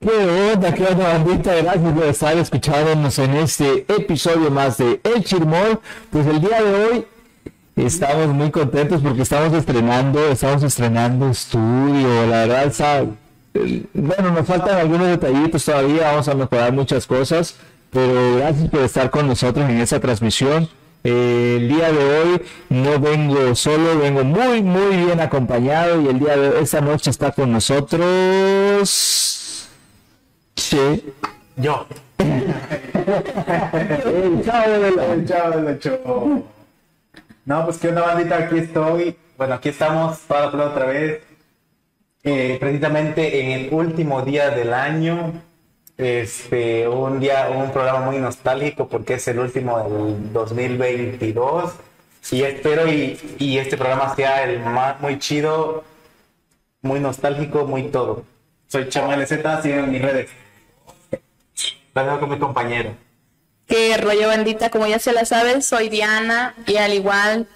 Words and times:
¿Qué 0.00 0.10
onda, 0.52 0.74
qué 0.74 0.84
onda, 0.86 1.18
bandita? 1.18 1.54
Gracias 1.54 1.92
por 1.92 2.04
estar 2.04 2.36
escuchándonos 2.36 3.18
en 3.18 3.34
este 3.36 3.86
episodio 3.88 4.50
más 4.50 4.78
de 4.78 5.00
El 5.04 5.22
Chirmol. 5.22 5.80
Pues 6.10 6.26
el 6.26 6.40
día 6.40 6.62
de 6.62 6.74
hoy 6.74 7.06
estamos 7.76 8.28
muy 8.28 8.50
contentos 8.50 9.00
porque 9.02 9.22
estamos 9.22 9.52
estrenando, 9.52 10.26
estamos 10.28 10.64
estrenando 10.64 11.30
estudio. 11.30 12.26
La 12.26 12.46
verdad, 12.46 12.64
está, 12.64 13.04
bueno, 13.92 14.30
nos 14.32 14.46
faltan 14.46 14.76
algunos 14.76 15.06
detallitos 15.06 15.64
todavía, 15.64 16.10
vamos 16.10 16.26
a 16.26 16.34
mejorar 16.34 16.72
muchas 16.72 17.06
cosas, 17.06 17.56
pero 17.90 18.36
gracias 18.36 18.68
por 18.68 18.80
estar 18.80 19.10
con 19.10 19.28
nosotros 19.28 19.70
en 19.70 19.80
esta 19.80 20.00
transmisión. 20.00 20.68
Eh, 21.06 21.56
el 21.60 21.68
día 21.68 21.92
de 21.92 22.18
hoy 22.18 22.42
no 22.70 22.98
vengo 22.98 23.54
solo, 23.54 23.98
vengo 23.98 24.24
muy, 24.24 24.62
muy 24.62 24.96
bien 25.04 25.20
acompañado 25.20 26.00
y 26.00 26.08
el 26.08 26.18
día 26.18 26.34
de 26.36 26.60
esta 26.62 26.80
noche 26.80 27.10
está 27.10 27.30
con 27.32 27.52
nosotros. 27.52 28.88
Sí. 30.56 31.12
Yo. 31.56 31.86
El 32.18 32.54
chavo 34.44 34.70
de 34.80 34.90
la- 34.92 35.06
El 35.12 35.26
chavo. 35.78 36.42
No, 37.44 37.64
pues 37.66 37.76
qué 37.78 37.88
onda 37.88 38.00
bandita, 38.02 38.38
aquí 38.38 38.58
estoy. 38.58 39.16
Bueno, 39.36 39.54
aquí 39.54 39.68
estamos 39.68 40.18
para 40.20 40.46
otra 40.46 40.86
vez. 40.86 41.20
Eh, 42.22 42.56
precisamente 42.58 43.42
en 43.44 43.50
el 43.66 43.74
último 43.74 44.22
día 44.22 44.48
del 44.50 44.72
año. 44.72 45.34
Este, 45.96 46.88
un 46.88 47.20
día, 47.20 47.48
un 47.50 47.70
programa 47.70 48.00
muy 48.00 48.18
nostálgico 48.18 48.88
porque 48.88 49.14
es 49.14 49.28
el 49.28 49.38
último 49.38 49.78
del 49.78 50.32
2022. 50.32 51.72
Y 52.32 52.42
espero 52.42 52.90
y, 52.90 53.20
y 53.38 53.58
este 53.58 53.76
programa 53.76 54.14
sea 54.16 54.44
el 54.44 54.60
más 54.60 55.00
muy 55.00 55.18
chido, 55.18 55.84
muy 56.82 57.00
nostálgico, 57.00 57.66
muy 57.66 57.84
todo. 57.84 58.24
Soy 58.66 58.88
Chama 58.88 59.16
LZ, 59.16 59.30
sigan 59.62 59.84
en 59.84 59.92
mis 59.92 60.02
redes. 60.02 60.30
Dejo 61.94 62.20
con 62.20 62.30
mi 62.30 62.38
compañero. 62.38 62.90
Que 63.68 63.96
rollo 63.96 64.28
bandita, 64.28 64.70
como 64.70 64.86
ya 64.86 64.98
se 64.98 65.12
la 65.12 65.24
saben, 65.24 65.62
soy 65.62 65.88
Diana 65.88 66.54
y 66.66 66.76
al 66.76 66.92
igual 66.92 67.46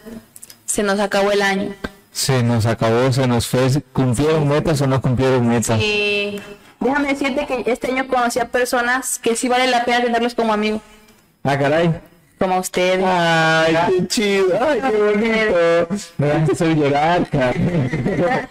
se 0.64 0.82
nos 0.82 1.00
acabó 1.00 1.32
el 1.32 1.42
año. 1.42 1.74
Se 2.12 2.42
nos 2.42 2.66
acabó, 2.66 3.12
se 3.12 3.26
nos 3.26 3.46
fue. 3.46 3.68
¿Cumplieron 3.92 4.48
metas 4.48 4.80
o 4.80 4.86
no 4.86 5.00
cumplieron 5.00 5.46
metas? 5.48 5.80
Y 5.80 6.40
déjame 6.80 7.08
decirte 7.08 7.46
que 7.46 7.70
este 7.70 7.88
año 7.92 8.06
conocí 8.08 8.38
a 8.40 8.46
personas 8.48 9.18
que 9.18 9.36
sí 9.36 9.48
vale 9.48 9.66
la 9.68 9.84
pena 9.84 10.02
tenerlos 10.02 10.34
como 10.34 10.52
amigos, 10.52 10.80
Ah, 11.44 11.58
caray. 11.58 11.92
como 12.38 12.54
a 12.54 12.58
ustedes. 12.60 13.04
Ay, 13.06 13.76
qué 13.88 14.06
chido. 14.08 14.46
Ay, 14.60 14.80
qué 14.80 14.96
bonito. 14.98 15.94
Me 16.18 16.28
vas 16.28 16.48
a 16.48 16.52
hacer 16.52 16.76
llorar, 16.76 17.26
cara. 17.28 17.52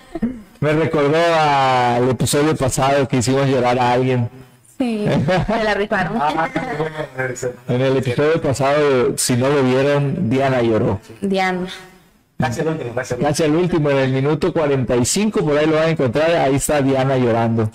Me 0.60 0.74
recordó 0.74 1.18
al 1.40 2.10
episodio 2.10 2.56
pasado 2.56 3.08
que 3.08 3.18
hicimos 3.18 3.46
llorar 3.48 3.78
a 3.78 3.92
alguien. 3.92 4.28
Sí, 4.80 5.06
me 5.48 5.64
la 5.64 5.74
rifaron. 5.76 6.18
Ah. 6.20 6.50
En 7.68 7.82
el 7.82 7.98
episodio 7.98 8.42
pasado, 8.42 9.18
si 9.18 9.36
no 9.36 9.50
lo 9.50 9.62
vieron, 9.64 10.30
Diana 10.30 10.62
lloró. 10.62 11.00
Diana. 11.22 11.68
Gracias, 12.40 12.66
el 12.66 12.72
último, 12.74 12.94
gracias. 12.94 13.12
el 13.12 13.18
último. 13.20 13.30
Casi 13.30 13.44
al 13.44 13.56
último, 13.56 13.90
en 13.92 13.98
el 13.98 14.12
minuto 14.12 14.54
45, 14.54 15.44
por 15.46 15.58
ahí 15.58 15.66
lo 15.68 15.76
van 15.76 15.86
a 15.86 15.90
encontrar. 15.90 16.32
Ahí 16.32 16.56
está 16.56 16.82
Diana 16.82 17.18
llorando. 17.18 17.70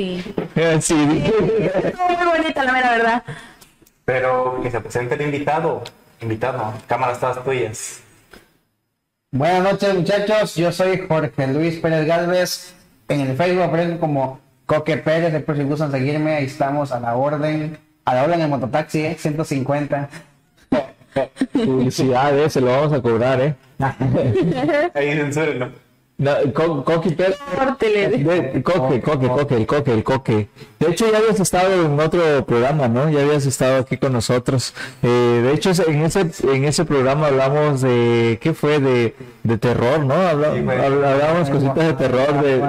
Sí. 0.00 0.24
Muy 0.60 2.26
bonita 2.26 2.64
la 2.64 2.72
mera 2.72 2.90
verdad. 2.92 3.22
Pero 4.06 4.58
que 4.62 4.70
se 4.70 4.80
presente 4.80 5.14
el 5.14 5.20
invitado. 5.20 5.82
Invitado, 6.22 6.72
cámaras 6.86 7.20
todas 7.20 7.44
tuyas. 7.44 8.00
Buenas 9.30 9.62
noches 9.62 9.94
muchachos, 9.94 10.54
yo 10.54 10.72
soy 10.72 11.06
Jorge 11.06 11.46
Luis 11.48 11.76
Pérez 11.80 12.06
Galvez. 12.06 12.74
En 13.08 13.20
el 13.20 13.36
Facebook 13.36 13.64
aparezco 13.64 14.00
como 14.00 14.40
Coque 14.64 14.96
Pérez, 14.96 15.34
después 15.34 15.58
si 15.58 15.64
gustan 15.64 15.90
seguirme, 15.90 16.36
ahí 16.36 16.46
estamos 16.46 16.92
a 16.92 17.00
la 17.00 17.14
orden. 17.14 17.78
A 18.06 18.14
la 18.14 18.24
orden 18.24 18.40
en 18.40 18.48
mototaxi, 18.48 19.04
¿eh? 19.04 19.16
150. 19.18 20.08
Publicidades, 21.52 22.54
se 22.54 22.62
lo 22.62 22.68
vamos 22.68 22.92
a 22.94 23.02
cobrar, 23.02 23.40
¿eh? 23.42 23.54
Ahí 24.94 25.12
censúrenlo. 25.12 25.89
No, 26.20 26.32
co. 26.52 26.84
Córtele. 26.84 28.08
De- 28.10 28.62
coque, 28.62 29.00
coque, 29.00 29.28
coque, 29.28 29.56
el 29.56 29.66
coque, 29.66 29.92
el 29.94 30.04
coque. 30.04 30.48
De 30.78 30.88
hecho, 30.90 31.10
ya 31.10 31.16
habías 31.16 31.40
estado 31.40 31.86
en 31.86 31.98
otro 31.98 32.44
programa, 32.44 32.88
¿no? 32.88 33.08
Ya 33.08 33.22
habías 33.22 33.46
estado 33.46 33.78
aquí 33.78 33.96
con 33.96 34.12
nosotros. 34.12 34.74
Eh, 35.02 35.08
de 35.42 35.52
hecho, 35.54 35.70
en 35.88 36.02
ese, 36.02 36.20
en 36.42 36.64
ese 36.66 36.84
programa 36.84 37.28
hablamos 37.28 37.80
de, 37.80 38.38
¿qué 38.42 38.52
fue? 38.52 38.80
De, 38.80 39.14
de 39.44 39.56
terror, 39.58 40.00
¿no? 40.04 40.12
Habla- 40.14 40.52
Sí, 40.54 40.60
güey. 40.60 40.76
habl- 40.78 41.04
hablábamos 41.06 41.48
cositas 41.48 41.86
de 41.86 41.92
terror, 41.94 42.42
de. 42.42 42.62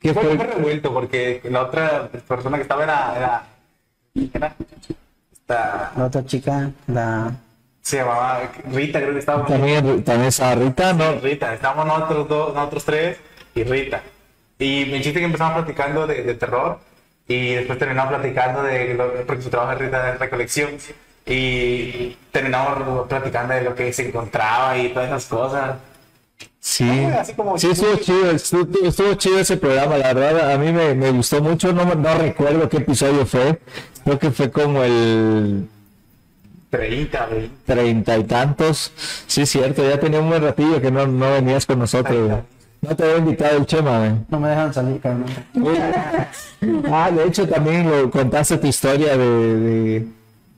¿qué 0.00 0.14
Fue, 0.14 0.22
fue 0.22 0.36
fue? 0.38 0.46
revuelto 0.46 0.92
porque 0.94 1.42
la 1.50 1.62
otra 1.64 2.08
persona 2.26 2.56
que 2.56 2.62
estaba 2.62 2.82
era. 2.84 3.14
era, 3.14 3.46
era 4.32 4.54
esta, 5.32 5.92
La 5.98 6.04
otra 6.06 6.24
chica, 6.24 6.70
la... 6.86 7.32
se 7.88 7.96
llamaba 7.98 8.50
Rita, 8.70 9.00
creo 9.00 9.12
que 9.14 9.18
estaba. 9.20 9.46
También, 9.46 10.02
también 10.04 10.28
esa 10.28 10.54
Rita, 10.54 10.92
¿no? 10.92 11.12
Rita, 11.20 11.54
estábamos 11.54 11.86
nosotros 11.86 12.28
dos, 12.28 12.54
nosotros 12.54 12.84
tres 12.84 13.16
y 13.54 13.64
Rita. 13.64 14.02
Y 14.58 14.86
me 14.90 15.00
chiste 15.00 15.20
que 15.20 15.24
empezamos 15.24 15.54
platicando 15.62 16.06
de, 16.06 16.22
de 16.22 16.34
terror 16.34 16.78
y 17.26 17.54
después 17.54 17.78
terminamos 17.78 18.12
platicando 18.12 18.62
de 18.62 18.94
lo, 18.94 19.12
porque 19.26 19.42
su 19.42 19.48
trabajo 19.50 19.72
es 19.72 19.78
Rita 19.78 20.02
de 20.02 20.18
recolección 20.18 20.70
y 21.24 22.16
terminamos 22.30 23.06
platicando 23.08 23.54
de 23.54 23.62
lo 23.62 23.74
que 23.74 23.92
se 23.92 24.08
encontraba 24.08 24.76
y 24.76 24.88
todas 24.90 25.08
esas 25.08 25.24
cosas. 25.26 25.76
Sí, 26.60 26.88
Así 27.18 27.32
como- 27.34 27.56
sí, 27.58 27.70
estuvo 27.70 27.96
chido, 27.96 28.30
estuvo, 28.32 28.86
estuvo 28.86 29.14
chido 29.14 29.38
ese 29.38 29.56
programa, 29.56 29.96
la 29.96 30.12
verdad, 30.12 30.52
a 30.52 30.58
mí 30.58 30.72
me, 30.72 30.94
me 30.94 31.10
gustó 31.10 31.40
mucho, 31.42 31.72
no, 31.72 31.84
no 31.94 32.14
recuerdo 32.18 32.68
qué 32.68 32.78
episodio 32.78 33.24
fue, 33.24 33.60
creo 34.04 34.18
que 34.18 34.30
fue 34.30 34.50
como 34.50 34.82
el 34.82 35.68
30, 36.70 37.26
20. 37.26 37.50
treinta 37.64 38.18
y 38.18 38.24
tantos, 38.24 38.92
sí, 39.26 39.46
cierto, 39.46 39.88
ya 39.88 39.98
tenía 39.98 40.20
un 40.20 40.28
buen 40.28 40.42
ratillo 40.42 40.80
que 40.80 40.90
no, 40.90 41.06
no 41.06 41.32
venías 41.32 41.64
con 41.66 41.78
nosotros, 41.78 42.28
güey. 42.28 42.38
no 42.82 42.94
te 42.96 43.02
había 43.04 43.16
invitado 43.18 43.56
el 43.56 43.66
Chema, 43.66 43.98
güey. 44.00 44.12
No 44.28 44.38
me 44.40 44.48
dejan 44.50 44.74
salir, 44.74 45.00
carnal. 45.00 45.28
Ah, 46.92 47.10
de 47.10 47.24
hecho 47.24 47.46
también 47.48 47.88
lo 47.88 48.10
contaste 48.10 48.58
tu 48.58 48.66
historia 48.66 49.16
de, 49.16 49.26
de- 49.56 50.06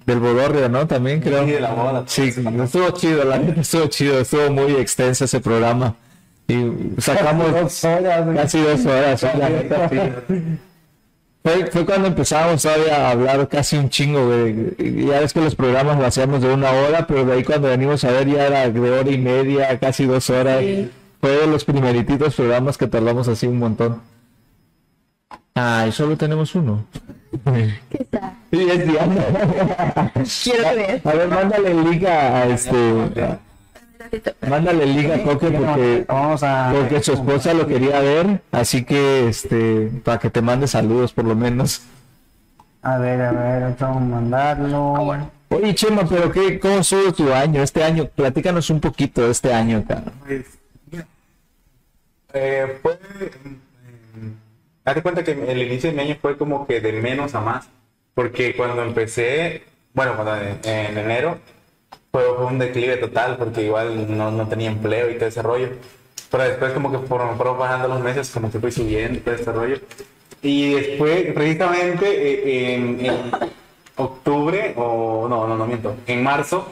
del 0.06 0.18
bodorrio, 0.18 0.68
¿no? 0.68 0.86
También 0.86 1.20
creo. 1.20 1.44
Sí, 1.44 1.50
de 1.52 1.60
la 1.60 1.72
boda. 1.74 2.04
Sí, 2.06 2.22
estuvo 2.64 2.90
chido, 2.92 3.24
la 3.24 3.38
neta 3.38 3.60
estuvo 3.60 3.86
chido, 3.86 4.18
estuvo 4.20 4.50
muy 4.50 4.72
extenso 4.76 5.26
ese 5.26 5.40
programa. 5.40 5.94
Y 6.48 6.56
sacamos 7.00 7.52
Dos 7.60 7.84
horas, 7.84 8.26
casi 8.34 8.60
dos 8.60 8.84
horas. 8.86 9.24
Fue, 11.42 11.66
fue 11.66 11.86
cuando 11.86 12.08
empezábamos 12.08 12.60
todavía 12.62 13.08
a 13.08 13.10
hablar 13.12 13.48
casi 13.48 13.76
un 13.78 13.88
chingo, 13.88 14.26
güey. 14.26 14.74
Y 14.78 15.06
Ya 15.06 15.20
ves 15.20 15.32
que 15.32 15.40
los 15.40 15.54
programas 15.54 15.98
lo 15.98 16.04
hacíamos 16.06 16.42
de 16.42 16.52
una 16.52 16.70
hora, 16.70 17.06
pero 17.06 17.24
de 17.24 17.32
ahí 17.32 17.44
cuando 17.44 17.68
venimos 17.68 18.04
a 18.04 18.10
ver 18.10 18.28
ya 18.28 18.46
era 18.46 18.68
de 18.68 18.90
hora 18.90 19.10
y 19.10 19.16
media, 19.18 19.78
casi 19.78 20.04
dos 20.06 20.28
horas. 20.28 20.62
Fue 21.20 21.30
de 21.30 21.46
los 21.46 21.64
primerititos 21.64 22.34
programas 22.34 22.76
que 22.78 22.86
tardamos 22.86 23.28
así 23.28 23.46
un 23.46 23.58
montón. 23.58 24.02
Ay, 25.54 25.92
solo 25.92 26.16
tenemos 26.16 26.54
uno. 26.54 26.84
¿Qué 27.90 28.04
tal? 28.04 28.32
Sí, 28.50 28.68
es 28.70 28.86
Diana. 28.86 29.24
Quiero 30.42 30.62
creer. 30.72 31.02
A 31.04 31.12
ver, 31.12 31.28
mándale 31.28 31.70
el 31.70 31.84
link 31.90 32.04
a, 32.04 32.38
a 32.42 32.46
este. 32.48 32.70
Mándale 34.48 34.84
el 34.84 34.94
link 34.96 35.10
a 35.10 35.22
Coque 35.22 35.50
porque, 35.50 36.04
Vamos 36.08 36.42
a... 36.42 36.72
porque 36.74 37.02
su 37.02 37.12
esposa 37.12 37.54
lo 37.54 37.66
quería 37.66 38.00
ver. 38.00 38.40
Así 38.50 38.84
que, 38.84 39.28
este, 39.28 39.90
para 40.04 40.18
que 40.18 40.30
te 40.30 40.42
mande 40.42 40.66
saludos 40.66 41.12
por 41.12 41.24
lo 41.24 41.34
menos. 41.36 41.82
A 42.82 42.98
ver, 42.98 43.20
a 43.20 43.32
ver, 43.32 43.76
vamos 43.78 43.96
a 43.96 44.00
mandarlo. 44.00 45.30
Oye, 45.50 45.74
Chema, 45.74 46.06
pero 46.08 46.30
qué, 46.30 46.58
¿cómo 46.58 46.78
estuvo 46.78 47.12
tu 47.12 47.32
año? 47.32 47.62
Este 47.62 47.82
año, 47.82 48.06
platícanos 48.06 48.70
un 48.70 48.80
poquito 48.80 49.22
de 49.22 49.30
este 49.32 49.52
año, 49.52 49.84
cara. 49.86 50.04
Pues, 50.26 50.46
eh, 52.32 52.78
fue. 52.82 52.98
mm, 54.14 54.30
Hazte 54.84 55.02
cuenta 55.02 55.22
que 55.24 55.32
el 55.32 55.62
inicio 55.62 55.90
de 55.90 55.96
mi 55.96 56.02
año 56.02 56.16
fue 56.20 56.36
como 56.36 56.66
que 56.66 56.80
de 56.80 56.92
menos 57.00 57.34
a 57.34 57.40
más. 57.40 57.68
Porque 58.14 58.56
cuando 58.56 58.82
empecé, 58.82 59.64
bueno, 59.92 60.14
cuando 60.14 60.36
en, 60.36 60.58
en 60.64 60.98
enero, 60.98 61.38
fue, 62.10 62.22
fue 62.36 62.46
un 62.46 62.58
declive 62.58 62.96
total 62.96 63.36
porque 63.36 63.64
igual 63.64 64.16
no, 64.16 64.30
no 64.30 64.48
tenía 64.48 64.70
empleo 64.70 65.10
y 65.10 65.14
todo 65.14 65.28
ese 65.28 65.42
rollo. 65.42 65.68
Pero 66.30 66.44
después 66.44 66.72
como 66.72 66.92
que 66.92 66.98
fueron, 67.06 67.36
fueron 67.36 67.58
bajando 67.58 67.88
los 67.88 68.00
meses, 68.00 68.30
como 68.30 68.50
que 68.50 68.60
fui 68.60 68.70
subiendo 68.70 69.18
y 69.18 69.22
todo 69.22 69.34
ese 69.34 69.52
rollo. 69.52 69.76
Y 70.42 70.72
después, 70.72 71.32
precisamente 71.34 72.06
eh, 72.06 72.74
en, 72.74 73.04
en 73.04 73.30
octubre, 73.96 74.74
o 74.76 75.26
no, 75.28 75.46
no, 75.46 75.56
no 75.56 75.66
miento, 75.66 75.96
en 76.06 76.22
marzo, 76.22 76.66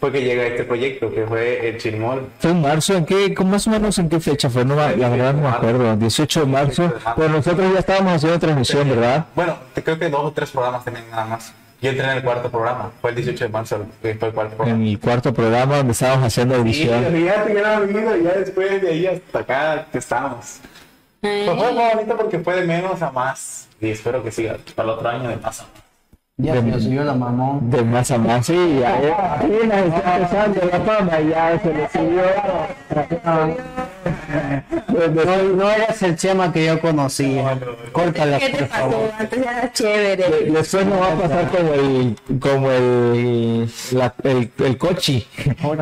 fue 0.00 0.12
que 0.12 0.22
llega 0.22 0.44
este 0.44 0.64
proyecto 0.64 1.10
que 1.10 1.24
fue 1.26 1.68
el 1.68 1.78
Chirmol. 1.78 2.28
¿Fue 2.38 2.50
en 2.50 2.60
marzo? 2.60 2.94
¿En 2.94 3.06
qué, 3.06 3.34
más 3.44 3.66
o 3.66 3.70
menos 3.70 3.98
en 3.98 4.08
qué 4.10 4.20
fecha 4.20 4.50
fue? 4.50 4.64
No, 4.64 4.74
la 4.74 4.88
verdad 4.88 5.32
no 5.32 5.42
me 5.42 5.48
acuerdo. 5.48 5.96
18 5.96 6.40
de 6.40 6.46
marzo. 6.46 6.92
Pero 7.16 7.28
nosotros 7.30 7.72
ya 7.72 7.78
estábamos 7.78 8.12
haciendo 8.14 8.38
transmisión, 8.38 8.88
¿verdad? 8.90 9.26
Bueno, 9.34 9.56
creo 9.72 9.98
que 9.98 10.10
dos 10.10 10.24
o 10.24 10.32
tres 10.32 10.50
programas 10.50 10.84
tenían 10.84 11.08
nada 11.10 11.24
más. 11.24 11.54
Yo 11.84 11.90
entré 11.90 12.06
en 12.06 12.16
el 12.16 12.22
cuarto 12.22 12.50
programa, 12.50 12.90
fue 13.02 13.10
el 13.10 13.16
18 13.16 13.44
de 13.44 13.50
marzo, 13.50 13.86
que 14.00 14.14
fue 14.14 14.28
el 14.28 14.34
cuarto 14.34 14.52
En 14.52 14.56
programa. 14.56 14.84
el 14.86 14.98
cuarto 14.98 15.34
programa 15.34 15.76
donde 15.76 15.92
estábamos 15.92 16.24
haciendo 16.26 16.54
Y 16.54 16.58
audición. 16.58 17.04
fíjate 17.12 17.52
que 17.52 17.58
era 17.58 17.76
olvido, 17.76 18.16
ya 18.16 18.32
después 18.32 18.80
de 18.80 18.88
ahí 18.88 19.06
hasta 19.06 19.38
acá 19.40 19.86
que 19.92 19.98
estábamos. 19.98 20.60
Pues 21.20 21.44
fue 21.44 21.54
muy 21.54 21.72
bonito 21.94 22.16
porque 22.16 22.38
fue 22.38 22.56
de 22.56 22.66
menos 22.66 23.02
a 23.02 23.10
más. 23.10 23.68
Y 23.82 23.90
espero 23.90 24.24
que 24.24 24.32
siga 24.32 24.56
para 24.74 24.88
el 24.88 24.94
otro 24.94 25.08
año 25.10 25.28
de 25.28 25.36
más 25.36 25.60
a 25.60 25.64
más. 25.64 25.83
Ya 26.36 26.54
se 26.54 26.62
me 26.62 26.80
subió 26.80 27.04
la 27.04 27.14
mamón. 27.14 27.70
De 27.70 27.80
más 27.84 28.10
a 28.10 28.18
más, 28.18 28.44
sí, 28.46 28.78
ya, 28.80 29.00
ya, 29.00 29.34
apenas 29.34 29.86
está 29.86 30.16
empezando 30.16 30.60
la 30.72 30.80
fama, 30.80 31.20
ya 31.20 31.60
se 31.62 31.72
le 31.72 31.88
subió. 31.90 32.24
No, 35.24 35.42
no 35.56 35.70
eres 35.70 36.02
el 36.02 36.16
Chema 36.16 36.52
que 36.52 36.66
yo 36.66 36.80
conocí. 36.80 37.38
Córtala, 37.92 38.38
¿Qué 38.38 38.48
te 38.50 38.64
pasó? 38.64 38.90
favor. 38.90 39.10
Antes 39.18 39.38
era 39.38 39.72
chévere. 39.72 40.28
De- 40.30 40.50
Después 40.50 40.86
nos 40.86 41.00
va 41.00 41.12
a 41.12 41.14
pasar 41.16 41.50
como 41.50 41.74
el, 41.74 42.16
como 42.40 42.70
el, 42.70 43.70
la- 43.92 44.14
el, 44.24 44.50
el 44.58 44.78
cochi, 44.78 45.26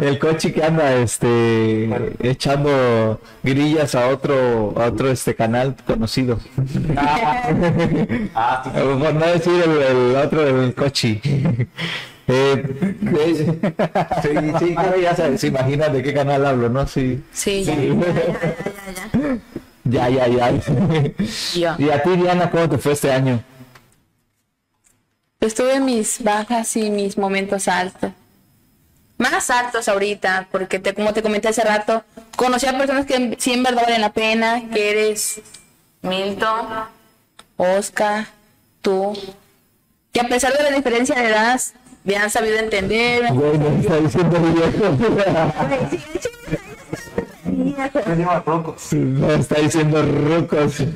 el 0.02 0.18
cochi 0.18 0.52
que 0.52 0.62
anda, 0.64 0.92
este, 0.96 1.88
echando 2.20 3.20
grillas 3.42 3.94
a 3.94 4.08
otro, 4.08 4.74
a 4.76 4.86
otro 4.86 5.10
este 5.10 5.34
canal 5.34 5.74
conocido. 5.86 6.38
Ah, 6.96 7.42
sí, 7.48 7.54
sí. 8.64 8.70
Por 8.98 9.14
no 9.14 9.26
decir 9.26 9.62
el, 9.64 9.82
el 10.10 10.16
otro, 10.16 10.41
el 10.44 10.74
cochi. 10.74 11.20
Eh, 12.28 12.64
eh, 13.18 13.34
sí, 14.22 14.28
sí, 14.60 14.76
que 14.76 15.02
ya 15.02 15.14
se, 15.14 15.36
se 15.36 15.48
imaginan 15.48 15.92
de 15.92 16.04
qué 16.04 16.14
canal 16.14 16.46
hablo, 16.46 16.68
¿no? 16.68 16.86
Sí. 16.86 17.20
Sí, 17.32 17.64
ya, 17.64 17.74
ya, 17.74 17.82
ya, 17.82 17.96
ya, 19.84 19.84
Ya, 19.84 20.08
ya, 20.08 20.26
ya. 20.28 20.50
ya. 21.54 21.76
Y 21.78 21.90
a 21.90 22.00
ti, 22.02 22.10
Diana, 22.10 22.48
¿cómo 22.48 22.68
te 22.68 22.78
fue 22.78 22.92
este 22.92 23.10
año? 23.10 23.42
Pues 25.40 25.54
tuve 25.56 25.80
mis 25.80 26.22
bajas 26.22 26.76
y 26.76 26.90
mis 26.90 27.18
momentos 27.18 27.66
altos. 27.66 28.12
Más 29.18 29.50
altos 29.50 29.88
ahorita, 29.88 30.46
porque 30.52 30.78
te, 30.78 30.94
como 30.94 31.12
te 31.12 31.22
comenté 31.22 31.48
hace 31.48 31.64
rato, 31.64 32.04
conocí 32.36 32.66
a 32.66 32.78
personas 32.78 33.04
que 33.04 33.36
sí 33.38 33.52
en 33.52 33.64
verdad 33.64 33.82
valen 33.82 34.00
la 34.00 34.12
pena, 34.12 34.62
que 34.72 34.90
eres 34.90 35.40
Milton, 36.02 36.66
Oscar, 37.56 38.26
tú, 38.80 39.12
que 40.12 40.20
a 40.20 40.28
pesar 40.28 40.56
de 40.56 40.62
la 40.62 40.70
diferencia 40.70 41.14
de 41.14 41.28
edad, 41.28 41.60
me 42.04 42.16
han 42.16 42.30
sabido 42.30 42.58
entender. 42.58 43.24
Está 43.24 43.96
diciendo 43.96 44.40
viejo. 44.54 44.96
Locos. 48.46 48.92
Me 48.92 49.34
está 49.34 49.60
diciendo 49.60 50.02
rucos. 50.02 50.76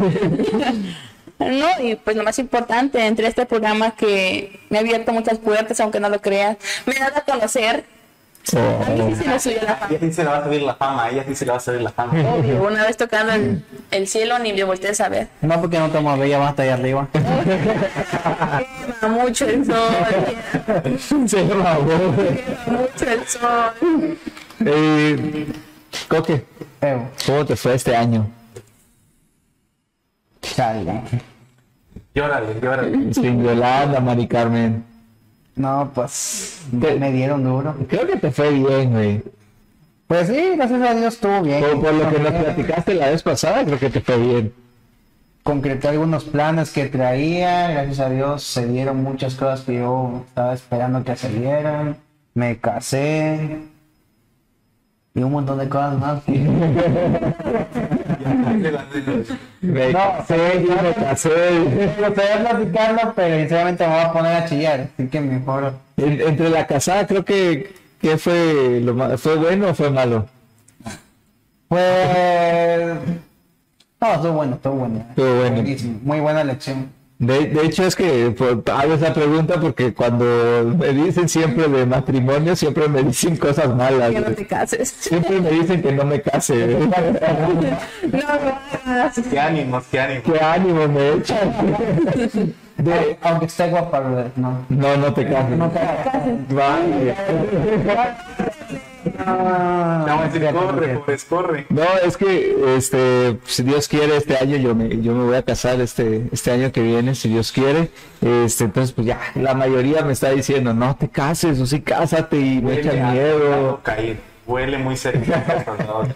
No, 1.38 1.68
y 1.82 1.96
pues 1.96 2.16
lo 2.16 2.24
más 2.24 2.38
importante, 2.38 3.04
entre 3.06 3.26
este 3.28 3.44
programa 3.44 3.90
que 3.90 4.58
me 4.70 4.78
ha 4.78 4.80
abierto 4.80 5.12
muchas 5.12 5.38
puertas, 5.38 5.78
aunque 5.80 6.00
no 6.00 6.08
lo 6.08 6.22
creas, 6.22 6.56
me 6.86 6.96
ha 6.96 7.10
dado 7.10 7.18
a 7.18 7.30
conocer. 7.30 7.84
A 8.54 8.90
mí 8.90 9.14
sí 9.14 9.22
se 9.22 9.28
me 9.28 9.40
subió 9.40 9.62
la 9.62 9.72
A 9.72 9.76
fama. 9.76 9.88
ella 9.90 9.98
sí 10.00 10.12
se 10.12 10.22
le 10.25 10.31
va 10.31 10.37
a 10.38 10.44
subir 10.44 10.62
la 10.62 10.75
fama, 10.75 11.04
a 11.04 11.10
ella 11.10 11.25
sí 11.26 11.34
se 11.34 11.44
le 11.44 11.50
va 11.50 11.56
a 11.56 11.60
subir 11.60 11.81
la 11.82 11.90
fama. 11.90 12.12
Obvio, 12.34 12.62
una 12.62 12.84
vez 12.87 12.96
tocando 12.96 13.32
el, 13.32 13.64
el 13.90 14.06
cielo 14.06 14.38
ni 14.38 14.52
me 14.52 14.62
volteé 14.64 14.90
a 14.90 14.94
saber. 14.94 15.28
No, 15.40 15.60
porque 15.60 15.78
no 15.78 15.90
tomo 15.90 16.16
bella 16.16 16.38
basta 16.38 16.62
ahí 16.62 16.69
arriba. 16.69 17.08
Quema 19.00 19.08
mucho 19.14 19.46
el 19.46 19.64
sol, 19.64 19.75
Se 21.26 21.46
quema 21.48 21.78
mucho 22.66 23.10
el 23.10 23.26
sol. 23.26 24.19
Eh, 24.64 25.46
Coque, 26.08 26.44
Evo, 26.81 27.08
¿cómo 27.26 27.44
te 27.46 27.56
fue 27.56 27.75
este 27.75 27.96
año? 27.96 28.26
chale. 30.40 31.02
Llórale, 32.14 32.60
llórale. 32.62 33.12
Sin 33.14 33.42
Yolanda, 33.44 34.00
Mari 34.00 34.26
Carmen. 34.28 34.84
No, 35.56 35.91
pues 35.94 36.61
Te- 36.81 36.97
me 36.99 37.11
dieron 37.12 37.43
duro. 37.44 37.75
Creo 37.88 38.06
que 38.06 38.17
te 38.17 38.31
fue 38.31 38.50
bien, 38.50 38.93
güey. 38.93 39.23
Pues 40.06 40.29
sí, 40.29 40.53
gracias 40.56 40.81
a 40.82 40.94
Dios 40.94 41.14
estuvo 41.14 41.43
bien. 41.43 41.61
Por, 41.62 41.81
por 41.82 41.94
lo 41.94 42.11
que 42.11 42.19
nos 42.20 42.32
platicaste 42.32 42.94
la 42.94 43.11
vez 43.11 43.23
pasada, 43.23 43.64
creo 43.64 43.79
que 43.79 43.91
te 43.91 44.00
fue 44.00 44.19
bien. 44.19 44.53
Concreté 45.43 45.88
algunos 45.88 46.25
planes 46.25 46.70
que 46.73 46.87
traía, 46.87 47.69
gracias 47.70 48.00
a 48.00 48.11
Dios 48.11 48.43
se 48.43 48.67
dieron 48.67 49.03
muchas 49.03 49.35
cosas 49.35 49.62
que 49.62 49.76
yo 49.76 50.23
estaba 50.29 50.53
esperando 50.55 51.03
que 51.05 51.17
se 51.17 51.29
dieran. 51.31 51.97
Me 52.35 52.59
casé. 52.59 53.59
Y 55.14 55.23
un 55.23 55.32
montón 55.32 55.59
de 55.59 55.69
cosas 55.69 55.99
más. 55.99 56.23
Me 59.61 59.93
No, 59.93 59.99
casé, 60.19 60.64
yo 60.67 60.82
me 60.82 60.94
casé. 60.94 61.31
Me 61.99 62.06
gustaría 62.06 62.49
platicarlo, 62.49 63.12
pero 63.14 63.37
sinceramente 63.38 63.87
me 63.87 63.94
voy 63.94 64.02
a 64.05 64.12
poner 64.12 64.32
a 64.37 64.44
chillar. 64.46 64.88
Así 64.99 65.08
que 65.08 65.20
mejor. 65.20 65.73
En- 65.96 66.20
entre 66.20 66.50
la 66.50 66.67
casada, 66.67 67.06
creo 67.06 67.25
que, 67.25 67.73
¿qué 68.00 68.19
fue 68.19 68.81
lo 68.82 69.19
¿Fue 69.19 69.37
bueno 69.37 69.69
o 69.69 69.75
fue 69.75 69.90
malo? 69.90 70.26
Pues. 71.69 72.94
No, 74.00 74.12
estuvo 74.14 74.32
bueno, 74.32 74.55
estuvo 74.56 74.75
bueno. 74.75 75.05
Estuvo 75.11 75.34
bueno. 75.37 75.62
Muy 76.02 76.20
buena 76.20 76.44
lección. 76.44 76.90
De, 77.18 77.46
de 77.46 77.64
hecho 77.64 77.82
es 77.84 77.96
que 77.96 78.34
pues, 78.36 78.56
hago 78.74 78.92
esa 78.92 79.14
pregunta 79.14 79.58
porque 79.58 79.94
cuando 79.94 80.24
me 80.78 80.88
dicen 80.88 81.28
siempre 81.30 81.66
de 81.66 81.86
matrimonio, 81.86 82.54
siempre 82.54 82.88
me 82.88 83.02
dicen 83.02 83.36
cosas 83.38 83.74
malas. 83.74 84.10
Que 84.10 84.20
no 84.20 84.32
te 84.32 84.46
cases. 84.46 84.90
Siempre 85.00 85.40
me 85.40 85.50
dicen 85.50 85.80
que 85.82 85.92
no 85.92 86.04
me 86.04 86.20
case. 86.20 86.76
No 88.12 88.18
lo 88.18 88.28
hagas. 88.28 89.18
Qué 89.30 89.40
ánimos, 89.40 89.84
qué 89.90 90.00
ánimos. 90.00 90.22
¿Qué 90.24 90.40
ánimo 90.44 90.88
me 90.88 91.12
echan? 91.14 92.54
De- 92.76 93.16
Aunque 93.22 93.46
esté 93.46 93.70
guapa, 93.70 94.02
no. 94.36 94.66
No, 94.68 94.96
no 94.98 95.14
te 95.14 95.26
cases. 95.26 95.56
No 95.56 95.70
te 95.70 96.54
Vale. 96.54 97.14
Corre, 100.52 101.00
pues 101.04 101.24
corre. 101.24 101.66
No, 101.68 101.84
es 102.04 102.16
que 102.16 102.76
este, 102.76 103.38
si 103.44 103.62
Dios 103.62 103.88
quiere, 103.88 104.16
este 104.16 104.36
año 104.36 104.56
yo 104.56 104.74
me, 104.74 105.00
yo 105.00 105.14
me 105.14 105.24
voy 105.24 105.36
a 105.36 105.42
casar 105.42 105.80
este, 105.80 106.28
este 106.32 106.50
año 106.50 106.72
que 106.72 106.82
viene, 106.82 107.14
si 107.14 107.28
Dios 107.28 107.52
quiere. 107.52 107.90
Este, 108.20 108.64
entonces, 108.64 108.92
pues 108.92 109.06
ya, 109.06 109.20
la 109.34 109.54
mayoría 109.54 110.02
me 110.02 110.12
está 110.12 110.30
diciendo, 110.30 110.74
no 110.74 110.96
te 110.96 111.08
cases, 111.08 111.60
o 111.60 111.66
sí 111.66 111.80
cásate 111.80 112.38
y 112.38 112.60
me 112.60 112.80
echan 112.80 113.12
miedo. 113.12 113.80
Huele 114.46 114.78
muy 114.78 114.96
cerca. 114.96 115.64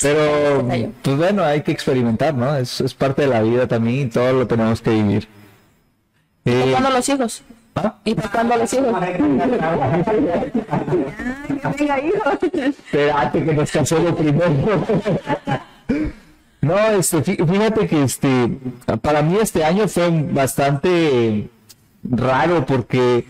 Pero, 0.00 0.66
pues 1.02 1.16
bueno, 1.16 1.44
hay 1.44 1.62
que 1.62 1.72
experimentar, 1.72 2.34
¿no? 2.34 2.56
Es, 2.56 2.80
es 2.80 2.94
parte 2.94 3.22
de 3.22 3.28
la 3.28 3.42
vida 3.42 3.68
también 3.68 4.06
y 4.06 4.10
todo 4.10 4.32
lo 4.32 4.46
tenemos 4.46 4.80
que 4.80 4.90
vivir. 4.90 5.28
¿Y 6.44 6.50
Eh, 6.50 6.76
los 6.80 7.08
hijos? 7.10 7.42
¿Ah? 7.76 7.94
¿Y 8.04 8.14
para 8.14 8.30
cuándo 8.30 8.56
los 8.56 8.72
hijos? 8.72 8.86
Ay, 11.90 12.12
hijos. 12.14 12.38
Espérate 12.52 13.44
que 13.44 13.52
nos 13.54 13.70
casemos 13.70 14.12
primero. 14.14 14.50
No, 16.60 16.76
este, 16.90 17.18
fí- 17.22 17.46
fíjate 17.48 17.86
que 17.86 18.02
este, 18.02 18.58
para 19.00 19.22
mí 19.22 19.36
este 19.40 19.64
año 19.64 19.86
fue 19.88 20.10
bastante 20.32 21.48
raro 22.02 22.66
porque 22.66 23.24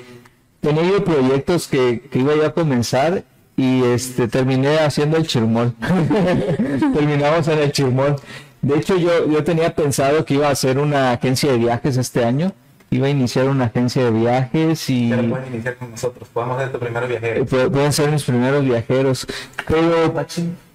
tenía 0.61 0.83
yo 0.85 1.05
proyectos 1.05 1.69
que, 1.69 2.01
que 2.11 2.19
iba 2.21 2.35
yo 2.35 2.47
a 2.47 2.53
comenzar 2.55 3.25
y 3.57 3.83
este 3.85 4.29
terminé 4.29 4.79
haciendo 4.79 5.17
el 5.19 5.27
chirmol. 5.27 5.75
Terminamos 6.95 7.49
en 7.49 7.59
el 7.59 7.73
chirmol. 7.73 8.17
De 8.63 8.77
hecho, 8.77 8.97
yo, 8.97 9.29
yo 9.29 9.45
tenía 9.45 9.75
pensado 9.75 10.25
que 10.25 10.35
iba 10.35 10.49
a 10.49 10.53
hacer 10.53 10.79
una 10.79 11.13
agencia 11.13 11.53
de 11.53 11.59
viajes 11.59 11.97
este 11.97 12.25
año. 12.25 12.53
Iba 12.91 13.07
a 13.07 13.11
iniciar 13.11 13.49
una 13.49 13.67
agencia 13.67 14.03
de 14.05 14.11
viajes 14.11 14.89
y 14.89 15.11
Pero 15.11 15.29
pueden 15.29 15.55
iniciar 15.55 15.77
con 15.77 15.91
nosotros. 15.91 16.29
Podemos 16.33 16.59
ser 16.59 16.73
tu 16.73 16.79
primer 16.79 17.07
viajero. 17.07 17.43
eh, 17.43 17.47
pu- 17.47 17.71
pueden 17.71 17.93
ser 17.93 18.11
mis 18.11 18.25
primeros 18.25 18.65
viajeros. 18.65 19.27
Pero 19.67 20.15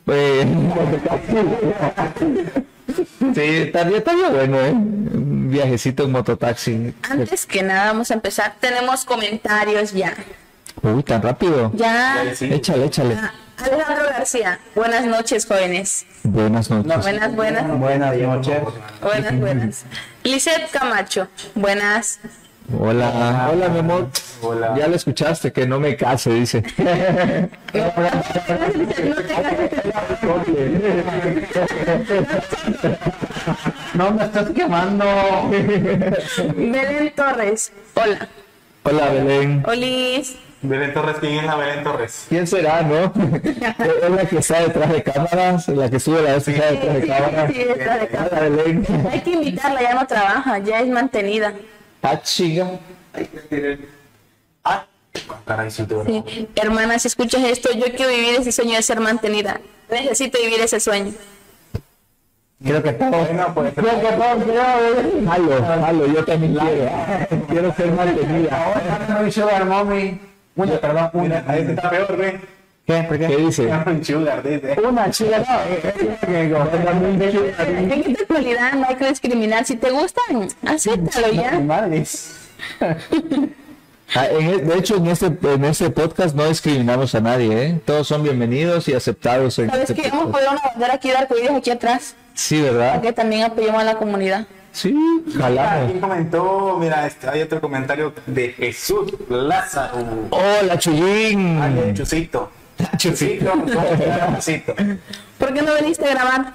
eh, 0.07 0.45
sí, 3.33 3.41
estaría, 3.41 3.97
estaría 3.97 4.29
bueno, 4.29 4.59
¿eh? 4.59 4.71
Un 4.71 5.49
viajecito 5.49 6.03
en 6.03 6.11
mototaxi. 6.11 6.93
Antes 7.09 7.45
que 7.45 7.63
nada, 7.63 7.87
vamos 7.87 8.11
a 8.11 8.13
empezar. 8.13 8.55
Tenemos 8.59 9.05
comentarios 9.05 9.93
ya. 9.93 10.13
Uy, 10.81 11.03
tan 11.03 11.21
rápido. 11.21 11.71
Ya. 11.75 12.23
Échale, 12.41 12.85
échale. 12.85 13.15
Ah, 13.15 13.33
Alejandro 13.57 14.05
García, 14.09 14.59
buenas 14.75 15.05
noches, 15.05 15.45
jóvenes. 15.45 16.05
Buenas 16.23 16.69
noches. 16.69 17.01
Buenas, 17.01 17.35
buenas. 17.35 17.79
Buenas 17.79 18.17
noches. 18.17 18.61
Buenas, 19.01 19.39
buenas. 19.39 19.85
Lizeth 20.23 20.71
Camacho, 20.71 21.27
buenas. 21.55 22.19
Hola, 22.79 23.49
hola, 23.51 23.69
mi 23.69 23.79
amor. 23.79 24.07
Hola. 24.41 24.73
Ya 24.77 24.87
lo 24.87 24.95
escuchaste, 24.95 25.51
que 25.51 25.67
no 25.67 25.79
me 25.79 25.95
case, 25.95 26.31
dice. 26.31 26.63
No 33.93 34.11
me 34.11 34.23
estás 34.23 34.49
quemando. 34.51 35.05
Belén 36.55 37.13
Torres, 37.15 37.71
hola. 37.93 38.27
Hola, 38.83 39.09
Belén. 39.09 39.63
Olis. 39.67 40.35
Belén 40.63 40.93
Torres, 40.93 41.17
¿quién 41.19 41.33
es 41.39 41.43
la 41.43 41.55
Belén 41.55 41.83
Torres? 41.83 42.25
¿Quién 42.29 42.47
será, 42.47 42.81
no? 42.83 43.11
es 43.43 44.09
la 44.09 44.25
que 44.25 44.37
está 44.37 44.61
detrás 44.61 44.93
de 44.93 45.03
cámaras, 45.03 45.67
la 45.67 45.89
que 45.89 45.99
sube 45.99 46.21
la 46.21 46.35
vez 46.35 46.45
que 46.45 46.51
está 46.51 46.71
detrás 46.71 47.01
de 47.01 47.07
cámaras. 47.07 47.51
Sí, 47.51 47.63
de. 47.65 49.09
Hay 49.11 49.21
que 49.21 49.29
invitarla, 49.31 49.81
ya 49.81 49.93
no 49.93 50.07
trabaja, 50.07 50.59
ya 50.59 50.79
es 50.79 50.87
mantenida. 50.87 51.53
Ah, 52.01 52.21
chiga. 52.21 52.79
Ah, 54.63 54.85
caray, 55.45 55.69
sí, 55.69 55.83
tú. 55.83 56.01
Sí. 56.05 56.47
Hermana, 56.55 56.97
si 56.97 57.09
escuchas 57.09 57.43
esto, 57.43 57.69
yo 57.73 57.85
quiero 57.93 58.11
vivir 58.11 58.35
ese 58.39 58.53
sueño 58.53 58.75
de 58.75 58.83
ser 58.83 59.01
mantenida. 59.01 59.59
Necesito 59.91 60.39
vivir 60.39 60.61
ese 60.61 60.79
sueño. 60.79 61.11
Creo 62.63 62.81
que 62.81 62.93
todos. 62.93 63.11
Bueno, 63.11 63.53
pues. 63.53 63.73
Creo 63.73 63.99
que 63.99 64.15
todos 64.15 64.43
quiero. 64.45 65.29
Jalo, 65.29 66.05
yo 66.07 66.23
también 66.23 66.55
quiero. 66.55 67.47
Quiero 67.49 67.73
ser 67.73 67.91
mantenida. 67.91 68.65
Ahora 68.65 69.65
no. 69.65 70.32
Una, 70.55 70.73
perdón, 70.79 71.09
una. 71.13 71.43
ahí 71.47 71.65
está 71.69 71.89
peor, 71.89 72.15
güey. 72.15 72.33
¿Qué? 72.85 73.03
¿Por 73.03 73.17
¿Qué 73.17 73.27
qué? 73.27 73.37
dice? 73.37 73.67
Un 73.85 74.03
sugar, 74.03 74.43
dice. 74.43 74.75
Una 74.85 75.09
chica, 75.09 75.39
no. 75.39 76.33
En 76.33 77.91
esta 77.91 78.21
actualidad 78.23 78.73
no 78.73 78.85
hay 78.87 78.95
que 78.95 79.07
discriminar. 79.07 79.65
Si 79.65 79.77
te 79.77 79.89
gustan, 79.89 80.47
acéptalo 80.65 81.31
ya. 81.31 81.61
Ah, 84.15 84.27
e- 84.27 84.57
de 84.59 84.77
hecho, 84.77 84.97
en 84.97 85.07
este, 85.07 85.25
en 85.27 85.65
este 85.65 85.89
podcast 85.89 86.35
no 86.35 86.47
discriminamos 86.47 87.15
a 87.15 87.21
nadie, 87.21 87.63
¿eh? 87.67 87.81
Todos 87.83 88.07
son 88.07 88.21
bienvenidos 88.21 88.87
y 88.87 88.93
aceptados 88.93 89.57
en 89.57 89.69
¿Sabes 89.71 89.89
este 89.89 90.01
que 90.03 90.07
Hemos 90.09 90.27
podido 90.29 90.51
una 90.51 90.61
bandera 90.61 90.93
aquí 90.93 91.09
de 91.09 91.15
arcoíris 91.17 91.49
aquí 91.51 91.71
atrás. 91.71 92.15
Sí, 92.35 92.61
¿verdad? 92.61 92.89
Para 92.89 93.01
que 93.01 93.13
también 93.13 93.43
apoyemos 93.43 93.81
a 93.81 93.85
la 93.85 93.95
comunidad. 93.95 94.45
Sí, 94.73 94.93
Aquí 95.27 95.37
jalamos. 95.37 95.91
comentó, 96.01 96.77
mira, 96.79 97.05
este, 97.07 97.29
hay 97.29 97.43
otro 97.43 97.61
comentario 97.61 98.11
de 98.25 98.49
Jesús 98.53 99.13
Lázaro. 99.29 99.99
Hola, 100.31 100.77
Chuyín. 100.79 101.61
Ay, 101.61 101.93
Chusito. 101.93 102.49
Chusito. 102.97 103.53
Chusito. 104.35 104.73
¿Por 105.37 105.53
qué 105.53 105.61
no 105.61 105.75
viniste 105.75 106.05
a 106.09 106.13
grabar? 106.15 106.53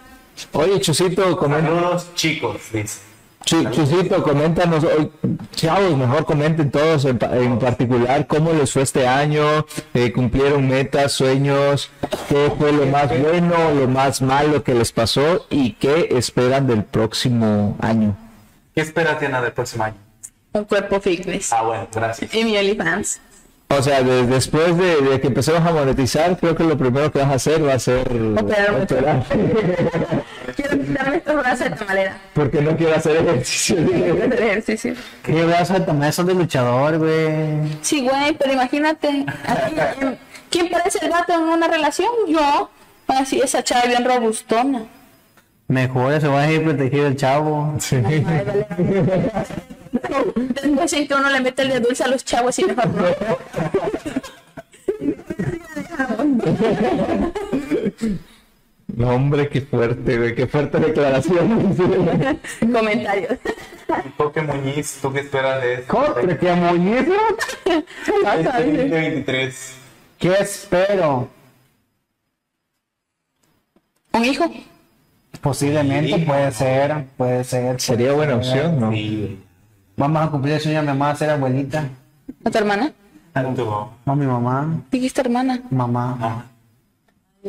Oye, 0.53 0.81
Chusito, 0.81 1.37
comenta. 1.37 1.69
Saludos, 1.69 2.15
chicos, 2.15 2.57
dice. 2.73 3.08
Chusito, 3.49 4.23
coméntanos, 4.23 4.85
hoy, 4.85 5.11
chavos, 5.53 5.97
mejor 5.97 6.27
comenten 6.27 6.71
todos 6.71 7.07
en, 7.07 7.19
en 7.33 7.59
particular 7.59 8.27
cómo 8.27 8.53
les 8.53 8.71
fue 8.71 8.83
este 8.83 9.09
año, 9.09 9.65
eh, 9.95 10.13
cumplieron 10.13 10.69
metas, 10.69 11.13
sueños, 11.13 11.91
qué 12.29 12.53
fue 12.59 12.73
lo 12.73 12.85
más 12.87 13.09
bueno, 13.19 13.55
lo 13.75 13.89
más 13.89 14.21
malo 14.21 14.63
que 14.63 14.75
les 14.75 14.93
pasó 14.93 15.47
y 15.49 15.73
qué 15.73 16.09
esperan 16.11 16.67
del 16.67 16.85
próximo 16.85 17.75
año. 17.81 18.15
¿Qué 18.75 18.83
esperas, 18.83 19.19
Diana, 19.19 19.41
del 19.41 19.53
próximo 19.53 19.85
año? 19.85 19.97
Un 20.53 20.65
cuerpo 20.65 21.01
fitness. 21.01 21.51
Ah, 21.53 21.63
bueno, 21.63 21.89
gracias. 21.91 22.35
Y 22.35 22.45
mi 22.45 22.57
OnlyFans. 22.59 23.21
O 23.71 23.83
sea, 23.83 24.03
de- 24.03 24.27
después 24.27 24.77
de, 24.77 25.01
de 25.03 25.21
que 25.21 25.27
empecemos 25.29 25.61
a 25.61 25.73
monetizar, 25.73 26.37
creo 26.39 26.55
que 26.55 26.65
lo 26.65 26.77
primero 26.77 27.11
que 27.13 27.19
vas 27.19 27.29
a 27.29 27.35
hacer 27.35 27.67
va 27.67 27.75
a 27.75 27.79
ser 27.79 28.07
operar. 28.37 29.25
Quiero 30.79 30.87
quitarme 30.87 31.17
estos 31.17 31.35
brazos 31.37 31.61
de 31.61 31.71
tamalera. 31.71 32.19
porque 32.35 32.61
no 32.61 32.77
quiero 32.77 32.95
hacer 32.97 33.17
ejercicio. 33.17 33.77
Hacer 33.83 34.43
ejercicio. 34.43 34.95
¿Qué 35.23 35.45
vas 35.45 35.71
a 35.71 35.85
tomar 35.85 36.09
eso 36.11 36.25
de 36.25 36.35
luchador, 36.35 36.99
güey? 36.99 37.79
Sí, 37.83 38.07
güey, 38.09 38.35
pero 38.39 38.53
imagínate. 38.53 39.25
aquí, 39.47 40.07
¿Quién 40.51 40.71
parece 40.71 40.99
el 41.05 41.11
gato 41.11 41.33
en 41.35 41.41
una 41.41 41.69
relación? 41.69 42.09
Yo. 42.29 42.71
Así, 43.07 43.41
esa 43.41 43.63
chava 43.63 43.87
bien 43.87 44.05
robustona. 44.05 44.83
Mejor 45.69 46.21
se 46.21 46.29
va 46.29 46.43
a 46.43 46.51
ir 46.53 46.63
protegido 46.65 47.07
el 47.09 47.17
chavo. 47.17 47.75
Ay, 48.07 48.21
vale. 48.21 48.67
Después 50.63 50.93
en 50.95 51.09
que 51.09 51.15
uno 51.15 51.29
le 51.31 51.41
mete 51.41 51.63
el 51.63 51.69
de 51.71 51.81
dulce 51.81 52.05
a 52.05 52.09
los 52.09 52.25
chavos 52.25 52.59
y 52.59 52.65
mejor 52.65 52.87
no. 52.89 53.05
No, 58.95 59.11
hombre, 59.11 59.49
qué 59.49 59.61
fuerte, 59.61 60.17
güey, 60.19 60.35
qué 60.35 60.47
fuerte 60.47 60.79
declaración. 60.79 61.77
Comentarios. 62.73 63.39
Coque 64.17 64.43
Muñiz, 64.43 64.99
¿tú 65.01 65.13
qué 65.13 65.21
esperas 65.21 65.63
de 65.63 65.75
esto? 65.75 65.95
¿Cómo? 65.95 66.15
¿Qué 66.15 66.53
muñeco? 66.55 67.13
Este 67.65 68.43
2023. 68.45 69.75
¿Qué 70.19 70.33
espero? 70.41 71.29
¿Un 74.13 74.25
hijo? 74.25 74.45
Posiblemente 75.41 76.19
puede 76.27 76.51
ser, 76.53 77.05
puede 77.17 77.45
ser. 77.45 77.81
Sería 77.81 78.13
buena 78.13 78.37
opción, 78.37 78.81
¿no? 78.81 78.91
Sí. 78.93 79.39
Vamos 79.97 80.27
a 80.27 80.31
cumplir 80.31 80.55
el 80.55 80.61
sueño 80.61 80.79
de 80.79 80.83
mi 80.83 80.89
mamá, 80.89 81.15
ser 81.15 81.31
abuelita. 81.31 81.89
¿A 82.45 82.51
tu 82.51 82.59
hermana? 82.59 82.93
Tanto. 83.33 83.93
No, 84.05 84.17
mi 84.17 84.27
mamá, 84.27 84.83
Dijiste 84.91 85.21
hermana. 85.21 85.61
mamá. 85.71 86.17
Yo 86.19 86.19
soy 86.25 86.27
la 86.27 86.27
sola. 86.35 86.47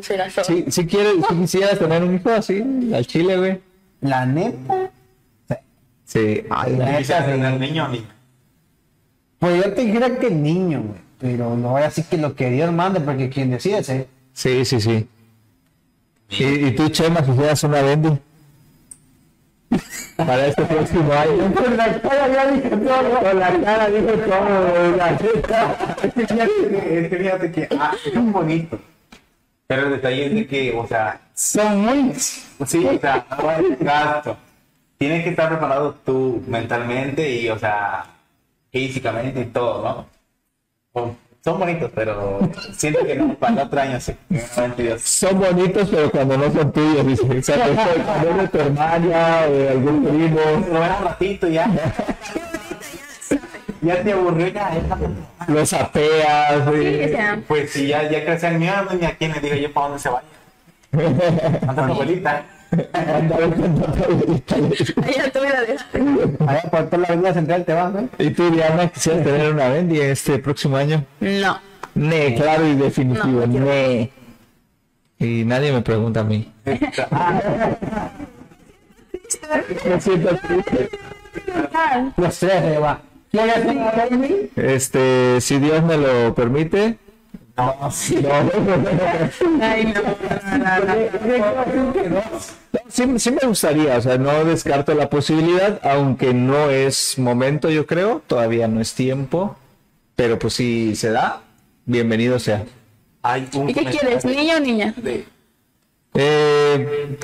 Si, 0.02 0.66
si 0.72 0.86
quieres, 0.88 1.14
si 1.30 1.36
quisieras 1.36 1.80
tener 1.80 2.04
un 2.04 2.16
hijo 2.16 2.30
así, 2.32 2.64
al 2.94 3.06
chile, 3.06 3.38
güey. 3.38 3.60
La 4.02 4.26
neta, 4.26 4.92
Sí. 6.06 6.44
Ay, 6.50 6.76
la- 6.76 6.98
¿Quisieras 6.98 7.26
tener 7.28 7.60
niño 7.60 7.88
niña? 7.90 8.16
pues 9.38 9.64
yo 9.64 9.74
te 9.74 9.82
dijera 9.82 10.18
que 10.18 10.30
niño, 10.32 10.82
güey. 10.82 11.00
Pero 11.20 11.56
no 11.56 11.70
voy 11.72 11.82
a 11.82 11.86
decir 11.86 12.06
que 12.06 12.18
lo 12.18 12.34
que 12.34 12.50
Dios 12.50 12.72
mande, 12.72 13.00
porque 13.02 13.30
quien 13.30 13.52
decide 13.52 13.80
es 13.80 13.90
él. 13.90 14.08
Sí, 14.34 14.66
sí, 14.66 14.80
sí. 14.82 15.08
¿Y, 16.30 16.44
y 16.68 16.72
tú, 16.76 16.90
Chema, 16.90 17.24
quisieras 17.24 17.64
una 17.64 17.82
Bendy? 17.82 18.18
Para 20.18 20.48
este 20.48 20.64
próximo 20.66 21.14
año. 21.14 21.54
Con 21.54 21.78
la 21.78 22.02
cara 22.02 22.28
ya 22.28 22.52
dije 22.52 22.70
todo. 22.70 23.20
Con 23.22 23.40
la 23.40 23.60
cara 23.62 23.88
dije 23.90 24.14
todo, 24.18 24.72
güey, 24.72 24.98
la 24.98 25.12
neta. 25.12 25.98
Es 26.04 26.14
que 27.10 27.18
fíjate, 27.18 27.46
es 27.46 27.52
que, 27.54 27.68
ah, 27.80 27.94
son 28.14 28.32
bonitos. 28.32 28.80
Pero 29.70 29.84
el 29.84 29.92
detalle 29.92 30.26
es 30.26 30.34
de 30.34 30.48
que, 30.48 30.74
o 30.76 30.88
sea, 30.88 31.22
Son 31.36 31.82
muy... 31.86 32.12
sí, 32.16 32.84
o 32.88 33.00
sea, 33.00 33.24
no 33.40 33.52
es 33.52 33.80
gasto. 33.80 34.36
Tienes 34.98 35.24
que 35.24 35.30
estar 35.30 35.48
preparado 35.48 35.96
tú 36.04 36.44
mentalmente 36.48 37.30
y, 37.40 37.50
o 37.50 37.60
sea, 37.60 38.04
físicamente 38.72 39.42
y 39.42 39.46
todo, 39.46 39.84
¿no? 39.84 40.06
Son- 40.92 41.16
Son 41.46 41.60
bonitos, 41.60 41.92
pero 41.94 42.40
siento 42.76 43.06
que 43.06 43.16
no, 43.16 43.36
para 43.36 43.64
otro 43.64 43.80
año 43.80 44.00
sí. 44.02 44.14
Son 44.98 45.40
bonitos, 45.40 45.88
pero 45.90 46.10
cuando 46.10 46.36
no 46.36 46.52
son 46.52 46.72
tuyos, 46.74 47.06
dice. 47.06 47.38
O 47.38 47.44
sea, 47.44 47.64
que 47.66 48.02
cuando 48.02 48.30
es 48.32 48.38
de 48.38 48.48
tu 48.48 48.58
hermana 48.58 49.42
de 49.46 49.70
algún 49.70 50.04
primo. 50.04 50.40
Lo 50.74 50.80
ven 50.80 50.92
un 51.00 51.04
ratito 51.06 51.48
ya. 51.48 51.70
Ya 53.82 54.04
te 54.04 54.12
aburrió, 54.12 54.48
ya. 54.48 54.72
ya. 54.74 54.98
Los 55.48 55.72
apeas, 55.74 56.54
Sí, 56.54 56.60
o 56.62 56.72
güey. 56.72 57.10
sea, 57.10 57.42
Pues 57.48 57.72
si 57.72 57.88
ya, 57.88 58.10
ya 58.10 58.26
creció 58.26 58.50
el 58.50 58.60
mío, 58.60 58.74
ni 59.00 59.06
a 59.06 59.16
quién 59.18 59.32
le 59.32 59.40
digo 59.40 59.56
yo 59.56 59.72
para 59.74 59.88
dónde 59.88 60.02
se 60.02 60.10
vaya. 60.10 60.28
Anda 61.68 61.86
tu 61.88 61.94
abuelita. 61.94 62.44
Andar 62.94 63.40
con 63.40 63.76
tu 63.76 64.04
abuelita. 64.04 64.56
dejaste. 65.62 66.04
Allá 66.48 66.62
por 66.70 66.86
toda 66.90 66.98
la 66.98 67.08
avenida 67.08 67.34
central 67.34 67.66
te 67.66 67.74
vas, 67.74 67.94
¿no? 67.94 68.10
¿Y 68.18 68.30
tú, 68.32 68.50
Diana, 68.52 68.88
quisieras 68.90 69.24
tener 69.24 69.54
una 69.54 69.70
Bendy 69.70 70.00
este 70.02 70.40
próximo 70.40 70.78
año? 70.78 71.04
No. 71.20 71.60
Ne, 71.96 72.36
claro 72.36 72.68
y 72.68 72.76
definitivo, 72.76 73.46
No, 73.48 73.48
ne. 73.48 74.12
Y 75.18 75.44
nadie 75.46 75.72
me 75.74 75.82
pregunta 75.82 76.20
a 76.22 76.24
mí. 76.24 76.52
Me 79.86 80.00
siento 80.02 80.36
triste. 80.38 80.90
Los 82.18 82.40
tres 82.40 82.64
se 82.64 82.78
va. 82.78 83.02
Este, 84.56 85.42
si 85.42 85.60
Dios 85.60 85.84
me 85.84 85.98
lo 85.98 86.34
permite. 86.36 86.98
No, 87.58 87.76
Ay, 89.62 89.86
no. 89.94 90.02
no, 90.58 90.58
no, 90.58 92.10
no. 92.10 92.22
Sí, 92.88 93.04
sí 93.20 93.32
me 93.32 93.46
gustaría, 93.48 93.98
o 93.98 94.02
sea, 94.02 94.18
no 94.18 94.46
descarto 94.46 94.94
la 94.94 95.10
posibilidad, 95.10 95.80
aunque 95.84 96.34
no 96.34 96.70
es 96.70 97.20
momento, 97.20 97.70
yo 97.70 97.86
creo, 97.86 98.22
todavía 98.26 98.68
no 98.68 98.80
es 98.80 98.94
tiempo, 98.94 99.58
pero 100.16 100.40
pues 100.40 100.54
si 100.54 100.96
se 100.96 101.12
da, 101.12 101.42
bienvenido 101.86 102.40
sea. 102.40 102.64
Hay 103.22 103.48
un 103.54 103.70
¿Y 103.70 103.74
qué 103.74 103.84
quieres, 103.86 104.24
niño 104.24 104.56
o 104.56 104.60
niña? 104.62 104.94
de- 104.98 105.26
Eh, 106.16 107.18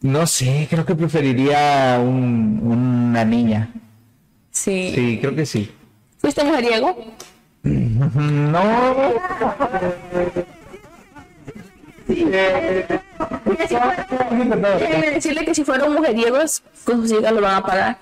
no 0.00 0.26
sé, 0.26 0.66
creo 0.70 0.84
que 0.86 0.94
preferiría 0.94 1.98
un- 2.02 2.60
una 2.64 3.24
niña. 3.24 3.68
Sí. 4.52 4.92
Sí, 4.94 5.18
creo 5.20 5.34
que 5.34 5.44
sí. 5.46 5.72
¿Fuiste 6.18 6.44
mujeriego? 6.44 6.96
No, 7.64 8.60
Déjenme 14.78 15.10
decirle 15.10 15.44
que 15.44 15.54
si 15.54 15.64
fueron 15.64 15.94
mujeriegos, 15.94 16.62
con 16.84 17.02
sus 17.02 17.12
hijas 17.18 17.32
lo 17.32 17.40
van 17.40 17.56
a 17.56 17.62
pagar. 17.62 17.98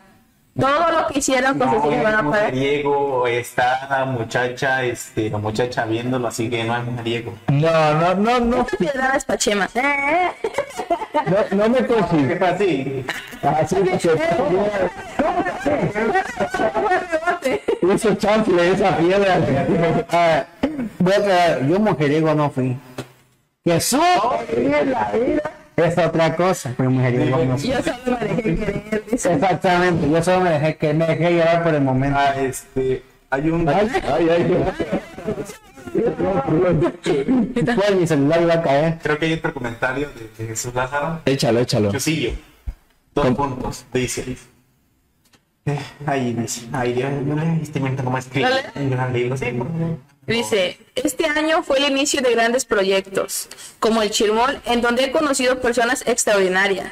Todo 0.58 0.90
lo 0.90 1.06
que 1.06 1.20
hicieron 1.20 1.58
con 1.58 1.70
sus 1.70 1.84
hijas 1.92 2.02
van 2.02 2.14
a 2.14 2.18
es 2.18 2.24
pagar. 2.24 2.52
mujeriego, 2.52 3.26
está 3.26 3.86
la 3.88 4.04
muchacha, 4.04 4.82
este, 4.84 5.30
la 5.30 5.38
muchacha 5.38 5.84
viéndolo, 5.86 6.28
así 6.28 6.50
que 6.50 6.64
no 6.64 6.76
es 6.76 6.84
mujeriego. 6.84 7.34
no, 7.48 7.94
no, 7.94 8.14
no, 8.14 8.40
no, 8.40 8.60
Esta 8.62 8.76
piedra 8.76 9.12
es 9.16 9.24
Pachema. 9.24 9.68
No, 11.12 11.56
no 11.56 11.68
me 11.68 11.78
¿Qué 11.78 11.86
considero 11.86 12.38
fue 12.38 12.48
así? 12.48 13.04
así 13.42 13.74
porque 13.74 14.10
hizo 17.94 18.14
chanfle 18.14 18.70
esa 18.72 18.96
piedra. 18.96 19.38
Yo 21.68 21.80
mujeriego 21.80 22.34
no 22.34 22.50
fui. 22.50 22.76
Jesús 23.64 24.00
es 25.76 25.98
otra 25.98 26.36
cosa, 26.36 26.72
pero 26.76 26.90
mujeriego 26.90 27.44
no 27.44 27.58
fui. 27.58 27.70
Yo 27.70 27.82
solo 27.82 28.18
me 28.20 28.26
dejé 28.26 28.42
querer. 28.56 29.04
Exactamente, 29.10 30.10
yo 30.10 30.22
solo 30.22 30.40
me 30.42 30.50
dejé 30.50 30.76
que 30.76 30.94
me 30.94 31.06
dejé 31.06 31.32
llevar 31.32 31.62
por 31.64 31.74
el 31.74 31.82
momento. 31.82 32.18
Ah, 32.18 32.34
este, 32.40 33.02
hay 33.30 33.50
un... 33.50 33.68
Ay, 33.68 33.90
ay, 34.08 34.64
Pues 37.02 37.94
mi 37.96 38.06
celular 38.06 38.42
iba 38.42 38.54
a 38.54 38.62
caer. 38.62 38.98
Creo 39.02 39.18
que 39.18 39.26
hay 39.26 39.32
otro 39.34 39.52
comentario 39.54 40.08
de, 40.14 40.30
de 40.44 40.48
Jesús 40.50 40.74
Lázaro. 40.74 41.20
Échalo, 41.24 41.60
échalo. 41.60 41.90
Chusillo. 41.92 42.32
Dos 43.14 43.24
Com- 43.26 43.34
puntos, 43.36 43.84
dice. 43.92 44.36
Eh, 45.66 45.78
ahí 46.06 46.32
dice, 46.32 46.66
ahí 46.72 46.92
Dios, 46.94 47.10
yo 47.26 47.34
le 47.34 47.62
estoy 47.62 47.82
viendo 47.82 48.02
cómo 48.02 48.16
escribe 48.18 48.48
¿Dale? 48.48 48.62
un 48.76 48.90
gran 48.90 49.12
libro, 49.12 49.36
sí, 49.36 49.46
por 49.52 49.66
favor. 49.70 49.98
Dice, 50.26 50.78
este 50.94 51.26
año 51.26 51.62
fue 51.62 51.78
el 51.78 51.90
inicio 51.90 52.22
de 52.22 52.32
grandes 52.32 52.64
proyectos, 52.64 53.48
como 53.78 54.00
el 54.00 54.10
Chirmol, 54.10 54.60
en 54.64 54.80
donde 54.80 55.04
he 55.04 55.10
conocido 55.12 55.60
personas 55.60 56.02
extraordinarias. 56.06 56.88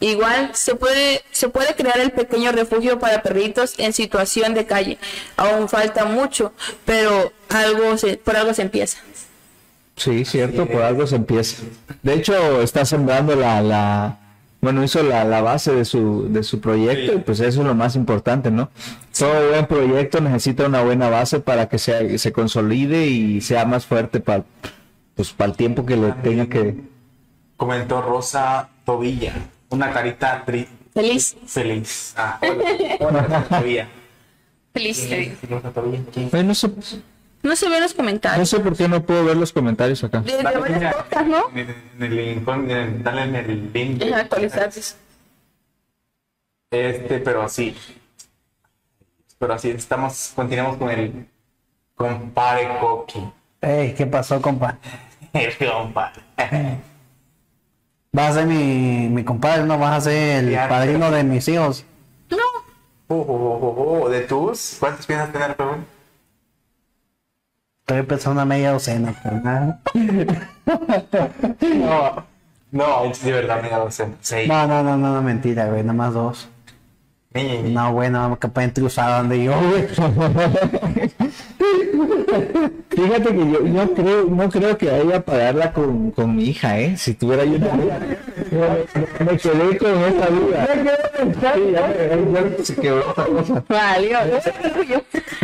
Igual 0.00 0.50
se 0.54 0.74
puede, 0.74 1.22
se 1.30 1.48
puede 1.48 1.74
crear 1.74 1.98
el 1.98 2.10
pequeño 2.10 2.52
refugio 2.52 2.98
para 2.98 3.22
perritos 3.22 3.74
en 3.78 3.92
situación 3.92 4.54
de 4.54 4.66
calle. 4.66 4.98
Aún 5.36 5.68
falta 5.68 6.04
mucho, 6.04 6.52
pero 6.84 7.32
algo 7.48 7.96
se, 7.96 8.16
por 8.18 8.36
algo 8.36 8.52
se 8.52 8.62
empieza. 8.62 8.98
Sí, 9.96 10.24
cierto, 10.26 10.66
por 10.66 10.82
algo 10.82 11.06
se 11.06 11.16
empieza. 11.16 11.62
De 12.02 12.14
hecho, 12.14 12.60
está 12.60 12.84
sembrando 12.84 13.34
la, 13.34 13.62
la 13.62 14.18
bueno, 14.60 14.82
hizo 14.84 15.02
la, 15.02 15.24
la 15.24 15.40
base 15.40 15.74
de 15.74 15.84
su, 15.84 16.26
de 16.28 16.42
su 16.42 16.60
proyecto 16.60 17.14
y 17.14 17.18
pues 17.18 17.40
eso 17.40 17.60
es 17.60 17.66
lo 17.66 17.74
más 17.74 17.96
importante, 17.96 18.50
¿no? 18.50 18.70
Todo 19.18 19.50
buen 19.50 19.66
proyecto 19.66 20.20
necesita 20.20 20.66
una 20.66 20.82
buena 20.82 21.08
base 21.08 21.40
para 21.40 21.68
que 21.68 21.78
se, 21.78 22.18
se 22.18 22.32
consolide 22.32 23.06
y 23.06 23.40
sea 23.40 23.64
más 23.64 23.86
fuerte 23.86 24.20
para, 24.20 24.44
pues, 25.14 25.32
para 25.32 25.52
el 25.52 25.56
tiempo 25.56 25.86
que 25.86 25.96
le 25.96 26.12
tenga 26.12 26.46
que... 26.46 26.76
Comentó 27.56 28.02
Rosa 28.02 28.68
Tobilla, 28.84 29.32
una 29.76 29.92
carita 29.92 30.42
triste. 30.44 30.74
Feliz, 30.92 31.36
Feliz. 31.46 32.14
Ah, 32.16 32.38
feliz. 32.40 33.86
Ay, 36.32 36.44
no, 36.44 36.54
sé, 36.54 36.70
No 37.42 37.56
se 37.56 37.68
ven 37.68 37.82
los 37.82 37.92
no 37.92 37.96
comentarios. 37.96 38.48
sé 38.48 38.60
por 38.60 38.76
qué 38.76 38.88
no 38.88 39.02
puedo 39.02 39.24
ver 39.24 39.36
los 39.36 39.52
comentarios 39.52 40.02
acá. 40.04 40.20
De, 40.20 40.42
varias 40.42 40.94
podcasts, 40.94 41.28
¿no? 41.28 41.50
En 41.54 42.02
el, 42.02 42.18
en 42.18 42.70
en 42.70 43.02
dale 43.02 43.22
en 43.22 43.36
el 43.36 43.72
link. 43.72 43.98
Deja 43.98 44.20
actualizarse. 44.20 44.96
Este, 46.70 47.18
pero 47.18 47.42
así. 47.42 47.76
Pero 49.38 49.52
así, 49.52 49.70
estamos, 49.70 50.32
continuamos 50.34 50.78
con 50.78 50.90
el 50.90 51.26
compare 51.94 52.68
Coqui. 52.80 53.20
Ey, 53.60 53.94
¿qué 53.94 54.06
pasó, 54.06 54.40
compa? 54.40 54.78
El 55.32 55.54
compare. 55.58 56.22
Vas 58.16 58.30
a 58.30 58.34
ser 58.40 58.46
mi, 58.46 59.10
mi 59.10 59.22
compadre, 59.24 59.64
no 59.66 59.78
vas 59.78 59.98
a 59.98 60.00
ser 60.00 60.44
el 60.44 60.50
Ya. 60.50 60.70
padrino 60.70 61.10
de 61.10 61.22
mis 61.22 61.46
hijos. 61.48 61.84
No, 62.30 62.38
Oh, 63.08 63.14
oh, 63.14 63.58
oh, 63.62 64.04
oh, 64.04 64.08
¿De 64.08 64.22
tus? 64.22 64.78
¿Cuántos 64.80 65.04
piensas 65.04 65.30
tener, 65.32 65.54
perdón? 65.54 65.84
Estoy 67.82 68.02
pensando 68.04 68.40
una 68.40 68.46
media 68.46 68.72
docena, 68.72 69.14
pero 69.22 69.40
nada. 69.40 69.80
No, 71.62 72.24
no, 72.72 73.04
es 73.04 73.22
de 73.22 73.32
verdad, 73.32 73.60
mira, 73.62 73.78
docena. 73.78 74.14
No, 74.48 74.66
no, 74.66 74.82
no, 74.82 74.96
no, 74.96 75.14
no, 75.14 75.22
mentira, 75.22 75.66
güey, 75.66 75.82
nada 75.82 75.92
más 75.92 76.14
dos. 76.14 76.48
No, 77.72 77.92
güey, 77.92 78.10
no, 78.10 78.38
capaz 78.38 78.66
de 78.66 78.72
cruzar 78.72 79.18
donde 79.22 79.42
yo, 79.44 79.52
güey. 79.60 79.86
Fíjate 82.90 83.28
que 83.30 83.38
yo 83.38 83.60
no 83.60 83.90
creo, 83.92 84.24
no 84.24 84.48
creo 84.50 84.78
que 84.78 84.90
vaya 84.90 85.16
a 85.18 85.20
pagarla 85.20 85.72
con, 85.72 86.10
con 86.12 86.34
mi 86.36 86.44
hija, 86.50 86.78
¿eh? 86.80 86.96
Si 86.96 87.14
tuviera 87.14 87.44
yo 87.44 87.56
una 87.56 87.66
hija. 87.66 87.98
Me, 89.18 89.24
me 89.24 89.36
quedé 89.38 89.78
con 89.78 89.90
esa 89.90 90.26
duda. 90.28 90.68
Sí, 91.54 91.72
ya 91.72 91.86
me- 91.88 92.32
ya 92.58 92.64
se 92.64 92.74
quebró 92.76 93.04
esta 93.10 93.24
cosa. 93.26 93.64
valió. 93.68 94.18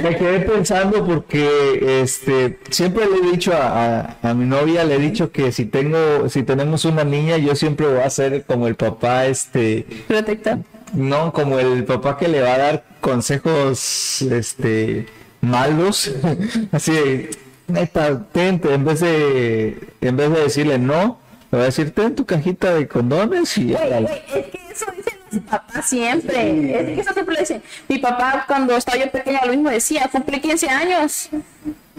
Me 0.02 0.16
quedé 0.16 0.40
pensando 0.40 1.04
porque 1.04 2.00
este 2.02 2.58
siempre 2.70 3.04
le 3.06 3.28
he 3.28 3.32
dicho 3.32 3.52
a, 3.52 4.00
a- 4.00 4.16
a 4.30 4.34
mi 4.34 4.44
novia, 4.46 4.84
le 4.84 4.96
he 4.96 4.98
dicho 4.98 5.30
que 5.30 5.52
si 5.52 5.66
tengo, 5.66 6.28
si 6.28 6.42
tenemos 6.42 6.84
una 6.84 7.04
niña, 7.04 7.36
yo 7.36 7.54
siempre 7.54 7.86
voy 7.86 8.00
a 8.00 8.10
ser 8.10 8.44
como 8.44 8.66
el 8.66 8.74
papá, 8.76 9.26
este, 9.26 9.86
Protector. 10.08 10.58
No, 10.92 11.32
como 11.32 11.58
el 11.58 11.84
papá 11.84 12.16
que 12.18 12.28
le 12.28 12.40
va 12.40 12.54
a 12.54 12.58
dar 12.58 12.84
consejos, 13.00 14.22
este, 14.22 15.06
malos, 15.40 16.12
así, 16.72 16.92
de, 16.92 17.30
neta, 17.68 18.26
en 18.34 18.84
vez 18.84 19.00
de, 19.00 19.88
en 20.00 20.16
vez 20.16 20.30
de 20.30 20.40
decirle 20.40 20.78
no, 20.78 21.18
le 21.50 21.58
voy 21.58 21.62
a 21.62 21.66
decir, 21.66 21.92
ten 21.92 22.14
tu 22.14 22.24
cajita 22.26 22.74
de 22.74 22.88
condones 22.88 23.56
y 23.58 23.72
Güey, 23.72 23.86
órale". 23.86 24.06
güey, 24.06 24.42
es 24.42 24.46
que 24.46 24.58
eso 24.72 24.86
los 25.32 25.42
papás 25.42 25.86
siempre. 25.86 26.80
Es 26.80 26.86
que 26.94 27.00
eso 27.00 27.12
siempre 27.12 27.34
lo 27.34 27.40
dicen. 27.40 27.62
Mi 27.88 27.98
papá, 27.98 28.44
cuando 28.46 28.76
estaba 28.76 28.98
yo 28.98 29.10
pequeña, 29.10 29.40
lo 29.44 29.52
mismo 29.52 29.70
decía: 29.70 30.08
cumplí 30.10 30.40
15 30.40 30.68
años. 30.68 31.30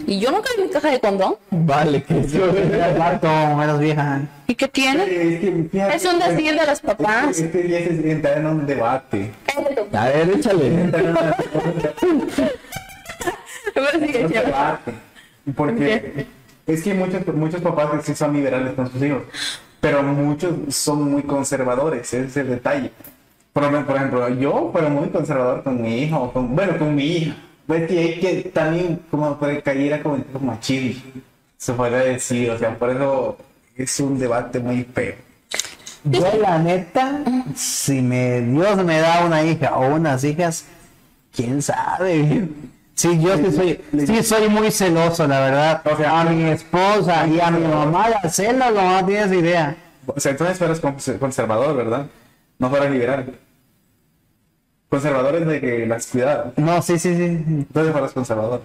Y 0.06 0.18
yo 0.18 0.30
nunca 0.30 0.48
vi 0.56 0.64
mi 0.64 0.70
caja 0.70 0.90
de 0.90 1.00
condón. 1.00 1.36
vale, 1.50 2.02
que 2.02 2.18
eras 2.18 3.78
vieja. 3.78 4.20
¿Y 4.46 4.54
qué 4.54 4.68
tiene? 4.68 5.04
Es 5.04 5.40
que, 5.40 5.68
Es 5.94 6.04
un 6.04 6.18
decir 6.18 6.58
de 6.58 6.66
los 6.66 6.80
papás. 6.80 7.38
Este 7.38 7.62
día 7.62 7.78
es 7.78 8.04
entrar 8.04 8.38
en 8.38 8.46
un 8.46 8.66
debate. 8.66 9.32
a 9.92 10.04
ver, 10.06 10.30
échale. 10.30 10.90
Sigue, 14.00 14.26
un 14.26 14.32
debate. 14.32 14.92
Porque 15.56 16.26
es 16.66 16.82
que 16.82 16.94
muchos, 16.94 17.26
muchos 17.34 17.60
papás 17.60 17.90
que 17.90 18.02
sí 18.02 18.14
son 18.14 18.32
liberales 18.34 18.74
con 18.74 18.90
sus 18.90 19.02
hijos, 19.02 19.22
pero 19.80 20.02
muchos 20.02 20.74
son 20.74 21.10
muy 21.10 21.22
conservadores, 21.22 22.14
ese 22.14 22.24
es 22.24 22.36
el 22.36 22.48
detalle. 22.48 22.90
Por 23.54 23.62
ejemplo, 23.62 23.86
por 23.86 23.96
ejemplo, 23.96 24.28
yo, 24.28 24.70
pero 24.74 24.90
muy 24.90 25.08
conservador 25.08 25.62
con 25.62 25.80
mi 25.80 26.02
hijo, 26.02 26.30
con, 26.32 26.54
bueno, 26.54 26.76
con 26.78 26.94
mi 26.94 27.04
hija. 27.04 27.36
Que 27.66 27.98
hay 27.98 28.20
que 28.20 28.50
también 28.52 29.00
como 29.10 29.38
puede 29.38 29.62
caer 29.62 29.94
a 29.94 30.02
como 30.02 30.18
machismo, 30.42 31.02
se 31.56 31.72
puede 31.72 32.12
decir, 32.12 32.50
o 32.50 32.58
sea, 32.58 32.78
por 32.78 32.90
eso 32.90 33.38
es 33.74 34.00
un 34.00 34.18
debate 34.18 34.58
muy 34.60 34.84
feo. 34.84 35.14
Yo, 36.04 36.30
la 36.42 36.58
neta, 36.58 37.22
si 37.54 38.02
me, 38.02 38.42
Dios 38.42 38.84
me 38.84 38.98
da 38.98 39.24
una 39.24 39.42
hija 39.42 39.74
o 39.76 39.94
unas 39.94 40.22
hijas, 40.24 40.66
quién 41.34 41.62
sabe. 41.62 42.48
Sí, 42.94 43.18
yo 43.20 43.36
sí 43.38 43.50
soy, 43.50 43.80
sí 44.06 44.22
soy 44.22 44.48
muy 44.48 44.70
celoso, 44.70 45.26
la 45.26 45.40
verdad. 45.40 45.82
O 45.90 45.96
sea, 45.96 46.20
a 46.20 46.24
mi 46.24 46.44
esposa 46.44 47.26
y 47.26 47.40
a 47.40 47.50
mi 47.50 47.66
mamá 47.66 48.08
la 48.10 48.28
celo, 48.30 48.70
no 48.70 49.06
tienes 49.06 49.32
idea. 49.32 49.74
O 50.06 50.20
sea, 50.20 50.32
entonces 50.32 50.58
fueras 50.58 50.82
cons- 50.82 51.18
conservador, 51.18 51.74
¿verdad? 51.76 52.06
No 52.58 52.68
fueras 52.68 52.90
liberal. 52.90 53.24
Conservadores 54.94 55.44
de 55.44 55.60
que 55.60 55.86
las 55.88 56.06
cuidadas. 56.06 56.56
No, 56.56 56.80
sí, 56.80 57.00
sí, 57.00 57.16
sí. 57.16 57.24
Entonces 57.24 57.90
fueras 57.90 58.12
conservador. 58.12 58.62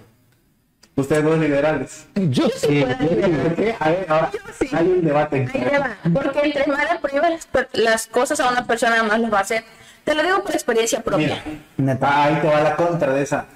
Ustedes 0.94 1.24
dos 1.24 1.36
liberales. 1.40 2.06
Yo 2.14 2.48
sí. 2.50 2.84
¿Por 2.84 3.54
qué? 3.56 3.74
A 3.80 3.90
ver, 3.90 4.06
ahora 4.08 4.30
sí. 4.56 4.68
hay 4.72 4.86
un 4.86 5.04
debate. 5.04 5.48
Ahí 5.52 5.60
le 5.60 5.78
va. 5.80 5.96
Porque 6.14 6.40
entre 6.44 6.66
más 6.68 6.92
le 6.92 7.00
prohíbas 7.00 7.48
las, 7.72 8.06
cosas 8.06 8.38
a 8.38 8.48
una 8.48 8.64
persona, 8.64 9.02
más 9.02 9.18
las 9.18 9.32
va 9.32 9.38
a 9.38 9.40
hacer. 9.40 9.64
Te 10.04 10.14
lo 10.14 10.22
digo 10.22 10.44
por 10.44 10.52
experiencia 10.52 11.02
propia. 11.02 11.42
Mira, 11.44 11.94
Neta. 11.94 12.22
ahí 12.22 12.36
te 12.40 12.46
va 12.46 12.60
la 12.60 12.76
contra 12.76 13.12
de 13.12 13.22
esa. 13.22 13.46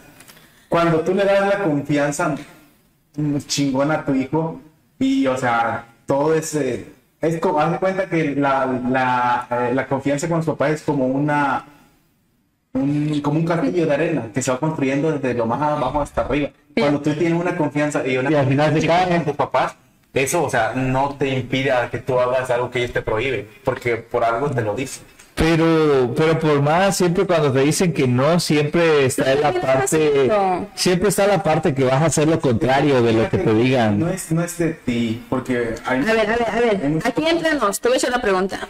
Cuando 0.68 0.98
tú 1.02 1.14
le 1.14 1.24
das 1.24 1.48
la 1.48 1.62
confianza 1.62 2.34
mm, 3.14 3.36
chingona 3.46 3.94
a 3.94 4.04
tu 4.04 4.16
hijo 4.16 4.60
y, 4.98 5.28
o 5.28 5.36
sea, 5.36 5.86
todo 6.06 6.34
ese... 6.34 6.92
Es 7.20 7.38
como, 7.38 7.60
haz 7.60 7.70
de 7.70 7.78
cuenta 7.78 8.06
que 8.06 8.34
la, 8.34 8.66
la, 8.66 9.46
eh, 9.48 9.74
la 9.74 9.86
confianza 9.86 10.26
con 10.26 10.38
los 10.38 10.46
papás 10.46 10.72
es 10.72 10.82
como 10.82 11.06
una... 11.06 11.66
un- 12.74 13.20
como 13.22 13.38
un 13.38 13.46
castillo 13.46 13.86
de 13.86 13.94
arena 13.94 14.26
que 14.34 14.42
se 14.42 14.50
va 14.50 14.58
construyendo 14.58 15.12
desde 15.12 15.34
lo 15.34 15.46
más 15.46 15.62
abajo 15.62 16.00
hasta 16.00 16.22
arriba. 16.22 16.50
Cuando 16.76 17.00
tú 17.00 17.14
tienes 17.14 17.40
una 17.40 17.56
confianza 17.56 18.06
y 18.06 18.16
una 18.16 18.30
Y 18.30 18.34
al 18.34 18.46
final 18.48 18.66
se 18.68 18.72
confianza 18.74 19.04
cae. 19.06 19.16
con 19.16 19.24
tus 19.26 19.36
papás, 19.36 19.76
eso, 20.12 20.42
o 20.44 20.50
sea, 20.50 20.72
no 20.74 21.16
te 21.18 21.28
impide 21.28 21.70
a 21.72 21.88
que 21.90 21.98
tú 21.98 22.18
hagas 22.18 22.50
algo 22.50 22.70
que 22.70 22.80
ellos 22.80 22.92
te 22.92 23.02
prohíben, 23.02 23.48
porque 23.64 23.96
por 23.96 24.24
algo 24.24 24.50
te 24.50 24.60
lo 24.62 24.74
dicen. 24.74 25.04
Pero, 25.36 26.14
pero 26.16 26.38
por 26.38 26.62
más, 26.62 26.96
siempre 26.96 27.26
cuando 27.26 27.50
te 27.52 27.58
dicen 27.60 27.92
que 27.92 28.06
no, 28.06 28.38
siempre 28.38 29.04
está 29.06 29.32
en 29.32 29.40
la 29.40 29.50
No, 29.50 29.60
parte, 29.60 30.26
no. 30.28 30.68
siempre 30.76 31.08
está 31.08 31.26
la 31.26 31.42
parte 31.42 31.74
que 31.74 31.82
vas 31.82 32.02
a 32.02 32.06
hacer 32.06 32.28
lo 32.28 32.38
contrario 32.40 33.02
de 33.02 33.12
lo 33.12 33.28
que 33.28 33.38
te 33.38 33.52
No 33.52 33.54
digan. 33.54 34.08
es, 34.10 34.30
no 34.30 34.44
es 34.44 34.56
de 34.58 34.74
ti, 34.74 35.24
porque 35.28 35.74
hay... 35.86 36.00
A 36.00 36.12
ver, 36.14 36.30
a 36.30 36.36
ver, 36.36 36.48
a 36.48 36.60
ver. 36.60 36.98
Aquí 37.04 37.24
entre 37.26 37.54
nos, 37.54 37.80
te 37.80 37.88
voy 37.88 37.96
a 37.96 37.98
hacer 37.98 38.10
una 38.10 38.22
pregunta. 38.22 38.60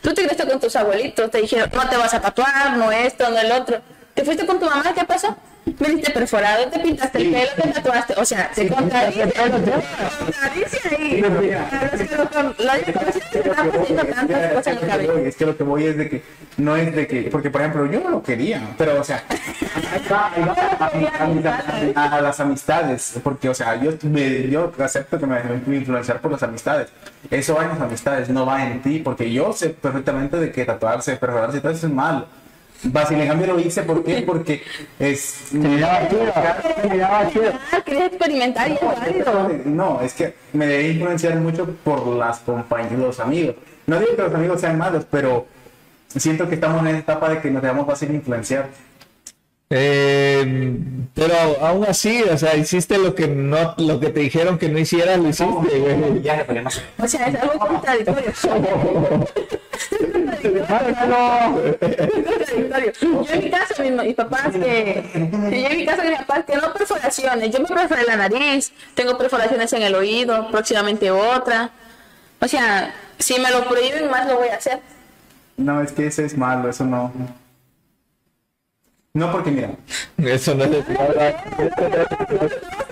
Tú 0.00 0.12
te 0.12 0.22
creaste 0.22 0.46
con 0.46 0.60
tus 0.60 0.76
abuelitos, 0.76 1.30
te 1.30 1.38
dijeron, 1.38 1.70
no 1.72 1.88
te 1.88 1.96
vas 1.96 2.14
a 2.14 2.20
tatuar, 2.20 2.76
no 2.76 2.90
esto, 2.92 3.30
no 3.30 3.38
el 3.38 3.52
otro. 3.52 3.80
¿Te 4.14 4.24
fuiste 4.24 4.46
con 4.46 4.60
tu 4.60 4.66
mamá? 4.66 4.92
¿Qué 4.94 5.04
pasó? 5.04 5.36
Viniste 5.66 6.12
perforado, 6.12 6.66
te 6.68 6.78
pintaste 6.78 7.18
el 7.18 7.32
pelo, 7.32 7.50
te 7.56 7.68
tatuaste. 7.68 8.14
O 8.16 8.24
sea, 8.24 8.50
te 8.54 8.68
contradice. 8.68 9.26
Te 9.26 9.32
contradice 9.32 10.88
ahí. 10.90 11.24
Es 15.24 15.36
que 15.36 15.46
lo 15.46 15.56
que 15.56 15.64
voy 15.64 15.86
es 15.86 15.96
de 15.96 16.08
que 16.08 16.22
no 16.56 16.76
es 16.76 16.94
de 16.94 17.06
que, 17.06 17.22
porque 17.30 17.50
por 17.50 17.62
ejemplo 17.62 17.86
yo 17.86 18.00
no 18.00 18.10
lo 18.10 18.22
quería, 18.22 18.74
pero 18.76 19.00
o 19.00 19.04
sea, 19.04 19.24
a, 21.94 22.20
las 22.20 22.40
amistades, 22.40 23.18
porque 23.22 23.48
o 23.48 23.54
sea, 23.54 23.80
yo, 23.82 23.92
yo 24.48 24.72
acepto 24.78 25.18
que 25.18 25.26
me 25.26 25.36
dejé 25.36 25.54
influenciar 25.74 26.20
por 26.20 26.30
las 26.32 26.42
amistades. 26.42 26.88
Eso 27.30 27.54
va 27.54 27.62
en 27.64 27.70
las 27.70 27.80
amistades, 27.80 28.28
no 28.28 28.46
va 28.46 28.64
en 28.64 28.82
ti, 28.82 28.98
porque 28.98 29.32
yo 29.32 29.52
sé 29.52 29.70
perfectamente 29.70 30.36
de 30.36 30.52
que 30.52 30.64
tatuarse, 30.64 31.16
perforarse 31.16 31.58
y 31.58 31.60
todo 31.60 31.72
eso 31.72 31.86
es 31.86 31.92
malo. 31.92 32.26
Cambio 32.92 33.46
lo 33.46 33.60
hice, 33.60 33.82
¿por 33.82 34.04
qué? 34.04 34.22
Porque 34.22 34.62
es... 34.98 35.48
miraba 35.52 36.08
chido, 36.08 36.32
te 36.82 36.88
miraba 36.88 37.30
chido. 37.30 37.52
Ah, 37.72 37.80
querías 37.84 38.06
experimentar 38.08 38.68
y 38.70 38.74
es. 38.74 39.66
No, 39.66 40.00
es 40.00 40.12
que 40.12 40.34
me 40.52 40.66
debe 40.66 40.88
influenciar 40.90 41.36
mucho 41.36 41.66
por 41.82 42.06
las 42.08 42.40
compañías, 42.40 42.98
los 42.98 43.20
amigos. 43.20 43.56
No 43.86 43.98
digo 43.98 44.16
que 44.16 44.22
los 44.22 44.34
amigos 44.34 44.60
sean 44.60 44.78
malos, 44.78 45.06
pero 45.10 45.46
siento 46.08 46.48
que 46.48 46.56
estamos 46.56 46.80
en 46.82 46.88
esa 46.88 46.98
etapa 46.98 47.28
de 47.28 47.40
que 47.40 47.50
nos 47.50 47.62
dejamos 47.62 47.86
fácil 47.86 48.14
influenciar. 48.14 48.68
Eh, 49.70 50.78
pero 51.14 51.34
aún 51.60 51.84
así, 51.86 52.22
o 52.22 52.36
sea, 52.36 52.54
hiciste 52.54 52.98
lo 52.98 53.14
que 53.14 53.26
no, 53.26 53.74
lo 53.78 53.98
que 53.98 54.10
te 54.10 54.20
dijeron 54.20 54.58
que 54.58 54.68
no 54.68 54.78
hicieras, 54.78 55.18
lo 55.18 55.28
hiciste, 55.28 55.78
güey. 55.78 56.22
Ya, 56.22 56.44
no 56.62 56.70
sé. 56.70 56.82
O 56.98 57.08
sea, 57.08 57.26
es 57.26 57.34
algo 57.36 57.58
contradictorio. 57.58 58.32
Yo 62.92 63.34
en 63.34 63.44
mi 63.44 63.50
caso, 63.50 63.82
mis, 63.82 63.92
mis 63.92 64.14
papás 64.14 64.52
que. 64.52 65.02
Yo 65.14 65.68
en 65.68 65.76
mi 65.76 65.84
caso, 65.84 66.02
mis 66.02 66.18
papás 66.18 66.44
que 66.44 66.56
no 66.56 66.72
perforaciones. 66.72 67.50
Yo 67.50 67.60
me 67.60 67.66
perforé 67.66 68.04
la 68.04 68.16
nariz, 68.16 68.72
tengo 68.94 69.16
perforaciones 69.18 69.72
en 69.72 69.82
el 69.82 69.94
oído, 69.94 70.50
próximamente 70.50 71.10
otra. 71.10 71.70
O 72.40 72.48
sea, 72.48 72.94
si 73.18 73.38
me 73.40 73.50
lo 73.50 73.64
prohíben, 73.64 74.10
más 74.10 74.26
lo 74.26 74.36
voy 74.36 74.48
a 74.48 74.56
hacer. 74.56 74.80
No, 75.56 75.80
es 75.80 75.92
que 75.92 76.06
eso 76.06 76.22
es 76.22 76.36
malo, 76.36 76.68
eso 76.68 76.84
no. 76.84 77.12
No, 79.16 79.30
porque 79.30 79.52
mira, 79.52 79.70
Eso 80.18 80.56
no 80.56 80.64
es 80.64 80.84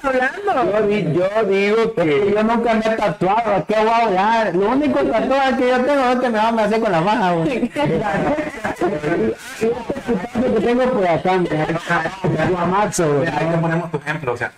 hablando? 0.05 0.73
yo, 0.73 0.87
di- 0.87 1.13
yo 1.15 1.29
digo 1.49 1.95
que 1.95 2.31
Yo 2.33 2.43
nunca 2.45 2.75
me 2.75 2.87
he 2.87 2.97
tatuado, 2.97 3.55
¿a 3.57 3.65
qué 3.67 3.75
voy 3.79 3.89
a 3.89 3.97
hablar? 3.97 4.55
Lo 4.55 4.69
único 4.69 5.01
tatuaje 5.01 5.57
que 5.57 5.69
yo 5.69 5.81
tengo 5.85 6.05
es 6.13 6.21
que 6.21 6.29
me 6.31 6.39
van 6.39 6.57
a 6.61 6.65
hacer 6.65 6.81
con 6.81 6.93
la 6.93 7.03
faja, 7.03 7.33
güey. 7.33 7.69
que 7.69 7.81
tengo 10.61 10.85
por 10.93 11.07
acá, 11.09 11.37
güey. 11.39 11.49
mira, 11.51 11.67
ahí 13.39 13.47
te 13.51 13.59
ponemos 13.59 13.91
tu 13.91 13.97
ejemplo, 13.97 14.33
o 14.33 14.37
sea, 14.37 14.53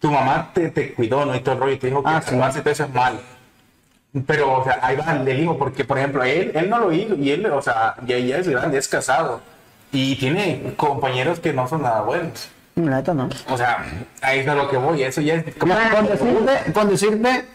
tu 0.00 0.10
mamá 0.10 0.50
te, 0.52 0.70
te 0.70 0.92
cuidó, 0.92 1.24
¿no? 1.24 1.36
Y 1.36 1.40
todo 1.40 1.54
el 1.54 1.60
rollo, 1.60 1.72
y 1.74 1.78
te 1.78 1.86
dijo 1.86 2.02
que 2.02 2.10
Ah, 2.10 2.20
sí. 2.20 2.34
todo 2.36 2.70
eso 2.72 2.84
es 2.84 2.92
malo. 2.92 3.18
Pero, 4.26 4.54
o 4.54 4.64
sea, 4.64 4.80
ahí 4.82 4.96
va 4.96 5.12
el 5.12 5.40
hijo, 5.40 5.56
porque, 5.56 5.84
por 5.84 5.98
ejemplo, 5.98 6.24
él, 6.24 6.50
él 6.52 6.68
no 6.68 6.80
lo 6.80 6.90
hizo, 6.92 7.14
y 7.14 7.30
él, 7.30 7.46
o 7.46 7.62
sea, 7.62 7.94
ya, 8.06 8.18
ya 8.18 8.38
es 8.38 8.48
grande, 8.48 8.78
es 8.78 8.88
casado, 8.88 9.40
y 9.96 10.14
tiene 10.16 10.74
compañeros 10.76 11.40
que 11.40 11.54
no 11.54 11.66
son 11.66 11.82
nada 11.82 12.02
buenos. 12.02 12.48
La 12.74 12.96
neta 12.96 13.14
no. 13.14 13.30
O 13.48 13.56
sea, 13.56 13.82
ahí 14.20 14.40
es 14.40 14.48
a 14.48 14.54
lo 14.54 14.68
que 14.68 14.76
voy, 14.76 15.02
eso 15.02 15.22
ya 15.22 15.36
es 15.36 15.54
como... 15.56 15.74
Con 15.74 16.06
decirte, 16.06 16.72
con 16.72 16.88
decirte 16.90 17.46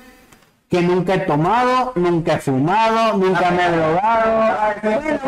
que 0.68 0.82
nunca 0.82 1.14
he 1.14 1.20
tomado, 1.20 1.94
nunca 1.96 2.34
he 2.34 2.40
fumado, 2.40 3.16
nunca 3.18 3.52
me 3.52 3.68
he 3.68 3.72
drogado. 3.72 4.80
Bueno, 4.82 5.02
bueno, 5.02 5.20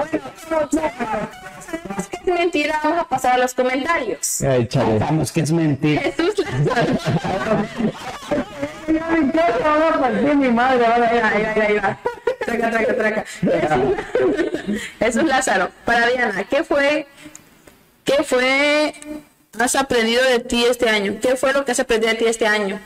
es 1.98 2.08
que 2.08 2.18
es 2.18 2.26
mentira, 2.40 2.80
vamos 2.84 3.00
a 3.00 3.08
pasar 3.08 3.34
a 3.34 3.38
los 3.38 3.54
comentarios. 3.54 4.42
Ay, 4.42 4.68
chale. 4.68 4.98
Vamos, 4.98 5.32
que 5.32 5.42
es 5.42 5.52
mentira. 5.52 6.02
Jesús 6.02 6.34
Lázaro. 6.40 6.94
Ya 8.88 9.08
me 9.10 9.18
encanta, 9.20 9.70
van 9.70 9.94
a 9.94 10.00
partir 10.00 10.36
mi 10.36 10.50
madre, 10.50 10.88
van 10.88 11.04
a 11.04 11.08
Ahí 11.08 11.20
va, 11.20 11.28
ahí 11.30 11.44
va, 11.44 11.64
ahí 11.64 11.76
va. 11.78 12.00
Traca, 12.46 12.70
traca, 12.72 12.96
traca. 12.96 13.26
Jesús- 13.42 14.82
Jesús 15.00 15.24
Lázaro, 15.24 15.70
para 15.86 16.08
Diana, 16.10 16.44
¿qué 16.46 16.64
fue, 16.64 17.08
qué 18.04 18.24
fue, 18.24 18.94
has 19.60 19.76
aprendido 19.76 20.24
de 20.24 20.40
ti 20.40 20.66
este 20.66 20.90
año? 20.90 21.18
¿Qué 21.22 21.36
fue 21.36 21.54
lo 21.54 21.64
que 21.66 21.72
has 21.72 21.80
aprendido 21.80 22.12
de 22.14 22.20
ti 22.20 22.26
este 22.26 22.48
año? 22.48 22.80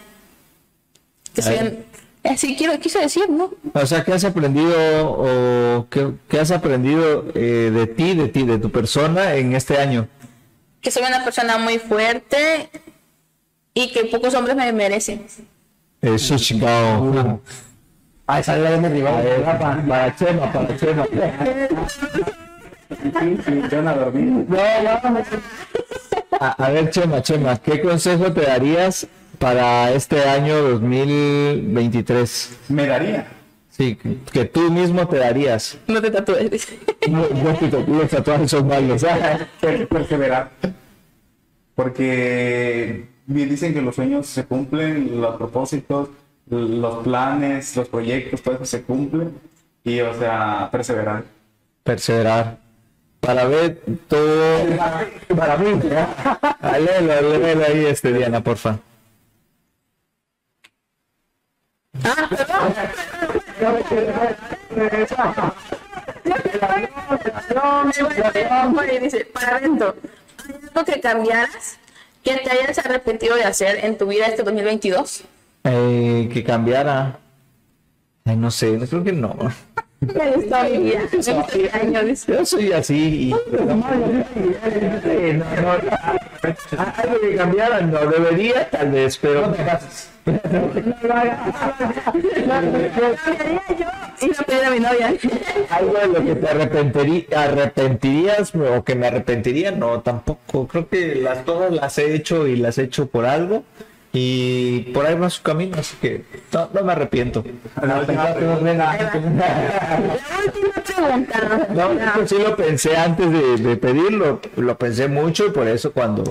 Que 1.34 1.42
Ay. 1.42 1.86
así 2.24 2.56
quiero, 2.56 2.80
quise 2.80 3.00
decir, 3.00 3.30
¿no? 3.30 3.52
O 3.74 3.86
sea, 3.86 4.04
¿qué 4.04 4.14
has 4.14 4.24
aprendido 4.26 4.76
o 5.12 5.88
qué, 5.90 6.12
qué 6.30 6.40
has 6.40 6.52
aprendido 6.52 7.26
eh, 7.36 7.72
de 7.74 7.88
ti, 7.88 8.16
de 8.16 8.28
ti, 8.28 8.44
de 8.44 8.58
tu 8.58 8.72
persona 8.72 9.36
en 9.36 9.56
este 9.56 9.78
año? 9.78 10.08
Que 10.82 10.92
soy 10.92 11.04
una 11.04 11.24
persona 11.24 11.58
muy 11.58 11.80
fuerte 11.80 12.70
y 13.74 13.92
que 13.92 14.06
pocos 14.06 14.34
hombres 14.34 14.56
me 14.56 14.72
merecen. 14.74 15.26
Eso 16.02 16.38
chingado. 16.38 17.42
Ay, 18.28 18.44
sale 18.44 18.70
de 18.70 18.78
mi 18.78 18.88
rival. 18.90 19.24
Para 19.88 20.16
Chema, 20.16 20.52
para 20.52 20.76
Chema. 20.78 21.06
Yo 23.72 23.82
no 23.82 23.96
dormí. 23.96 24.46
A, 26.40 26.66
a 26.66 26.70
ver, 26.70 26.90
Chema, 26.90 27.22
Chema, 27.22 27.56
¿qué 27.58 27.82
consejo 27.82 28.32
te 28.34 28.42
darías 28.42 29.08
para 29.40 29.92
este 29.94 30.24
año 30.28 30.56
2023? 30.62 32.58
Me 32.70 32.86
daría. 32.86 33.28
Sí, 33.70 33.98
que, 34.34 34.46
tú 34.46 34.72
mismo 34.72 35.08
te 35.08 35.18
darías. 35.18 35.78
No 35.88 36.02
te 36.02 36.12
tatúes. 36.12 36.68
No, 37.10 37.26
no 37.30 38.00
los 38.00 38.10
tatuajes 38.10 38.52
son 38.52 38.68
malos. 38.68 39.06
Per- 39.62 39.88
perseverar. 39.88 40.52
Porque 41.76 43.08
bien 43.28 43.50
dicen 43.50 43.74
que 43.74 43.82
los 43.82 43.96
sueños 43.96 44.28
se 44.28 44.46
cumplen, 44.46 45.22
los 45.22 45.36
propósitos, 45.38 46.10
los 46.50 47.04
planes, 47.04 47.76
los 47.76 47.88
proyectos, 47.90 48.42
todo 48.42 48.56
eso 48.56 48.66
se 48.66 48.84
cumple. 48.84 49.28
Y, 49.84 50.02
o 50.02 50.14
sea, 50.18 50.70
perseverar. 50.72 51.24
Perseverar. 51.84 52.58
Para 53.20 53.46
ver 53.46 53.82
todo. 54.08 54.66
Para 55.36 55.58
mí. 55.58 55.80
Léelo, 56.80 57.38
léelo 57.38 57.66
ahí, 57.66 57.86
este, 57.86 58.14
Diana, 58.14 58.42
porfa. 58.42 58.80
Ah, 62.04 62.30
perdón. 62.30 62.74
Y 68.92 68.98
dice, 69.00 69.26
para 69.26 69.60
Bento, 69.60 69.96
¿hay 70.46 70.56
algo 70.74 70.86
que 70.86 71.02
cambiaras 71.02 71.78
que 72.24 72.38
te 72.38 72.52
hayas 72.52 72.78
arrepentido 72.80 73.36
de 73.36 73.44
hacer 73.46 73.84
en 73.84 73.98
tu 73.98 74.08
vida 74.08 74.26
este 74.28 74.44
2022? 74.44 75.24
Eh, 75.70 76.30
que 76.34 76.44
cambiara. 76.44 77.20
Ay, 78.26 78.36
no 78.38 78.50
sé, 78.52 78.78
creo 78.90 79.04
que 79.04 79.12
no. 79.12 79.36
Me 80.00 80.70
mi 80.70 80.78
vida. 80.78 81.02
Yo 82.28 82.46
soy 82.46 82.72
así 82.72 83.32
y. 83.32 83.32
No, 83.32 83.74
no, 83.76 83.86
algo 86.96 87.20
que 87.22 87.36
cambiara, 87.36 87.82
no 87.82 88.06
debería, 88.06 88.70
tal 88.70 88.92
vez, 88.92 89.18
pero. 89.18 89.54
Cambiaría 92.46 93.62
yo 93.80 93.86
y 94.22 94.28
no 94.28 94.44
pedir 94.46 94.64
a 94.66 94.70
mi 94.70 94.80
novia. 94.80 95.14
Algo 95.70 95.94
de 95.98 96.08
lo 96.08 96.26
que 96.26 96.36
te 96.36 96.48
arrepentirí- 96.48 97.34
arrepentirías 97.36 98.54
o 98.56 98.84
que 98.84 98.96
me 98.96 99.08
arrepentiría, 99.08 99.72
no, 99.72 100.02
tampoco. 100.02 100.68
Creo 100.68 100.88
que 100.88 101.16
las 101.16 101.44
todas 101.44 101.72
las 101.72 101.98
he 101.98 102.14
hecho 102.14 102.48
y 102.48 102.56
las 102.58 102.78
he 102.78 102.84
hecho 102.84 103.08
por 103.08 103.26
algo 103.26 103.64
y 104.20 104.80
por 104.94 105.06
ahí 105.06 105.14
va 105.14 105.30
su 105.30 105.44
camino, 105.44 105.78
así 105.78 105.96
que 106.02 106.24
no, 106.52 106.70
no 106.74 106.84
me 106.84 106.92
arrepiento. 106.92 107.44
La 107.82 108.00
última 108.00 108.34
pregunta. 108.34 108.98
No, 111.74 111.92
eso 111.92 112.28
sí 112.28 112.42
lo 112.42 112.56
pensé 112.56 112.98
antes 112.98 113.32
de, 113.32 113.58
de 113.58 113.78
pedirlo, 113.78 114.42
lo 114.56 114.78
pensé 114.78 115.08
mucho 115.08 115.46
y 115.46 115.52
por 115.52 115.68
eso 115.68 115.92
cuando... 115.92 116.24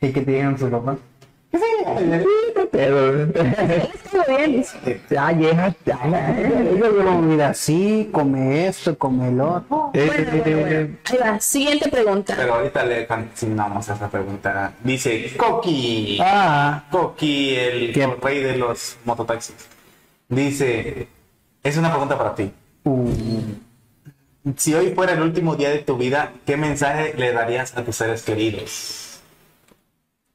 ¿Y 0.00 0.12
qué 0.12 0.22
te 0.22 0.32
dijeron 0.32 0.58
sus 0.58 0.68
papás? 0.70 0.96
Pero, 2.70 3.26
bien. 4.28 4.64
Ya, 5.10 5.32
llega, 5.32 5.74
ya. 5.84 5.98
Mira, 7.20 7.52
sí, 7.54 8.08
come 8.10 8.66
esto, 8.68 8.96
come 8.96 9.30
lo 9.32 9.56
otro. 9.56 9.90
eh, 9.92 10.06
Bueno, 10.06 10.30
bueno, 10.44 10.60
bueno. 10.60 10.96
Ahí 11.10 11.18
va, 11.18 11.40
siguiente 11.40 11.90
pregunta. 11.90 12.34
Pero 12.36 12.54
ahorita 12.54 12.84
le 12.84 13.06
continuamos 13.06 13.88
esa 13.88 14.08
pregunta. 14.10 14.72
Dice 14.82 15.36
Coqui. 15.36 16.18
Ah, 16.22 16.84
Coqui, 16.90 17.54
el 17.56 17.92
rey 18.22 18.40
de 18.42 18.56
los 18.56 18.96
mototaxis. 19.04 19.54
Dice, 20.28 21.08
es 21.62 21.76
una 21.76 21.90
pregunta 21.90 22.16
para 22.16 22.34
ti. 22.34 22.50
uh, 22.84 23.10
Si 24.56 24.74
hoy 24.74 24.92
fuera 24.94 25.12
el 25.12 25.20
último 25.22 25.54
día 25.56 25.68
de 25.70 25.80
tu 25.80 25.96
vida, 25.98 26.32
¿qué 26.46 26.56
mensaje 26.56 27.12
le 27.16 27.32
darías 27.32 27.76
a 27.76 27.84
tus 27.84 27.96
seres 27.96 28.22
queridos? 28.22 29.01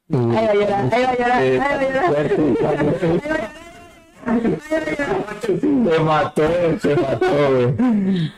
Ahí 0.09 0.45
va 0.45 0.51
a 0.51 0.53
llorar, 0.53 0.93
ahí 0.93 1.03
va 1.03 1.09
a 1.09 1.15
llorar, 1.15 1.37
ahí 1.37 1.57
va 1.57 1.65
a 1.65 1.83
llorar. 1.83 2.13
fuerte. 4.67 4.95
Se 5.57 5.99
mató, 5.99 6.43
se 6.81 6.95
mató, 6.95 7.51
güey. 7.51 8.31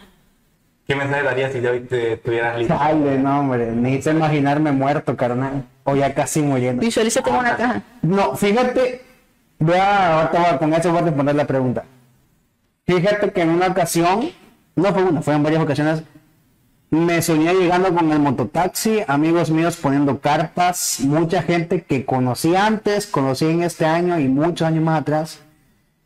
¿Qué 0.88 0.96
mensaje 0.96 1.24
darías 1.24 1.54
si 1.54 1.60
hoy 1.66 1.82
te 1.82 2.18
tuvieras 2.18 2.58
listo? 2.58 2.76
Chale, 2.76 3.20
no, 3.20 3.42
hombre. 3.42 3.72
Necesito 3.72 4.12
imaginarme 4.12 4.72
muerto, 4.72 5.16
carnal. 5.16 5.66
O 5.84 5.96
ya 5.96 6.14
casi 6.16 6.42
muriendo. 6.42 6.82
Visualiza 6.82 7.22
como 7.22 7.40
una 7.40 7.56
caja. 7.56 7.82
No, 8.02 8.36
fíjate. 8.36 9.04
Voy 9.60 9.76
a, 9.76 10.22
ahorita 10.22 10.58
con 10.58 10.74
eso 10.74 10.90
voy 10.90 11.02
a 11.02 11.06
responder 11.06 11.36
la 11.36 11.46
pregunta. 11.46 11.86
Fíjate 12.88 13.32
que 13.32 13.42
en 13.42 13.50
una 13.50 13.68
ocasión, 13.68 14.32
no 14.76 14.94
fue 14.94 15.04
una, 15.04 15.22
fue 15.22 15.36
en 15.36 15.44
varias 15.44 15.62
ocasiones, 15.62 16.04
me 16.92 17.22
soñé 17.22 17.54
llegando 17.54 17.94
con 17.94 18.12
el 18.12 18.20
mototaxi, 18.20 19.02
amigos 19.08 19.52
míos 19.52 19.78
poniendo 19.78 20.20
carpas, 20.20 21.00
mucha 21.02 21.44
gente 21.44 21.84
que 21.84 22.04
conocí 22.04 22.56
antes, 22.56 23.06
conocí 23.06 23.46
en 23.46 23.62
este 23.62 23.86
año 23.86 24.20
y 24.20 24.28
muchos 24.28 24.68
años 24.68 24.84
más 24.84 25.02
atrás, 25.02 25.40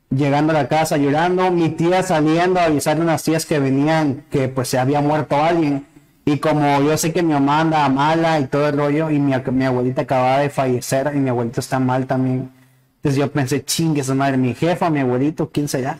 llegando 0.10 0.52
a 0.52 0.56
la 0.56 0.68
casa 0.68 0.98
llorando, 0.98 1.52
mi 1.52 1.70
tía 1.70 2.04
saliendo 2.04 2.60
a 2.60 2.66
avisarle 2.66 3.04
a 3.04 3.06
unas 3.06 3.24
tías 3.24 3.46
que 3.46 3.60
venían 3.60 4.26
que 4.30 4.50
pues 4.50 4.68
se 4.68 4.78
había 4.78 5.02
muerto 5.02 5.42
alguien. 5.42 5.86
Y 6.26 6.38
como 6.40 6.82
yo 6.82 6.98
sé 6.98 7.12
que 7.12 7.24
mi 7.24 7.34
mamá 7.34 7.62
anda 7.62 7.88
mala 7.90 8.40
y 8.40 8.48
todo 8.48 8.70
el 8.70 8.78
rollo, 8.78 9.10
y 9.10 9.20
mi, 9.20 9.34
mi 9.52 9.66
abuelita 9.66 10.04
acababa 10.04 10.40
de 10.40 10.50
fallecer 10.50 11.12
y 11.16 11.20
mi 11.20 11.30
abuelito 11.30 11.60
está 11.60 11.80
mal 11.80 12.08
también. 12.08 12.50
Entonces 12.98 13.20
yo 13.20 13.32
pensé, 13.32 13.64
chingue 13.64 14.04
su 14.04 14.16
madre, 14.16 14.38
mi 14.38 14.54
jefa, 14.54 14.90
mi 14.90 15.00
abuelito, 15.00 15.50
quién 15.50 15.68
será. 15.68 15.98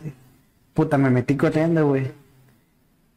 Puta, 0.74 0.98
me 0.98 1.10
metí 1.10 1.36
corriendo, 1.36 1.88
güey. 1.88 2.23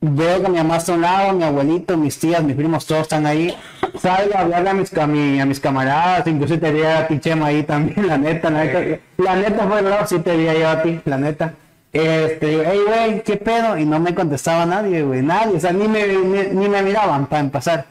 Veo 0.01 0.43
que 0.43 0.49
mi 0.51 0.59
mamá 0.59 0.77
está 0.77 0.93
a 0.93 0.95
un 0.97 1.01
lado, 1.03 1.33
mi 1.33 1.45
abuelito, 1.45 1.97
mis 1.97 2.19
tías, 2.19 2.43
mis 2.43 2.57
primos, 2.57 2.87
todos 2.87 3.03
están 3.03 3.27
ahí. 3.27 3.55
Salgo 3.99 4.37
a 4.37 4.41
hablarle 4.41 4.71
a 4.71 4.75
mis, 4.75 4.97
a, 4.97 5.07
mi- 5.07 5.41
a 5.41 5.47
mis 5.47 5.61
camaradas, 5.61 6.27
incluso 6.27 6.59
te 6.59 6.73
diría 6.73 6.99
a 7.01 7.07
ti, 7.09 7.19
Chema, 7.19 7.47
ahí 7.47 7.63
también, 7.63 8.07
la 8.07 8.19
neta, 8.19 8.51
la 8.51 8.65
neta, 8.65 9.01
la 9.19 9.37
neta 9.37 9.67
fue 9.67 9.83
verdad, 9.83 10.07
sí 10.07 10.19
te 10.21 10.33
diría 10.33 10.55
yo 10.55 10.69
a 10.69 10.83
ti, 10.83 11.01
la 11.05 11.17
neta. 11.19 11.55
Este, 11.93 12.63
hey, 12.67 12.81
güey, 12.87 13.23
¿qué 13.23 13.37
pedo? 13.39 13.79
Y 13.79 13.87
no 13.87 13.99
me 13.99 14.15
contestaba 14.15 14.67
nadie, 14.67 15.03
güey, 15.03 15.23
nadie, 15.23 15.57
o 15.57 15.61
sea, 15.61 15.73
ni 15.73 15.89
me, 15.89 16.07
ni, 16.07 16.43
ni 16.55 16.69
me 16.69 16.83
miraban 16.83 17.27
para 17.27 17.41
empezar. 17.41 17.87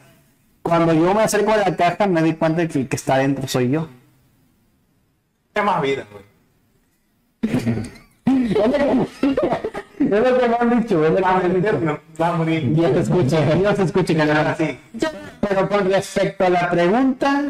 Cuando 0.62 0.92
yo 0.92 1.12
me 1.14 1.22
acerco 1.24 1.52
a 1.52 1.56
la 1.58 1.76
caja, 1.76 2.06
me 2.06 2.22
di 2.22 2.34
cuenta 2.34 2.62
de 2.62 2.68
que 2.68 2.80
el 2.80 2.88
que 2.88 2.96
está 2.96 3.14
adentro 3.16 3.46
soy 3.48 3.70
yo. 3.70 3.88
¿Qué 5.54 5.62
más 5.62 5.80
vida, 5.82 6.04
güey? 6.12 6.24
Es 10.12 10.30
lo 10.32 10.38
que 10.38 10.48
me 10.48 10.56
han 10.60 10.80
dicho, 10.80 11.04
es 11.04 11.10
lo 11.10 11.16
que 11.16 11.22
me 11.22 11.28
han 11.28 11.54
dicho. 11.62 12.00
va 12.20 12.28
a 12.28 12.32
morir. 12.36 12.74
Dios 12.74 12.92
te 12.92 13.00
escuche, 13.00 13.54
Dios 13.56 13.76
te 13.76 13.82
escuche, 13.82 14.16
canal. 14.16 14.46
Así. 14.48 14.78
Pero 15.40 15.68
con 15.68 15.90
respecto 15.90 16.44
a 16.44 16.48
la 16.50 16.70
pregunta, 16.70 17.42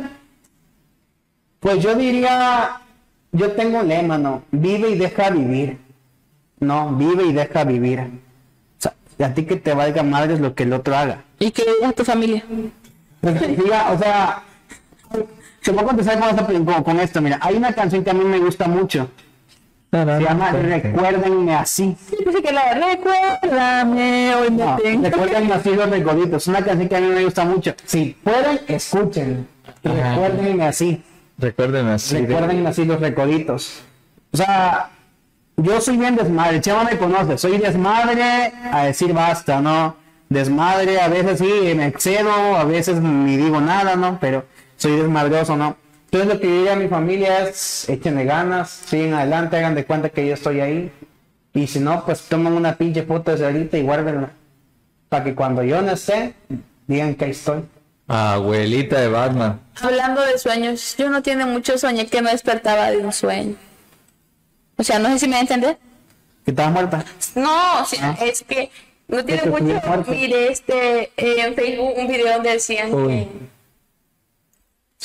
pues 1.61 1.83
yo 1.83 1.95
diría, 1.95 2.81
yo 3.33 3.53
tengo 3.53 3.81
un 3.81 3.88
lema, 3.88 4.19
¿no? 4.19 4.42
Vive 4.51 4.90
y 4.90 4.99
deja 4.99 5.31
vivir. 5.31 5.79
No, 6.61 6.90
vive 6.97 7.25
y 7.25 7.33
deja 7.33 7.64
vivir. 7.64 8.01
O 8.01 8.83
sea, 9.19 9.27
a 9.27 9.35
ti 9.35 9.45
que 9.45 9.57
te 9.57 9.75
valga 9.75 10.03
madres 10.03 10.40
lo 10.40 10.55
que 10.55 10.62
el 10.64 10.73
otro 10.73 10.97
haga. 10.97 11.25
¿Y 11.38 11.51
qué 11.51 11.64
diga 11.79 11.92
tu 11.92 12.05
familia? 12.05 12.45
Pues, 13.21 13.57
diga, 13.57 13.92
o 13.92 13.99
sea, 13.99 14.42
te 15.62 15.71
voy 15.71 15.81
a 15.83 15.87
contestar 15.87 16.19
con, 16.21 16.29
esta- 16.31 16.47
con- 16.47 16.85
con 16.85 17.01
esto, 17.01 17.21
mira, 17.21 17.38
hay 17.42 17.57
una 17.57 17.73
canción 17.73 18.05
que 18.05 18.11
a 18.11 18.14
mí 18.14 18.25
me 18.25 18.38
gusta 18.38 18.69
mucho. 18.69 19.11
Se 20.04 20.22
llama 20.24 20.50
Recuérdenme 20.52 21.54
así. 21.54 21.96
Yo 22.11 22.24
pensé 22.24 22.42
que 22.42 22.52
la 22.52 22.74
recuérdame, 22.74 24.35
hoy 24.35 24.50
me 24.50 24.64
No, 24.64 24.76
tengo. 24.76 25.04
recuerden 25.09 25.52
así 25.52 25.74
los 25.74 25.90
recoditos. 25.90 26.42
Es 26.42 26.48
una 26.48 26.62
canción 26.64 26.88
que 26.88 26.96
a 26.96 27.00
mí 27.00 27.06
me 27.09 27.24
gusta 27.24 27.44
mucho. 27.44 27.74
Si 27.85 28.16
pueden, 28.22 28.61
escuchen. 28.68 29.46
Recuérdenme 29.82 30.64
así. 30.66 31.02
Recuérdenme 31.38 31.92
así. 31.92 32.14
de- 32.16 32.26
Recuerden 32.26 32.66
así 32.66 32.85
los 32.85 33.00
recoditos. 33.00 33.82
O 34.32 34.37
sea, 34.37 34.90
yo 35.56 35.80
soy 35.80 35.96
bien 35.96 36.16
desmadre. 36.16 36.61
Chema 36.61 36.85
me 36.85 36.96
conoce. 36.98 37.38
Soy 37.38 37.59
desmadre 37.59 38.52
a 38.72 38.85
decir 38.85 39.12
basta, 39.12 39.61
¿no? 39.61 39.96
Desmadre, 40.28 41.00
a 41.00 41.09
veces 41.09 41.38
sí 41.38 41.74
me 41.76 41.87
excedo, 41.87 42.30
a 42.56 42.64
veces 42.64 43.00
ni 43.00 43.37
digo 43.37 43.61
nada, 43.61 43.94
¿no? 43.96 44.18
Pero 44.20 44.44
soy 44.76 44.96
desmadroso, 44.96 45.56
¿no? 45.56 45.76
Entonces 46.07 46.35
lo 46.35 46.40
que 46.40 46.47
yo 46.47 46.55
diría 46.55 46.73
a 46.75 46.77
mi 46.77 46.88
familia 46.88 47.49
es, 47.49 47.88
échenle 47.88 48.25
ganas, 48.25 48.71
sigan 48.71 49.14
adelante, 49.14 49.57
hagan 49.57 49.75
de 49.75 49.85
cuenta 49.85 50.09
que 50.09 50.27
yo 50.27 50.35
estoy 50.35 50.61
ahí. 50.61 50.92
Y 51.53 51.66
si 51.66 51.81
no, 51.81 52.05
pues 52.05 52.23
tomen 52.23 52.53
una 52.53 52.77
pinche 52.77 53.03
foto 53.03 53.33
desde 53.33 53.47
ahorita 53.47 53.77
y 53.77 53.83
guárdenla. 53.83 54.31
Para 55.09 55.25
que 55.25 55.35
cuando 55.35 55.62
yo 55.62 55.83
no 55.83 55.92
esté, 55.92 56.35
digan 56.87 57.14
que 57.14 57.25
ahí 57.25 57.31
estoy. 57.33 57.64
Abuelita 58.07 59.01
de 59.01 59.09
Batman. 59.09 59.61
Hablando 59.81 60.21
de 60.23 60.38
sueños, 60.38 60.95
yo 60.97 61.11
no 61.11 61.23
tiene 61.23 61.45
mucho 61.45 61.77
sueño 61.77 62.05
que 62.09 62.23
me 62.23 62.31
despertaba 62.31 62.90
de 62.90 62.99
un 62.99 63.12
sueño. 63.12 63.57
O 64.77 64.85
sea, 64.85 64.99
no 64.99 65.09
sé 65.09 65.19
si 65.19 65.29
me 65.29 65.40
entender. 65.40 65.77
Que 66.45 66.53
estaba 66.53 66.71
muerta. 66.71 67.05
No, 67.35 67.83
o 67.83 67.85
sea, 67.85 68.16
es 68.23 68.45
que 68.45 68.71
no 69.09 69.25
tiene 69.25 69.42
que 69.42 69.51
mucho. 69.51 69.83
Mire, 70.09 70.53
este, 70.53 71.11
eh, 71.16 71.47
en 71.47 71.55
Facebook 71.55 71.95
un 71.97 72.07
video 72.07 72.35
donde 72.35 72.53
decían 72.53 72.95
Uy. 72.95 73.09
que. 73.09 73.29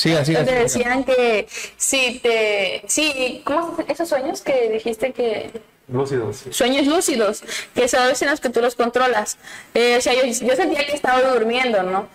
Siga, 0.02 0.26
siga. 0.26 0.40
Donde 0.44 0.52
siga. 0.70 0.96
decían 0.96 1.04
que 1.04 1.48
si 1.78 2.20
te. 2.20 2.84
Sí, 2.88 3.42
¿cómo 3.46 3.78
esos 3.88 4.10
sueños 4.10 4.42
que 4.42 4.70
dijiste 4.72 5.12
que. 5.14 5.52
Lúcidos. 5.88 6.44
Sueños 6.52 6.88
lúcidos, 6.88 7.44
que 7.76 7.88
son 7.88 8.02
en 8.20 8.30
los 8.30 8.40
que 8.40 8.50
tú 8.50 8.62
los 8.62 8.76
controlas. 8.76 9.38
Eh, 9.74 9.98
o 9.98 10.02
sea, 10.02 10.14
yo, 10.14 10.22
yo 10.26 10.56
sentía 10.56 10.86
que 10.86 10.94
estaba 10.94 11.22
durmiendo, 11.34 11.84
¿no? 11.84 12.08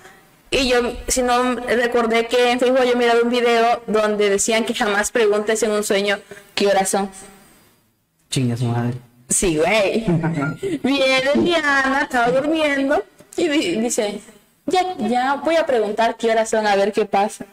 Y 0.51 0.69
yo, 0.69 0.79
si 1.09 1.23
no, 1.23 1.55
recordé 1.57 2.27
que 2.27 2.53
en 2.53 2.59
Facebook 2.61 2.85
yo 2.91 2.97
miraba 2.97 3.21
un 3.23 3.31
video 3.31 3.83
donde 3.87 4.31
decían 4.31 4.65
que 4.65 4.75
jamás 4.75 5.11
preguntes 5.11 5.63
en 5.63 5.73
un 5.73 5.85
sueño 5.85 6.19
qué 6.55 6.69
horas 6.69 6.89
son. 6.89 7.11
Chinga 8.31 8.57
su 8.57 8.65
madre. 8.65 8.95
Sí, 9.29 9.57
güey. 9.59 10.05
Viene 10.83 11.23
Diana, 11.35 12.01
estaba 12.03 12.31
durmiendo 12.31 13.05
y 13.37 13.49
di- 13.49 13.77
dice, 13.81 14.21
ya, 14.67 14.97
ya 14.99 15.35
voy 15.45 15.57
a 15.57 15.67
preguntar 15.67 16.17
qué 16.17 16.31
horas 16.31 16.49
son, 16.51 16.67
a 16.67 16.77
ver 16.77 16.93
qué 16.93 17.05
pasa. 17.05 17.45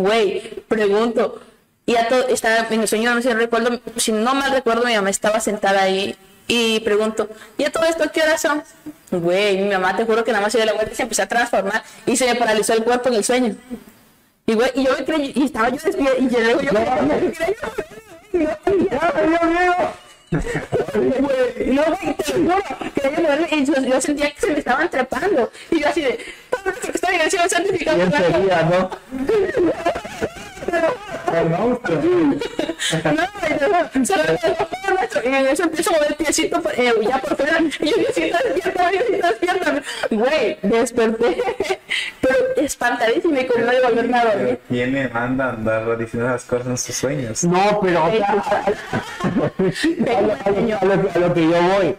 Güey, 0.00 0.40
pregunto. 0.66 1.40
Y 1.84 1.92
ya 1.92 2.08
todo, 2.08 2.26
estaba 2.28 2.66
en 2.70 2.80
el 2.80 2.88
sueño, 2.88 3.14
no 3.14 3.20
sé, 3.20 3.34
recuerdo, 3.34 3.80
si 3.96 4.12
no 4.12 4.34
mal 4.34 4.52
recuerdo, 4.52 4.84
mi 4.86 4.94
mamá 4.94 5.10
estaba 5.10 5.40
sentada 5.40 5.82
ahí 5.82 6.16
y 6.46 6.80
pregunto, 6.80 7.28
¿y 7.58 7.64
a 7.64 7.72
todo 7.72 7.84
esto 7.84 8.10
qué 8.12 8.22
horas 8.22 8.40
son? 8.40 8.62
Güey, 9.10 9.58
mi 9.58 9.70
mamá 9.70 9.96
te 9.96 10.04
juro 10.04 10.24
que 10.24 10.32
nada 10.32 10.42
más 10.42 10.52
se 10.52 10.58
dio 10.58 10.66
la 10.66 10.72
vuelta 10.72 10.92
y 10.92 10.96
se 10.96 11.02
empezó 11.02 11.22
a 11.22 11.26
transformar 11.26 11.82
y 12.06 12.16
se 12.16 12.26
me 12.26 12.34
paralizó 12.36 12.72
el 12.72 12.84
cuerpo 12.84 13.08
en 13.08 13.14
el 13.16 13.24
sueño. 13.24 13.56
Y 14.46 14.54
güey, 14.54 14.70
y 14.74 14.84
yo 14.84 14.92
me 15.06 15.26
y 15.26 15.44
estaba 15.44 15.68
yo 15.68 15.78
despierta 15.82 16.18
y 16.18 16.28
yo 16.28 16.40
luego 16.40 16.60
yo 16.62 16.70
solo 34.04 34.22
me 34.24 34.32
dijo, 34.32 34.56
"Padre 34.56 34.94
nuestro", 34.98 35.20
y 35.24 35.26
en 35.28 35.46
eso 35.46 35.62
empiezo 35.64 35.90
a 35.90 35.92
mover 35.94 36.08
el 36.10 36.14
piecito 36.16 36.62
eh, 36.76 36.92
ya 37.08 37.18
por 37.18 37.36
fuera. 37.36 37.58
Y 37.60 37.70
yo. 37.90 37.96
Güey, 40.10 40.58
desperté, 40.62 41.36
pero 42.20 42.34
espantadísima 42.56 43.40
y 43.40 43.46
con 43.46 43.64
no 43.64 43.70
de 43.72 43.80
volverme 43.80 44.18
a 44.18 44.24
dormir. 44.24 44.58
¿Quién 44.68 44.92
me 44.92 45.08
manda 45.08 45.46
a 45.46 45.50
andar 45.50 45.98
diciendo 45.98 46.28
esas 46.28 46.44
cosas 46.44 46.66
en 46.66 46.78
sus 46.78 46.94
sueños? 46.96 47.44
No, 47.44 47.80
pero 47.80 48.04
o 48.04 48.10
sea, 48.10 48.28
a, 49.22 49.26
a 49.26 49.30
lo, 50.20 50.32
a 50.32 50.50
lo- 50.50 50.78
a 50.80 50.84
lo- 50.96 51.10
a 51.14 51.18
lo 51.18 51.34
que 51.34 51.42
yo 51.42 51.62
voy. 51.62 51.96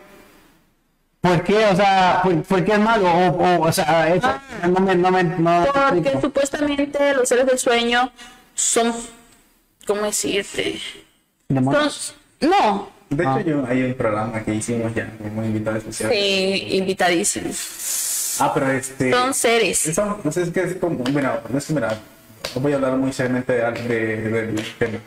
¿Por 1.21 1.43
qué? 1.43 1.65
O 1.67 1.75
sea, 1.75 2.21
¿por, 2.23 2.41
por 2.43 2.65
qué 2.65 2.73
es 2.73 2.79
malo? 2.79 3.05
O, 3.07 3.27
o, 3.29 3.67
o 3.67 3.71
sea, 3.71 4.13
eso, 4.13 4.27
no 4.67 4.79
me, 4.79 4.95
no 4.95 5.11
me, 5.11 5.23
no 5.23 5.65
Porque 5.89 6.19
supuestamente 6.19 7.13
los 7.13 7.29
seres 7.29 7.45
del 7.45 7.59
sueño 7.59 8.11
son, 8.55 8.91
¿cómo 9.85 10.01
decirte? 10.01 10.79
Son, 11.49 11.63
no, 12.41 12.89
De 13.09 13.23
hecho, 13.23 13.39
yo, 13.41 13.65
hay 13.67 13.83
un 13.83 13.93
programa 13.93 14.43
que 14.43 14.55
hicimos 14.55 14.95
ya 14.95 15.11
como 15.19 15.43
invitado 15.43 15.77
especial. 15.77 16.11
sí, 16.11 16.67
invitadísimos. 16.71 18.37
Ah, 18.39 18.51
pero 18.53 18.71
este. 18.71 19.11
Son 19.11 19.33
seres. 19.33 19.85
Eso, 19.85 20.19
no 20.23 20.31
sé, 20.31 20.43
es 20.43 20.49
que 20.49 20.61
es 20.63 20.75
como. 20.77 20.97
Bueno, 21.03 21.33
no 21.49 21.57
es 21.57 21.65
que, 21.65 21.73
mira, 21.73 21.99
voy 22.55 22.71
a 22.71 22.75
hablar 22.77 22.93
muy 22.93 23.13
seriamente 23.13 23.53
de, 23.53 23.71
de- 23.71 24.31
del 24.53 24.73
tema. 24.79 24.97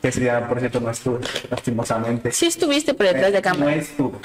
Que 0.00 0.08
ese 0.08 0.20
día, 0.20 0.48
por 0.48 0.60
cierto, 0.60 0.80
no 0.80 0.88
estuve, 0.90 1.18
lastimosamente. 1.50 2.30
Sí 2.32 2.46
estuviste 2.46 2.94
por 2.94 3.06
detrás 3.06 3.32
de 3.32 3.38
No 3.38 3.42
cámara. 3.42 3.74
estuve. 3.74 4.16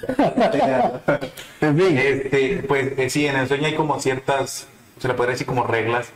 En 1.60 1.76
fin, 1.76 1.98
Este, 1.98 2.64
pues 2.66 2.98
eh, 2.98 3.10
sí, 3.10 3.26
en 3.26 3.36
el 3.36 3.48
sueño 3.48 3.66
hay 3.66 3.74
como 3.74 3.98
ciertas, 4.00 4.66
se 4.98 5.08
le 5.08 5.14
podría 5.14 5.32
decir 5.32 5.46
como 5.46 5.66
reglas, 5.66 6.08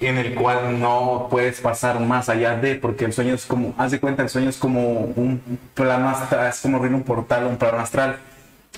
en 0.00 0.18
el 0.18 0.34
cual 0.34 0.80
no 0.80 1.28
puedes 1.30 1.60
pasar 1.60 2.00
más 2.00 2.28
allá 2.28 2.56
de, 2.56 2.74
porque 2.76 3.04
el 3.06 3.12
sueño 3.12 3.34
es 3.34 3.46
como, 3.46 3.74
haz 3.78 3.90
de 3.92 4.00
cuenta, 4.00 4.22
el 4.22 4.28
sueño 4.28 4.50
es 4.50 4.58
como 4.58 4.82
un 5.00 5.58
plano 5.74 6.08
astral, 6.10 6.48
es 6.48 6.60
como 6.60 6.76
abrir 6.78 6.94
un 6.94 7.02
portal, 7.02 7.46
un 7.46 7.56
plano 7.56 7.78
astral, 7.78 8.18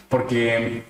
porque, 0.09 0.85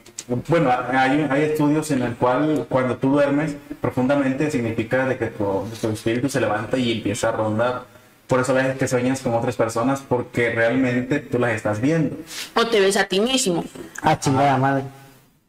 bueno, 0.48 0.70
hay, 0.92 1.26
hay 1.30 1.42
estudios 1.42 1.90
en 1.90 2.02
el 2.02 2.14
cual 2.16 2.66
cuando 2.68 2.96
tú 2.96 3.10
duermes 3.10 3.56
profundamente 3.80 4.50
significa 4.50 5.06
de 5.06 5.16
que 5.16 5.26
tu, 5.26 5.66
tu 5.80 5.88
espíritu 5.88 6.28
se 6.28 6.40
levanta 6.40 6.76
y 6.76 6.92
empieza 6.92 7.28
a 7.30 7.32
rondar. 7.32 7.95
Por 8.26 8.40
eso 8.40 8.52
a 8.52 8.56
veces 8.56 8.76
que 8.76 8.88
sueñas 8.88 9.20
con 9.20 9.34
otras 9.34 9.56
personas, 9.56 10.02
porque 10.06 10.50
realmente 10.50 11.20
tú 11.20 11.38
las 11.38 11.52
estás 11.52 11.80
viendo. 11.80 12.16
O 12.54 12.66
te 12.66 12.80
ves 12.80 12.96
a 12.96 13.04
ti 13.04 13.20
mismo. 13.20 13.64
a 14.02 14.18
chingada 14.18 14.56
madre. 14.56 14.84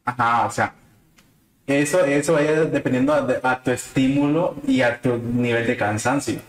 Ajá, 0.04 0.46
o 0.46 0.50
sea, 0.50 0.74
eso, 1.66 2.04
eso 2.04 2.32
vaya 2.32 2.64
dependiendo 2.64 3.12
a, 3.12 3.62
tu 3.62 3.70
estímulo 3.70 4.56
y 4.66 4.80
a 4.80 5.00
tu 5.00 5.18
nivel 5.18 5.66
de 5.66 5.76
cansancio. 5.76 6.40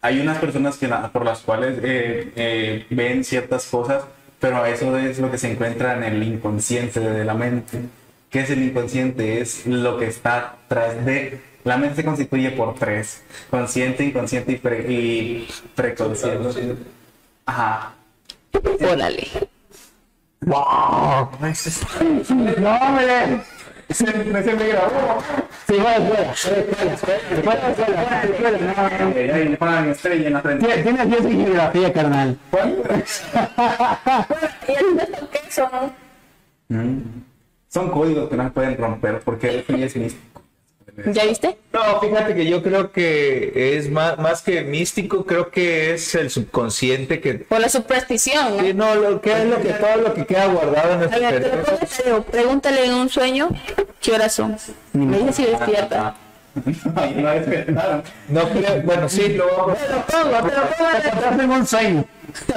Hay 0.00 0.20
unas 0.20 0.38
personas 0.38 0.76
que 0.76 0.88
por 1.12 1.24
las 1.24 1.40
cuales 1.40 1.78
eh, 1.82 2.32
eh, 2.36 2.86
ven 2.90 3.24
ciertas 3.24 3.66
cosas, 3.66 4.04
pero 4.38 4.64
eso 4.64 4.96
es 4.96 5.18
lo 5.18 5.30
que 5.30 5.38
se 5.38 5.50
encuentra 5.50 5.96
en 5.96 6.04
el 6.04 6.22
inconsciente 6.22 7.00
de 7.00 7.24
la 7.24 7.34
mente. 7.34 7.80
¿Qué 8.30 8.40
es 8.40 8.50
el 8.50 8.62
inconsciente? 8.62 9.40
Es 9.40 9.66
lo 9.66 9.98
que 9.98 10.06
está 10.06 10.56
tras 10.68 11.04
de... 11.04 11.40
La 11.64 11.76
mente 11.76 11.96
se 11.96 12.04
constituye 12.04 12.50
por 12.52 12.74
tres. 12.74 13.22
Consciente, 13.50 14.04
inconsciente 14.04 14.52
y, 14.52 14.56
pre- 14.56 14.86
y 14.92 15.48
preconsciente. 15.74 16.76
Ajá. 17.46 17.92
Órale. 18.80 19.26
¡Wow! 20.40 21.30
No, 22.58 22.76
hombre. 22.76 23.40
Se, 23.90 24.04
se 24.06 24.54
me 24.54 24.68
grabó. 24.68 25.18
Sí, 25.66 25.74
fuera, 25.74 25.96
fuera, 26.00 26.34
fuera, 26.34 26.96
fuera, 26.96 26.96
fuera, 26.96 27.74
fuera, 27.74 28.22
fuera, 28.36 28.58
no, 28.58 29.08
no. 29.10 29.34
Ahí 29.34 29.48
le 29.48 29.56
ponen 29.56 29.88
estrella 29.90 30.26
en 30.26 30.32
la 30.34 30.40
frente. 30.42 30.66
Tienes- 30.66 30.82
Tienes 30.84 31.08
10 31.08 31.24
en 31.24 31.44
geografía, 31.46 31.92
carnal. 31.92 32.38
¿Y 34.68 34.72
el 34.72 34.98
esto 35.00 35.28
qué 35.30 35.40
son? 35.52 35.92
Mm. 36.68 37.00
Son 37.68 37.90
códigos 37.90 38.28
que 38.28 38.36
no 38.36 38.44
se 38.44 38.50
pueden 38.50 38.76
romper 38.76 39.20
porque 39.20 39.64
místico. 39.68 40.37
¿Ya 41.06 41.24
viste? 41.24 41.56
No, 41.72 42.00
fíjate 42.00 42.34
que 42.34 42.46
yo 42.46 42.62
creo 42.62 42.90
que 42.90 43.76
es 43.76 43.90
más, 43.90 44.18
más 44.18 44.42
que 44.42 44.62
místico, 44.62 45.24
creo 45.24 45.50
que 45.50 45.94
es 45.94 46.14
el 46.14 46.30
subconsciente 46.30 47.20
que... 47.20 47.34
Por 47.34 47.60
la 47.60 47.68
superstición, 47.68 48.56
¿no? 48.56 48.62
Sí, 48.62 48.74
no, 48.74 48.94
lo 48.94 49.20
que 49.20 49.32
es 49.32 49.44
lo 49.44 49.60
que 49.60 49.72
todo 49.74 49.96
lo 49.96 50.14
que 50.14 50.26
queda 50.26 50.46
guardado 50.46 50.94
en 50.94 50.98
nuestro 51.00 51.86
cerebro. 51.86 52.22
Pregúntale 52.24 52.84
en 52.84 52.94
un 52.94 53.08
sueño 53.08 53.48
qué 54.00 54.12
horas 54.12 54.34
son. 54.34 54.56
Me 54.92 55.18
dice 55.18 55.32
si 55.32 55.44
despierta. 55.44 56.16
No 56.58 57.30
despertaron. 57.30 58.02
No 58.28 58.48
creo, 58.48 58.82
bueno, 58.82 59.08
sí, 59.08 59.28
lo 59.34 59.46
vamos 59.46 59.78
Te 59.78 59.88
lo 59.88 60.04
pongo, 60.06 60.48
te 60.48 60.56
lo 60.56 60.62
pongo. 61.30 61.42
En 61.42 61.50
un 61.50 61.66
sueño. 61.66 62.04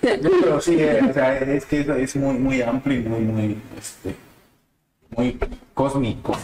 Pero 0.00 0.60
sí, 0.60 0.76
eh, 0.78 1.00
o 1.08 1.12
sea, 1.12 1.38
es 1.38 1.64
que 1.64 1.80
eso 1.80 1.94
es 1.94 2.16
muy, 2.16 2.34
muy 2.34 2.60
amplio 2.60 3.00
y 3.00 3.02
muy, 3.02 3.20
muy, 3.20 3.56
este, 3.78 4.14
muy 5.16 5.38
cósmico. 5.74 6.36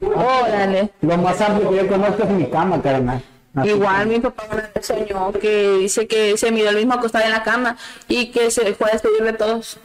Órale. 0.00 0.90
Lo 1.00 1.16
más 1.18 1.40
amplio 1.40 1.70
que 1.70 1.76
yo 1.76 1.88
conozco 1.88 2.22
es 2.24 2.30
mi 2.30 2.46
cama, 2.50 2.80
carnal. 2.82 3.22
Así 3.54 3.70
Igual 3.70 4.06
mi 4.08 4.20
papá 4.20 4.44
una 4.52 4.70
vez 4.74 4.86
soñó 4.86 5.32
que 5.32 5.78
dice 5.78 6.06
que 6.06 6.36
se 6.36 6.50
miró 6.52 6.68
el 6.70 6.76
mismo 6.76 6.92
acostado 6.94 7.24
en 7.24 7.30
la 7.30 7.42
cama 7.42 7.76
y 8.06 8.26
que 8.30 8.50
se 8.50 8.74
fue 8.74 8.90
a 8.90 8.92
despedir 8.92 9.22
de 9.24 9.32
todos. 9.32 9.78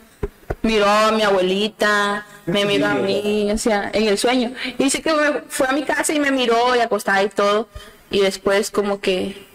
Miró 0.63 0.86
a 0.89 1.12
mi 1.13 1.22
abuelita, 1.24 2.26
me 2.46 2.65
miró 2.65 2.88
a 2.88 2.94
mí, 2.96 3.50
o 3.52 3.58
sea, 3.58 3.89
en 3.94 4.08
el 4.10 4.17
sueño. 4.17 4.52
Y 4.78 4.84
dice 4.84 5.02
que 5.02 5.13
me- 5.13 5.41
fue 5.48 5.67
a 5.67 5.72
mi 5.72 5.84
casa 5.84 6.13
y 6.13 6.20
me 6.20 6.32
miró 6.32 6.76
y 6.76 6.80
acostaba 6.80 7.24
y 7.24 7.30
todo. 7.30 7.70
Y 8.12 8.20
después 8.20 8.70
como 8.72 9.00
que 9.00 9.48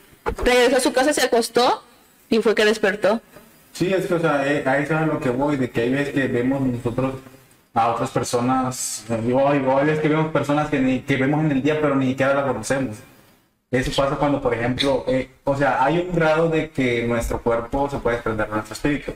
regresó 0.44 0.78
a 0.78 0.80
su 0.80 0.92
casa, 0.94 1.12
se 1.12 1.20
acostó 1.22 1.82
y 2.30 2.38
fue 2.38 2.54
que 2.54 2.64
despertó. 2.64 3.20
Sí, 3.74 3.92
es 3.92 4.06
que, 4.06 4.14
o 4.14 4.20
sea, 4.20 4.50
eh, 4.50 4.62
a 4.66 4.78
eso 4.78 4.94
es 4.94 5.00
a 5.02 5.06
lo 5.06 5.20
que 5.20 5.28
voy, 5.28 5.56
de 5.56 5.70
que 5.70 5.82
hay 5.82 5.90
veces 5.90 6.14
que 6.14 6.26
vemos 6.26 6.62
nosotros 6.62 7.16
a 7.76 7.88
otras 7.92 8.10
personas, 8.10 9.04
hoy, 9.10 9.62
hoy 9.66 9.84
veces 9.84 10.00
que 10.00 10.08
vemos 10.08 10.32
personas 10.32 10.70
que, 10.70 10.80
ni, 10.80 11.00
que 11.00 11.16
vemos 11.18 11.44
en 11.44 11.52
el 11.52 11.62
día, 11.62 11.78
pero 11.78 11.94
ni 11.94 12.08
siquiera 12.08 12.32
la 12.32 12.46
conocemos. 12.46 12.96
Eso 13.70 13.90
pasa 13.94 14.16
cuando, 14.16 14.40
por 14.40 14.54
ejemplo, 14.54 15.04
eh, 15.06 15.30
o 15.44 15.54
sea, 15.54 15.84
hay 15.84 15.98
un 15.98 16.16
grado 16.16 16.48
de 16.48 16.70
que 16.70 17.06
nuestro 17.06 17.38
cuerpo 17.42 17.90
se 17.90 17.98
puede 17.98 18.16
desprender 18.16 18.46
de 18.48 18.54
nuestro 18.54 18.72
espíritu, 18.72 19.12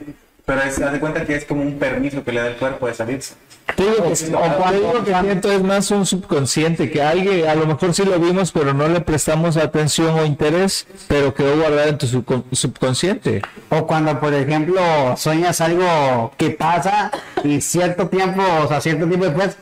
pero 0.53 0.63
es, 0.67 0.81
haz 0.81 0.91
de 0.91 0.99
cuenta 0.99 1.23
que 1.25 1.35
es 1.35 1.45
como 1.45 1.61
un 1.61 1.79
permiso 1.79 2.23
que 2.25 2.31
le 2.33 2.41
da 2.41 2.47
el 2.47 2.55
cuerpo 2.55 2.87
de 2.87 2.93
salirse. 2.93 3.35
Te 3.75 3.83
digo 3.83 4.03
que, 4.09 4.15
Sí, 4.17 4.31
o 4.33 4.39
cuando 4.57 4.73
digo 4.79 5.03
que 5.05 5.13
siento 5.17 5.49
es 5.51 5.61
más 5.63 5.89
un 5.91 6.05
subconsciente, 6.05 6.91
que 6.91 7.01
alguien, 7.01 7.47
a 7.47 7.55
lo 7.55 7.65
mejor 7.67 7.93
sí 7.93 8.03
lo 8.03 8.19
vimos, 8.19 8.51
pero 8.51 8.73
no 8.73 8.87
le 8.89 8.99
prestamos 8.99 9.55
atención 9.55 10.19
o 10.19 10.25
interés, 10.25 10.85
pero 11.07 11.33
quedó 11.33 11.55
guardado 11.55 11.87
en 11.87 11.97
tu 11.97 12.05
subcon- 12.05 12.43
subconsciente. 12.51 13.41
O 13.69 13.87
cuando, 13.87 14.19
por 14.19 14.33
ejemplo, 14.33 14.81
sueñas 15.15 15.61
algo 15.61 16.33
que 16.35 16.49
pasa 16.49 17.11
y 17.45 17.61
cierto 17.61 18.07
tiempo, 18.09 18.41
o 18.61 18.67
sea, 18.67 18.81
cierto 18.81 19.05
tiempo 19.07 19.25
después, 19.27 19.55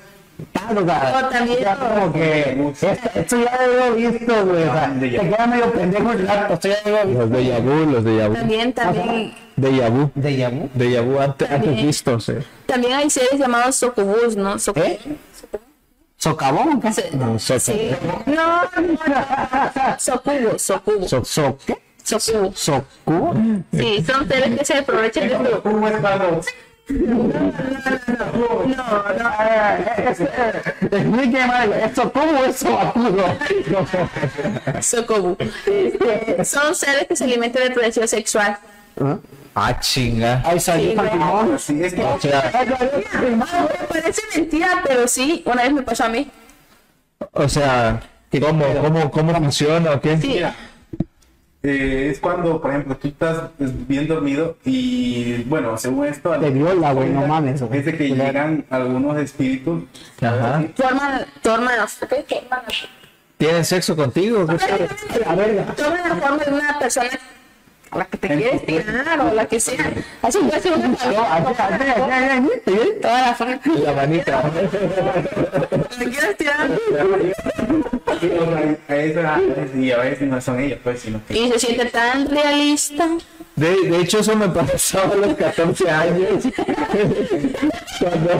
pasa, 0.53 0.67
o 0.79 0.85
sea, 0.85 1.21
O 1.25 1.29
también- 1.29 1.59
ya 1.59 1.75
como 1.75 2.13
que 2.13 2.71
esto, 2.71 2.87
esto 3.13 3.37
ya 3.43 3.59
lo 3.67 3.85
he 3.85 3.91
visto, 4.09 4.45
güey, 4.45 4.63
o 4.63 4.73
sea, 4.73 4.93
te 4.99 5.09
queda 5.11 5.47
medio 5.47 5.71
pendejo 5.71 6.11
el 6.13 6.27
rato, 6.27 6.53
esto 6.55 6.67
ya 6.69 6.89
lo 6.89 6.97
he 6.97 7.05
visto. 7.05 7.19
Los 7.25 7.29
de 7.31 7.59
vu, 7.59 7.91
los 7.91 8.03
de. 8.03 8.29
También, 8.39 8.73
también, 8.73 9.33
De 9.59 9.89
vu. 9.89 10.11
¿De 10.15 10.37
Yamu? 10.37 10.69
De 10.73 10.99
vu 11.01 11.19
antes, 11.19 11.49
antes 11.49 12.29
eh. 12.29 12.43
también 12.65 12.93
hay 12.93 13.09
seres 13.09 13.39
llamados 13.39 13.75
socubus, 13.75 14.35
¿no? 14.35 14.55
Socu- 14.55 14.81
¿Eh? 14.83 14.99
¿Socavón? 16.17 16.81
No, 17.13 17.39
soca- 17.39 17.59
Sí. 17.59 17.91
No, 18.25 18.61
no, 18.63 18.81
no. 18.81 19.99
Socubo, 19.99 20.57
socubo, 20.59 21.07
So, 21.07 21.23
so, 21.25 21.57
¿qué? 21.65 21.77
socubo. 22.03 22.51
¿Socu? 22.55 23.63
Sí, 23.71 24.03
son 24.05 24.27
seres 24.27 24.57
que 24.59 24.65
se 24.65 24.77
aprovechan 24.77 25.27
de. 25.29 25.35
¿Cómo 25.63 25.87
es 25.87 25.97
cuando 25.97 26.41
No, 26.89 27.23
no. 28.65 29.31
Explíqueme, 30.09 31.39
algo, 31.53 31.73
¿es 31.75 31.95
socubo 31.95 32.25
o 32.39 32.45
es 32.45 32.55
sobacudo? 32.57 33.25
Socobu. 34.81 35.37
Este, 35.39 36.45
son 36.45 36.75
seres 36.75 37.05
que 37.07 37.15
se 37.15 37.23
alimentan 37.25 37.73
de 37.73 37.81
deseo 37.81 38.07
sexual. 38.07 38.57
Ah, 38.99 39.17
chinga. 39.79 40.41
Ay, 40.45 40.59
salió 40.59 40.91
Sí, 40.91 40.95
Pokémon. 40.95 41.59
Sí, 41.59 41.83
es 41.83 41.93
que 41.93 42.03
O 42.03 42.19
sea, 42.19 42.51
Me 43.21 43.87
parece 43.87 44.21
mentira, 44.35 44.81
pero 44.85 45.07
sí, 45.07 45.43
una 45.45 45.63
vez 45.63 45.73
me 45.73 45.81
pasó 45.81 46.05
a 46.05 46.09
mí. 46.09 46.29
o 47.31 47.49
sea, 47.49 48.01
¿cómo, 48.41 48.65
cómo, 48.81 49.11
cómo 49.11 49.35
funciona 49.35 49.91
o 49.91 50.01
qué? 50.01 50.17
Sí, 50.17 50.27
Mira, 50.27 50.55
eh, 51.61 52.09
es 52.11 52.19
cuando, 52.19 52.61
por 52.61 52.71
ejemplo, 52.71 52.95
tú 52.95 53.09
estás 53.09 53.49
bien 53.59 54.07
dormido 54.07 54.55
y, 54.63 55.43
bueno, 55.43 55.77
según 55.77 56.07
esto... 56.07 56.31
Te 56.39 56.49
viola, 56.51 56.93
güey, 56.93 57.09
no 57.09 57.27
mames, 57.27 57.61
güey. 57.61 57.79
Es 57.79 57.85
de 57.85 57.97
que 57.97 58.07
llegan 58.09 58.65
algunos 58.69 59.17
espíritus. 59.17 59.83
Ajá. 60.21 60.63
¿Tienen 63.37 63.65
sexo 63.65 63.95
contigo? 63.95 64.45
La 65.25 65.35
verga. 65.35 65.65
toma 65.75 65.97
la 66.07 66.15
forma 66.15 66.43
de 66.45 66.53
una 66.53 66.79
persona 66.79 67.09
la 67.97 68.05
que 68.05 68.17
te 68.17 68.27
quieres 68.27 68.65
tirar 68.65 69.19
o 69.21 69.33
la 69.33 69.45
que 69.45 69.59
sea. 69.59 69.91
Así 70.21 70.37
puede 70.39 70.61
ser 70.61 70.73
una. 70.73 70.95
Toda 73.01 73.21
la 73.21 73.33
forma. 73.35 73.59
La 73.83 73.93
manita. 73.93 74.43
¿Me 75.97 76.05
quieres 76.09 76.37
tirar? 76.37 76.69
Y, 79.75 79.91
a 79.91 79.97
veces- 79.97 80.27
no 80.27 80.41
son 80.41 80.59
ellos, 80.59 80.79
pues, 80.83 80.99
sino 81.01 81.21
que... 81.25 81.37
Y 81.37 81.51
se 81.51 81.59
siente 81.59 81.85
tan 81.85 82.27
realista. 82.29 83.07
De, 83.55 83.75
de 83.89 83.99
hecho, 84.01 84.19
eso 84.19 84.35
me 84.35 84.49
pasó 84.49 85.01
a 85.01 85.15
los 85.15 85.35
14 85.35 85.89
años. 85.89 86.43
Cuando 87.99 88.31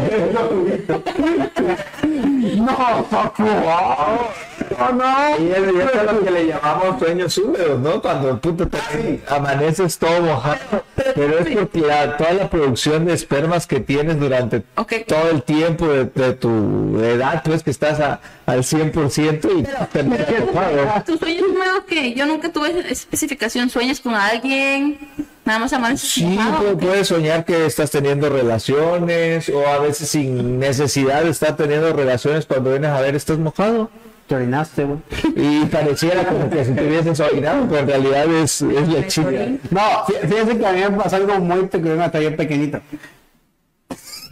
No, 2.55 3.07
socubo. 3.09 4.29
Oh, 4.77 4.93
no. 4.93 5.39
Y 5.39 5.51
es, 5.51 5.57
y 5.73 5.77
eso 5.77 6.01
es 6.03 6.11
lo 6.13 6.23
que 6.23 6.31
le 6.31 6.47
llamamos 6.47 6.99
sueños 6.99 7.37
húmedos, 7.37 7.79
¿no? 7.79 8.01
Cuando 8.01 8.39
puta, 8.39 8.65
te 8.67 9.21
amaneces 9.27 9.97
todo 9.97 10.21
mojado. 10.21 10.83
Pero 11.15 11.39
es 11.39 11.55
porque 11.57 11.79
la- 11.81 12.17
toda 12.17 12.33
la 12.33 12.49
producción 12.49 13.05
de 13.05 13.13
espermas 13.13 13.65
que 13.67 13.79
tienes 13.79 14.19
durante 14.19 14.63
Ok. 14.75 14.93
todo 15.07 15.29
el 15.31 15.43
tiempo 15.43 15.87
de, 15.87 16.05
de 16.05 16.33
tu 16.33 16.99
edad, 17.01 17.41
pues 17.43 17.63
que 17.63 17.71
estás 17.71 17.99
a- 17.99 18.19
al 18.45 18.63
100% 18.63 19.49
y 19.59 19.63
terminas 19.91 20.27
mojado. 20.53 21.03
¿Tus 21.05 21.19
sueños 21.19 21.43
húmedos 21.49 21.83
que 21.87 22.13
yo 22.13 22.25
nunca 22.25 22.49
tuve 22.51 22.91
especificación? 22.91 23.69
¿Sueñas 23.69 23.99
con 23.99 24.13
alguien? 24.13 24.97
Nada 25.45 25.59
más 25.59 25.73
amaneces 25.73 26.09
Sí, 26.11 26.23
mojado? 26.25 26.73
pu- 26.73 26.79
puedes 26.79 27.07
soñar 27.07 27.43
que 27.43 27.65
estás 27.65 27.89
teniendo 27.89 28.29
relaciones 28.29 29.49
o 29.49 29.67
a 29.67 29.79
veces 29.79 30.09
sin 30.09 30.59
necesidad 30.59 31.23
de 31.23 31.29
estar 31.31 31.55
teniendo 31.55 31.91
relaciones 31.93 32.45
cuando 32.45 32.69
vienes 32.71 32.91
a 32.91 33.01
ver 33.01 33.15
estás 33.15 33.39
mojado. 33.39 33.89
Te 34.29 34.35
orinaste, 34.35 34.83
güey. 34.85 34.99
Y 35.35 35.65
pareciera 35.65 36.23
como 36.23 36.49
que 36.51 36.63
si 36.63 36.71
te 36.73 36.87
hubieses 36.87 37.19
orinado, 37.19 37.65
pero 37.67 37.79
en 37.81 37.87
realidad 37.87 38.25
es, 38.27 38.61
es 38.61 38.87
lechilla. 38.87 39.47
No, 39.71 39.81
fí- 40.07 40.19
fíjense 40.21 40.57
que 40.57 40.65
a 40.67 40.71
mí 40.71 40.79
me 40.81 40.91
pasó 40.91 41.15
algo 41.15 41.39
muy 41.39 41.65
pequeño 41.65 42.01
hasta 42.03 42.19
yo 42.21 42.35
pequeñito. 42.37 42.79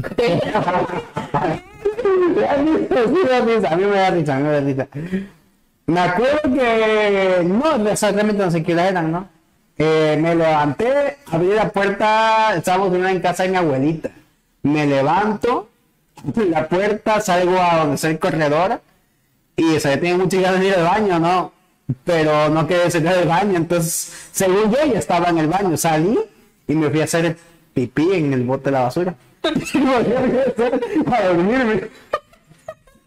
A 2.48 2.58
mí 2.58 2.72
me 3.24 3.30
da 3.30 3.42
risa, 3.42 3.70
a 3.72 3.76
mí 3.76 3.84
me 3.86 3.96
da 3.98 4.60
risa. 4.62 4.88
Me 5.88 6.00
acuerdo 6.00 6.40
que 6.44 7.42
no, 7.44 7.90
exactamente 7.90 8.44
no 8.44 8.52
sé 8.52 8.62
qué 8.64 8.74
hora 8.74 8.88
eran, 8.90 9.12
¿no? 9.12 9.28
Eh, 9.78 10.18
me 10.22 10.36
levanté, 10.36 11.18
abrí 11.32 11.54
la 11.54 11.70
puerta, 11.70 12.54
estábamos 12.56 12.94
en 12.96 13.06
en 13.06 13.20
casa 13.22 13.44
de 13.44 13.50
mi 13.50 13.56
abuelita. 13.58 14.10
Me 14.64 14.86
levanto, 14.86 15.70
la 16.36 16.68
puerta, 16.68 17.22
salgo 17.22 17.58
a 17.60 17.78
donde 17.80 17.96
está 17.96 18.10
el 18.10 18.20
corredor 18.20 18.82
y 19.58 19.76
o 19.76 19.80
yo 19.96 20.00
tenía 20.00 20.18
muchas 20.18 20.42
ganas 20.42 20.60
de 20.62 20.68
ir 20.68 20.76
al 20.76 20.84
baño, 20.86 21.20
¿no? 21.20 21.52
Pero 22.06 22.50
no 22.50 22.66
quería 22.68 22.90
salir 22.92 23.10
del 23.10 23.28
baño, 23.28 23.58
entonces, 23.58 24.30
según 24.32 24.72
yo, 24.72 24.78
ya 24.94 25.00
estaba 25.00 25.30
en 25.30 25.38
el 25.40 25.48
baño, 25.48 25.76
salí 25.78 26.18
y 26.68 26.76
me 26.76 26.90
fui 26.90 27.02
a 27.02 27.06
hacer 27.06 27.38
pipí 27.74 28.10
en 28.14 28.34
el 28.34 28.44
bote 28.44 28.66
de 28.66 28.72
la 28.72 28.82
basura. 28.84 29.16
Y 29.44 31.14
a 31.14 31.28
dormirme. 31.28 31.88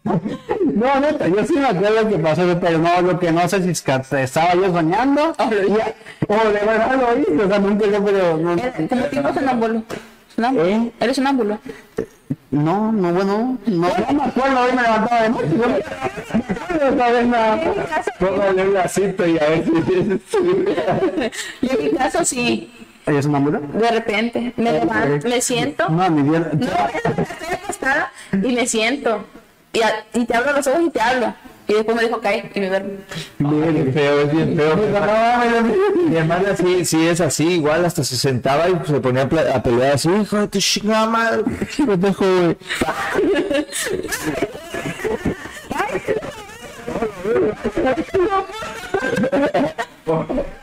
No, 0.03 0.99
neta, 0.99 1.27
yo 1.27 1.45
sí 1.45 1.53
me 1.53 1.67
acuerdo 1.67 2.09
que 2.09 2.17
pasó, 2.17 2.57
pero 2.59 2.79
no, 2.79 3.01
lo 3.03 3.19
que 3.19 3.31
no 3.31 3.47
sé 3.47 3.61
si 3.61 3.69
es 3.69 3.83
estaba 4.23 4.55
yo 4.55 4.71
soñando 4.73 5.35
y- 5.39 6.31
o 6.31 6.35
de 6.49 6.59
verdad 6.65 6.99
lo 6.99 7.19
hice, 7.19 7.43
o 7.43 7.47
sea, 7.47 7.59
nunca 7.59 7.85
sé, 7.85 8.01
pero 8.03 8.37
no, 8.37 8.55
como 8.89 9.03
tipo 9.05 9.33
sonámbulo. 9.33 9.83
Sonámbulo. 10.35 10.65
¿Eh? 10.67 10.91
Eres 10.99 11.15
sonámbulo. 11.15 11.59
no, 12.51 12.91
no, 12.91 13.13
bueno, 13.13 13.57
no, 13.65 13.87
no 13.89 14.13
me 14.13 14.23
acuerdo, 14.23 14.59
hoy 14.61 14.71
me 14.73 14.81
levantaba 14.81 15.21
de 15.23 15.29
noche, 15.29 15.47
no 15.55 15.67
me 15.67 15.75
acuerdo 16.55 16.95
esa 16.95 17.11
vez 17.11 17.27
nada 17.27 17.55
más. 17.55 18.09
Póngale 18.19 18.67
un 18.67 18.73
lacito 18.73 19.27
y 19.27 19.37
a 19.39 19.45
ver 19.49 19.65
si... 19.65 19.71
Y 21.61 21.69
en 21.69 21.83
mi 21.83 21.89
caso 21.91 22.23
sí, 22.25 22.71
¿Es 23.05 23.25
una 23.25 23.39
mula? 23.39 23.59
de 23.59 23.91
repente 23.91 24.53
me 24.57 24.71
levanto, 24.73 25.27
me 25.27 25.41
siento. 25.41 25.89
No, 25.89 26.09
mi 26.09 26.21
vida. 26.29 26.51
No, 26.53 26.67
estoy 26.67 27.53
acostada 27.63 28.11
y 28.31 28.53
me 28.53 28.67
siento. 28.67 29.25
Y, 29.73 29.81
a- 29.81 30.05
y 30.13 30.25
te 30.25 30.35
abro 30.37 30.53
los 30.53 30.67
ojos 30.67 30.81
y 30.85 30.89
te 30.91 31.01
hablo. 31.01 31.33
Y 31.67 31.73
después 31.73 31.95
me 31.95 32.03
dijo 32.03 32.19
caer 32.19 32.51
y 32.53 32.59
me 32.59 32.69
duermo. 32.69 32.89
Bien 33.37 33.93
feo, 33.93 34.21
es 34.21 34.31
bien 34.31 34.57
feo. 34.57 34.75
Mi 36.07 36.15
hermana 36.15 36.55
sí, 36.55 36.85
sí 36.85 37.07
es 37.07 37.21
así, 37.21 37.47
igual 37.47 37.85
hasta 37.85 38.03
se 38.03 38.17
sentaba 38.17 38.67
y 38.69 38.77
se 38.85 38.99
ponía 38.99 39.23
a 39.23 39.63
pelear 39.63 39.93
así, 39.93 40.09
hijo 40.09 40.37
de 40.37 40.47
tu 40.47 40.59
chingada 40.59 41.07
madre, 41.07 41.43
¿qué 41.75 41.85
dejo, 41.85 42.25
güey? 42.25 42.57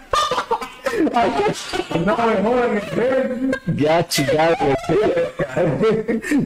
No, 2.04 2.16
mejor, 2.16 2.80
Ya 3.76 4.06
chingado. 4.08 4.56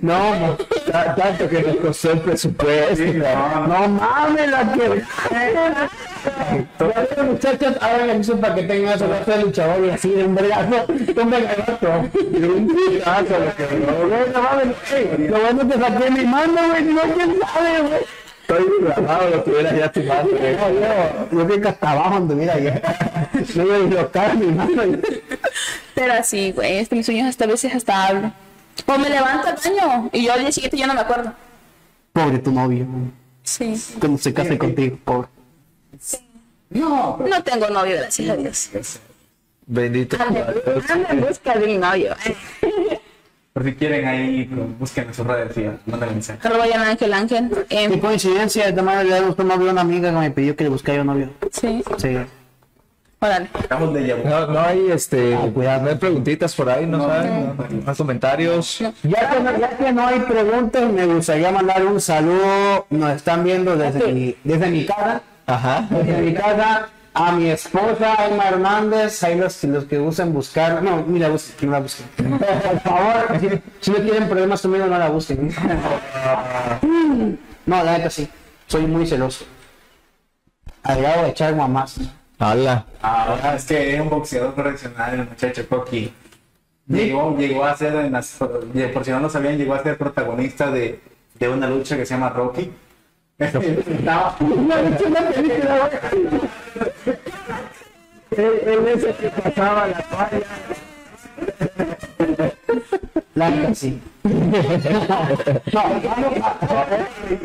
No, 0.00 0.56
tanto 1.16 1.48
que 1.48 1.62
nos 1.62 1.76
costó 1.76 2.12
el 2.12 2.20
presupuesto. 2.20 3.04
no, 3.04 3.88
mames, 3.88 4.50
la 4.50 4.72
que. 4.72 5.02
Muchachos, 7.22 7.76
hagan 7.80 8.10
eso 8.10 8.38
para 8.38 8.54
que 8.54 8.62
tengan 8.62 8.98
su 8.98 9.06
brazo 9.06 9.30
de 9.30 9.42
luchador 9.42 9.84
y 9.84 9.90
así 9.90 10.10
de 10.10 10.24
un 10.24 10.34
vergazo, 10.34 10.84
un 10.88 11.30
vergazo. 11.30 12.10
De 12.12 12.48
un 12.48 12.68
tirazo, 12.68 13.38
lo 13.38 13.56
que 13.56 13.64
no, 13.74 14.08
güey, 14.08 14.30
no 14.32 14.42
mames. 14.42 15.30
Lo 15.30 15.40
bueno 15.40 15.68
que 15.68 15.78
saqué 15.78 16.10
mi 16.10 16.24
mano, 16.26 16.68
güey, 16.68 16.84
no, 16.84 17.02
quién 17.14 17.38
sabe, 17.40 17.80
güey. 17.82 18.21
Estoy 18.42 18.64
grabado, 18.80 19.30
lo 19.30 19.42
tuviera 19.44 19.76
ya 19.76 19.90
tu 19.92 20.00
güey. 20.02 20.56
No, 20.56 20.70
yo, 20.70 21.28
yo 21.32 21.46
creo 21.46 21.60
que 21.60 21.68
hasta 21.68 21.90
abajo 21.90 22.14
anduviera 22.16 22.58
ya. 22.58 22.82
No 23.54 23.62
iba 23.64 23.74
a 23.76 23.78
dislocar 23.78 24.36
mi 24.36 24.46
mano. 24.46 24.82
Pero 25.94 26.12
así, 26.14 26.52
güey, 26.52 26.78
es 26.78 26.88
que 26.88 26.96
mis 26.96 27.06
sueños 27.06 27.28
hasta 27.28 27.44
a 27.44 27.48
veces 27.48 27.74
hasta 27.74 28.06
hablo. 28.08 28.32
O 28.86 28.98
me 28.98 29.08
levanto 29.08 29.48
al 29.48 29.56
baño 29.56 30.10
y 30.12 30.24
yo 30.26 30.32
al 30.32 30.40
día 30.40 30.52
siguiente 30.52 30.76
ya 30.76 30.86
no 30.86 30.94
me 30.94 31.00
acuerdo. 31.00 31.32
Pobre 32.12 32.38
tu 32.38 32.50
novio, 32.52 32.86
Sí. 33.42 33.74
cuando 33.98 34.18
se 34.18 34.32
case 34.34 34.58
contigo, 34.58 34.98
pobre. 35.04 35.28
No, 36.70 37.16
pero 37.18 37.30
No 37.30 37.42
tengo 37.42 37.68
novio, 37.68 37.96
gracias 37.96 38.28
a 38.30 38.36
Dios. 38.36 38.70
Bendito. 39.66 40.16
Ando 40.20 41.08
en 41.10 41.20
busca 41.20 41.54
de 41.54 41.74
un 41.74 41.80
novio. 41.80 42.14
Por 43.52 43.64
si 43.64 43.74
quieren 43.74 44.06
ahí, 44.06 44.44
pues, 44.44 44.78
busquen 44.78 45.08
en 45.08 45.14
sus 45.14 45.26
redes 45.26 45.56
y 45.58 45.90
mándenle 45.90 46.14
mensaje. 46.14 46.46
Arroba 46.48 46.64
Ángel 46.88 47.12
Ángel. 47.12 47.50
Qué 47.68 47.84
Em, 47.84 48.00
coincidencia, 48.00 48.72
de 48.72 48.82
manera 48.82 49.02
le 49.18 49.26
gustó 49.26 49.42
un 49.42 49.48
novio 49.48 49.68
a 49.68 49.72
una 49.72 49.80
amiga 49.82 50.10
que 50.10 50.16
me 50.16 50.30
pidió 50.30 50.56
que 50.56 50.64
le 50.64 50.70
buscara 50.70 50.98
yo 50.98 51.04
novio. 51.04 51.28
sí, 51.50 51.82
Sí. 51.98 52.16
órale. 53.20 53.48
Estamos 53.60 53.92
de. 53.94 54.22
No, 54.24 54.46
no 54.46 54.60
hay 54.60 54.90
este, 54.90 55.34
Ah, 55.34 55.48
cuidado. 55.52 55.82
no 55.82 55.90
hay 55.90 55.96
preguntitas 55.96 56.54
por 56.54 56.70
ahí, 56.70 56.86
no, 56.86 56.98
No, 56.98 57.06
saben, 57.08 57.56
no, 57.56 57.64
no. 57.68 57.82
más 57.86 57.96
comentarios. 57.98 58.78
Ya 58.78 59.30
que, 59.30 59.40
no, 59.40 59.58
ya 59.58 59.68
que 59.76 59.92
no 59.92 60.06
hay 60.06 60.20
preguntas, 60.20 60.90
me 60.90 61.06
gustaría 61.06 61.50
mandar 61.52 61.84
un 61.84 62.00
saludo. 62.00 62.86
Nos 62.90 63.10
están 63.16 63.44
viendo 63.44 63.76
desde, 63.76 64.12
mi, 64.12 64.34
desde 64.44 64.66
mi 64.70 64.86
casa. 64.86 65.22
Ajá. 65.46 65.86
Desde 65.90 66.22
mi 66.22 66.34
casa 66.34 66.88
a 67.14 67.32
mi 67.32 67.48
esposa 67.50 68.26
Emma 68.26 68.48
Hernández. 68.48 69.22
Ahí 69.22 69.36
los, 69.38 69.62
los 69.64 69.84
que 69.84 69.98
usen 69.98 70.32
buscar. 70.32 70.82
No, 70.82 71.04
ni 71.06 71.18
la 71.18 71.28
busquen, 71.28 71.68
no 71.70 71.76
la 71.76 71.80
busquen. 71.82 72.06
Por 72.38 72.80
favor, 72.80 73.40
si, 73.40 73.48
si 73.80 73.90
no 73.90 73.96
tienen 73.98 74.28
problemas 74.28 74.62
conmigo, 74.62 74.86
no 74.86 74.98
la 74.98 75.08
busquen. 75.08 75.52
No, 77.66 77.84
la 77.84 77.98
neta 77.98 78.10
sí. 78.10 78.28
Soy 78.66 78.86
muy 78.86 79.06
celoso. 79.06 79.44
Al 80.82 81.00
grado 81.00 81.24
de 81.24 81.30
echar 81.30 81.54
mamás. 81.54 81.96
Hala. 82.38 82.84
Ah, 83.02 83.52
es 83.56 83.64
que 83.66 83.94
es 83.94 84.00
un 84.00 84.10
boxeador 84.10 84.54
profesional, 84.54 85.14
el 85.14 85.28
muchacho 85.28 85.68
Coqui. 85.68 86.12
Llegó, 86.88 87.36
llegó 87.38 87.64
a 87.64 87.76
ser, 87.76 87.94
en 87.94 88.12
las- 88.12 88.32
por 88.92 89.04
si 89.04 89.10
no 89.12 89.20
lo 89.20 89.30
sabían, 89.30 89.56
llegó 89.56 89.74
a 89.74 89.82
ser 89.82 89.96
protagonista 89.96 90.70
de, 90.72 91.00
de 91.38 91.48
una 91.48 91.68
lucha 91.68 91.96
que 91.96 92.04
se 92.04 92.14
llama 92.14 92.30
Rocky. 92.30 92.72
Estaba- 93.38 94.36
Él, 94.40 94.94
él 98.66 98.88
es 98.88 99.04
el 99.04 99.14
que 99.14 99.28
pasaba 99.30 99.86
la 99.88 99.98
toalla. 100.02 100.46
La 103.34 103.74
sí. 103.74 104.00
No, 104.24 104.30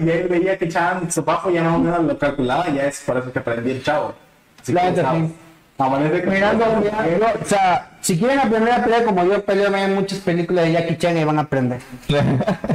y 0.05 0.09
él 0.09 0.27
veía 0.29 0.57
que 0.57 0.65
echaban 0.65 1.09
su 1.11 1.23
bajo, 1.23 1.49
ya 1.49 1.63
más 1.63 1.75
o 1.75 1.79
menos 1.79 2.03
lo 2.03 2.17
calculaba, 2.17 2.69
ya 2.69 2.87
es 2.87 2.99
por 3.01 3.17
eso 3.17 3.31
que 3.31 3.39
aprendí 3.39 3.71
el 3.71 3.83
chavo. 3.83 4.13
Así 4.61 4.73
que 4.73 4.79
que- 4.79 5.03
Mirando, 6.25 6.65
mirando, 6.81 7.25
o 7.39 7.45
sea, 7.45 7.91
si 8.01 8.17
quieren 8.17 8.39
aprender 8.39 8.73
a 8.73 8.83
pelear 8.83 9.03
como 9.03 9.23
yo 9.25 9.45
peleo, 9.45 9.71
vean 9.71 9.93
muchas 9.93 10.17
películas 10.19 10.65
de 10.65 10.71
Jackie 10.71 10.97
Chan 10.97 11.15
y 11.17 11.23
van 11.23 11.37
a 11.37 11.43
aprender. 11.43 11.79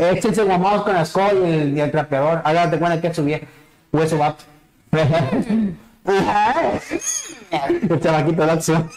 Échense 0.01 0.45
guamados 0.45 0.85
con 0.85 0.95
la 0.95 1.03
escoba 1.03 1.33
y 1.35 1.53
el, 1.53 1.77
y 1.77 1.81
el 1.81 1.91
trapeador. 1.91 2.41
Hágate 2.45 2.79
cuenta 2.79 3.01
que 3.01 3.09
es 3.09 3.17
su 3.17 3.25
vieja. 3.25 3.45
Hueso 3.91 4.19
vato. 4.19 4.45
El 6.05 8.01
chavaquito 8.01 8.45
Laxo. 8.47 8.75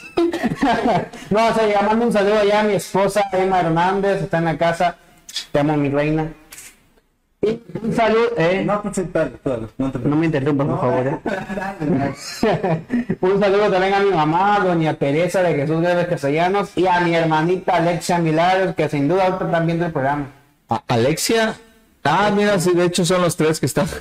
no, 1.30 1.48
o 1.48 1.54
sea, 1.54 1.68
llamando 1.68 2.06
un 2.08 2.14
saludo 2.14 2.40
allá 2.40 2.62
a 2.62 2.64
mi 2.64 2.74
esposa 2.74 3.24
Emma 3.32 3.60
Hernández, 3.62 4.24
está 4.24 4.40
en 4.40 4.46
la 4.46 4.58
casa. 4.58 4.96
Te 5.52 5.60
amo, 5.60 5.78
mi 5.78 5.90
reina. 5.90 6.32
Y 7.42 7.62
un 7.84 7.94
saludo, 7.94 8.30
eh. 8.38 8.64
No, 8.66 8.82
dale, 9.14 9.34
no 10.04 10.16
me 10.16 10.26
interrumpas, 10.26 10.68
por 10.68 10.80
favor. 10.80 11.08
eh. 11.08 11.20
Un 13.22 13.40
saludo 13.40 13.70
también 13.72 13.94
a 13.94 14.00
mi 14.00 14.10
mamá, 14.12 14.60
doña 14.64 14.96
Teresa 14.96 15.44
de 15.44 15.54
Jesús 15.54 15.80
Gálvez 15.82 16.08
Castellanos, 16.08 16.72
y 16.76 16.88
a 16.88 17.00
mi 17.02 17.14
hermanita 17.14 17.76
Alexia 17.76 18.18
Milagros, 18.18 18.74
que 18.74 18.90
sin 18.90 19.08
duda 19.08 19.26
ahorita 19.26 19.46
están 19.46 19.66
viendo 19.68 19.86
el 19.86 19.92
programa. 19.92 20.26
A- 20.70 20.82
Alexia. 20.88 21.54
Ah, 22.08 22.32
mira, 22.34 22.60
sí, 22.60 22.72
de 22.72 22.86
hecho 22.86 23.04
son 23.04 23.22
los 23.24 23.36
tres 23.36 23.60
que 23.60 23.66
están. 23.66 23.88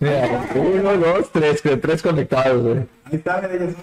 mira, 0.00 0.46
uno, 0.54 0.92
dos, 0.96 1.30
tres, 1.32 1.60
tres 1.82 2.00
conectados, 2.02 2.62
güey. 2.62 2.76
Ahí 3.04 3.16
está, 3.16 3.38
mira, 3.42 3.54
ellos 3.54 3.74
son. 3.74 3.82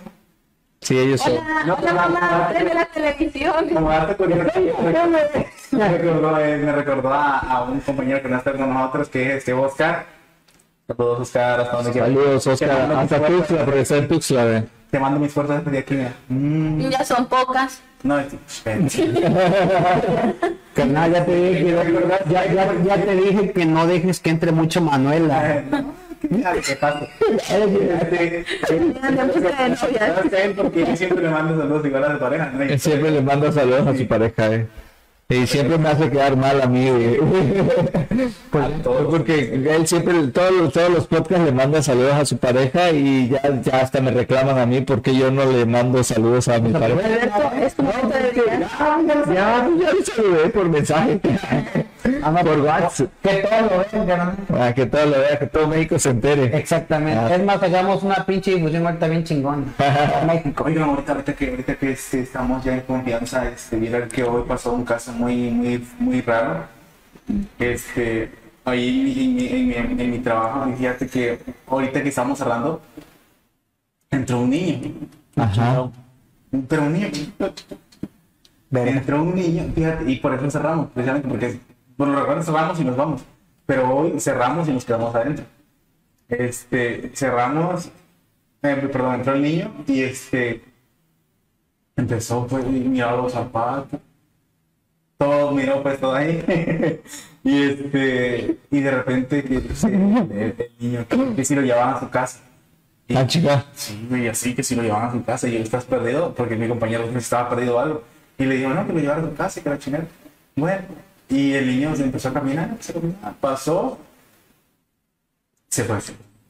Sí, 0.81 0.97
ellos 0.97 1.21
son. 1.21 1.33
Hola, 1.33 1.77
hola 1.81 1.93
mamá, 1.93 2.47
prende 2.51 2.73
la 2.73 2.85
televisión. 2.85 3.69
Como 3.73 3.89
dato 3.89 4.15
curioso, 4.17 4.59
me 5.71 5.87
recordó, 5.89 6.39
eh, 6.39 6.57
me 6.57 6.71
recordó 6.71 7.13
a, 7.13 7.39
a 7.39 7.63
un 7.63 7.79
compañero 7.81 8.21
que 8.21 8.29
no 8.29 8.37
está 8.37 8.51
con 8.53 8.73
nosotros, 8.73 9.09
que 9.09 9.23
es 9.31 9.37
este 9.39 9.51
Oscar. 9.53 10.05
Saludos, 10.87 11.19
Oscar, 11.21 11.59
hasta 11.61 11.75
donde 11.77 11.91
quieras. 11.91 12.09
Saludos, 12.09 12.43
Te 12.43 12.49
Oscar. 12.51 12.69
mando 12.69 12.95
mis 12.95 13.03
Hasta 13.03 13.17
fuerzas- 13.17 13.37
Tuxtla, 13.47 13.65
porque 13.65 13.79
está 13.81 13.97
en 13.97 14.07
Tuxtla, 14.07 14.43
güey. 14.45 14.63
Te 14.91 14.99
mando 14.99 15.19
mis 15.19 15.33
fuerzas 15.33 15.65
desde 15.65 15.79
aquí, 15.79 15.95
mira. 15.95 16.89
Ya 16.89 17.03
son 17.05 17.25
pocas. 17.27 17.81
No, 18.03 18.19
es- 18.19 18.27
Carnal, 20.73 21.11
ya 21.13 21.25
te 21.25 21.35
dije 21.35 21.63
que, 21.65 22.31
ya, 22.31 22.53
ya- 22.53 22.73
ya 22.83 22.95
te 23.05 23.15
dije 23.15 23.51
que 23.51 23.65
no 23.65 23.85
dejes 23.87 24.19
que 24.19 24.29
entre 24.31 24.51
mucho 24.51 24.81
Manuela. 24.81 25.63
¿qué 26.65 26.75
pasa? 26.79 27.05
Porque 30.55 30.95
siempre 30.97 31.23
le 31.23 31.29
mando 31.29 31.61
saludos 31.61 31.85
igual 31.85 32.03
a 32.05 32.13
de 32.13 32.19
pareja, 32.19 32.51
¿no? 32.53 32.61
Él 32.63 32.79
siempre 32.79 33.11
le 33.11 33.21
manda 33.21 33.51
saludos 33.51 33.87
a 33.87 33.95
su 33.95 34.07
pareja, 34.07 34.47
eh. 34.53 34.67
Y 35.29 35.47
siempre 35.47 35.77
me 35.79 35.89
hace 35.89 36.11
quedar 36.11 36.35
mal 36.37 36.61
a 36.61 36.67
mí, 36.67 36.89
güey. 36.89 37.17
Por- 38.51 39.07
Porque 39.09 39.53
él 39.55 39.87
siempre, 39.87 40.27
todos, 40.27 40.51
los- 40.51 40.73
todos 40.73 40.89
los 40.91 41.07
podcasts 41.07 41.45
le 41.45 41.51
manda 41.51 41.81
saludos 41.81 42.13
a 42.13 42.25
su 42.25 42.37
pareja 42.37 42.91
y 42.91 43.29
ya, 43.29 43.41
ya 43.61 43.79
hasta 43.81 43.99
me 44.01 44.11
reclaman 44.11 44.57
a 44.59 44.65
mí 44.65 44.81
porque 44.81 45.15
yo 45.15 45.31
no 45.31 45.45
le 45.45 45.65
mando 45.65 46.03
saludos 46.03 46.47
a 46.49 46.59
mi 46.59 46.71
pareja. 46.71 47.01
Esto 47.07 47.51
es 47.61 47.73
tu 47.75 47.83
momento 47.83 48.09
de 48.09 48.29
brillar. 48.29 48.69
Ya, 49.33 49.67
ya 49.79 49.93
le 49.93 50.05
saludé 50.05 50.49
por 50.49 50.69
mensaje. 50.69 51.19
por 52.43 52.59
WhatsApp. 52.59 53.09
Que 53.23 53.29
todo 53.37 54.01
lo 54.01 54.05
carnal. 54.07 54.35
Para 54.47 54.73
que 54.73 54.85
todo 54.85 55.05
lo 55.05 55.19
vea, 55.19 55.39
que 55.39 55.47
todo 55.47 55.67
México 55.67 55.97
se 55.97 56.09
entere. 56.09 56.55
Exactamente. 56.57 57.19
Ah. 57.19 57.35
Es 57.35 57.43
más, 57.43 57.63
hagamos 57.63 58.03
una 58.03 58.25
pinche 58.25 58.51
difusión 58.55 58.85
ahorita 58.85 59.07
bien 59.07 59.23
chingona. 59.23 59.63
México. 60.27 60.65
Oigan, 60.65 60.83
ahorita, 60.89 61.13
ahorita 61.13 61.33
que, 61.33 61.49
ahorita 61.49 61.75
que 61.75 61.91
este, 61.91 62.19
estamos 62.21 62.63
ya 62.63 62.73
en 62.73 62.81
confianza, 62.81 63.47
este, 63.49 63.77
vieron 63.77 64.09
que 64.09 64.23
hoy 64.23 64.43
pasó 64.47 64.73
un 64.73 64.83
caso 64.83 65.12
muy, 65.13 65.51
muy, 65.51 65.87
muy 65.99 66.21
raro. 66.21 66.65
Este, 67.59 68.31
ahí 68.65 69.15
en 69.17 69.35
mi, 69.35 69.47
en, 69.47 69.95
mi, 69.95 70.03
en, 70.03 70.23
trabajo, 70.23 70.71
fíjate 70.75 71.07
que 71.07 71.39
ahorita 71.67 72.03
que 72.03 72.09
estamos 72.09 72.37
cerrando, 72.37 72.81
entró 74.11 74.39
un 74.39 74.49
niño. 74.49 74.91
Ajá. 75.35 75.89
Pero 76.67 76.83
un 76.83 76.93
niño. 76.93 77.09
Verga. 78.69 78.91
Entró 78.91 79.23
un 79.23 79.35
niño, 79.35 79.71
fíjate, 79.73 80.11
y 80.11 80.15
por 80.17 80.33
eso 80.33 80.49
cerramos, 80.49 80.89
precisamente 80.91 81.27
porque 81.27 81.59
por 81.95 82.07
lo 82.07 82.19
regular 82.19 82.43
cerramos 82.43 82.79
y 82.79 82.83
nos 82.83 82.97
vamos. 82.97 83.23
Pero 83.65 83.95
hoy 83.95 84.19
cerramos 84.19 84.67
y 84.67 84.73
nos 84.73 84.83
quedamos 84.83 85.13
adentro. 85.13 85.45
Este, 86.27 87.11
cerramos, 87.13 87.91
eh, 88.63 88.89
perdón, 88.91 89.15
entró 89.15 89.33
el 89.33 89.41
niño 89.43 89.71
y 89.87 90.01
este 90.01 90.63
empezó 91.95 92.47
pues 92.47 92.65
miraba 92.65 93.17
los 93.17 93.33
zapatos. 93.33 93.99
Todo 95.23 95.51
miró 95.51 95.81
pues 95.83 95.99
todo 95.99 96.13
ahí. 96.15 96.43
y 97.43 97.63
este, 97.63 98.57
y 98.71 98.79
de 98.79 98.91
repente 98.91 99.41
dice, 99.41 99.87
el, 99.87 99.93
el 100.57 100.69
niño 100.79 101.05
que, 101.07 101.35
que 101.35 101.45
si 101.45 101.55
lo 101.55 101.61
llevaban 101.61 101.95
a 101.95 101.99
su 101.99 102.09
casa. 102.09 102.39
Y- 103.07 103.15
Ah, 103.15 103.27
chica. 103.27 103.65
Sí, 103.75 104.05
güey, 104.09 104.27
así 104.27 104.55
que 104.55 104.63
si 104.63 104.75
lo 104.75 104.83
llevaban 104.83 105.09
a 105.09 105.11
su 105.11 105.23
casa 105.23 105.47
y 105.47 105.53
yo 105.53 105.59
estás 105.59 105.85
perdido, 105.85 106.33
porque 106.33 106.55
mi 106.55 106.67
compañero 106.67 107.03
estaba 107.17 107.49
perdido 107.49 107.79
algo. 107.79 108.03
Y 108.37 108.45
le 108.45 108.55
dijo, 108.55 108.69
no, 108.69 108.85
que 108.87 108.93
lo 108.93 108.99
llevaran 108.99 109.25
a 109.25 109.29
su 109.29 109.35
casa 109.35 109.59
y 109.59 109.63
que 109.63 109.69
la 109.69 109.79
chingada. 109.79 110.05
Bueno, 110.55 110.81
y 111.29 111.53
el 111.53 111.67
niño 111.67 111.95
se 111.95 112.03
empezó 112.03 112.29
a 112.29 112.33
caminar, 112.33 112.75
se 112.79 112.93
caminaba, 112.93 113.33
pasó, 113.39 113.97
se 115.69 115.83
fue. 115.83 115.97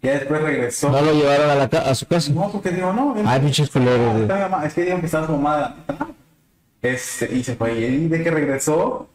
Ya 0.02 0.14
después 0.14 0.42
regresó. 0.42 0.90
¿No 0.90 1.02
lo 1.02 1.14
llevaron 1.14 1.50
a, 1.50 1.56
la 1.56 1.64
a 1.64 1.96
su 1.96 2.06
casa? 2.06 2.32
No, 2.34 2.52
porque 2.52 2.72
dijo, 2.72 2.92
no. 2.92 3.16
Ay, 3.26 3.40
pinches 3.40 3.70
culeros, 3.70 4.16
mi 4.16 4.66
Es 4.66 4.74
que 4.74 4.82
dijeron 4.82 5.00
que 5.00 5.06
estaba 5.06 5.28
su 5.28 5.34
mamá. 5.38 5.76
Este, 6.84 7.34
y 7.34 7.44
se 7.44 7.56
fue. 7.56 7.74
Y 7.80 8.08
de 8.10 8.24
que 8.24 8.30
regresó. 8.30 9.10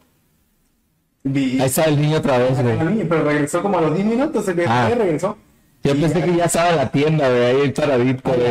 Vi, 1.23 1.59
Ahí 1.59 1.67
está 1.67 1.85
el 1.85 2.01
niño 2.01 2.17
otra 2.17 2.37
vez, 2.39 2.61
güey. 2.61 2.77
niño, 2.77 3.05
pero 3.07 3.23
regresó 3.23 3.61
como 3.61 3.77
a 3.77 3.81
los 3.81 3.93
10 3.95 4.05
minutos. 4.05 4.43
Se 4.45 4.53
fue 4.53 4.65
Ah. 4.67 4.89
y 4.91 4.95
regresó. 4.97 5.37
Yo 5.83 5.95
pensé 5.95 6.21
que 6.21 6.35
ya 6.35 6.45
estaba 6.45 6.69
en 6.71 6.75
la 6.75 6.91
tienda, 6.91 7.29
güey, 7.29 7.41
ahí 7.61 7.71
paradito, 7.71 8.31
güey. 8.33 8.49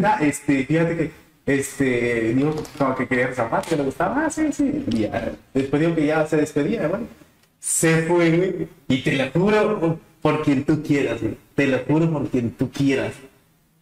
La 0.00 0.18
este, 0.20 0.64
fíjate 0.64 0.96
que 0.96 1.10
este, 1.46 2.34
dijo 2.34 2.54
como 2.78 2.94
que 2.94 3.06
quería 3.06 3.34
zapatos, 3.34 3.66
que 3.68 3.76
le 3.76 3.82
gustaba, 3.82 4.24
ah, 4.26 4.30
sí, 4.30 4.50
sí. 4.52 4.84
Y 4.90 4.98
ya, 5.00 5.32
después 5.52 5.82
dijo 5.82 5.94
que 5.94 6.06
ya 6.06 6.26
se 6.26 6.36
despedía, 6.38 6.86
güey. 6.88 7.02
Se 7.60 8.02
fue, 8.02 8.30
güey. 8.30 8.68
Y 8.88 9.02
te 9.02 9.12
lo 9.12 9.30
juro 9.32 9.98
por 10.22 10.42
quien 10.42 10.64
tú 10.64 10.82
quieras, 10.82 11.20
güey. 11.20 11.36
Te 11.54 11.66
lo 11.66 11.78
juro 11.86 12.10
por 12.10 12.28
quien 12.28 12.50
tú 12.52 12.70
quieras. 12.70 13.12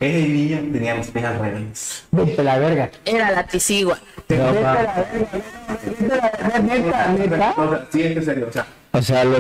Ese 0.03 0.29
niño 0.29 0.59
tenía 0.73 0.95
los 0.97 1.07
pies 1.09 1.25
al 1.25 1.39
revés. 1.39 2.05
Vete 2.11 2.43
la 2.43 2.59
verga. 2.59 2.91
Era 3.05 3.31
la 3.31 3.47
tisigua. 3.47 3.99
No, 4.29 4.55
pa. 4.55 4.97
Neta, 6.61 7.13
neta. 7.13 7.55
O 7.57 7.71
sea, 7.71 7.87
sí, 7.93 8.03
es 8.03 8.15
que 8.15 8.23
serio, 8.23 8.47
o 8.49 8.53
sea. 8.53 8.67
O 8.91 9.01
sea, 9.01 9.25
lo, 9.25 9.39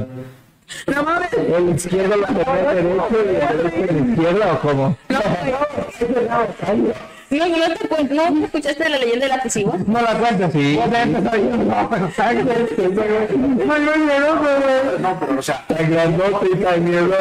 No 0.86 1.02
mames. 1.02 1.32
el 1.32 1.68
izquierdo 1.74 2.16
lo 2.16 2.26
tenía 2.26 2.74
derecho 2.74 3.08
y 3.12 3.16
el 3.16 3.62
derecho 3.62 3.90
en 3.90 4.06
la 4.06 4.12
izquierda, 4.12 4.52
¿o 4.52 4.60
cómo? 4.60 4.96
No, 5.08 5.18
no, 5.18 6.76
no 6.76 6.92
te 7.38 7.88
cuento, 7.88 8.14
¿no 8.14 8.44
escuchaste 8.44 8.88
la 8.88 8.98
leyenda 8.98 9.26
de 9.26 9.36
la 9.36 9.42
tisigua? 9.42 9.76
No 9.86 10.00
la 10.02 10.18
cuentes. 10.18 10.52
Sí. 10.52 10.78
No, 10.78 11.90
pero 11.90 12.08
que 12.08 12.76
que. 12.76 13.36
No, 13.62 13.78
no, 13.78 13.96
no, 13.96 14.98
no. 14.98 14.98
No, 14.98 15.38
o 15.38 15.42
sea. 15.42 15.64
Tan 15.66 15.90
grandote 15.90 16.46
y 16.52 16.56
tan 16.56 16.84
miedoso. 16.84 17.16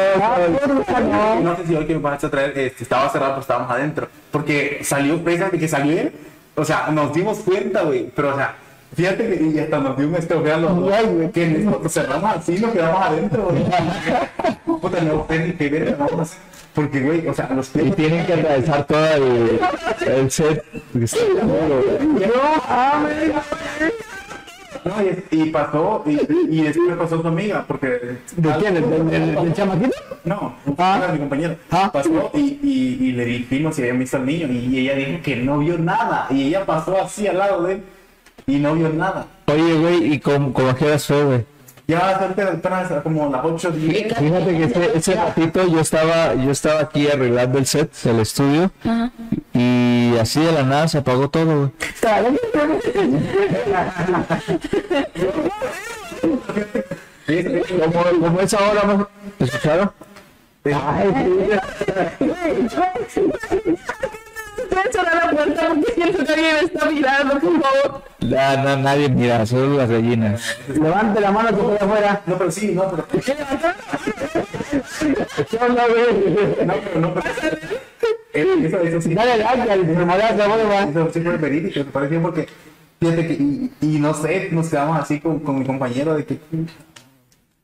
No, 1.10 1.40
no 1.40 1.56
sé 1.56 1.66
si 1.66 1.74
hoy 1.74 1.86
que 1.86 1.94
me 1.94 2.00
vas 2.00 2.22
a 2.22 2.30
traer, 2.30 2.58
este, 2.58 2.82
estaba 2.82 3.08
cerrado, 3.10 3.32
pero 3.32 3.40
estábamos 3.42 3.70
adentro. 3.70 4.08
Porque 4.30 4.80
salió, 4.82 5.22
precisamente 5.22 5.58
que 5.58 5.68
salió 5.68 5.98
él, 5.98 6.12
o 6.54 6.64
sea, 6.64 6.88
nos 6.90 7.12
dimos 7.14 7.38
cuenta, 7.38 7.82
güey. 7.82 8.10
Pero, 8.14 8.34
o 8.34 8.36
sea, 8.36 8.54
fíjate 8.94 9.28
que 9.28 9.44
y 9.44 9.58
hasta 9.58 9.78
nos 9.78 9.96
dio 9.96 10.08
un 10.08 10.14
estropear 10.16 10.58
los 10.58 10.76
dos. 10.76 10.92
Que 11.32 11.48
nos 11.48 11.92
cerramos 11.92 12.36
así, 12.36 12.58
nos 12.58 12.72
quedamos 12.72 13.02
adentro, 13.02 13.44
güey. 13.44 13.64
Puta, 14.80 15.00
no 15.00 15.26
qué 15.26 15.68
ver, 15.70 15.96
vamos 15.96 16.18
a 16.18 16.22
hacer. 16.22 16.51
Porque, 16.74 17.00
güey, 17.00 17.26
o 17.26 17.34
sea, 17.34 17.50
los 17.54 17.70
Y 17.74 17.90
tienen 17.90 18.24
que 18.26 18.32
atravesar 18.32 18.86
todo 18.86 19.06
el, 19.14 19.60
el 20.06 20.30
set. 20.30 20.64
No, 24.84 24.94
y, 25.00 25.24
y 25.30 25.50
pasó, 25.50 26.02
y, 26.06 26.18
y 26.58 26.62
después 26.62 26.96
pasó 26.98 27.20
tu 27.20 27.28
amiga, 27.28 27.64
porque. 27.68 28.18
¿De 28.36 28.50
quién? 28.58 28.74
¿Del, 28.74 29.54
chamaquito? 29.54 29.92
No, 30.24 30.56
Ah. 30.76 30.98
era 31.04 31.12
mi 31.12 31.18
compañera. 31.20 31.56
Ah. 31.70 31.90
Pasó 31.92 32.30
y, 32.34 32.58
y, 33.00 33.12
le 33.12 33.24
dijimos 33.24 33.76
si 33.76 33.82
habían 33.82 34.00
visto 34.00 34.16
al 34.16 34.26
niño 34.26 34.48
y 34.50 34.78
ella 34.78 34.94
dijo 34.94 35.22
que 35.22 35.36
no 35.36 35.58
vio 35.58 35.78
nada. 35.78 36.26
Y 36.30 36.48
ella 36.48 36.66
pasó 36.66 37.00
así 37.00 37.28
al 37.28 37.38
lado 37.38 37.62
de 37.62 37.74
él 37.74 37.82
y 38.46 38.56
no 38.58 38.74
vio 38.74 38.88
nada. 38.88 39.26
Oye, 39.46 39.74
güey, 39.74 40.14
¿y 40.14 40.18
cómo, 40.18 40.52
cómo 40.52 40.70
a 40.70 40.76
qué 40.76 40.86
horas 40.86 41.06
fue, 41.06 41.24
güey? 41.24 41.44
Ya 41.92 42.34
era 42.34 43.02
como 43.02 43.28
las 43.28 43.44
8 43.44 43.70
10. 43.70 44.16
Fíjate 44.16 44.56
que 44.56 44.64
ese, 44.64 44.96
ese 44.96 45.14
ratito 45.14 45.66
yo 45.66 45.80
estaba, 45.80 46.34
yo 46.34 46.50
estaba 46.50 46.80
aquí 46.80 47.06
arreglando 47.06 47.58
el 47.58 47.66
set, 47.66 47.90
el 48.06 48.20
estudio, 48.20 48.70
y 49.52 50.16
así 50.18 50.40
de 50.40 50.52
la 50.52 50.62
nada 50.62 50.88
se 50.88 50.96
apagó 50.98 51.28
todo. 51.28 51.70
Como, 57.84 58.20
como 58.20 58.40
es 58.40 58.54
ahora, 58.54 58.84
¿no? 58.84 59.08
¿escucharon? 59.38 59.92
Puedes 60.62 60.78
cerrar 64.92 65.24
la 65.26 65.30
puerta 65.30 65.68
porque 65.68 65.92
siento 65.92 66.24
que 66.24 66.32
alguien 66.32 66.54
me 66.54 66.60
está 66.60 66.90
mirando, 66.90 67.34
por 67.40 67.60
favor. 67.62 68.02
Na- 68.20 68.56
na- 68.62 68.76
nadie 68.76 69.08
mira, 69.08 69.44
solo 69.46 69.76
las 69.76 69.90
gallinas. 69.90 70.56
Levante 70.68 71.20
la 71.20 71.30
mano 71.32 71.48
que 71.50 71.60
estoy 71.72 71.88
afuera. 71.88 72.20
No, 72.26 72.38
pero 72.38 72.50
sí, 72.50 72.72
no, 72.72 72.90
pero. 72.90 73.06
No, 76.66 76.74
pero 76.84 77.00
no, 77.00 77.14
pero. 77.14 77.28
Eh, 78.34 78.46
Eso, 78.64 78.78
eso 78.80 79.00
sí. 79.00 79.14
Dale 79.14 79.36
like 79.38 79.70
al 79.70 79.86
de 79.86 79.94
vuelva. 79.94 80.82
Eso 80.84 81.10
sí 81.12 81.20
fue 81.20 81.36
verídico, 81.36 81.80
me 81.80 81.84
pareció 81.86 82.22
porque. 82.22 82.48
Fíjate 83.00 83.26
que. 83.26 83.32
Y, 83.34 83.70
y 83.80 83.98
no 83.98 84.14
sé, 84.14 84.48
nos 84.52 84.68
quedamos 84.68 84.98
así 84.98 85.20
con, 85.20 85.40
con 85.40 85.58
mi 85.58 85.66
compañero 85.66 86.14
de 86.14 86.24
que. 86.24 86.38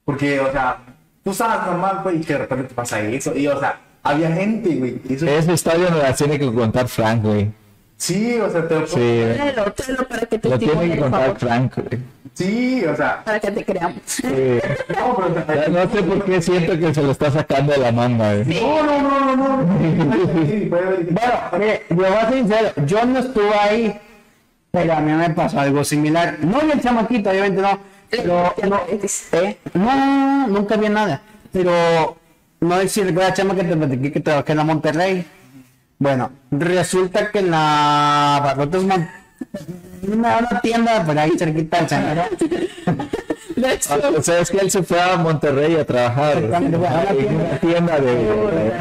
Porque, 0.05 0.41
o 0.41 0.51
sea, 0.53 0.79
tú 1.23 1.33
sabes 1.33 1.67
normal, 1.67 2.01
güey, 2.03 2.17
y 2.19 2.21
que 2.25 2.33
de 2.35 2.39
repente 2.41 2.65
te 2.69 2.75
pasa 2.75 3.01
eso. 3.01 3.35
Y, 3.37 3.47
o 3.47 3.59
sea, 3.59 3.79
había 4.09 4.33
gente, 4.33 4.75
güey. 4.77 5.01
Eso, 5.09 5.27
Esa 5.27 5.53
historia 5.53 5.91
nos 5.91 6.03
la 6.03 6.15
tiene 6.15 6.39
que 6.39 6.53
contar 6.53 6.89
Frank, 6.89 7.23
güey. 7.23 7.51
sí, 7.97 8.39
o 8.41 8.51
sea, 8.51 8.67
te 8.67 8.75
lo 8.81 8.87
Sí, 8.87 9.23
tráelo 9.77 10.09
para 10.09 10.27
que 10.27 10.39
te 10.39 10.49
lo 10.49 10.59
tiene 10.59 10.91
que 10.91 10.99
contar 10.99 11.21
favor. 11.21 11.39
Frank, 11.39 11.75
güey. 11.77 12.03
Sí, 12.35 12.85
o 12.85 12.95
sea. 12.97 13.25
Para 13.25 13.41
que 13.41 13.51
te 13.51 13.65
creamos. 13.65 13.97
Sí. 14.05 14.23
No, 14.27 15.17
pero. 15.17 15.43
o 15.43 15.47
sea, 15.47 15.69
No 15.69 15.91
sé 15.91 16.03
por 16.03 16.25
qué 16.25 16.41
siento 16.43 16.79
que 16.79 16.95
se 16.95 17.03
lo 17.03 17.11
está 17.11 17.31
sacando 17.31 17.73
de 17.73 17.79
la 17.79 17.91
manga, 17.93 18.35
güey. 18.35 18.61
No, 18.61 18.83
no, 18.85 19.01
no, 19.03 19.37
no, 19.37 19.63
no. 19.63 20.47
Sí, 20.47 20.69
verificar. 20.69 21.51
Bueno, 21.51 21.65
mire, 21.65 21.83
yo 21.91 21.97
voy 21.97 22.07
a 22.07 22.29
ser 22.29 22.35
sincero, 22.35 22.69
yo 22.87 23.05
no 23.07 23.19
estuve 23.19 23.55
ahí, 23.55 24.01
pero 24.71 24.93
a 24.93 25.01
mí 25.01 25.13
me 25.13 25.31
pasó 25.31 25.59
algo 25.59 25.83
similar. 25.83 26.37
No 26.41 26.61
vi 26.61 26.71
el 26.71 26.81
chamaquito, 26.81 27.31
obviamente 27.31 27.61
no. 27.63 27.79
Pero 28.11 28.55
no, 28.69 28.81
¿eh? 28.89 29.59
no, 29.75 29.83
no, 29.85 29.97
no, 29.97 30.47
nunca 30.47 30.77
vi 30.77 30.89
nada. 30.89 31.21
Pero 31.53 32.18
no 32.61 32.79
sé 32.81 32.89
si 32.89 33.03
recuerda 33.03 33.35
chama 33.35 33.55
que 33.55 33.65
te 33.65 33.77
platiqué 33.77 34.13
que 34.13 34.21
trabajé 34.21 34.53
en 34.53 34.59
la 34.59 34.65
Monterrey. 34.65 35.27
Bueno, 35.99 36.31
resulta 36.51 37.31
que 37.31 37.41
en 37.41 37.51
la 37.51 38.41
Barrotes 38.45 38.85
Mon- 38.85 39.09
una, 40.03 40.39
una 40.39 40.61
tienda 40.61 41.05
por 41.05 41.19
ahí 41.19 41.33
cerquita 41.39 41.83
del. 41.85 42.29
De 43.57 43.75
hecho, 43.75 43.95
O 44.17 44.23
sea, 44.23 44.39
es 44.39 44.51
que 44.51 44.59
él 44.59 44.71
se 44.71 44.85
fue 44.85 45.01
a 45.01 45.17
Monterrey 45.17 45.75
a 45.75 45.85
trabajar 45.85 46.41
la 46.43 46.59
en 46.59 46.75
una 46.77 47.59
tienda 47.59 47.99
de... 47.99 48.15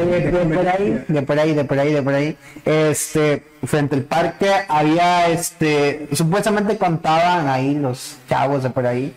de, 0.06 0.32
de 0.32 0.56
por 0.56 0.68
ahí, 0.68 1.04
de 1.08 1.22
por 1.24 1.40
ahí, 1.40 1.54
de 1.56 1.66
por 1.66 1.80
ahí, 1.80 1.94
de 1.94 2.04
por 2.04 2.14
ahí. 2.14 2.38
Este, 2.66 3.44
frente 3.64 3.96
al 3.96 4.04
parque 4.04 4.52
había, 4.68 5.30
este, 5.30 6.08
supuestamente 6.12 6.78
contaban 6.78 7.48
ahí 7.48 7.74
los 7.74 8.18
chavos 8.30 8.62
de 8.62 8.70
por 8.70 8.86
ahí, 8.86 9.14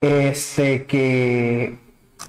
este, 0.00 0.84
que 0.86 1.76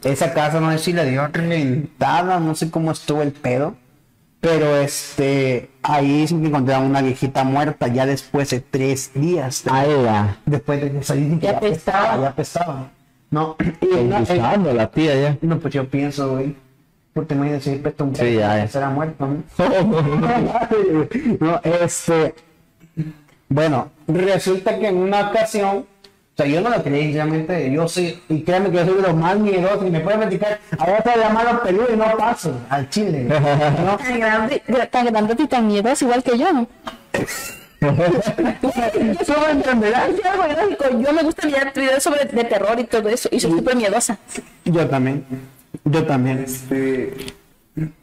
esa 0.04 0.34
casa 0.34 0.60
no 0.60 0.72
sé 0.72 0.78
si 0.80 0.94
la 0.94 1.04
dio 1.04 1.28
rentada, 1.28 2.40
no 2.40 2.56
sé 2.56 2.70
cómo 2.72 2.92
estuvo 2.92 3.22
el 3.22 3.32
pedo, 3.32 3.76
pero 4.40 4.76
este, 4.78 5.70
ahí 5.84 6.28
sí 6.28 6.36
que 6.40 6.48
encontraron 6.48 6.88
una 6.88 7.02
viejita 7.02 7.44
muerta 7.44 7.88
ya 7.88 8.06
después 8.06 8.50
de 8.50 8.60
tres 8.62 9.12
días. 9.14 9.64
¡Hala! 9.68 10.38
Después 10.46 10.82
de 10.82 11.04
salir 11.04 11.40
Ya 11.40 11.58
apestaba. 11.58 12.22
ya 12.22 12.30
apestaba. 12.30 12.90
No, 13.30 13.56
y 13.82 13.98
El 13.98 14.10
no, 14.10 14.18
eh, 14.18 14.74
la 14.74 14.90
tía 14.92 15.16
ya. 15.22 15.38
no, 15.42 15.60
pues 15.60 15.74
yo 15.74 15.88
pienso, 15.88 16.32
güey. 16.32 16.56
Porque 17.14 17.36
me 17.36 17.54
dice, 17.54 17.76
peto 17.76 18.06
un 18.06 18.16
Sí, 18.16 18.36
ya, 18.36 18.58
ya. 18.58 18.68
será 18.68 18.90
muerto, 18.90 19.28
¿no? 19.28 19.44
no, 21.40 21.62
este. 21.64 22.34
Bueno, 23.50 23.92
resulta 24.08 24.80
que 24.80 24.88
en 24.88 24.98
una 24.98 25.30
ocasión, 25.30 25.86
o 26.34 26.38
sea, 26.38 26.46
yo 26.46 26.62
no 26.62 26.70
lo 26.70 26.82
creí, 26.82 27.14
realmente, 27.14 27.72
yo 27.72 27.88
sí, 27.88 28.22
y 28.30 28.42
créanme 28.42 28.72
que 28.72 28.78
yo 28.78 28.86
soy 28.86 28.96
de 28.96 29.02
los 29.02 29.16
más 29.16 29.38
miedosos, 29.38 29.86
y 29.86 29.92
me 29.92 30.00
pueden 30.00 30.22
platicar, 30.22 30.60
ahora 30.78 30.98
está 30.98 31.16
la 31.18 31.30
mano 31.30 31.62
peluda 31.62 31.88
y 31.94 31.98
no 31.98 32.18
paso 32.18 32.54
al 32.70 32.90
chile, 32.90 33.24
¿no? 33.86 33.98
tan 33.98 34.20
grande, 34.20 34.64
tan 34.90 35.06
grande 35.08 35.36
y 35.38 35.48
tan 35.48 35.68
miedoso, 35.68 36.06
igual 36.06 36.24
que 36.24 36.38
yo. 36.38 36.48
Eso 37.82 39.36
me 39.40 39.52
entenderás. 39.52 40.10
Yo 41.04 41.14
me 41.14 41.24
gusta 41.24 41.48
mirar 41.48 41.74
videos 41.74 42.04
sobre 42.04 42.26
de 42.26 42.44
terror 42.44 42.80
y 42.80 42.84
todo 42.84 43.10
eso, 43.10 43.28
y 43.32 43.40
soy 43.40 43.52
súper 43.52 43.76
miedosa. 43.76 44.20
Yo 44.66 44.88
también, 44.88 45.26
yo 45.84 46.06
también. 46.06 46.44
Este. 46.44 47.14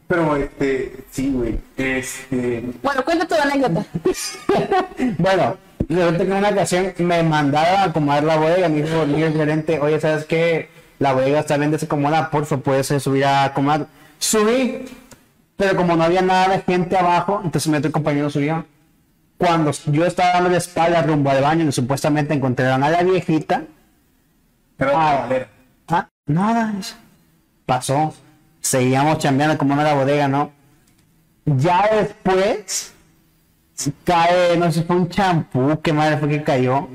Pero, 0.08 0.36
este. 0.36 0.96
Sí, 1.10 1.30
güey. 1.30 1.58
Este. 1.76 2.64
Bueno, 2.82 3.04
cuenta 3.04 3.26
tu 3.26 3.34
anécdota. 3.34 3.84
Bueno, 5.18 5.56
resulta 5.88 6.18
que 6.24 6.30
en 6.30 6.36
una 6.36 6.48
ocasión 6.50 6.92
me 6.98 7.22
mandaron 7.22 7.76
a 7.80 7.84
acomodar 7.84 8.24
la 8.24 8.36
bodega, 8.36 8.68
me 8.68 8.82
dijo 8.82 9.02
el 9.02 9.32
gerente, 9.32 9.80
oye, 9.80 10.00
¿sabes 10.00 10.24
qué? 10.24 10.68
La 10.98 11.12
bodega 11.12 11.40
está 11.40 11.56
bien 11.56 11.70
desacomodada, 11.70 12.30
porfa, 12.30 12.58
puedes 12.58 12.90
eh, 12.90 13.00
subir 13.00 13.24
a 13.24 13.44
acomodar. 13.44 13.86
Subí, 14.18 14.84
pero 15.56 15.76
como 15.76 15.96
no 15.96 16.04
había 16.04 16.22
nada 16.22 16.48
de 16.48 16.60
gente 16.62 16.96
abajo, 16.96 17.40
entonces 17.44 17.70
mi 17.70 17.78
otro 17.78 17.92
compañero 17.92 18.28
subió. 18.30 18.66
Cuando 19.38 19.70
yo 19.86 20.04
estaba 20.04 20.32
dando 20.32 20.50
la 20.50 20.56
espalda 20.58 21.02
rumbo 21.02 21.30
al 21.30 21.40
baño, 21.40 21.64
y 21.64 21.72
supuestamente 21.72 22.34
encontraron 22.34 22.82
a 22.82 22.90
la 22.90 23.02
viejita. 23.02 23.62
Pero, 24.76 24.92
Ah. 24.94 25.28
Ah, 25.88 26.08
nada, 26.26 26.74
pasó. 27.64 28.14
Seguíamos 28.60 29.18
chambeando 29.18 29.56
como 29.56 29.74
en 29.74 29.84
la 29.84 29.94
bodega, 29.94 30.28
¿no? 30.28 30.52
Ya 31.46 31.88
después 31.92 32.92
cae, 34.04 34.56
no 34.56 34.70
sé, 34.72 34.82
fue 34.82 34.96
un 34.96 35.08
champú, 35.08 35.80
qué 35.82 35.92
madre 35.92 36.18
fue 36.18 36.28
que 36.28 36.42
cayó. 36.42 36.88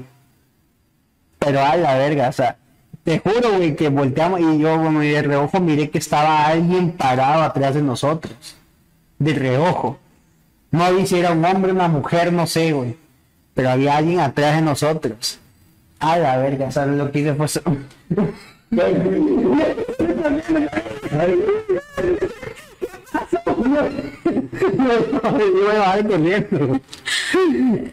Pero 1.39 1.61
a 1.61 1.75
la 1.75 1.97
verga, 1.97 2.29
o 2.29 2.31
sea, 2.31 2.57
Te 3.03 3.19
juro, 3.19 3.57
güey, 3.57 3.75
que 3.75 3.89
volteamos 3.89 4.39
y 4.39 4.59
yo, 4.59 4.77
bueno, 4.77 5.01
de 5.01 5.21
reojo 5.21 5.59
miré 5.59 5.89
que 5.89 5.97
estaba 5.97 6.47
alguien 6.47 6.93
parado 6.93 7.43
atrás 7.43 7.75
de 7.75 7.81
nosotros. 7.81 8.55
De 9.19 9.34
reojo. 9.34 9.99
No 10.71 10.93
vi 10.93 11.05
si 11.05 11.19
era 11.19 11.31
un 11.31 11.43
hombre, 11.43 11.73
una 11.73 11.89
mujer, 11.89 12.31
no 12.31 12.47
sé, 12.47 12.71
güey. 12.71 12.95
Pero 13.53 13.71
había 13.71 13.97
alguien 13.97 14.21
atrás 14.21 14.55
de 14.55 14.61
nosotros. 14.61 15.39
A 15.99 16.17
la 16.17 16.38
verga, 16.38 16.71
¿sabes 16.71 16.97
lo 16.97 17.11
que 17.11 17.19
hice? 17.19 17.36
Fue... 17.36 17.47
Yo 24.24 25.67
me 25.67 25.80
bajé 25.80 26.03
corriendo. 26.05 26.80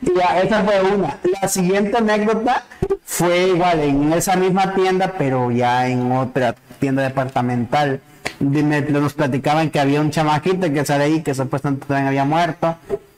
Ya, 0.03 0.41
esa 0.43 0.63
fue 0.65 0.81
una. 0.83 1.19
La 1.41 1.49
siguiente 1.49 1.97
anécdota 1.97 2.65
fue 3.05 3.49
igual 3.49 3.81
en 3.81 4.13
esa 4.13 4.37
misma 4.37 4.75
tienda, 4.75 5.15
pero 5.17 5.51
ya 5.51 5.89
en 5.89 6.13
otra 6.13 6.55
tienda 6.79 7.03
departamental. 7.03 8.01
Dime, 8.39 8.81
nos 8.83 9.15
platicaban 9.15 9.71
que 9.71 9.81
había 9.81 10.01
un 10.01 10.11
chamaquito 10.11 10.73
que 10.73 10.85
sale 10.85 11.05
ahí 11.05 11.23
que 11.23 11.35
supuestamente 11.35 11.87
también 11.87 12.09
había 12.09 12.25
muerto. 12.25 12.77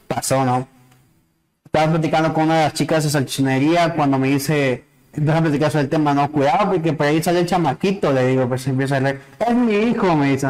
Pasó, 0.09 0.45
¿no? 0.45 0.69
Estaba 1.65 1.93
platicando 1.93 2.35
con 2.35 2.45
una 2.45 2.59
de 2.59 2.65
las 2.65 2.75
chicas 2.75 3.05
de 3.05 3.11
salchinería 3.11 3.95
cuando 3.95 4.19
me 4.19 4.29
dice, 4.29 4.85
empieza 5.15 5.39
a 5.39 5.43
platicar 5.43 5.71
sobre 5.71 5.85
el 5.85 5.91
tema, 5.91 6.13
no, 6.13 6.31
cuidado 6.31 6.73
porque 6.73 6.93
por 6.93 7.07
ahí 7.07 7.23
sale 7.23 7.41
el 7.41 7.47
chamaquito, 7.47 8.13
le 8.13 8.27
digo, 8.27 8.47
pues 8.49 8.67
empieza 8.67 8.97
a 8.97 9.01
leer, 9.01 9.21
es 9.39 9.55
mi 9.55 9.75
hijo, 9.75 10.15
me 10.15 10.33
dice, 10.33 10.49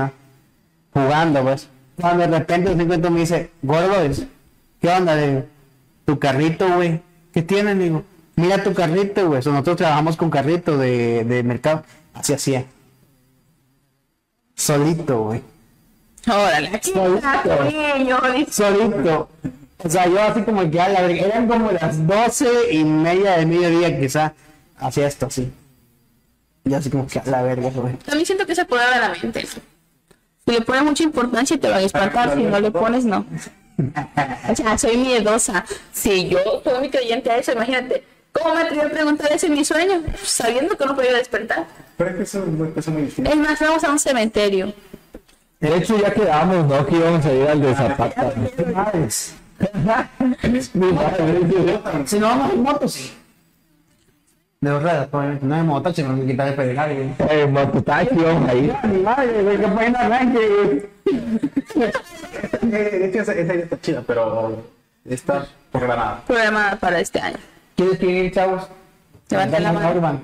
jugando, 0.92 1.42
pues. 1.42 1.68
Cuando 2.01 2.26
de 2.26 2.38
repente 2.38 2.74
se 2.74 2.82
encuentro 2.82 3.11
me 3.11 3.20
dice, 3.20 3.51
gordo, 3.62 4.01
es, 4.03 4.24
¿qué 4.80 4.88
onda? 4.88 5.16
Digo, 5.16 5.45
tu 6.05 6.18
carrito, 6.18 6.68
güey, 6.74 7.01
¿qué 7.32 7.43
tienes? 7.43 7.76
Le 7.76 7.84
digo, 7.84 8.05
mira 8.36 8.62
tu 8.62 8.72
carrito, 8.74 9.28
güey, 9.28 9.43
So, 9.43 9.51
nosotros 9.51 9.76
trabajamos 9.76 10.16
con 10.16 10.30
carrito 10.30 10.78
de, 10.78 11.24
de 11.24 11.43
mercado, 11.43 11.84
así 12.14 12.32
hacía. 12.32 12.64
Solito, 14.55 15.24
güey. 15.24 15.43
Órale, 16.28 16.70
dice. 16.70 16.93
solito. 18.53 19.28
O 19.84 19.90
sea, 19.90 20.07
yo 20.07 20.22
así 20.22 20.43
como 20.43 20.70
que 20.70 20.80
a 20.80 20.88
la 20.88 21.03
verga, 21.03 21.26
eran 21.26 21.49
como 21.49 21.72
las 21.72 22.07
doce 22.07 22.49
y 22.70 22.84
media 22.84 23.38
de 23.38 23.47
mediodía 23.47 23.99
quizá, 23.99 24.32
hacía 24.78 25.09
esto 25.09 25.26
así. 25.26 25.53
Y 26.64 26.74
así 26.74 26.90
como 26.90 27.07
que 27.09 27.18
a 27.18 27.24
la 27.26 27.43
verga, 27.43 27.70
güey. 27.70 27.95
También 27.97 28.24
siento 28.24 28.47
que 28.47 28.55
se 28.55 28.64
puede 28.64 28.88
de 28.95 29.01
la 29.01 29.09
mente. 29.09 29.45
Si 30.47 30.53
le 30.53 30.61
pones 30.62 30.82
mucha 30.82 31.03
importancia 31.05 31.59
te 31.59 31.68
van 31.68 31.78
a 31.78 31.82
espantar, 31.82 32.34
si 32.34 32.43
no 32.43 32.59
le 32.59 32.70
pones, 32.70 33.05
no. 33.05 33.24
O 34.51 34.57
sea, 34.57 34.76
soy 34.76 34.97
miedosa. 34.97 35.64
Si 35.93 36.28
yo 36.28 36.38
soy 36.64 36.80
mi 36.80 36.90
creyente 36.90 37.30
a 37.30 37.38
eso, 37.38 37.53
imagínate. 37.53 38.05
¿Cómo 38.32 38.55
me 38.55 38.62
atreví 38.62 38.80
a 38.80 38.90
preguntar 38.90 39.30
eso 39.32 39.47
en 39.47 39.53
mi 39.53 39.64
sueño? 39.64 40.03
Sabiendo 40.22 40.76
que 40.76 40.86
no 40.86 40.97
podía 40.97 41.12
despertar. 41.12 41.66
Pero 41.97 42.11
es 42.11 42.16
que 42.16 42.22
eso 42.22 42.38
es 42.40 42.47
muy, 42.47 42.68
eso 42.68 42.80
es 42.80 42.88
muy 42.88 43.03
distinto. 43.03 43.30
Es 43.30 43.36
más, 43.36 43.61
vamos 43.61 43.84
a 43.84 43.90
un 43.90 43.99
cementerio. 43.99 44.72
De 45.61 45.76
hecho, 45.76 45.97
ya 45.99 46.12
quedamos, 46.12 46.66
¿no? 46.66 46.86
Que 46.86 46.97
íbamos 46.97 47.24
a 47.24 47.32
ir 47.32 47.47
al 47.47 47.61
de 47.61 47.74
Zapata. 47.74 48.32
Si 52.07 52.18
no 52.18 52.26
vamos 52.26 52.53
en 52.53 52.62
moto, 52.62 52.88
sí. 52.88 53.12
De 54.62 54.70
dos 54.70 54.80
ruedas, 54.80 55.08
obviamente. 55.10 55.44
No 55.44 55.56
en 55.56 55.66
moto, 55.66 55.92
si 55.92 56.04
me 56.04 56.24
quitar 56.24 56.46
el 56.46 56.54
pedal. 56.54 57.14
Eh, 57.18 57.46
mototaxi, 57.50 58.14
vamos 58.14 58.48
a 58.48 58.54
ir. 58.54 58.72
Mi 58.84 58.98
madre, 59.02 59.42
güey, 59.42 59.58
que 59.58 59.66
pena 59.66 59.98
arranque, 59.98 60.88
Eh, 61.74 61.92
De 62.62 63.06
hecho, 63.06 63.22
esa, 63.22 63.32
esa 63.32 63.54
idea 63.54 63.64
está 63.64 63.80
chida, 63.80 64.04
pero 64.06 64.62
está 65.04 65.48
programada. 65.72 66.22
Programada 66.28 66.76
para 66.76 67.00
este 67.00 67.18
año. 67.20 67.38
¿Quieres 67.74 67.98
que 67.98 68.06
ir, 68.06 68.32
chavos? 68.32 68.68
Levanten 69.30 69.62
la 69.64 69.72
mano. 69.72 69.90
Urban. 69.90 70.20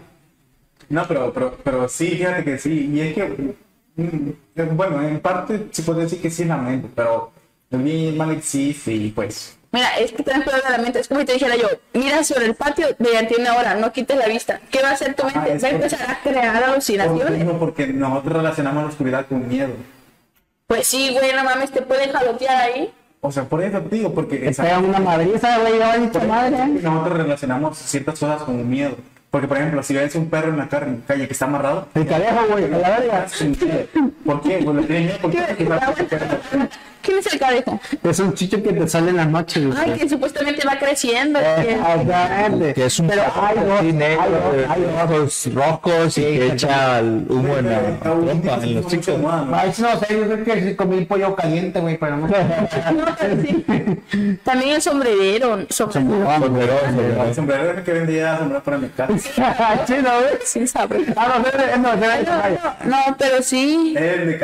No, 0.88 1.04
pero, 1.08 1.32
pero, 1.32 1.58
pero 1.64 1.88
sí, 1.88 2.10
fíjate 2.10 2.44
que 2.44 2.58
sí. 2.58 2.90
Y 2.92 3.00
es 3.00 3.14
que, 3.14 3.54
mm, 3.96 4.28
eh, 4.54 4.68
bueno, 4.72 5.02
en 5.02 5.18
parte 5.18 5.66
se 5.72 5.82
puede 5.82 6.02
decir 6.02 6.22
que 6.22 6.30
sí 6.30 6.42
es 6.42 6.48
la 6.48 6.58
mente, 6.58 6.88
pero 6.94 7.32
el 7.72 7.82
bien 7.82 8.16
mal 8.16 8.30
existe 8.30 8.92
y 8.94 9.10
pues. 9.10 9.57
Mira, 9.70 9.98
es 9.98 10.12
que 10.12 10.22
también 10.22 10.44
puede 10.44 10.62
la 10.70 10.78
mente. 10.78 11.00
Es 11.00 11.08
como 11.08 11.20
si 11.20 11.26
te 11.26 11.32
dijera 11.34 11.54
yo, 11.56 11.68
mira 11.92 12.24
sobre 12.24 12.46
el 12.46 12.54
patio 12.54 12.86
mediante 12.98 13.36
una 13.38 13.54
hora, 13.56 13.74
no 13.74 13.92
quites 13.92 14.16
la 14.16 14.26
vista. 14.26 14.60
¿Qué 14.70 14.80
va 14.82 14.90
a 14.90 14.92
hacer 14.92 15.14
tu 15.14 15.24
mente? 15.24 15.38
Ah, 15.38 15.58
Va 15.62 15.68
a 15.68 15.70
empezar 15.70 16.10
a 16.10 16.20
crear 16.22 16.52
Por 16.52 16.60
lo 16.66 16.72
alucinaciones. 16.72 17.30
mismo, 17.32 17.58
porque 17.58 17.86
nosotros 17.88 18.32
relacionamos 18.32 18.82
la 18.84 18.88
oscuridad 18.88 19.26
con 19.26 19.46
miedo. 19.46 19.74
Pues 20.66 20.86
sí, 20.86 21.12
güey, 21.12 21.34
no 21.34 21.44
mames, 21.44 21.70
te 21.70 21.82
pueden 21.82 22.12
jalotear 22.12 22.56
ahí. 22.62 22.92
O 23.20 23.32
sea, 23.32 23.44
por 23.44 23.62
eso 23.62 23.80
te 23.80 23.96
digo, 23.96 24.14
porque 24.14 24.36
pegan 24.56 24.84
una 24.84 25.00
madriza, 25.00 25.58
güey, 25.58 25.78
ya 25.78 25.96
dicho 25.98 26.20
madre. 26.20 26.56
nosotros 26.66 27.18
relacionamos 27.18 27.76
ciertas 27.78 28.18
cosas 28.18 28.42
con 28.42 28.68
miedo. 28.68 28.96
Porque, 29.30 29.46
por 29.46 29.58
ejemplo, 29.58 29.82
si 29.82 29.92
ves 29.92 30.14
un 30.14 30.30
perro 30.30 30.48
en 30.48 30.56
la 30.56 30.68
la 30.70 30.86
calle 31.06 31.26
que 31.26 31.32
está 31.34 31.44
amarrado, 31.44 31.88
El 31.94 32.06
cadejo, 32.06 32.46
güey, 32.50 32.64
a 32.64 32.68
la 32.78 32.98
verga. 33.00 33.26
¿por 34.24 34.40
qué? 34.40 34.60
Pues 34.64 34.76
le 34.76 34.82
tiene 34.84 35.00
miedo 35.04 35.18
porque 35.20 35.36
¿Qué- 35.58 36.68
¿Quién 37.02 37.18
es 37.18 37.32
el 37.32 37.38
cadejo? 37.38 37.80
Es 38.02 38.18
un 38.20 38.34
chicho 38.34 38.62
que 38.62 38.72
te 38.72 38.88
sale 38.88 39.10
en 39.10 39.16
las 39.16 39.28
noches, 39.28 39.66
güey. 39.66 39.78
Ay, 39.78 39.92
que 39.98 40.08
supuestamente 40.08 40.66
va 40.66 40.78
creciendo. 40.78 41.38
que- 41.40 41.72
Exactamente. 41.72 42.74
Que 42.74 42.86
es 42.86 42.98
un 42.98 43.08
Pero 43.08 43.22
hay 43.34 43.58
hay 43.58 43.92
negro, 43.92 44.24
hay 44.68 44.82
dos. 44.82 45.46
ojos 45.46 45.48
rojos 45.54 46.18
y 46.18 46.22
que 46.22 46.46
echa 46.52 46.98
el 46.98 47.24
humo 47.28 47.56
en 47.56 47.70
la 47.70 48.00
trompa, 48.00 48.54
en 48.62 48.74
los 48.74 48.86
chicos. 48.88 49.14
Ay, 49.52 49.72
sí, 49.72 49.82
no 49.82 49.98
sé, 50.00 50.06
yo 50.18 50.24
creo 50.26 50.44
que 50.44 50.62
sí 50.62 50.74
comí 50.76 51.04
pollo 51.04 51.34
caliente, 51.34 51.80
güey, 51.80 51.96
pero 51.98 52.16
no. 52.16 52.28
Sí. 52.28 53.64
También 54.44 54.74
el 54.76 54.82
sombrerero. 54.82 55.66
sombrerero. 55.70 56.48
Poderoso, 56.48 57.24
El 57.26 57.34
sombrero 57.34 57.70
es 57.72 57.78
el 57.78 57.84
que 57.84 57.92
vendía 57.92 58.38
sombreros 58.38 58.62
para 58.64 58.78
mi 58.78 58.88
casa. 58.88 59.84
Chido, 59.86 60.02
güey. 60.20 60.38
Sin 60.44 60.66
saber. 60.68 61.02
Ah, 61.16 61.40
no, 61.42 61.78
no, 61.78 61.96
no, 61.96 62.06
no, 62.84 63.16
pero 63.18 63.42
sí. 63.42 63.94
El 63.96 64.26
de. 64.26 64.38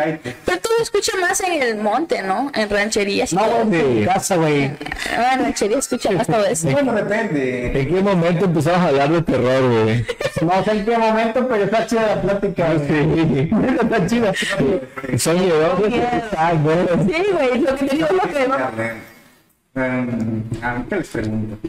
Pero 0.44 0.58
tú 0.60 0.68
escuchas 0.82 1.14
más 1.20 1.40
en 1.40 1.62
el 1.62 1.76
monte, 1.76 2.22
¿no? 2.22 2.43
En 2.52 2.70
rancherías. 2.70 3.32
no, 3.32 3.42
güey, 3.64 3.80
en 3.80 4.00
mi 4.00 4.04
casa, 4.06 4.36
güey. 4.36 4.70
Ah, 5.16 5.34
en 5.34 5.40
rancherías 5.44 5.78
escuchas 5.80 6.12
más 6.14 6.26
todo 6.26 6.44
eso. 6.44 6.70
Bueno, 6.70 6.92
depende. 6.92 7.80
¿En 7.80 7.88
qué 7.94 8.02
momento 8.02 8.44
empezamos 8.44 8.80
a 8.80 8.88
hablar 8.88 9.10
de 9.10 9.22
terror, 9.22 9.70
güey? 9.84 10.06
No 10.42 10.64
sé 10.64 10.70
en 10.72 10.84
qué 10.84 10.98
momento, 10.98 11.48
pero 11.48 11.64
está 11.64 11.86
chida 11.86 12.06
la 12.16 12.22
plática, 12.22 12.72
güey. 12.74 12.88
Sí. 12.88 13.50
Está 13.80 14.06
chida. 14.06 14.32
Son 15.18 15.38
miedosos. 15.40 15.92
Ah, 16.36 16.52
bueno. 16.54 16.88
Sí, 17.06 17.24
güey, 17.32 17.60
lo 17.60 17.76
que 17.76 17.86
te 17.86 17.96
digo 17.96 18.06
es 18.06 18.12
lo 18.12 18.20
que 18.32 18.48
no. 18.48 18.54
¿A 20.62 20.84
qué 20.88 20.96
les 20.96 21.08
pregunto? 21.08 21.68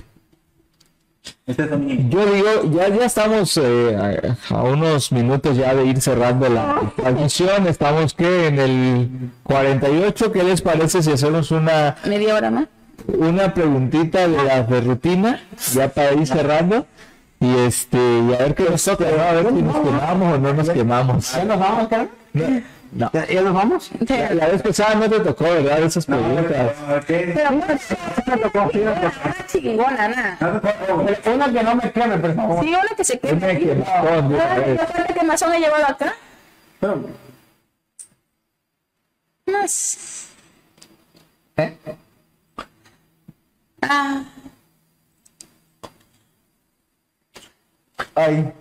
Este. 1.48 1.70
Yo 2.10 2.26
digo, 2.26 2.48
ya, 2.72 2.88
ya 2.90 3.06
estamos 3.06 3.56
eh, 3.58 4.36
a, 4.50 4.56
a 4.56 4.64
unos 4.64 5.12
minutos 5.12 5.56
ya 5.58 5.74
de 5.76 5.86
ir 5.86 6.02
cerrando 6.02 6.50
la 6.50 6.92
transmisión. 6.96 7.68
Estamos 7.68 8.14
que 8.14 8.48
en 8.48 8.60
el 8.60 9.10
48. 9.44 10.32
¿Qué 10.32 10.44
les 10.44 10.62
parece 10.62 11.04
si 11.04 11.12
hacemos 11.12 11.52
una, 11.52 11.96
Media 12.06 12.36
hora 12.36 12.50
más. 12.52 12.66
una 13.08 13.54
preguntita 13.54 14.28
de 14.28 14.44
las 14.44 14.68
de 14.70 14.82
rutina? 14.82 15.42
Ya 15.74 15.90
para 15.90 16.14
ir 16.14 16.26
cerrando. 16.28 16.86
Y 17.40 17.54
este, 17.60 17.98
y 17.98 18.34
a 18.34 18.38
ver 18.38 18.56
qué 18.56 18.64
nos 18.70 18.84
toca, 18.84 19.06
¿no? 19.16 19.22
A 19.22 19.32
ver 19.34 19.48
si 19.54 19.62
nos 19.62 19.76
quemamos 19.78 20.34
o 20.34 20.38
no 20.40 20.54
nos 20.54 20.70
quemamos. 20.70 21.32
¿Ya 21.34 21.44
nos 21.44 21.60
vamos, 21.60 21.88
cara? 21.90 22.08
No. 22.92 23.10
¿Ya, 23.14 23.26
ya 23.28 23.42
nos 23.42 23.54
vamos? 23.54 23.92
La, 24.08 24.34
la 24.34 24.48
vez 24.48 24.62
pasada 24.62 24.96
no 24.96 25.10
te 25.10 25.20
tocó, 25.20 25.44
¿verdad? 25.44 25.80
Esas 25.84 26.08
No, 26.08 26.18
preguntas. 26.18 27.06
¿qué? 27.06 27.32
Pero 27.36 27.52
nada. 29.92 30.38
No 30.40 30.62
te 30.62 30.74
puedo- 30.74 31.34
Una 31.36 31.52
que 31.52 31.64
no 31.64 31.76
me 31.76 31.92
queme, 31.92 32.18
por 32.18 32.36
favor. 32.36 32.64
Sí, 32.64 32.70
una 32.70 32.96
que 32.96 33.04
se 33.04 33.20
quema. 33.20 33.38
Una 33.38 33.56
que. 33.58 34.76
¿Cuánta 34.76 35.14
quemazón 35.14 35.54
he 35.54 35.60
llevado 35.60 35.86
acá? 35.88 36.14
Pero, 36.80 37.04
Más. 39.48 40.30
¿Eh? 41.58 41.78
Ah, 43.82 44.24
Ay, 48.16 48.52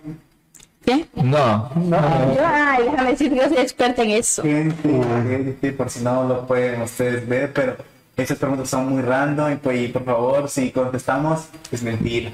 ¿qué? 0.85 1.05
No. 1.15 1.71
Yo, 1.75 2.43
ay, 2.45 2.83
déjame 2.83 3.11
decir 3.11 3.29
que 3.31 3.37
yo 3.37 3.49
soy 3.49 3.57
experta 3.57 4.03
en 4.03 4.11
eso. 4.11 4.43
gente, 4.43 4.89
gente, 5.27 5.71
por 5.73 5.89
si 5.89 6.03
no 6.03 6.23
lo 6.27 6.47
pueden 6.47 6.81
ustedes 6.81 7.27
ver, 7.27 7.51
pero 7.53 7.75
esas 8.15 8.37
preguntas 8.37 8.69
son 8.69 8.89
muy 8.89 9.01
random 9.01 9.53
y, 9.53 9.55
pues, 9.55 9.79
y 9.79 9.87
por 9.89 10.05
favor, 10.05 10.49
si 10.49 10.71
contestamos, 10.71 11.47
es 11.71 11.83
mentira. 11.83 12.31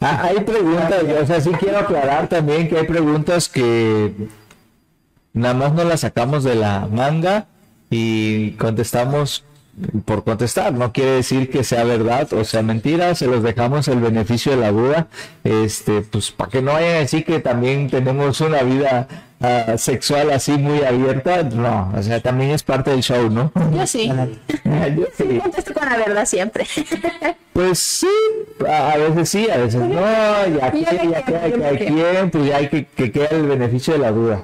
Ah, 0.00 0.22
hay 0.22 0.40
preguntas, 0.40 1.02
o 1.22 1.26
sea, 1.26 1.40
sí 1.40 1.50
quiero 1.58 1.78
aclarar 1.78 2.28
también 2.28 2.68
que 2.68 2.78
hay 2.78 2.86
preguntas 2.86 3.48
que 3.48 4.12
nada 5.32 5.54
más 5.54 5.72
no 5.72 5.84
las 5.84 6.00
sacamos 6.00 6.44
de 6.44 6.54
la 6.54 6.86
manga 6.90 7.46
y 7.90 8.52
contestamos 8.52 9.44
por 10.04 10.24
contestar. 10.24 10.72
No 10.72 10.92
quiere 10.92 11.12
decir 11.12 11.50
que 11.50 11.64
sea 11.64 11.84
verdad 11.84 12.32
o 12.32 12.44
sea 12.44 12.62
mentira, 12.62 13.14
se 13.14 13.26
los 13.26 13.42
dejamos 13.42 13.88
el 13.88 14.00
beneficio 14.00 14.52
de 14.52 14.58
la 14.58 14.70
duda, 14.72 15.08
este, 15.44 16.02
pues 16.02 16.30
para 16.30 16.50
que 16.50 16.62
no 16.62 16.72
vayan 16.72 16.96
a 16.96 16.98
decir 17.00 17.24
que 17.24 17.40
también 17.40 17.88
tenemos 17.88 18.40
una 18.40 18.62
vida 18.62 19.06
ah, 19.40 19.74
sexual 19.76 20.30
así 20.30 20.52
muy 20.52 20.82
abierta, 20.82 21.42
no, 21.44 21.92
o 21.96 22.02
sea, 22.02 22.20
también 22.20 22.50
es 22.50 22.62
parte 22.62 22.90
del 22.90 23.02
show, 23.02 23.30
¿no? 23.30 23.52
Yo 23.74 23.86
sí. 23.86 24.08
Yo 24.96 25.06
sí. 25.16 25.38
Contesto 25.38 25.74
con 25.74 25.88
la 25.88 25.96
verdad 25.96 26.26
siempre. 26.26 26.66
Pues 27.58 27.80
sí, 27.80 28.06
A, 28.68 28.96
veces 28.98 29.30
sí, 29.30 29.50
a 29.50 29.56
veces 29.56 29.80
no, 29.80 29.88
y 29.90 30.60
aquí 30.62 30.84
queda 30.84 31.02
me 31.02 31.22
cada 31.24 31.72
quedo. 31.76 31.76
quien, 31.76 32.30
pues 32.30 32.46
ya 32.46 32.56
hay 32.58 32.68
que, 32.68 32.86
que 32.86 33.10
quede 33.10 33.34
el 33.34 33.46
beneficio 33.48 33.94
de 33.94 33.98
la 33.98 34.12
duda. 34.12 34.42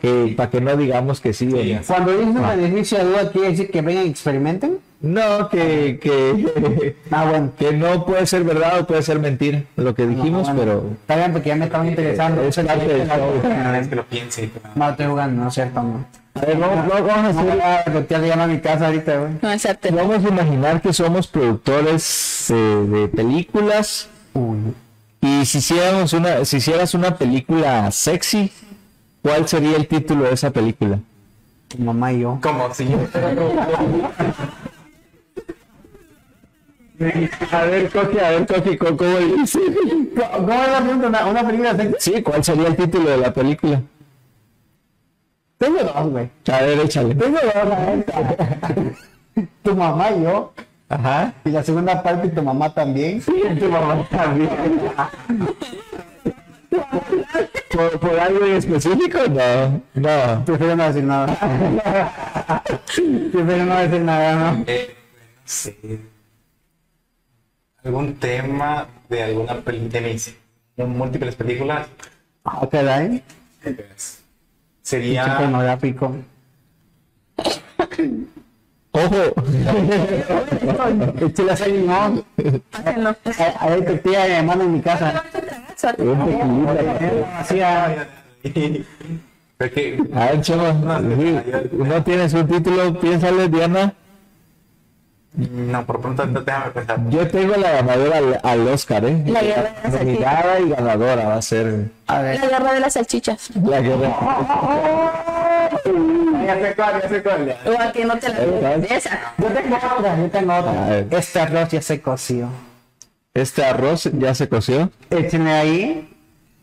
Que, 0.00 0.34
para 0.36 0.48
que 0.48 0.60
no 0.60 0.76
digamos 0.76 1.20
que 1.20 1.32
sí 1.32 1.46
o 1.52 1.56
no. 1.56 1.80
Cuando 1.86 2.12
dices 2.16 2.34
beneficio 2.56 2.98
de 2.98 3.04
duda, 3.04 3.30
¿quiere 3.32 3.48
decir 3.50 3.70
que 3.70 3.82
vengan 3.82 4.06
y 4.06 4.10
experimenten? 4.10 4.78
No, 5.00 5.48
que, 5.48 5.98
que, 6.00 6.94
Ah, 7.10 7.24
bueno. 7.28 7.50
que 7.58 7.72
no 7.72 8.06
puede 8.06 8.24
ser 8.28 8.44
verdad 8.44 8.78
o 8.80 8.86
puede 8.86 9.02
ser 9.02 9.18
mentira, 9.18 9.64
lo 9.74 9.92
que 9.96 10.06
dijimos, 10.06 10.48
Ah, 10.48 10.52
bueno. 10.52 10.72
pero 10.72 10.90
Está 11.00 11.16
bien, 11.16 11.32
porque 11.32 11.48
ya 11.48 11.56
me 11.56 11.64
estaban 11.64 11.88
interesando. 11.88 12.42
Es 12.42 12.54
parte 12.56 12.86
del 12.86 13.08
show. 13.08 13.32
Una 13.44 13.72
vez 13.72 13.88
que 13.88 13.96
lo 13.96 14.04
piense. 14.04 14.48
pero- 14.54 14.72
No, 14.76 14.90
estoy 14.90 15.06
jugando, 15.06 15.42
no 15.42 15.48
es 15.48 15.54
cierto, 15.54 15.82
no. 15.82 16.04
a 16.34 16.40
ver, 16.46 16.56
vamos, 16.56 16.76
vamos, 16.88 17.06
vamos 17.08 17.36
a 17.36 17.80
hacer- 17.80 18.48
mi 18.48 18.60
casa 18.60 18.86
ahorita, 18.86 19.16
güey. 19.18 19.32
No, 19.42 19.52
exacto. 19.52 19.88
vamos 19.92 20.24
a 20.24 20.28
imaginar 20.28 20.80
que 20.80 20.92
somos 20.92 21.26
productores 21.26 22.50
eh, 22.50 22.54
de 22.54 23.08
películas 23.08 24.08
y 25.20 25.44
si 25.46 25.58
hiciéramos 25.58 26.12
una, 26.12 26.44
si 26.44 26.58
hicieras 26.58 26.94
una 26.94 27.16
película 27.16 27.90
sexy, 27.90 28.52
¿cuál 29.22 29.48
sería 29.48 29.76
el 29.76 29.86
título 29.86 30.24
de 30.24 30.34
esa 30.34 30.50
película? 30.50 30.98
Tu 31.68 31.78
mamá 31.78 32.12
y 32.12 32.20
yo. 32.20 32.38
Como 32.42 32.72
si 32.74 32.86
A 37.50 37.64
ver, 37.64 37.90
Coqui, 37.90 38.18
a 38.18 38.30
ver, 38.30 38.46
Coqui, 38.46 38.76
¿cómo, 38.76 38.96
cómo 38.96 39.18
dice? 39.18 39.58
¿Cómo 40.14 40.52
es 40.52 40.70
la 40.70 40.80
pregunta? 40.80 41.08
¿Una, 41.08 41.26
una 41.26 41.46
película 41.46 41.74
sexy? 41.74 41.94
Sí, 41.98 42.22
¿cuál 42.22 42.44
sería 42.44 42.68
el 42.68 42.76
título 42.76 43.10
de 43.10 43.16
la 43.16 43.32
película? 43.32 43.82
Tengo 45.58 45.78
dos, 45.82 46.10
güey. 46.10 46.30
A 46.50 46.62
ver, 46.62 46.80
échale. 46.80 47.14
Tengo 47.14 47.38
dos, 47.42 47.68
la 47.68 47.96
neta. 47.96 48.40
Tu 49.62 49.74
mamá 49.76 50.10
y 50.10 50.22
yo. 50.22 50.52
Ajá. 50.88 51.32
Y 51.44 51.50
la 51.50 51.62
segunda 51.62 52.02
parte, 52.02 52.28
tu 52.28 52.42
mamá 52.42 52.72
también. 52.74 53.22
Tu 53.22 53.68
mamá 53.68 54.06
también. 54.10 54.50
¿Por, 57.70 58.00
por 58.00 58.18
algo 58.18 58.44
en 58.46 58.56
específico? 58.56 59.18
No, 59.28 59.82
no. 59.94 60.44
Prefiero 60.44 60.76
no 60.76 60.84
decir 60.84 61.04
nada. 61.04 62.62
Prefiero 62.94 63.64
no 63.64 63.76
decir 63.78 64.00
nada, 64.00 64.52
¿no? 64.52 64.64
Eh, 64.66 64.94
sé. 65.44 65.76
Algún 67.84 68.14
tema 68.16 68.86
de 69.08 69.22
alguna 69.22 69.54
de 69.54 70.00
mis 70.00 70.34
múltiples 70.76 71.34
películas 71.34 71.86
Ah, 72.44 72.66
caray. 72.70 73.22
sería 74.82 75.36
Pornográfico. 75.38 76.16
Ojo. 78.92 79.34
Este 81.20 81.42
no. 81.42 82.22
Háganlo. 82.72 83.16
Hay 83.24 83.54
hay 83.72 83.82
tortilla 83.82 84.24
de 84.26 84.42
mano 84.42 84.64
en 84.64 84.72
mi 84.74 84.80
casa. 84.80 85.22
Hacía. 87.38 88.06
Porque 89.56 89.98
A 90.14 90.26
ver, 90.26 90.40
Chema, 90.42 91.00
sí, 91.00 91.38
no 91.72 92.02
tienes 92.02 92.34
un 92.34 92.48
título, 92.48 93.00
piénsale, 93.00 93.48
Diana. 93.48 93.94
no, 95.34 95.86
por 95.86 96.00
pronto 96.00 96.26
no 96.26 96.40
déjame 96.42 96.70
pensar. 96.72 96.98
Yo 97.08 97.28
tengo 97.28 97.54
la 97.56 97.70
ganadora 97.70 98.18
al, 98.18 98.40
al 98.42 98.68
Oscar, 98.68 99.04
¿eh? 99.06 99.22
La 99.26 99.40
guerra 99.40 99.70
de 99.72 99.82
las 99.82 99.92
salchichas. 99.94 100.60
Y 100.60 100.68
ganadora 100.68 101.28
va 101.28 101.34
a 101.36 101.42
ser 101.42 101.90
A 102.08 102.20
ver. 102.20 102.40
La 102.40 102.46
guerra 102.48 102.72
de 102.74 102.80
las 102.80 102.92
salchichas. 102.92 103.50
la 103.64 103.80
guerra. 103.80 104.16
Ya 106.46 106.54
sé 106.60 106.74
cuál, 106.74 107.02
ya 107.02 107.08
sé 107.08 107.22
cuál. 107.22 107.56
O 107.66 107.80
a 107.80 107.92
que 107.92 108.04
no 108.04 108.18
te 108.18 108.28
la 108.28 108.74
esa. 108.74 109.34
Yo 109.38 109.48
tengo 109.48 109.76
otra, 109.76 110.16
yo 110.16 110.30
tengo 110.30 110.54
otra. 110.54 110.98
Este 111.10 111.40
arroz 111.40 111.68
ya 111.70 111.82
se 111.82 112.00
coció. 112.00 112.48
Este 113.34 113.64
arroz 113.64 114.10
ya 114.12 114.34
se 114.34 114.48
coció. 114.48 114.90
Échenle 115.10 115.52
ahí. 115.52 116.08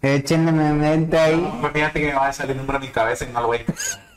Échenle 0.02 0.52
mente 0.52 1.18
ahí. 1.18 1.58
Pues 1.62 1.74
fíjate 1.74 2.00
que 2.00 2.08
me 2.08 2.14
va 2.14 2.28
a 2.28 2.34
salir 2.34 2.52
un 2.52 2.60
número 2.60 2.78
en 2.78 2.86
mi 2.86 2.90
cabeza 2.90 3.26
y 3.26 3.34
no 3.34 3.42
lo 3.42 3.48
voy 3.48 3.58
a 3.58 3.62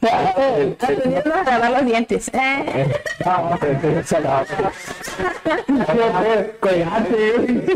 Aprendiendo 0.02 1.34
a 1.34 1.44
lavar 1.44 1.70
los 1.70 1.86
dientes. 1.86 2.28
Eh. 2.32 2.92
Se 3.18 4.20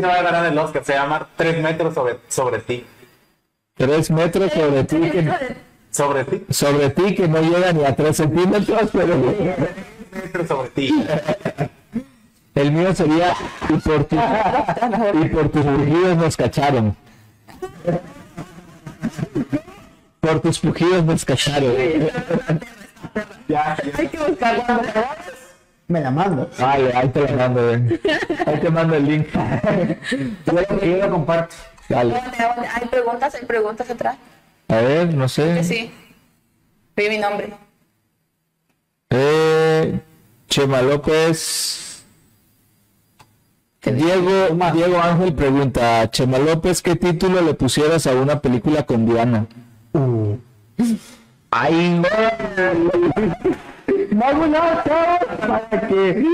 va 0.05 0.13
a 0.13 0.21
ganar 0.21 0.45
el 0.45 0.57
Oscar, 0.57 0.83
se 0.83 0.93
llama 0.93 1.27
3 1.37 1.61
metros 1.61 1.93
sobre, 1.93 2.19
sobre 2.27 2.59
ti. 2.59 2.85
Tres 3.75 4.11
metros 4.11 4.51
sobre 4.51 4.83
ti, 4.83 5.27
Sobre 5.97 6.23
ti. 6.25 6.45
sobre 6.53 6.89
ti 6.91 7.15
que 7.15 7.27
no 7.27 7.41
llega 7.41 7.73
ni 7.73 7.83
a 7.83 7.95
tres 7.95 8.17
centímetros, 8.17 8.89
pero 8.93 9.15
3 10.31 10.47
sobre 10.47 10.69
ti. 10.69 11.05
el 12.55 12.71
mío 12.71 12.93
sería 12.93 13.33
y 13.69 13.73
por, 13.77 14.03
tu- 14.05 14.15
y 14.15 15.25
por 15.29 15.49
tus 15.49 15.65
pujidos 15.65 16.17
nos 16.17 16.37
cacharon. 16.37 16.95
Por 20.19 20.39
tus 20.41 20.59
pujidos 20.59 21.03
nos 21.05 21.23
cacharon. 21.25 21.73
Ya, 23.47 23.77
ya. 23.77 23.77
Hay 23.97 24.07
que 24.07 24.17
buscarlo. 24.17 24.63
Me 25.87 26.01
la 26.01 26.11
mando. 26.11 26.49
Vale, 26.59 26.91
ahí 26.93 27.07
te 27.09 27.21
lo 27.21 27.37
mando, 27.37 27.65
ven. 27.67 27.99
Ahí 28.45 28.59
te 28.59 28.69
mando 28.69 28.95
el 28.95 29.05
link. 29.05 29.27
Yo 30.45 30.53
lo, 30.53 30.81
yo 30.85 30.97
lo 30.97 31.09
comparto. 31.11 31.55
Dale. 31.87 32.15
Hay 32.73 32.87
preguntas, 32.89 33.35
hay 33.35 33.45
preguntas 33.45 33.89
atrás. 33.89 34.17
A 34.67 34.75
ver, 34.77 35.13
no 35.13 35.29
sé. 35.29 35.55
Que 35.55 35.63
sí. 35.63 35.91
Pide 36.95 37.09
mi 37.09 37.17
nombre. 37.17 37.53
Eh, 39.09 39.99
Chema 40.49 40.81
López. 40.81 42.03
Diego, 43.81 44.57
Diego 44.73 44.99
Ángel 44.99 45.33
pregunta, 45.33 46.09
Chema 46.11 46.39
López, 46.39 46.81
¿qué 46.81 46.97
título 46.97 47.41
le 47.41 47.53
pusieras 47.53 48.05
a 48.05 48.13
una 48.15 48.41
película 48.41 48.85
con 48.85 49.05
Diana? 49.05 49.45
Ay, 51.51 52.01
no. 52.01 52.07
Vamos 54.11 54.49
a 54.57 54.83
para 55.39 55.87
que. 55.87 56.25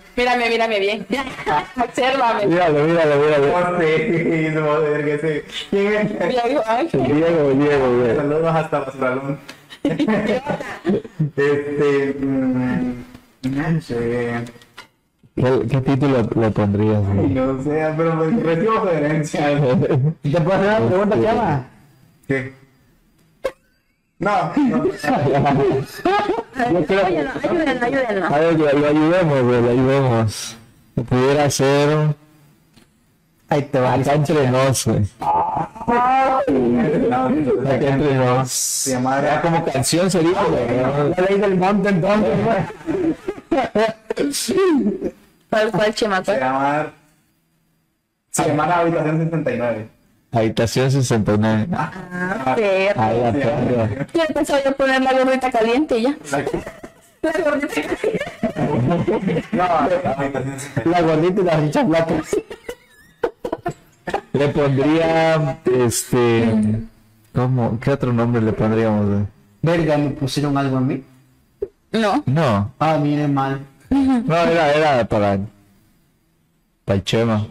Mírame, 0.16 0.48
mírame 0.48 0.80
bien. 0.80 1.06
Obsérvame. 1.84 2.46
Míralo, 2.46 2.84
míralo, 2.84 3.16
míralo. 3.16 3.46
Sí, 3.80 4.48
no, 4.54 4.80
verga, 4.80 5.14
ese. 5.14 5.44
¿Quién 5.70 5.92
es? 5.92 6.08
Diego 6.44 6.62
Ángel. 6.66 7.02
Diego, 7.04 7.50
Diego, 7.50 7.96
güey. 7.98 8.16
Saludos 8.16 8.54
hasta 8.56 8.78
Barcelona. 8.80 9.38
este. 11.36 12.16
mm, 12.18 13.04
No 13.42 13.80
sé. 13.80 14.44
¿Qué, 15.36 15.60
qué 15.70 15.80
título 15.82 16.28
le 16.34 16.50
pondrías? 16.50 17.02
No 17.02 17.62
sé, 17.62 17.92
pero 17.96 18.14
me 18.16 18.42
recibo 18.42 18.80
sugerencias. 18.80 19.60
¿Te 20.22 20.40
puedo 20.40 20.52
hacer 20.54 20.80
una 20.82 20.88
pregunta, 20.88 21.22
Chama? 21.22 21.66
¿Qué? 22.26 22.52
No, 24.18 24.52
no. 24.56 24.84
Yo 24.86 24.92
creo 26.86 27.06
Ayúdenlo, 27.06 27.30
ayúdenlo, 27.42 27.86
ayúdenlo. 27.86 28.26
A 28.26 28.38
ver, 28.38 28.58
lo, 28.58 28.68
ayudemos, 28.68 29.42
güey, 29.42 29.62
lo 29.62 29.70
ayudemos. 29.70 30.56
Que 30.94 31.02
pudiera 31.02 31.50
ser 31.50 32.14
Ahí 33.48 33.62
te 33.62 33.78
va. 33.78 33.94
acá 33.94 34.14
entre 34.14 34.50
nos, 34.50 34.84
güey. 34.86 35.06
Acá 35.20 36.40
entre 37.88 38.14
nos. 38.14 38.50
Se 38.50 38.98
como 39.42 39.64
canción 39.66 40.10
sería, 40.10 40.42
güey. 40.42 40.66
La 41.16 41.22
ley 41.28 41.38
del 41.38 41.56
monte, 41.56 41.90
entonces, 41.90 42.30
¿Cuál, 45.50 45.70
cuál 45.70 45.94
chema? 45.94 46.24
Se 46.24 46.40
llama. 46.40 46.90
Se 48.30 48.48
llama 48.48 48.66
la 48.66 48.78
habitación 48.78 49.18
69. 49.18 49.88
Habitación 50.36 50.90
69. 50.90 51.68
Ah, 51.72 52.52
perro. 52.56 53.00
Ahí 53.02 53.20
la 53.20 53.32
tengo. 53.32 53.88
Yo 54.14 54.34
pensaba 54.34 54.62
yo 54.64 54.76
poner 54.76 55.02
la 55.02 55.12
gordita 55.12 55.50
caliente 55.50 55.98
y 55.98 56.02
ya. 56.02 56.16
La 57.22 57.32
gordita 57.42 57.74
caliente. 57.74 58.20
No, 59.52 59.64
la 59.64 60.12
habitación 60.16 60.58
69. 60.60 60.90
La 60.90 61.00
gordita 61.02 61.40
y 61.40 61.44
las 61.44 61.58
hinchas 61.62 61.88
blancas. 61.88 62.36
Le 64.32 64.48
pondría, 64.48 65.58
este... 65.64 66.54
¿Cómo? 67.34 67.78
¿Qué 67.80 67.90
otro 67.90 68.12
nombre 68.12 68.40
le 68.42 68.52
pondríamos? 68.52 69.26
Verga, 69.62 69.96
me 69.98 70.10
pusieron 70.10 70.56
algo 70.58 70.76
a 70.76 70.80
mí. 70.80 71.02
No. 71.92 72.22
No, 72.26 72.72
Ah, 72.78 72.98
viene 73.02 73.26
mal. 73.26 73.60
no, 73.90 74.36
era, 74.36 74.72
era 74.74 75.04
para... 75.06 75.38
Para 76.84 76.96
el 76.96 77.04
Chema. 77.04 77.46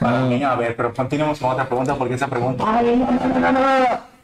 Para 0.00 0.20
mí, 0.20 0.42
a 0.42 0.54
ver, 0.54 0.74
pero 0.76 0.92
continuemos 0.94 1.38
con 1.38 1.50
otra 1.50 1.66
pregunta 1.66 1.94
porque 1.94 2.14
esa 2.14 2.28
pregunta. 2.28 2.64
Ay, 2.66 2.96
no, 2.96 3.10
no, 3.10 3.38
no, 3.38 3.52
no, 3.52 3.80
no. 3.80 4.16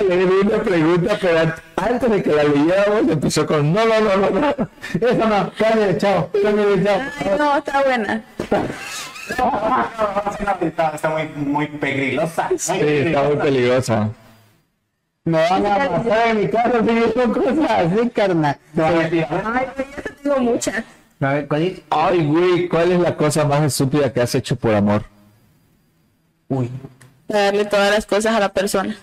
Di 0.00 0.46
una 0.46 0.62
pregunta, 0.62 1.18
pero 1.20 1.52
antes 1.76 2.10
de 2.10 2.22
que 2.22 2.30
la 2.30 2.44
leyéramos 2.44 3.08
empezó 3.10 3.46
con 3.46 3.72
no, 3.72 3.84
no, 3.84 4.00
no, 4.00 4.16
no, 4.16 4.30
no. 4.30 4.48
Eso 4.94 5.28
no, 5.28 5.52
cámbiale, 5.58 5.98
chao, 5.98 6.30
cámbiale, 6.42 6.84
chao. 6.84 7.00
Ay, 7.18 7.30
no, 7.38 7.56
está 7.56 7.82
buena. 7.82 8.24
Está, 10.60 10.88
está 10.94 11.10
muy, 11.10 11.28
muy 11.36 11.66
pegrilosa. 11.68 12.48
Sí, 12.56 12.80
está 12.80 13.22
muy 13.22 13.36
peligrosa. 13.36 14.10
Me 15.24 15.38
van 15.38 15.66
a 15.66 15.90
matar 15.90 16.28
en 16.28 16.40
mi 16.40 16.48
casa 16.48 16.80
si 16.80 16.94
digo 16.94 17.32
cosas 17.32 17.70
así, 17.70 18.10
carnal. 18.10 18.56
No, 18.72 18.86
Ay, 18.86 19.26
yo 19.76 20.02
te 20.02 20.12
tengo 20.22 20.38
muchas. 20.38 20.82
A 21.20 21.34
ver, 21.34 21.48
¿cuál 21.48 21.62
es? 21.62 21.80
Ay, 21.90 22.26
güey, 22.26 22.68
¿cuál 22.68 22.92
es 22.92 23.00
la 23.00 23.16
cosa 23.16 23.44
más 23.44 23.62
estúpida 23.62 24.10
que 24.12 24.22
has 24.22 24.34
hecho 24.34 24.56
por 24.56 24.74
amor? 24.74 25.04
Uy. 26.48 26.70
Darle 27.28 27.66
todas 27.66 27.90
las 27.92 28.06
cosas 28.06 28.34
a 28.34 28.40
la 28.40 28.48
persona. 28.48 28.96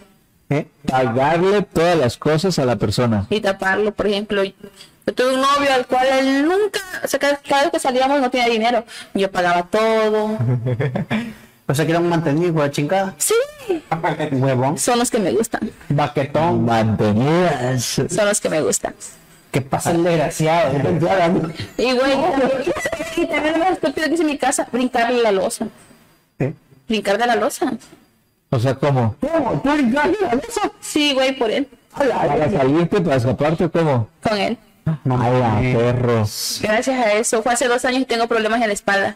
¿Eh? 0.49 0.65
Pagarle 0.87 1.61
todas 1.61 1.97
las 1.97 2.17
cosas 2.17 2.57
a 2.57 2.65
la 2.65 2.77
persona. 2.77 3.27
y 3.29 3.39
taparlo. 3.39 3.91
Por 3.93 4.07
ejemplo, 4.07 4.43
yo 4.43 4.53
tuve 5.13 5.35
un 5.35 5.41
novio 5.41 5.71
al 5.73 5.85
cual 5.85 6.07
él 6.19 6.47
nunca, 6.47 6.79
o 7.03 7.07
sea, 7.07 7.19
cada, 7.19 7.37
cada 7.37 7.63
vez 7.63 7.71
que 7.71 7.79
salíamos 7.79 8.19
no 8.19 8.31
tenía 8.31 8.47
dinero. 8.47 8.83
Yo 9.13 9.31
pagaba 9.31 9.63
todo. 9.63 10.37
O 11.67 11.75
sea 11.75 11.85
que 11.85 11.91
era 11.91 11.99
un 11.99 12.09
mantenido, 12.09 12.47
hijo 12.49 12.63
de 12.63 12.71
chingada. 12.71 13.13
Sí, 13.17 13.33
Huevón. 14.31 14.77
son 14.77 14.99
los 14.99 15.11
que 15.11 15.19
me 15.19 15.31
gustan. 15.31 15.69
Baquetón. 15.89 16.63
Mantenidas. 16.65 17.83
Son 18.09 18.25
los 18.25 18.39
que 18.39 18.49
me 18.49 18.61
gustan. 18.61 18.93
¿Qué 19.51 19.61
pasa 19.61 19.91
el 19.91 20.03
desgraciado? 20.03 20.73
Y 20.75 20.79
güey, 20.81 20.91
también- 21.17 21.53
y 23.17 23.25
también 23.25 23.53
lo 23.53 23.59
más 23.59 23.71
estúpido 23.73 24.07
que 24.07 24.13
hice 24.13 24.23
en 24.23 24.27
mi 24.27 24.37
casa, 24.37 24.67
brincarle 24.71 25.21
la 25.21 25.31
losa. 25.31 25.67
¿Eh? 26.39 26.53
Brincar 26.87 27.17
de 27.17 27.25
la 27.27 27.35
losa. 27.35 27.73
O 28.49 28.59
sea, 28.59 28.75
¿cómo? 28.75 29.15
¿Cómo? 29.19 29.61
¿Tú 29.61 29.71
eres 29.71 29.93
eso? 30.49 30.61
Sí, 30.79 31.13
güey, 31.13 31.35
por 31.37 31.49
él. 31.51 31.67
¿Para 31.97 32.49
salirte, 32.51 33.01
para 33.01 33.15
escaparte 33.15 33.65
o 33.65 33.71
cómo? 33.71 34.07
Con 34.21 34.37
él. 34.37 34.57
La 34.85 34.99
mames. 35.17 35.75
perros. 35.75 36.59
Gracias 36.61 36.97
a 37.05 37.13
eso. 37.13 37.41
Fue 37.43 37.51
hace 37.53 37.67
dos 37.67 37.83
años 37.83 38.01
y 38.03 38.05
tengo 38.05 38.27
problemas 38.27 38.61
en 38.61 38.67
la 38.67 38.73
espalda. 38.73 39.15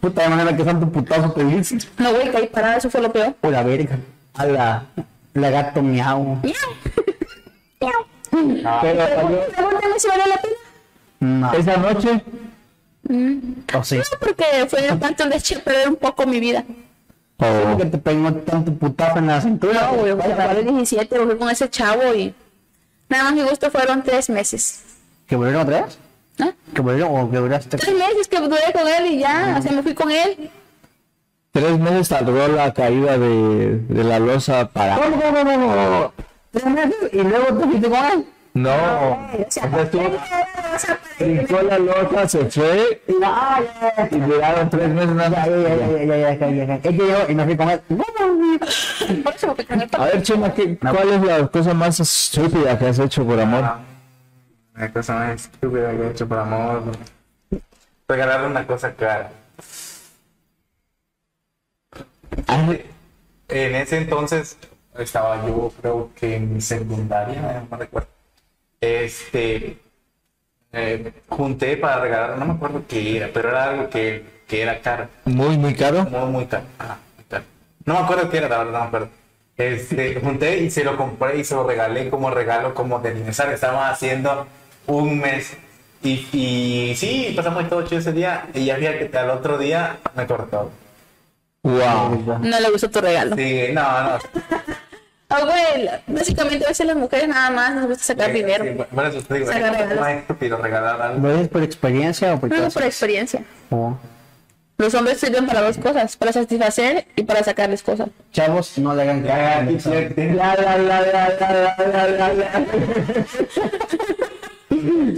Puta 0.00 0.22
de 0.22 0.28
manera 0.28 0.56
que 0.56 0.64
santo 0.64 0.88
putazo 0.88 1.32
te 1.32 1.44
dice. 1.44 1.78
No, 1.98 2.12
güey, 2.12 2.30
caí 2.30 2.46
parada, 2.46 2.76
eso 2.76 2.90
fue 2.90 3.00
lo 3.00 3.12
peor. 3.12 3.34
O 3.40 3.50
la 3.50 3.62
verga. 3.62 3.98
A 4.34 4.46
la, 4.46 4.84
la 5.34 5.50
gato 5.50 5.82
miau. 5.82 6.38
Miau. 6.42 8.04
Pero 8.30 9.06
salió 9.08 9.40
Pregúntame 9.54 9.98
si 9.98 10.08
valió 10.08 10.26
la 10.26 10.36
pena. 10.36 10.54
No. 11.20 11.52
esa 11.52 11.76
noche. 11.76 12.24
O 13.74 13.84
sí. 13.84 13.96
No, 13.96 14.02
porque 14.20 14.44
fue 14.68 14.82
tanto 15.00 15.28
de 15.28 15.36
hecho 15.36 15.60
perder 15.60 15.88
un 15.88 15.96
poco 15.96 16.26
mi 16.26 16.38
vida. 16.38 16.64
Oh. 17.38 17.76
que 17.78 17.86
te 17.86 17.98
pegó 17.98 18.32
tanto 18.34 18.72
putazo 18.74 19.18
en 19.18 19.26
la 19.26 19.40
cintura. 19.40 19.90
No, 19.90 19.94
güey, 19.96 20.12
a 20.12 20.54
los 20.54 20.64
17 20.64 21.18
volví 21.18 21.38
con 21.38 21.48
ese 21.50 21.68
chavo 21.68 22.14
y 22.14 22.34
nada 23.08 23.24
más 23.24 23.34
mi 23.34 23.42
gusto 23.42 23.70
fueron 23.70 24.02
tres 24.04 24.28
meses. 24.30 24.82
¿Que 25.26 25.36
volvieron 25.36 25.62
otra 25.62 25.82
vez? 25.86 25.98
¿Ah? 26.40 26.52
Como 26.76 26.92
loco, 26.92 27.30
que 27.30 27.36
duraste. 27.38 27.76
Tres 27.76 27.94
meses 27.94 28.28
que 28.28 28.38
duré 28.40 28.72
con 28.72 28.86
él 28.86 29.06
y 29.12 29.18
ya, 29.18 29.56
o 29.58 29.62
sea, 29.62 29.72
me 29.72 29.82
fui 29.82 29.94
con 29.94 30.10
él. 30.10 30.50
Tres 31.52 31.78
meses 31.78 32.08
tardó 32.08 32.48
la 32.48 32.72
caída 32.72 33.18
de, 33.18 33.78
de 33.78 34.04
la 34.04 34.18
losa 34.18 34.68
para. 34.68 34.96
No, 34.96 35.10
no, 35.10 35.44
no, 35.44 35.56
no, 35.56 36.12
Tres 36.52 36.66
meses 36.66 36.96
y 37.12 37.22
luego 37.22 37.58
te 37.58 37.64
fuiste 37.66 37.88
con 37.88 38.04
él. 38.04 38.26
No, 38.52 38.70
ah, 38.70 39.30
o 39.32 39.50
sea, 39.50 39.66
brincó 41.18 41.62
la 41.62 41.78
losa, 41.78 42.28
se 42.28 42.44
fue 42.46 43.02
y 43.06 43.12
ah, 43.22 43.60
duraron 44.10 44.68
tres 44.70 44.88
meses 44.88 45.10
nada. 45.10 45.46
Ya, 45.46 46.04
ya, 46.04 46.34
ya, 46.34 46.50
ya, 46.50 46.64
ya, 46.64 46.80
Es 46.82 46.96
yo 46.96 47.04
y 47.28 47.34
me 47.34 47.44
fui 47.44 47.56
con 47.56 47.70
él. 47.70 47.80
A 49.92 50.04
ver, 50.04 50.22
Chema, 50.22 50.52
¿cuál 50.52 51.08
es 51.10 51.22
la 51.22 51.46
cosa 51.46 51.74
más 51.74 52.00
estúpida 52.00 52.76
que 52.76 52.86
has 52.88 52.98
hecho 52.98 53.24
por 53.24 53.38
amor? 53.38 53.62
Ah. 53.64 53.80
Ah, 54.80 54.84
Una 54.84 54.92
cosa 54.92 55.14
más 55.14 55.42
estúpida 55.44 55.90
que 55.90 56.02
he 56.02 56.10
hecho 56.10 56.26
por 56.26 56.38
amor. 56.38 56.82
Regalarle 58.08 58.46
una 58.46 58.66
cosa 58.66 58.94
cara. 58.94 59.30
En 63.48 63.74
ese 63.74 63.98
entonces 63.98 64.56
estaba 64.98 65.46
yo, 65.46 65.72
creo 65.80 66.10
que 66.14 66.36
en 66.36 66.54
mi 66.54 66.60
secundaria, 66.60 67.64
no 67.70 67.76
recuerdo. 67.76 68.08
Este. 68.80 69.78
eh, 70.72 71.12
junté 71.28 71.76
para 71.76 72.00
regalar, 72.00 72.38
no 72.38 72.46
me 72.46 72.54
acuerdo 72.54 72.84
qué 72.88 73.16
era, 73.16 73.30
pero 73.32 73.50
era 73.50 73.64
algo 73.70 73.90
que, 73.90 74.24
que 74.46 74.62
era 74.62 74.80
caro. 74.80 75.08
Muy, 75.24 75.58
muy 75.58 75.74
caro. 75.74 76.04
Muy, 76.04 76.30
muy 76.30 76.46
caro. 76.46 76.64
Ajá, 76.78 76.98
muy 77.16 77.24
caro. 77.26 77.44
No 77.84 77.94
me 77.94 78.00
acuerdo 78.00 78.30
qué 78.30 78.38
era, 78.38 78.48
la 78.48 78.58
verdad, 78.58 78.72
no 78.72 78.80
me 78.80 78.86
acuerdo. 78.86 79.08
Este, 79.56 80.20
junté 80.20 80.58
y 80.60 80.70
se 80.70 80.84
lo 80.84 80.96
compré 80.96 81.38
y 81.38 81.44
se 81.44 81.54
lo 81.54 81.64
regalé 81.66 82.08
como 82.08 82.30
regalo, 82.30 82.74
como 82.74 83.00
de 83.00 83.10
aniversario. 83.10 83.54
Estaba 83.54 83.90
haciendo 83.90 84.46
un 84.86 85.18
mes. 85.20 85.56
Y, 86.02 86.26
y 86.32 86.94
sí, 86.96 87.32
pasamos 87.36 87.68
todo 87.68 87.82
chido 87.82 88.00
ese 88.00 88.12
día. 88.12 88.46
Y 88.54 88.64
ya 88.66 88.74
había 88.74 88.98
que 88.98 89.16
al 89.18 89.30
otro 89.30 89.58
día 89.58 89.98
me 90.16 90.26
cortó. 90.26 90.70
Wow. 91.62 92.38
No 92.40 92.58
le 92.60 92.70
gustó 92.70 92.90
tu 92.90 93.00
regalo. 93.00 93.36
Sí, 93.36 93.66
no, 93.72 94.02
no. 94.02 94.18
Güey, 95.30 95.88
básicamente 96.08 96.64
a 96.64 96.68
veces 96.70 96.84
las 96.86 96.96
mujeres 96.96 97.28
nada 97.28 97.50
más 97.50 97.72
nos 97.76 97.86
gusta 97.86 98.02
sacar 98.02 98.26
Sí, 98.32 98.38
dinero. 98.38 98.64
sí, 98.64 98.70
por 98.92 99.06
eso 99.06 99.22
te 99.22 99.34
digo, 99.34 99.46
Sacar 99.46 99.62
es 99.74 99.78
regalos. 99.78 100.00
más 100.00 100.10
estúpido 100.16 100.56
regalar 100.56 101.00
algo. 101.00 101.28
¿Lo 101.28 101.32
dices 101.34 101.48
por 101.48 101.62
experiencia 101.62 102.34
o 102.34 102.40
por 102.40 102.50
No, 102.50 102.56
qué? 102.66 102.70
por 102.72 102.82
experiencia. 102.82 103.44
Oh. 103.70 103.96
Los 104.78 104.92
hombres 104.94 105.20
sirven 105.20 105.46
para 105.46 105.60
dos 105.60 105.78
cosas, 105.78 106.16
para 106.16 106.32
satisfacer 106.32 107.06
y 107.14 107.22
para 107.22 107.44
sacarles 107.44 107.80
cosas. 107.84 108.08
Chavos, 108.32 108.76
no 108.78 108.92
le 108.96 109.02
hagan 109.02 109.22
Ya, 109.22 109.36
caso. 109.60 109.92
aquí 109.92 110.12
sí, 110.16 110.24
La, 110.34 110.56
la, 110.56 110.78
la, 110.78 111.00
la, 111.00 111.28
la, 111.38 111.76
la, 111.78 111.86
la, 111.86 112.08
la, 112.08 112.32
la. 112.34 112.66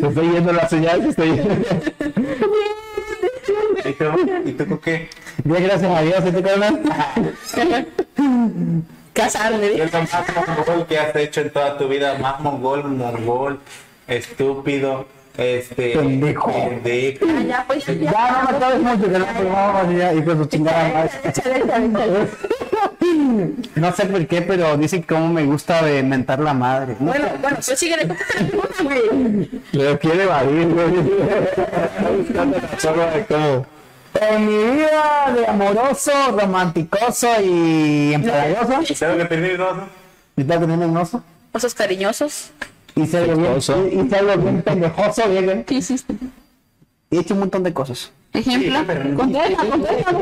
Se 0.01 0.07
está 0.07 0.21
yendo 0.23 0.53
la 0.53 0.69
señal, 0.69 1.03
se 1.03 1.09
está 1.11 1.25
yendo. 1.25 1.55
¿Y 3.85 3.93
tú? 3.93 4.05
¿Y 4.45 4.53
tú 4.53 4.81
qué? 4.81 5.09
Bien, 5.45 5.65
gracias 5.65 5.97
a 5.97 6.03
Dios, 6.03 6.25
¿sí 6.25 6.33
te 6.33 6.43
carnal? 6.43 6.83
Casarme, 9.13 9.73
¿Qué 9.73 9.83
es 9.83 9.93
lo 9.93 10.01
más 10.01 10.49
mongol 10.49 10.87
que 10.87 10.99
has 10.99 11.15
hecho 11.17 11.43
en 11.43 11.51
toda 11.51 11.77
tu 11.77 11.89
vida? 11.89 12.17
Más 12.19 12.41
mongol, 12.41 12.85
mongol, 12.85 13.61
estúpido, 14.07 15.07
este... 15.37 15.97
Pendejo. 15.97 16.53
pendejo. 16.53 17.27
Ah, 17.29 17.43
ya, 17.43 17.65
pues 17.67 17.87
ya. 17.87 17.95
Ya, 17.95 18.43
no 18.43 18.53
me 18.53 18.59
sabes 18.61 18.81
mucho 18.81 19.03
que 19.13 19.19
no 19.19 19.25
te 19.25 19.45
vamos 19.45 19.87
a 19.87 19.93
ya, 19.93 20.13
y 20.15 20.23
con 20.23 20.39
su 20.39 20.45
chingada 20.47 20.89
madre. 20.89 21.11
No 23.75 23.93
sé 23.93 24.07
por 24.07 24.27
qué, 24.27 24.43
pero 24.43 24.77
dicen 24.77 25.03
que 25.03 25.15
cómo 25.15 25.33
me 25.33 25.45
gusta 25.45 25.83
de 25.83 26.03
mentar 26.03 26.39
la 26.41 26.55
madre. 26.55 26.97
No 27.01 27.07
Bueno, 27.07 27.29
bueno, 27.41 27.59
pues 27.65 27.79
síguele. 27.79 28.07
güey. 28.83 29.51
Lo 29.73 29.99
quiere 29.99 30.23
evadir, 30.25 30.69
güey. 30.69 30.91
De. 30.91 31.13
En 34.21 34.47
mi 34.47 34.75
vida 34.75 35.33
de 35.35 35.47
amoroso, 35.47 36.13
romanticoso 36.39 37.29
y 37.43 38.13
empalagoso, 38.13 38.83
¿Y 38.83 38.85
que 38.85 38.93
y 38.93 40.45
tengo 40.45 40.61
que 40.61 40.67
tener 40.67 40.87
un 40.87 40.97
oso. 40.97 41.23
Osos 41.53 41.75
cariñosos. 41.75 42.51
Y 42.95 43.07
ser 43.07 43.31
algo 43.31 43.41
bien, 43.43 43.61
ser 44.11 44.19
algo 44.31 44.43
bien 44.43 44.63
pendejoso, 44.63 45.29
bien. 45.29 45.65
¿Qué 45.65 45.75
hiciste? 45.77 46.15
Y 47.11 47.17
he 47.17 47.21
hecho 47.21 47.35
un 47.35 47.41
montón 47.41 47.63
de 47.63 47.73
cosas. 47.73 48.13
Ejemplo. 48.33 48.79
Contesta, 49.17 49.65
contesta. 49.71 50.17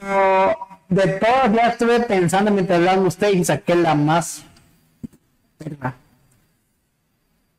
Pero 0.00 0.58
de 0.88 1.06
todas 1.18 1.52
ya 1.52 1.68
estuve 1.68 2.00
pensando 2.00 2.50
mientras 2.50 2.78
hablaban 2.78 3.06
ustedes 3.06 3.36
y 3.36 3.44
saqué 3.44 3.74
la 3.74 3.94
más. 3.94 4.44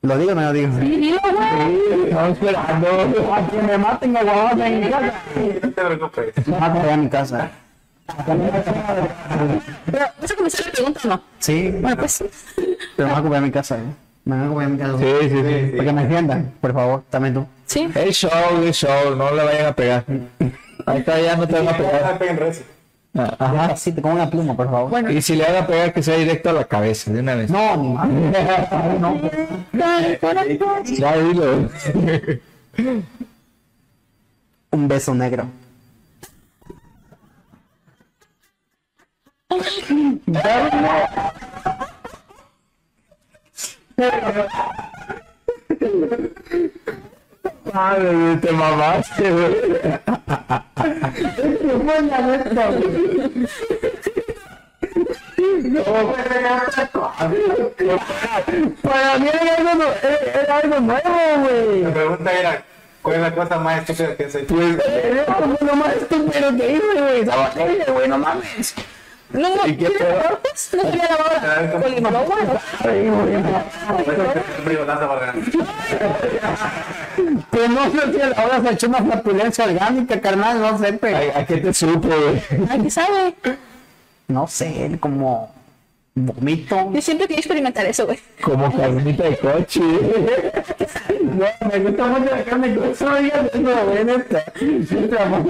¿Lo 0.02 0.18
digo 0.18 0.32
o 0.32 0.36
no 0.36 0.42
lo 0.42 0.54
digo? 0.54 0.78
Dilo, 0.78 1.18
güey. 1.22 2.06
Estamos 2.10 2.32
esperando. 2.38 3.34
A 3.34 3.48
que 3.48 3.62
me 3.62 3.78
maten 3.78 4.18
a 4.18 4.24
guaguas 4.24 4.60
en 4.60 4.80
mi 4.80 4.90
casa. 4.90 5.14
No 5.36 5.72
te 5.72 5.82
preocupes. 5.86 6.48
Me 6.48 6.58
maten 6.60 6.82
allá 6.82 6.94
en 6.94 7.02
mi 7.02 7.10
casa. 7.10 7.52
Pero, 9.86 10.06
¿vas 10.22 10.32
a 10.32 10.36
comenzar 10.36 10.66
la 10.66 10.72
pregunta 10.72 11.00
o 11.04 11.08
no? 11.10 11.22
Sí, 11.40 11.70
Bueno, 11.82 11.98
pues. 11.98 12.24
pero 12.96 13.08
me 13.08 13.14
voy 13.14 13.20
a 13.20 13.24
comer 13.24 13.38
a 13.38 13.42
mi 13.42 13.52
casa. 13.52 13.78
¿eh? 13.78 13.82
Me 14.30 14.48
voy 14.48 14.64
a. 14.64 14.68
Sí, 14.98 15.06
sí, 15.22 15.30
sí. 15.30 15.72
Para 15.72 15.84
que 15.86 15.94
me 15.94 16.04
defiendan, 16.04 16.52
por 16.62 16.72
favor, 16.74 17.04
también 17.10 17.34
tú. 17.34 17.48
Sí. 17.66 17.90
Es 17.96 18.16
show, 18.16 18.64
es 18.64 18.76
show, 18.76 19.16
no 19.16 19.34
le 19.34 19.44
vayan 19.44 19.66
a 19.66 19.74
pegar. 19.74 20.04
Ahí 20.86 21.00
está, 21.00 21.20
ya 21.20 21.36
no 21.36 21.48
te 21.48 21.54
van 21.54 21.68
a 21.68 21.78
pegar. 21.78 22.54
Ah, 23.16 23.36
Ajá. 23.40 23.66
Así, 23.74 23.92
te 23.92 24.04
como 24.04 24.14
una 24.14 24.30
pluma, 24.30 24.56
por 24.56 24.70
favor. 24.70 24.92
Bueno. 24.92 25.10
Y 25.10 25.20
si 25.24 25.36
le 25.36 25.44
van 25.46 25.64
a 25.64 25.68
pegar, 25.68 25.94
que 25.94 26.04
sea 26.04 26.16
directo 26.16 26.52
a 26.52 26.54
la 26.54 26.66
cabeza, 26.66 27.12
de 27.12 27.22
una 27.22 27.34
vez. 27.34 27.50
No, 27.50 27.76
ni 27.76 27.90
más. 27.90 28.08
No. 29.00 29.20
Ya 30.86 31.18
dilo. 31.18 31.70
Un 34.72 34.88
beso 34.88 35.16
negro. 35.16 35.48
Madre, 47.74 48.38
te 48.42 48.52
mamaste, 48.52 49.32
güey. 49.32 49.56
Para 58.82 59.18
mí 59.20 59.28
era 59.30 59.56
algo, 59.58 59.76
nu- 59.76 59.94
era- 60.04 60.42
era 60.42 60.58
algo 60.58 60.80
nuevo, 60.80 61.10
güey. 61.42 61.82
La 61.84 61.94
pregunta 61.94 62.32
era, 62.32 62.64
¿cuál 63.02 63.16
es 63.16 63.22
la 63.22 63.36
cosa 63.36 63.58
más 63.60 63.80
estúpida 63.80 64.16
que 64.16 64.26
has 64.26 64.36
hecho? 64.36 64.56
Pues, 64.56 64.78
más 65.76 65.96
estúpido 65.96 66.58
que 66.58 66.72
hice, 66.74 67.02
güey. 67.02 67.26
Güey, 67.94 68.08
no 68.08 68.18
mames. 68.18 68.76
No, 69.32 69.48
¿Y 69.68 69.76
qué 69.78 69.90
¿tiene 69.90 69.96
pedo? 70.00 70.22
cortes? 70.30 70.70
No 70.74 70.82
sería 70.84 71.08
la 71.10 71.16
hora. 71.18 71.70
Pues 77.52 77.70
no 77.70 77.84
sé 77.92 78.14
si 78.14 78.22
ahora 78.22 78.62
se 78.62 78.72
echó 78.74 78.88
una 78.88 79.00
flatulencia 79.04 79.66
orgánica, 79.66 80.22
carnal, 80.22 80.62
no 80.62 80.78
sé, 80.78 80.94
pero... 80.94 81.18
¿A, 81.18 81.40
a 81.40 81.46
qué 81.46 81.58
te 81.58 81.74
supo, 81.74 82.08
güey? 82.08 82.42
Ay, 82.70 82.82
¿qué 82.84 82.90
sabe? 82.92 83.34
No 84.28 84.48
sé, 84.48 84.98
como 85.00 85.54
vomito. 86.16 86.92
Yo 86.94 87.02
siempre 87.02 87.28
quería 87.28 87.40
experimentar 87.40 87.86
eso, 87.86 88.06
güey. 88.06 88.20
Como 88.42 88.76
carnita 88.76 89.24
de 89.24 89.38
coche. 89.38 89.80
No, 91.24 91.46
me 91.72 91.80
gusta 91.80 92.06
mucho 92.08 92.36
la 92.36 92.44
carne 92.44 92.76
con 92.76 92.96
soya, 92.96 93.50
no, 93.54 93.86
güey, 93.86 94.06
neta. 94.06 94.44
Siempre 94.58 95.20
amo. 95.20 95.46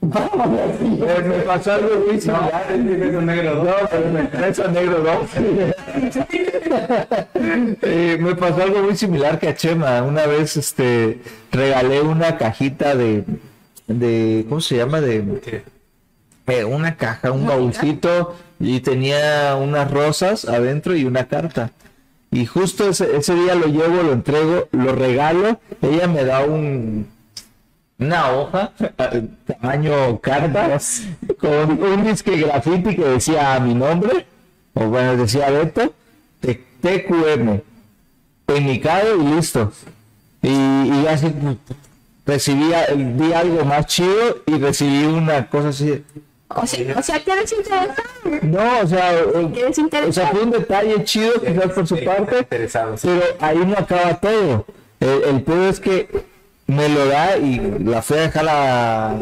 Este. 0.00 1.22
Me, 1.22 1.40
pasó 1.40 1.72
algo 1.72 2.06
muy 2.06 2.20
similar. 2.20 2.78
Negro, 2.78 3.64
No, 3.64 3.74
pero 3.90 4.10
me 4.10 4.22
traes 4.24 4.58
a 4.60 4.68
negro 4.68 5.00
dos. 5.00 5.30
Eh, 7.82 8.18
me 8.20 8.34
pasó 8.34 8.62
algo 8.62 8.82
muy 8.82 8.96
similar 8.96 9.38
que 9.38 9.48
a 9.48 9.54
Chema. 9.54 10.02
Una 10.02 10.26
vez 10.26 10.56
este 10.56 11.20
regalé 11.50 12.00
una 12.00 12.36
cajita 12.36 12.94
de 12.94 13.24
de 13.88 14.46
¿cómo 14.48 14.60
se 14.60 14.76
llama? 14.76 15.00
de 15.00 15.24
eh, 16.46 16.64
una 16.64 16.96
caja, 16.96 17.32
un 17.32 17.46
baúlcito 17.46 18.36
y 18.60 18.80
tenía 18.80 19.56
unas 19.56 19.90
rosas 19.90 20.44
adentro 20.44 20.94
y 20.94 21.04
una 21.04 21.26
carta. 21.26 21.72
Y 22.30 22.44
justo 22.46 22.88
ese, 22.88 23.16
ese 23.16 23.34
día 23.34 23.54
lo 23.54 23.66
llevo, 23.66 24.02
lo 24.02 24.12
entrego, 24.12 24.68
lo 24.72 24.94
regalo, 24.94 25.60
ella 25.80 26.06
me 26.06 26.24
da 26.24 26.44
un 26.44 27.08
una 27.98 28.32
hoja 28.32 28.72
tamaño 29.46 30.20
carta 30.20 30.78
con 31.38 31.82
un 31.82 32.04
disque 32.04 32.36
graffiti 32.36 32.94
que 32.94 33.04
decía 33.04 33.58
mi 33.58 33.74
nombre 33.74 34.26
o 34.74 34.86
bueno 34.86 35.16
decía 35.16 35.50
Beto 35.50 35.92
TQM 36.80 37.60
penicado 38.46 39.20
y 39.20 39.34
listo. 39.34 39.72
Y, 40.42 40.48
y 40.48 41.06
así 41.08 41.34
recibí 42.24 42.70
vi 42.96 43.32
algo 43.32 43.64
más 43.64 43.86
chido 43.86 44.42
y 44.46 44.58
recibí 44.58 45.04
una 45.04 45.48
cosa 45.48 45.68
así. 45.68 46.04
O 46.48 46.66
sea, 46.66 46.98
o 46.98 47.02
sea, 47.02 47.22
que 47.22 47.32
eres 47.32 47.52
interesado. 47.52 48.04
no 48.42 48.80
o 48.80 48.86
sea 48.86 49.12
eh, 49.18 50.04
o 50.08 50.12
sea 50.12 50.28
fue 50.28 50.42
un 50.44 50.50
detalle 50.50 51.04
chido 51.04 51.32
quizás 51.42 51.72
por 51.72 51.86
su 51.86 52.02
parte 52.02 52.42
pero 52.48 52.68
ahí 53.40 53.58
no 53.58 53.76
acaba 53.76 54.14
todo. 54.20 54.64
El, 55.00 55.24
el 55.24 55.42
pedo 55.42 55.68
es 55.68 55.78
que 55.78 56.08
me 56.68 56.88
lo 56.88 57.06
da 57.06 57.36
y 57.38 57.58
la 57.80 58.02
fui 58.02 58.18
a 58.18 58.20
dejar 58.20 58.48
a, 58.48 59.10
a 59.10 59.18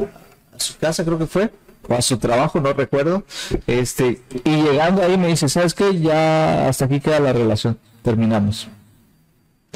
su 0.59 0.77
casa, 0.79 1.05
creo 1.05 1.19
que 1.19 1.27
fue, 1.27 1.51
o 1.89 1.95
a 1.95 2.03
su 2.03 2.19
trabajo, 2.19 2.61
no 2.61 2.73
recuerdo. 2.73 3.23
Este, 3.67 4.21
y 4.45 4.63
llegando 4.63 5.03
ahí 5.03 5.17
me 5.17 5.29
dice, 5.29 5.49
¿sabes 5.49 5.73
qué? 5.73 5.99
Ya 5.99 6.69
hasta 6.69 6.85
aquí 6.85 7.01
queda 7.01 7.21
la 7.21 7.33
relación. 7.33 7.79
Terminamos. 8.03 8.69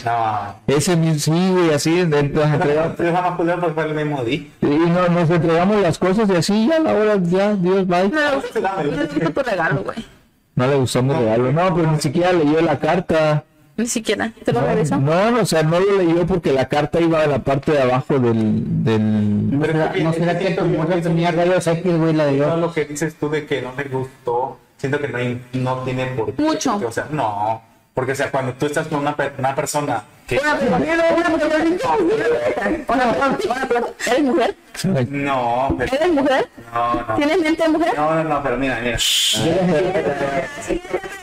No. 0.04 0.54
Ese 0.66 0.96
mismo, 0.96 1.18
sí, 1.18 1.50
güey, 1.52 1.72
así, 1.72 2.04
dentro 2.04 2.46
nos 2.46 2.54
entregamos, 2.54 3.72
fue 3.74 3.84
el 3.84 3.94
mismo 3.94 4.24
día. 4.24 4.46
y 4.62 4.66
no, 4.66 5.08
nos 5.08 5.30
entregamos 5.30 5.80
las 5.80 5.98
cosas 5.98 6.28
y 6.28 6.36
así, 6.36 6.68
ya 6.68 6.76
a 6.76 6.80
la 6.80 6.94
hora, 6.94 7.16
ya, 7.22 7.54
Dios, 7.54 7.86
bye. 7.86 8.08
No 8.08 8.36
no 8.36 9.30
tu 9.32 9.42
regalo, 9.42 9.82
güey. 9.84 10.04
No 10.56 10.66
le 10.66 10.74
gustó 10.76 11.02
mi 11.02 11.12
regalo, 11.14 11.52
no, 11.52 11.74
pero 11.74 11.92
ni 11.92 12.00
siquiera 12.00 12.32
leyó 12.32 12.60
la 12.60 12.78
carta. 12.78 13.44
Ni 13.80 13.86
siquiera. 13.86 14.32
¿Te 14.44 14.52
lo 14.52 14.60
regreso? 14.60 14.96
No, 14.98 15.30
no, 15.30 15.40
o 15.40 15.46
sea, 15.46 15.62
no 15.62 15.80
lo 15.80 15.96
leyó 15.96 16.26
porque 16.26 16.52
la 16.52 16.68
carta 16.68 17.00
iba 17.00 17.22
a 17.22 17.26
la 17.26 17.38
parte 17.38 17.72
de 17.72 17.80
abajo 17.80 18.18
del, 18.18 18.84
del... 18.84 19.58
No 19.58 19.64
será, 19.64 19.92
no 20.02 20.12
será 20.12 20.38
que 20.38 20.50
tu 20.50 20.64
mujer 20.66 21.02
tenía 21.02 21.30
rayos 21.32 21.66
X, 21.66 21.98
güey, 21.98 22.12
la 22.12 22.26
de 22.26 22.38
Todo 22.38 22.48
yo. 22.50 22.56
lo 22.58 22.72
que 22.72 22.84
dices 22.84 23.14
tú 23.18 23.30
de 23.30 23.46
que 23.46 23.62
no 23.62 23.72
me 23.74 23.84
gustó, 23.84 24.58
siento 24.76 25.00
que 25.00 25.08
no, 25.08 25.16
hay- 25.18 25.40
no 25.54 25.78
tiene 25.78 26.06
por 26.08 26.32
qué. 26.34 26.42
Mucho. 26.42 26.76
O 26.86 26.92
sea, 26.92 27.06
no. 27.10 27.62
Porque, 28.00 28.12
o 28.12 28.14
sea, 28.14 28.30
cuando 28.30 28.54
tú 28.54 28.64
estás 28.64 28.86
con 28.86 29.00
una, 29.00 29.14
per- 29.14 29.34
una 29.36 29.54
persona 29.54 30.02
que. 30.26 30.40
¿Eres 34.06 34.22
mujer? 34.22 34.56
No, 35.10 35.74
pero- 35.78 35.94
¿Eres 35.94 36.08
mujer? 36.12 36.48
no, 36.72 36.94
no. 36.94 37.14
¿Tienes 37.16 37.40
mente 37.42 37.62
de 37.62 37.68
mujer? 37.68 37.92
No, 37.94 38.14
no, 38.14 38.24
no, 38.24 38.42
pero 38.42 38.56
mira, 38.56 38.78
mira. 38.82 38.98
Siguiente 38.98 39.92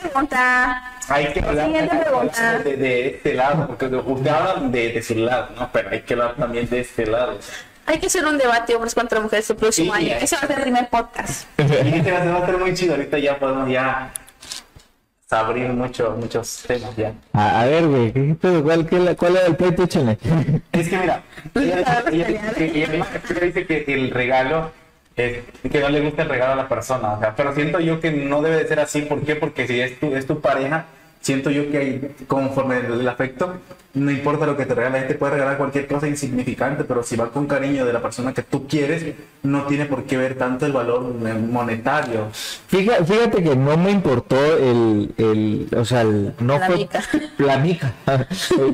pregunta. 0.02 0.92
Hay 1.08 1.32
que 1.32 1.40
hablar 1.40 1.66
Siguiente 1.66 1.96
pregunta. 1.96 2.58
de, 2.60 2.76
de 2.76 3.06
este 3.08 3.34
lado, 3.34 3.66
porque 3.66 3.86
usted 3.86 4.30
habla 4.30 4.54
de, 4.68 4.92
de 4.92 5.02
su 5.02 5.14
lado, 5.16 5.48
¿no? 5.58 5.68
Pero 5.72 5.90
hay 5.90 6.02
que 6.02 6.14
hablar 6.14 6.34
también 6.36 6.68
de 6.70 6.80
este 6.80 7.06
lado. 7.06 7.38
Hay 7.86 7.98
que 7.98 8.06
hacer 8.06 8.24
un 8.24 8.38
debate 8.38 8.72
hombres 8.76 8.94
contra 8.94 9.18
mujeres 9.18 9.50
el 9.50 9.56
próximo 9.56 9.96
Sí, 9.96 10.12
año. 10.12 10.16
Ese 10.20 10.36
va 10.36 10.42
a 10.42 10.46
ser 10.46 10.56
el 10.58 10.62
primer 10.62 10.88
podcast. 10.90 11.48
Y 11.58 11.62
este 11.96 12.12
va 12.12 12.38
a 12.38 12.46
ser 12.46 12.58
muy 12.58 12.72
chido. 12.74 12.94
Ahorita 12.94 13.18
ya 13.18 13.36
podemos 13.38 13.68
ya 13.68 14.12
abrir 15.30 15.68
mucho, 15.70 16.16
muchos 16.18 16.64
temas 16.66 16.96
ya. 16.96 17.12
A, 17.34 17.60
a 17.62 17.66
ver, 17.66 17.86
güey, 17.86 18.12
¿qué 18.12 18.36
pedo? 18.40 18.62
¿Cuál, 18.62 18.86
qué 18.86 18.98
la- 18.98 19.14
cuál 19.14 19.36
era 19.36 19.46
el 19.46 19.56
pleito? 19.56 19.82
Échale. 19.84 20.18
Es 20.72 20.88
que 20.88 20.96
mira, 20.98 21.22
ella, 21.54 22.04
ella 22.12 22.26
dice 22.26 22.54
que, 22.56 22.64
ella- 22.64 22.94
ella 22.94 23.40
dice 23.42 23.66
que 23.66 23.84
el 23.88 24.10
regalo 24.10 24.70
es 25.16 25.38
que 25.70 25.80
no 25.80 25.88
le 25.90 26.00
gusta 26.00 26.22
el 26.22 26.28
regalo 26.28 26.52
a 26.52 26.56
la 26.56 26.68
persona, 26.68 27.12
o 27.14 27.18
sea, 27.20 27.34
pero 27.36 27.54
siento 27.54 27.80
yo 27.80 28.00
que 28.00 28.10
no 28.12 28.40
debe 28.40 28.56
de 28.56 28.68
ser 28.68 28.80
así, 28.80 29.02
¿por 29.02 29.20
qué? 29.22 29.34
Porque 29.36 29.66
si 29.66 29.80
es 29.80 29.98
tu, 30.00 30.14
es 30.14 30.26
tu 30.26 30.40
pareja, 30.40 30.86
siento 31.20 31.50
yo 31.50 31.70
que 31.70 31.78
hay, 31.78 32.14
conforme 32.26 32.78
el, 32.78 33.00
el 33.00 33.08
afecto, 33.08 33.54
no 33.94 34.10
importa 34.10 34.46
lo 34.46 34.56
que 34.56 34.66
te 34.66 34.74
regala, 34.74 35.06
te 35.06 35.14
puede 35.14 35.32
regalar 35.32 35.56
cualquier 35.56 35.86
cosa 35.86 36.06
insignificante, 36.06 36.84
pero 36.84 37.02
si 37.02 37.16
va 37.16 37.30
con 37.30 37.46
cariño 37.46 37.86
de 37.86 37.92
la 37.92 38.00
persona 38.02 38.32
que 38.34 38.42
tú 38.42 38.66
quieres, 38.66 39.14
no 39.42 39.64
tiene 39.64 39.86
por 39.86 40.04
qué 40.04 40.16
ver 40.16 40.36
tanto 40.36 40.66
el 40.66 40.72
valor 40.72 41.14
eh, 41.26 41.32
monetario. 41.34 42.28
Fíjate, 42.32 43.04
fíjate 43.04 43.42
que 43.42 43.56
no 43.56 43.76
me 43.76 43.90
importó 43.90 44.36
el, 44.56 45.14
el 45.16 45.68
o 45.76 45.84
sea, 45.84 46.02
el, 46.02 46.34
no 46.38 46.58
La 46.58 46.66
fue 46.66 46.76
mica. 46.76 47.02
la 47.38 47.58
mica 47.58 47.94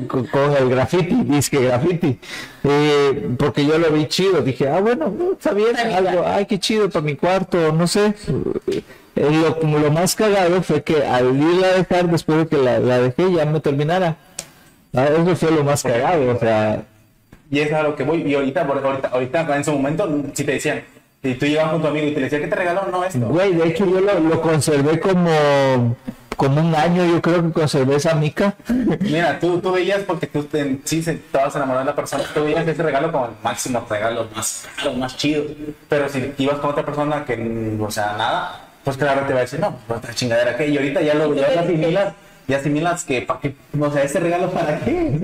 con, 0.07 0.27
con 0.27 0.55
el 0.57 0.69
graffiti, 0.69 1.23
disque 1.23 1.59
graffiti, 1.63 2.19
eh, 2.63 3.29
porque 3.37 3.65
yo 3.65 3.77
lo 3.77 3.89
vi 3.91 4.07
chido, 4.07 4.41
dije, 4.41 4.67
ah, 4.67 4.81
bueno, 4.81 5.13
no, 5.17 5.33
está 5.33 5.53
bien, 5.53 5.75
algo, 5.77 6.23
ay, 6.25 6.45
qué 6.45 6.59
chido 6.59 6.89
para 6.89 7.05
mi 7.05 7.15
cuarto, 7.15 7.71
no 7.71 7.87
sé. 7.87 8.13
Eh, 9.15 9.29
lo, 9.31 9.59
como 9.59 9.79
lo 9.79 9.91
más 9.91 10.15
cagado 10.15 10.61
fue 10.61 10.83
que 10.83 11.05
al 11.05 11.35
irla 11.35 11.67
a 11.67 11.71
dejar, 11.71 12.09
después 12.09 12.39
de 12.39 12.47
que 12.47 12.57
la, 12.57 12.79
la 12.79 12.99
dejé, 12.99 13.31
ya 13.31 13.45
me 13.45 13.59
terminara. 13.59 14.17
Ah, 14.93 15.05
eso 15.05 15.35
fue 15.35 15.51
lo 15.51 15.63
más 15.63 15.83
cagado, 15.83 16.35
o 16.35 16.39
sea, 16.39 16.83
Y 17.51 17.59
eso 17.59 17.69
es 17.69 17.75
a 17.75 17.83
lo 17.83 17.95
que 17.95 18.03
voy. 18.03 18.21
Y 18.23 18.35
ahorita, 18.35 18.61
ahorita, 18.61 19.07
ahorita 19.09 19.55
en 19.55 19.63
su 19.63 19.71
momento, 19.73 20.23
si 20.33 20.43
te 20.43 20.53
decían, 20.53 20.83
si 21.21 21.35
tú 21.35 21.45
llevas 21.45 21.71
con 21.71 21.81
tu 21.81 21.87
amigo 21.87 22.07
y 22.07 22.13
te 22.13 22.21
decía 22.21 22.39
que 22.39 22.47
te 22.47 22.55
regaló, 22.55 22.87
no 22.91 23.03
esto. 23.03 23.19
Güey, 23.27 23.53
de 23.53 23.67
hecho 23.67 23.85
yo 23.85 23.99
lo, 23.99 24.19
lo 24.19 24.41
conservé 24.41 24.99
como, 24.99 25.95
como 26.35 26.61
un 26.61 26.75
año, 26.75 27.05
yo 27.05 27.21
creo 27.21 27.41
que 27.41 27.51
conservé 27.51 27.95
esa 27.95 28.15
mica. 28.15 28.55
Mira, 28.99 29.39
tú, 29.39 29.59
tú 29.59 29.71
veías 29.71 30.01
porque 30.03 30.27
tú 30.27 30.43
te, 30.43 30.79
sí 30.83 31.01
te 31.01 31.19
vas 31.37 31.55
a 31.55 31.57
enamorar 31.57 31.83
de 31.83 31.89
la 31.89 31.95
persona, 31.95 32.23
tú 32.33 32.43
veías 32.43 32.67
ese 32.67 32.83
regalo 32.83 33.11
como 33.11 33.25
el 33.25 33.31
máximo 33.43 33.85
regalo, 33.89 34.27
más 34.35 34.67
caro, 34.77 34.93
más 34.93 35.17
chido. 35.17 35.43
Pero 35.89 36.07
si 36.09 36.33
ibas 36.37 36.59
con 36.59 36.71
otra 36.71 36.85
persona 36.85 37.25
que, 37.25 37.77
o 37.79 37.91
sea, 37.91 38.15
nada, 38.17 38.64
pues 38.85 38.95
claro 38.95 39.25
te 39.27 39.33
va 39.33 39.39
a 39.39 39.41
decir, 39.41 39.59
no, 39.59 39.77
pues 39.87 39.99
otra 39.99 40.13
chingadera 40.13 40.55
que. 40.55 40.69
Y 40.69 40.77
ahorita 40.77 41.01
ya 41.01 41.13
lo, 41.15 41.33
ya 41.35 41.47
asimilas, 41.59 42.13
ya 42.47 42.57
asimilas 42.57 43.03
que, 43.03 43.21
¿para 43.23 43.39
qué? 43.41 43.55
O 43.77 43.91
sea, 43.91 44.03
ese 44.03 44.19
regalo 44.21 44.49
para 44.51 44.79
qué. 44.79 45.19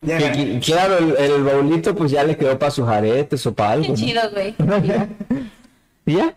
Ya, 0.00 0.18
Que- 0.18 0.32
que- 0.32 0.60
claro, 0.60 0.98
el, 0.98 1.16
el 1.16 1.42
baulito 1.44 1.94
pues 1.94 2.10
ya 2.10 2.24
le 2.24 2.36
quedó 2.36 2.58
para 2.58 2.70
sus 2.70 2.88
aretes 2.88 3.44
o 3.46 3.54
para 3.54 3.72
algo. 3.72 3.84
Qué 3.86 3.90
¿no? 3.90 3.96
chido, 3.96 4.22
güey. 4.32 4.54
¿Y 6.06 6.16
ya? 6.16 6.34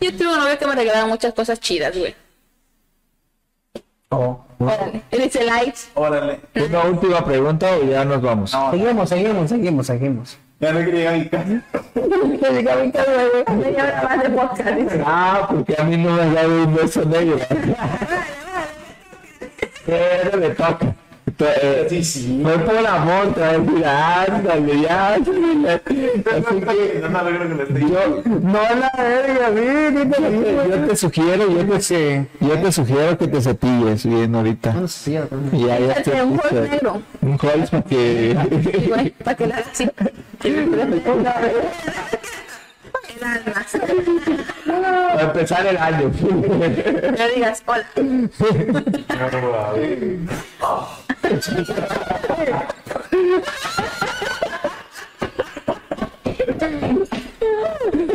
Yo 0.00 0.16
tuve 0.16 0.28
un 0.28 0.38
novio 0.38 0.58
que 0.58 0.66
me 0.66 0.74
regalaba 0.74 1.06
muchas 1.06 1.32
cosas 1.32 1.60
chidas, 1.60 1.96
güey. 1.96 2.14
Oh. 4.08 4.44
Órale. 4.58 5.02
Eres 5.10 5.36
el 5.36 5.46
likes. 5.46 5.80
Órale. 5.94 6.40
Una 6.68 6.82
última 6.84 7.24
pregunta 7.24 7.70
o 7.76 7.84
ya 7.84 8.04
nos 8.04 8.20
vamos. 8.20 8.52
No, 8.52 8.70
Seguimos, 8.72 9.08
seguimos, 9.08 9.48
seguimos, 9.48 9.86
seguimos. 9.86 10.38
Ya 10.60 10.72
no 10.72 10.78
quería 10.80 11.12
llegar 11.12 11.14
a 11.14 12.82
mi 12.82 12.92
casa. 12.92 13.10
Media 13.54 13.82
hora 13.82 14.02
más 14.02 14.22
de 14.22 14.30
podcast. 14.30 14.92
Ah, 15.04 15.46
porque 15.48 15.74
a 15.78 15.84
mí 15.84 15.96
no 15.96 16.12
me 16.12 16.22
ha 16.22 16.32
dado 16.32 16.64
un 16.64 16.74
beso 16.74 17.04
negro. 17.04 17.38
Pero 19.86 20.36
le 20.36 20.50
toca. 20.50 20.94
Eh. 21.40 22.02
Fue 22.42 22.58
por 22.58 22.86
amor, 22.86 23.34
te 23.34 23.42
ándale, 23.44 24.80
ya. 24.82 25.14
Así 25.14 25.24
que 25.24 27.00
No 27.00 27.10
me 27.10 27.18
alegro 27.18 27.48
que 27.48 27.54
le 27.54 27.62
esté 27.62 27.80
yo, 27.80 28.22
no 28.24 28.62
la 28.62 28.92
verga, 28.96 29.48
sí, 29.54 30.70
yo 30.70 30.86
te 30.86 30.96
sugiero, 30.96 31.50
yo 31.50 31.78
te, 31.78 32.26
yo 32.40 32.58
te 32.60 32.72
sugiero 32.72 33.18
que 33.18 33.28
te 33.28 33.40
cepilles 33.40 34.06
bien 34.06 34.34
ahorita. 34.34 34.72
No 34.72 34.88
sé, 34.88 35.12
ya, 35.12 35.26
ya 35.78 35.92
Hazte 35.92 36.22
un 36.22 36.40
negro. 36.52 37.02
Un 37.22 37.38
para 37.38 37.82
que. 37.82 39.12
Para 39.24 39.36
que 39.36 39.46
la 39.46 39.64
Para 44.66 45.22
empezar 45.22 45.66
el 45.66 45.76
año. 45.76 46.10
No 46.20 47.28
digas, 47.34 47.62
hola. 47.66 47.86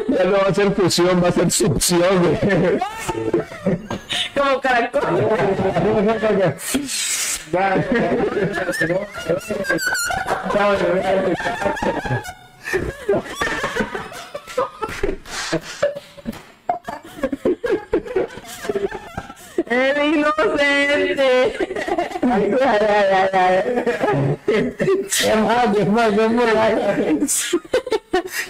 Ya 0.10 0.24
no 0.24 0.32
va 0.32 0.48
a 0.50 0.54
ser 0.54 0.72
fusión, 0.74 1.24
va 1.24 1.28
a 1.28 1.32
ser 1.32 1.52
succión, 1.52 2.20
güey. 2.20 2.80
Como 4.34 4.62
caracol. 4.62 5.02
El 19.68 20.16
inocente. 20.16 21.54
¿Qué 25.18 25.36
más? 25.36 25.76
¿Qué 25.76 25.86
más? 25.86 26.10
¿Qué? 26.12 27.26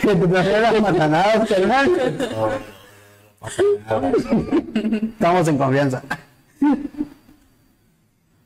Que 0.01 0.15
te 0.15 0.27
trajeron 0.27 0.61
las 0.61 0.81
matanadas, 0.81 1.49
carnal. 1.49 1.91
Estamos 5.03 5.47
en 5.47 5.57
confianza. 5.57 6.03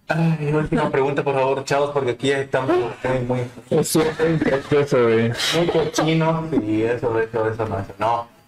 Ay, 0.07 0.51
última 0.53 0.89
pregunta, 0.89 1.23
por 1.23 1.35
favor, 1.35 1.63
chavos, 1.65 1.91
porque 1.91 2.11
aquí 2.11 2.31
estamos 2.31 2.75
muy, 3.03 3.19
muy, 3.27 3.41
muy 3.69 5.67
cochinos 5.67 6.53
y 6.63 6.81
eso, 6.81 7.19
eso, 7.19 7.47
eso, 7.47 7.65
no, 7.67 7.79
eso, 7.79 7.93
no. 7.99 8.38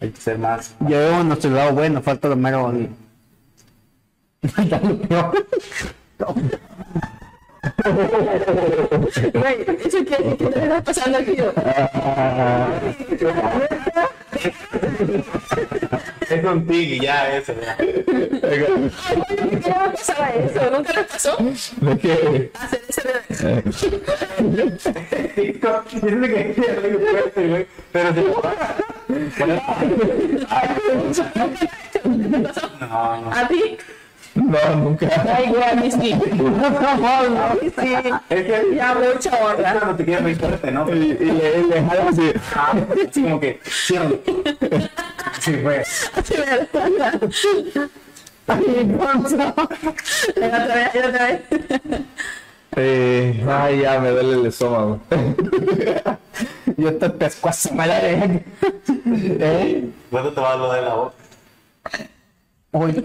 Hay 0.00 0.10
que 0.10 0.20
ser 0.20 0.38
más. 0.38 0.74
Ya 0.80 0.98
vemos 0.98 1.24
nuestro 1.24 1.50
lado 1.50 1.72
bueno, 1.72 2.00
falta 2.02 2.28
lo 2.28 2.36
mero. 2.36 2.72
Falta 4.48 4.80
lo 4.80 4.98
peor. 4.98 5.46
Güey, 9.34 9.66
¿eso 9.84 9.98
qué, 10.04 10.36
qué 10.38 10.46
te 10.46 10.62
está 10.62 10.82
pasando 10.82 11.18
aquí? 11.18 11.36
Es 16.30 16.44
un 16.44 16.66
tigre, 16.66 16.98
ya, 17.00 17.36
eso. 17.36 17.52
¿Qué 17.78 18.04
me 19.50 19.90
pasaba 19.90 20.28
eso? 20.30 20.70
¿Nunca 20.70 20.92
les 20.92 21.06
pasó? 21.06 21.36
¿De 21.36 21.98
qué? 21.98 22.50
Hacer 22.54 22.82
ese 22.88 23.02
TikTok, 25.34 25.88
yo 25.90 26.00
sé 26.00 26.06
que 26.06 26.40
es 26.50 27.48
güey, 27.48 27.66
pero 27.92 28.14
se 28.14 28.22
lo 28.22 28.42
No, 32.80 33.20
no. 33.20 33.30
¿A 33.32 33.48
ti? 33.48 33.76
No, 34.34 34.76
nunca. 34.76 35.08
Ay, 35.34 35.48
güey, 35.48 35.62
a 35.62 35.74
mí 35.74 35.90
sí. 35.90 36.14
Sí. 37.80 37.94
Es 38.30 38.44
que 38.44 38.74
Ya 38.76 38.94
mucha 38.94 39.30
es 39.30 39.40
honra. 39.42 39.72
cuando 39.74 39.96
te 39.96 40.04
quieres 40.04 40.24
reír 40.24 40.38
fuerte, 40.38 40.70
¿no? 40.70 40.88
Y, 40.94 40.98
y 40.98 41.14
le, 41.14 41.62
le 41.62 41.78
así. 42.08 42.32
Ah, 42.54 42.72
sí, 43.10 43.22
como 43.22 43.40
que, 43.40 43.60
ciérralo. 43.66 44.20
Sí, 45.40 45.54
fue. 45.62 45.82
Venga, 50.36 50.64
otra 50.64 50.74
vez, 50.74 50.88
otra 51.08 51.26
vez. 51.26 51.40
Eh, 52.80 53.44
ay, 53.48 53.80
ya 53.80 53.98
me 53.98 54.10
duele 54.10 54.34
el 54.34 54.46
estómago. 54.46 55.00
Yo 56.76 56.96
te 56.96 57.10
pesco 57.10 57.48
a 57.48 57.52
su 57.52 57.74
madre. 57.74 58.44
¿Eh? 59.04 59.90
Luego 60.12 60.32
te 60.32 60.40
va 60.40 60.52
a 60.52 60.56
lo 60.56 60.72
de 60.72 60.82
la 60.82 60.94
boca. 60.94 61.14
Uy. 62.70 63.04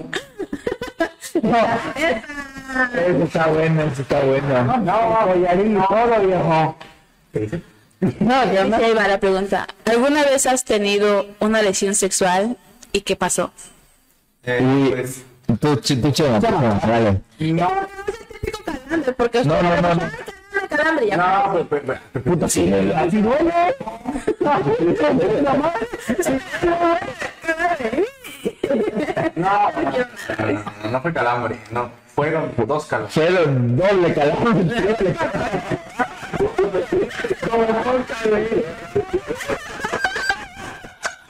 Eso 1.33 3.23
está 3.23 3.47
bueno, 3.47 3.81
eso 3.81 4.01
está 4.03 4.19
bueno. 4.21 4.77
No, 4.77 5.19
collarín 5.25 5.77
y 5.77 5.87
todo, 5.87 6.19
viejo. 6.27 6.75
¿Qué 7.31 7.39
dice? 7.39 7.61
No, 8.19 8.51
que 8.51 8.59
anda. 8.59 8.77
Ahí 8.77 8.93
va 8.93 9.07
la 9.07 9.19
pregunta. 9.19 9.65
¿Alguna 9.85 10.23
vez 10.23 10.45
has 10.45 10.65
tenido 10.65 11.25
una 11.39 11.63
lesión 11.63 11.95
sexual 11.95 12.57
y 12.91 13.01
qué 13.01 13.15
pasó? 13.15 13.51
Eh, 14.43 14.59
Y 14.61 14.89
pues, 14.91 15.23
tú. 15.59 15.81
No, 17.39 17.69
no 17.69 17.87
calambre, 18.93 19.13
porque 19.13 19.43
No, 19.43 19.61
no, 19.61 19.81
no, 19.81 19.95
no. 19.95 20.01
calambre 20.69 21.07
ya. 21.07 21.17
no, 21.17 21.51
pues, 21.53 21.81
pues, 21.85 21.99
pues, 22.11 22.23
Puta, 22.23 22.49
sí, 22.49 22.71
así 22.95 23.21
duele. 23.21 23.53
no, 29.35 29.71
no, 29.71 30.91
no 30.91 31.01
fue 31.01 31.13
calambre, 31.13 31.57
no, 31.71 31.89
fueron 32.15 32.51
dos 32.67 32.85
calambres. 32.85 33.13
Fueron 33.13 33.75
doble 33.77 34.13
calambre. 34.13 34.83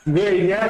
Bien, 0.06 0.48
ya. 0.48 0.70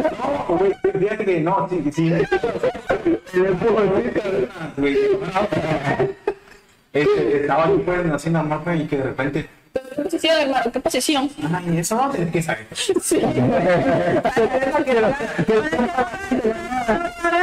No, 0.00 0.56
güey, 0.56 0.72
fíjate 0.98 1.24
que 1.24 1.40
no, 1.40 1.68
sí, 1.68 1.92
sí. 1.92 2.12
Este, 6.92 7.40
estaba 7.40 7.64
aquí 7.64 7.82
pues 7.84 8.10
así 8.10 8.30
normal 8.30 8.60
pues, 8.64 8.80
y 8.80 8.86
que 8.86 8.96
de 8.96 9.02
repente, 9.02 9.48
¿Qué 9.72 10.02
posición, 10.02 10.40
hermano? 10.40 10.72
¿Qué 10.72 10.80
posición? 10.80 11.30
ay, 11.52 11.78
eso 11.78 11.96
no 11.96 12.10
tienes 12.10 12.32
que 12.32 12.42
saber. 12.42 12.66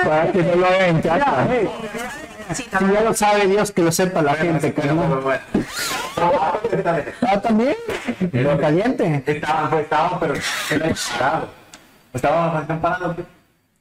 Para 0.04 0.32
que 0.32 0.44
no 0.44 0.56
lo 0.56 0.66
hagan 0.66 0.96
en 0.96 1.02
Sí, 2.54 2.64
Si 2.64 2.70
ya 2.94 3.02
lo 3.02 3.14
sabe 3.14 3.48
Dios, 3.48 3.72
que 3.72 3.82
lo 3.82 3.92
sepa 3.92 4.22
la 4.22 4.36
gente. 4.36 4.72
Bueno, 4.72 5.20
Ah, 6.18 7.42
también. 7.42 7.76
Lo 8.32 8.58
caliente. 8.60 9.24
Estaban, 9.26 9.70
pues 9.70 9.84
estaban, 9.84 10.20
pero 10.20 10.34
era 10.72 10.94
parado. 11.20 11.48
Estábamos 12.14 12.62
están 12.62 12.82
parados, 12.82 13.16
pues. 13.16 13.28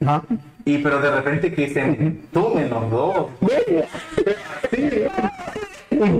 Ajá. 0.08 0.22
Y 0.64 0.78
pero 0.78 0.98
de 1.00 1.10
repente 1.10 1.54
Cristian, 1.54 2.22
tú 2.32 2.54
menos 2.54 2.90
dos. 2.90 3.26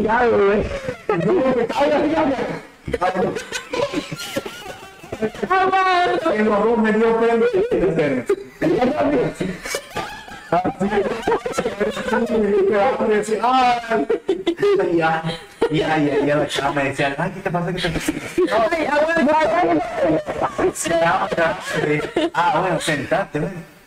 Ya, 0.03 0.27
güey. 0.27 0.65
Me 6.77 6.93
dio 6.93 7.19
pena. 10.63 11.01
Y 15.71 15.79
ya, 15.79 15.97
ya, 15.99 16.19
ya, 16.27 16.37
la 16.37 16.47
chava 16.47 16.73
me 16.75 16.85
decía, 16.85 17.15
ay, 17.19 17.31
¿qué 17.35 17.41
te 17.41 17.51
pasa? 17.51 17.73
¿Qué 17.73 17.81
te? 17.81 18.01
Ah, 22.35 22.61
bueno, 22.61 22.81
sentate. 22.81 23.41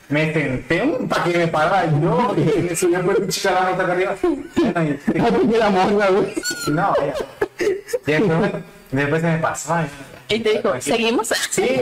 Me 0.10 0.34
senté 0.34 0.98
para 1.10 1.24
que 1.26 1.38
me 1.38 1.48
parara 1.48 1.86
yo, 2.02 2.28
porque 2.28 2.68
me 2.70 2.76
subía 2.76 3.02
por 3.02 3.18
el 3.22 3.28
chica 3.28 3.52
la 3.52 3.72
nota 3.72 3.84
arriba. 3.92 4.16
Y- 4.24 4.74
Ah, 4.76 4.84
que. 4.86 6.72
No, 6.72 6.94
ya. 8.06 8.62
Después, 8.92 9.22
se 9.22 9.28
me 9.28 9.38
pasó. 9.40 9.76
Y 10.30 10.40
te 10.40 10.52
dijo, 10.54 10.74
¿seguimos? 10.80 11.30
Sí. 11.50 11.82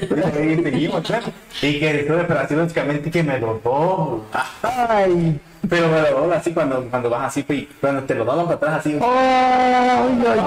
Y 0.00 0.62
seguimos, 0.62 1.02
claro. 1.02 1.26
Y 1.62 1.78
que 1.78 1.92
después, 1.92 2.24
pero 2.26 2.40
así 2.40 2.54
básicamente 2.54 3.10
que 3.10 3.22
me 3.22 3.38
lo 3.38 3.60
doy. 3.62 4.20
Ay. 4.62 5.40
Pero 5.68 5.88
me 5.88 6.00
lo 6.00 6.20
doy 6.20 6.36
así 6.36 6.52
cuando, 6.52 6.82
cuando 6.88 7.10
vas 7.10 7.26
así, 7.26 7.42
pues, 7.42 7.64
cuando 7.80 8.02
te 8.04 8.14
lo 8.14 8.24
doblan 8.24 8.46
para 8.46 8.56
atrás 8.56 8.80
así. 8.80 8.98
Ay, 9.00 10.22
ay, 10.26 10.40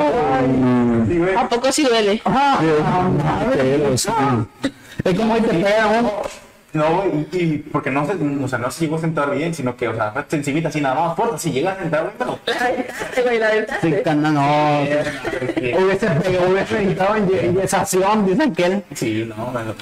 ay. 1.09 1.35
¿A 1.37 1.49
poco 1.49 1.71
sí 1.71 1.83
duele? 1.83 2.21
Sí. 3.95 4.09
Es 5.03 5.17
como 5.17 5.33
ahí 5.33 5.41
te 5.41 5.53
pega. 5.53 6.03
No, 6.73 7.03
y, 7.05 7.37
y 7.37 7.57
porque 7.57 7.91
no 7.91 8.05
se, 8.05 8.13
o 8.13 8.47
sea, 8.47 8.59
no 8.59 8.71
se 8.71 8.85
llegó 8.85 8.95
a 8.95 8.99
sentar 8.99 9.35
bien, 9.35 9.53
sino 9.53 9.75
que, 9.75 9.89
o 9.89 9.95
sea, 9.95 10.11
fue 10.11 10.23
sencillita 10.29 10.69
así 10.69 10.79
nada 10.79 10.95
más, 10.95 11.15
fuerte, 11.15 11.37
si 11.37 11.51
llegas 11.51 11.77
a 11.77 11.81
sentar. 11.81 12.13
La 12.45 12.65
aventaste, 12.65 13.21
güey, 13.23 13.39
la 13.39 13.47
aventaste. 13.47 13.97
Sí, 13.97 14.03
carnal, 14.03 14.33
no. 14.33 14.81
Hubiese 14.81 16.07
hubiese 16.47 16.81
entrado 16.81 17.15
en 17.15 18.25
dicen 18.25 18.55
que 18.55 18.65
él. 18.65 18.83
Sí, 18.93 19.29
no, 19.35 19.51
me 19.51 19.63
lo... 19.63 19.75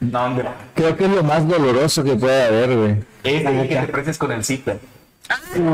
No, 0.00 0.24
hombre. 0.24 0.48
Creo 0.74 0.96
que 0.96 1.04
es 1.04 1.10
lo 1.10 1.22
más 1.22 1.46
doloroso 1.48 2.04
que 2.04 2.16
puede 2.16 2.44
haber, 2.44 2.76
güey. 2.76 2.96
Es 3.24 3.46
ahí 3.46 3.68
que 3.68 3.76
te 3.76 3.86
preses 3.86 4.18
con 4.18 4.32
el 4.32 4.44
zipper. 4.44 4.78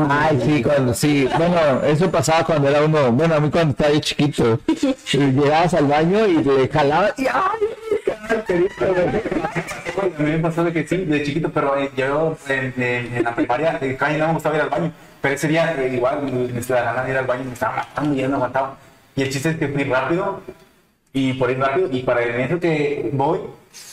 Ay, 0.09 0.41
sí, 0.43 0.63
cuando 0.63 0.93
sí. 0.93 1.27
Bueno, 1.37 1.83
eso 1.83 2.09
pasaba 2.09 2.43
cuando 2.43 2.69
era 2.69 2.81
uno. 2.81 3.11
Bueno, 3.11 3.35
a 3.35 3.39
mí 3.39 3.49
cuando 3.49 3.71
estaba 3.71 3.91
yo 3.91 3.99
chiquito. 3.99 4.59
y 4.67 5.17
Llegabas 5.17 5.73
al 5.73 5.85
baño 5.85 6.25
y 6.25 6.43
le 6.43 6.67
jalabas. 6.69 7.13
Y, 7.17 7.27
¡ay! 7.27 7.73
A 10.03 10.21
mí 10.21 10.31
me 10.31 10.39
pasó 10.39 10.63
de 10.63 10.73
que 10.73 10.87
sí, 10.87 10.97
de 10.97 11.23
chiquito, 11.23 11.49
pero 11.51 11.77
eh, 11.77 11.89
yo 11.95 12.37
en, 12.49 12.73
en- 12.77 13.15
en 13.17 13.23
la 13.23 13.35
primaria 13.35 13.79
casi 13.97 14.17
no 14.17 14.27
me 14.27 14.33
gustaba 14.33 14.55
ir 14.55 14.61
al 14.61 14.69
baño. 14.69 14.91
Pero 15.21 15.35
ese 15.35 15.47
día 15.47 15.75
eh, 15.79 15.93
igual 15.95 16.21
me 16.23 16.59
estaba 16.59 16.81
ganando 16.81 17.11
ir 17.11 17.17
al 17.17 17.25
baño, 17.27 17.43
me 17.45 17.53
estaba 17.53 17.75
matando 17.77 18.13
y 18.15 18.17
ya 18.19 18.27
no 18.27 18.35
aguantaba. 18.37 18.77
Y 19.15 19.21
el 19.23 19.29
chiste 19.29 19.49
es 19.51 19.57
que 19.57 19.67
fui 19.69 19.83
rápido 19.85 20.41
y 21.13 21.33
por 21.33 21.49
ir 21.51 21.59
rápido 21.59 21.87
y 21.91 22.01
para 22.03 22.23
en 22.23 22.41
eso 22.41 22.59
que 22.59 23.09
voy, 23.13 23.39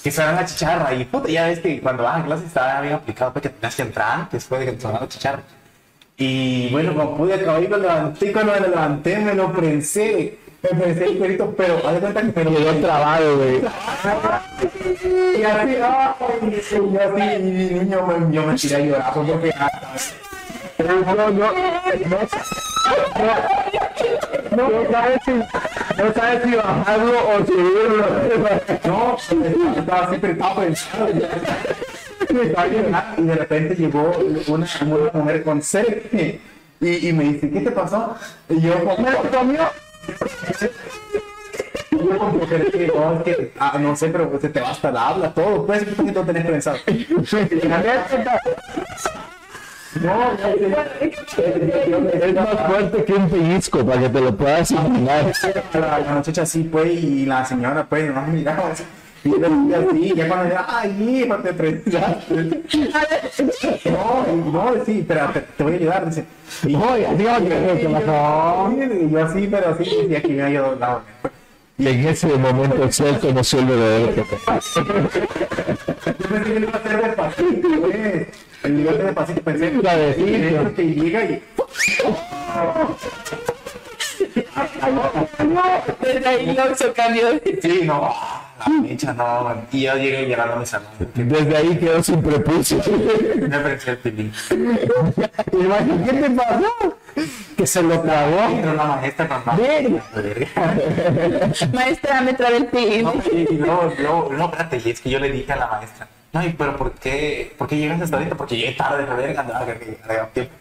que 0.02 0.10
suena 0.10 0.32
la 0.32 0.44
chicharra. 0.46 0.94
Y 0.94 1.04
puta, 1.04 1.28
ya 1.28 1.46
ves 1.46 1.60
que 1.60 1.80
cuando 1.80 2.02
vas 2.02 2.20
a 2.20 2.24
clase 2.24 2.46
estaba 2.46 2.80
bien 2.80 2.94
aplicado, 2.94 3.32
porque 3.32 3.48
tenías 3.50 3.76
que 3.76 3.82
entrar 3.82 4.28
después 4.30 4.64
de 4.64 4.72
que 4.74 4.80
sonara 4.80 5.02
la 5.02 5.08
chicharra. 5.08 5.42
Y 6.16 6.68
bueno, 6.70 6.94
como 6.94 7.16
pude 7.16 7.34
acabar 7.34 7.62
lo 7.62 7.76
levanté, 7.78 8.32
cuando 8.32 8.52
me 8.52 8.60
lo 8.60 8.68
levanté 8.68 9.18
me 9.18 9.34
lo 9.34 9.52
prensé. 9.52 10.38
Me 10.62 10.68
prensé 10.78 11.04
el 11.06 11.18
cuerito, 11.18 11.54
pero 11.56 11.76
haz 11.86 11.94
de 11.94 12.00
cuenta 12.00 12.20
que 12.20 12.44
me 12.44 12.44
lo 12.44 12.50
Quedó 12.58 12.74
trabado, 12.86 13.36
güey. 13.38 13.60
y 15.38 15.42
así, 15.42 15.76
ay, 15.82 16.14
y 16.52 16.56
así, 16.58 16.76
y 16.76 17.38
mi 17.42 17.50
niño, 17.80 18.06
me- 18.06 18.34
yo 18.34 18.46
me 18.46 18.54
tiré 18.54 18.76
a 18.76 18.80
llorar 18.80 19.12
porque 19.14 19.52
No, 20.78 20.94
no, 21.00 21.14
no, 21.14 21.30
no, 21.30 21.48
no, 24.56 24.56
no 24.56 24.90
sabes 24.90 25.18
si, 25.24 25.30
no 25.32 26.12
sabes 26.14 26.42
si 26.44 26.54
bajarlo 26.56 27.12
o 27.28 27.46
subirlo. 27.46 28.06
no, 28.84 29.16
estaba 29.78 30.08
siempre 30.08 30.30
estaba 30.32 30.54
pensando. 30.56 31.26
Estaba 32.42 32.66
llorando, 32.68 33.22
y 33.22 33.22
de 33.24 33.34
repente 33.34 33.74
llegó 33.76 34.12
una, 34.48 34.66
una 34.82 35.10
mujer 35.14 35.42
con 35.42 35.62
sed 35.62 36.02
y, 36.80 37.08
y 37.08 37.12
me 37.12 37.24
dice, 37.24 37.50
¿qué 37.50 37.60
te 37.60 37.70
pasó? 37.70 38.14
Y 38.48 38.60
yo, 38.60 38.74
me 38.98 39.10
lo 39.10 39.22
comió. 39.30 39.68
Y 41.92 41.96
yo 41.96 42.18
como 42.18 42.46
que 42.48 42.58
le 42.58 42.78
digo, 42.78 43.00
"No, 43.00 43.16
es 43.18 43.22
que, 43.24 43.52
ah, 43.58 43.76
no 43.80 43.96
sé, 43.96 44.08
pero 44.08 44.30
te 44.48 44.60
va 44.60 44.70
hasta 44.70 44.90
la 44.90 45.08
habla, 45.08 45.34
todo, 45.34 45.66
pues, 45.66 45.82
¿qué 45.84 45.92
poquito 45.92 46.22
tenés 46.22 46.46
pensado? 46.46 46.78
No, 50.00 50.30
Es 52.12 52.34
más 52.34 52.48
fuerte 52.68 53.04
que 53.04 53.12
un 53.12 53.28
pellizco 53.28 53.84
para 53.84 54.00
que 54.02 54.08
te 54.08 54.20
lo 54.20 54.36
puedas 54.36 54.70
imaginar. 54.70 55.32
la, 55.74 55.98
la 55.98 56.12
muchacha 56.14 56.42
así, 56.42 56.62
pues, 56.62 56.92
y 56.92 57.26
la 57.26 57.44
señora, 57.44 57.84
pues, 57.88 58.14
no 58.14 58.20
así. 58.72 58.84
Y 59.22 59.74
así, 59.74 60.14
ya 60.16 60.28
cuando 60.28 60.46
era, 60.46 60.64
ay, 60.68 61.24
hijo, 61.24 61.36
te. 61.36 61.52
No, 63.90 64.26
y 64.32 64.36
no, 64.50 64.84
sí, 64.86 65.04
pero 65.06 65.28
te, 65.32 65.40
te 65.40 65.62
voy 65.62 65.72
a 65.72 65.76
ayudar, 65.76 66.06
dice. 66.06 66.24
Y, 66.62 66.68
dígame 66.68 67.48
que- 67.48 67.80
que 67.80 67.88
pasó. 67.88 68.72
Y 68.72 69.10
yo 69.10 69.24
así, 69.24 69.46
pero 69.50 69.68
así, 69.70 69.84
decía 70.08 70.22
que 70.22 70.28
me 70.28 70.42
había 70.42 70.60
ayudado. 70.60 71.02
Y 71.76 71.88
en 71.88 72.08
ese 72.08 72.26
momento 72.28 72.82
él 72.84 73.18
conoció 73.20 73.58
el 73.60 73.66
verdadero 73.66 74.14
que 74.14 74.20
Yo 74.20 74.26
pensé 76.28 76.52
que 76.52 76.60
lo 76.60 76.66
iba 76.66 76.72
a 76.72 76.76
hacer 76.76 77.02
despacito, 77.04 77.68
pues. 77.80 78.26
El 78.62 78.88
a 78.88 78.90
hacer 78.90 79.04
despacito, 79.04 79.42
pensé, 79.42 79.72
La 79.82 79.96
de- 79.96 80.14
de 80.14 80.72
que 80.74 80.82
llega 80.94 81.24
y, 81.24 81.42
Desde 86.00 86.28
ahí 86.28 86.54
lo 86.54 86.72
hizo 86.72 86.92
cambio. 86.94 87.40
sí, 87.62 87.80
no, 87.84 88.12
la 88.66 89.12
no. 89.14 89.62
Y 89.72 89.82
yo 89.82 89.94
llegué 89.96 90.28
llorando 90.28 90.54
a 90.54 90.58
mi 90.58 90.66
salón. 90.66 90.88
Desde 91.14 91.56
ahí 91.56 91.76
quedó 91.78 92.02
sin 92.02 92.22
prepucio. 92.22 92.78
Me 93.36 93.58
prensé 93.58 93.90
el 93.92 93.98
pilín. 93.98 94.32
Imagínate, 95.52 96.04
¿Qué 96.04 96.12
te 96.12 96.30
pasó? 96.30 96.96
Que 97.56 97.66
se 97.66 97.82
lo 97.82 98.00
tragó. 98.00 98.56
Pero 98.60 98.74
la 98.74 98.84
maestra, 98.84 99.28
mamá. 99.28 99.58
Maestra, 101.72 102.20
me 102.20 102.34
trabé 102.34 102.56
el 102.58 102.66
pin. 102.66 103.04
No, 103.04 103.14
y 103.32 103.56
luego, 103.56 103.92
luego, 103.98 104.32
no, 104.32 104.44
espérate, 104.46 104.82
y 104.84 104.90
es 104.90 105.00
que 105.00 105.10
yo 105.10 105.18
le 105.18 105.30
dije 105.30 105.52
a 105.52 105.56
la 105.56 105.66
maestra, 105.66 106.08
no, 106.32 106.44
y 106.44 106.50
pero 106.50 106.76
¿por 106.76 106.92
qué, 106.92 107.52
¿por 107.58 107.66
qué 107.66 107.76
llegaste 107.76 108.04
hasta 108.04 108.16
ahorita? 108.16 108.36
Porque 108.36 108.56
llegué 108.56 108.72
tarde, 108.72 109.04
la 109.06 109.14
verga, 109.14 109.40
andaba 109.40 109.66
tiempo. 110.32 110.52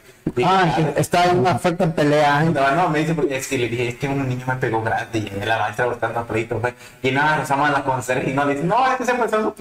Ah, 0.43 0.77
estaba 0.95 1.25
en 1.25 1.39
una 1.39 1.57
fuerte 1.57 1.87
pelea. 1.87 2.45
¿eh? 2.45 2.49
No, 2.49 2.71
no, 2.75 2.89
me 2.89 2.99
dice 2.99 3.13
porque 3.13 3.37
es 3.37 3.47
que 3.47 3.57
le 3.57 3.67
dije, 3.67 3.89
es 3.89 3.95
que 3.95 4.07
un 4.07 4.27
niño 4.27 4.45
me 4.47 4.55
pegó 4.55 4.81
grande 4.81 5.19
y 5.19 5.45
la 5.45 5.59
maestra 5.59 5.85
buscando 5.87 6.25
pleito, 6.25 6.59
pues. 6.59 6.73
Y 7.01 7.11
nada, 7.11 7.37
rezamos 7.37 7.69
a 7.69 7.71
la 7.71 7.83
conserje 7.83 8.31
y 8.31 8.33
no 8.33 8.45
le 8.45 8.55
dice, 8.55 8.65
no, 8.65 8.91
es 8.91 8.97
que 8.97 9.05
se 9.05 9.11
empezó 9.11 9.41
su. 9.41 9.53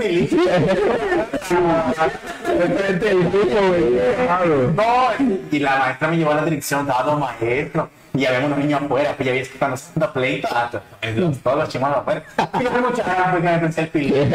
Claro. 4.26 4.72
No, 4.78 5.08
y 5.50 5.58
la 5.58 5.78
maestra 5.78 6.08
me 6.08 6.16
llevó 6.16 6.32
a 6.32 6.36
la 6.36 6.44
dirección, 6.44 6.80
estaba 6.80 7.04
los 7.04 7.20
maestros. 7.20 7.88
Y 8.14 8.24
había 8.24 8.46
unos 8.46 8.58
niños 8.58 8.82
afuera, 8.82 9.14
pues 9.16 9.26
ya 9.26 9.32
ves 9.32 9.48
que 9.48 9.58
cuando 9.58 9.76
se 9.76 9.90
anda 9.94 10.12
pleito, 10.12 10.48
ah, 10.50 10.70
todos- 10.70 11.56
los 11.58 11.68
chimanos 11.68 11.98
afuera. 11.98 12.22
Y 12.58 12.64
yo 12.64 12.70
mucha 12.70 13.02
ganas 13.04 13.30
porque 13.30 13.48
me 13.48 13.58
pensé 13.58 13.80
el 13.82 13.88
pilín. 13.88 14.14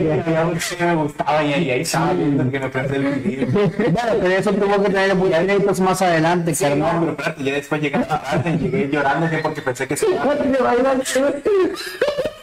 Y 0.00 0.10
había 0.10 0.44
mucho 0.44 0.76
que 0.76 0.84
me 0.84 0.94
gustaba 0.96 1.42
y 1.42 1.52
ahí, 1.54 1.70
ahí 1.70 1.80
estaba 1.82 2.12
viendo 2.12 2.50
que 2.50 2.60
me 2.60 2.68
pensé 2.68 2.96
el 2.96 3.06
pilín. 3.20 3.52
Bueno, 3.52 4.12
pero 4.20 4.28
eso 4.28 4.52
tuvo 4.52 4.82
que 4.82 4.90
tener 4.90 5.14
créditos 5.46 5.80
más 5.80 6.02
adelante, 6.02 6.54
Sí, 6.54 6.64
no, 6.64 6.86
pero 7.00 7.10
espérate, 7.12 7.44
ya 7.44 7.52
después 7.54 7.80
llegué 7.80 7.96
a 7.96 8.00
la 8.00 8.50
y 8.50 8.58
llegué 8.58 8.88
llorando 8.90 9.30
que 9.30 9.38
porque 9.38 9.62
pensé 9.62 9.86
que 9.88 9.96
se 9.96 10.06
me 10.08 10.14
iba 10.16 10.24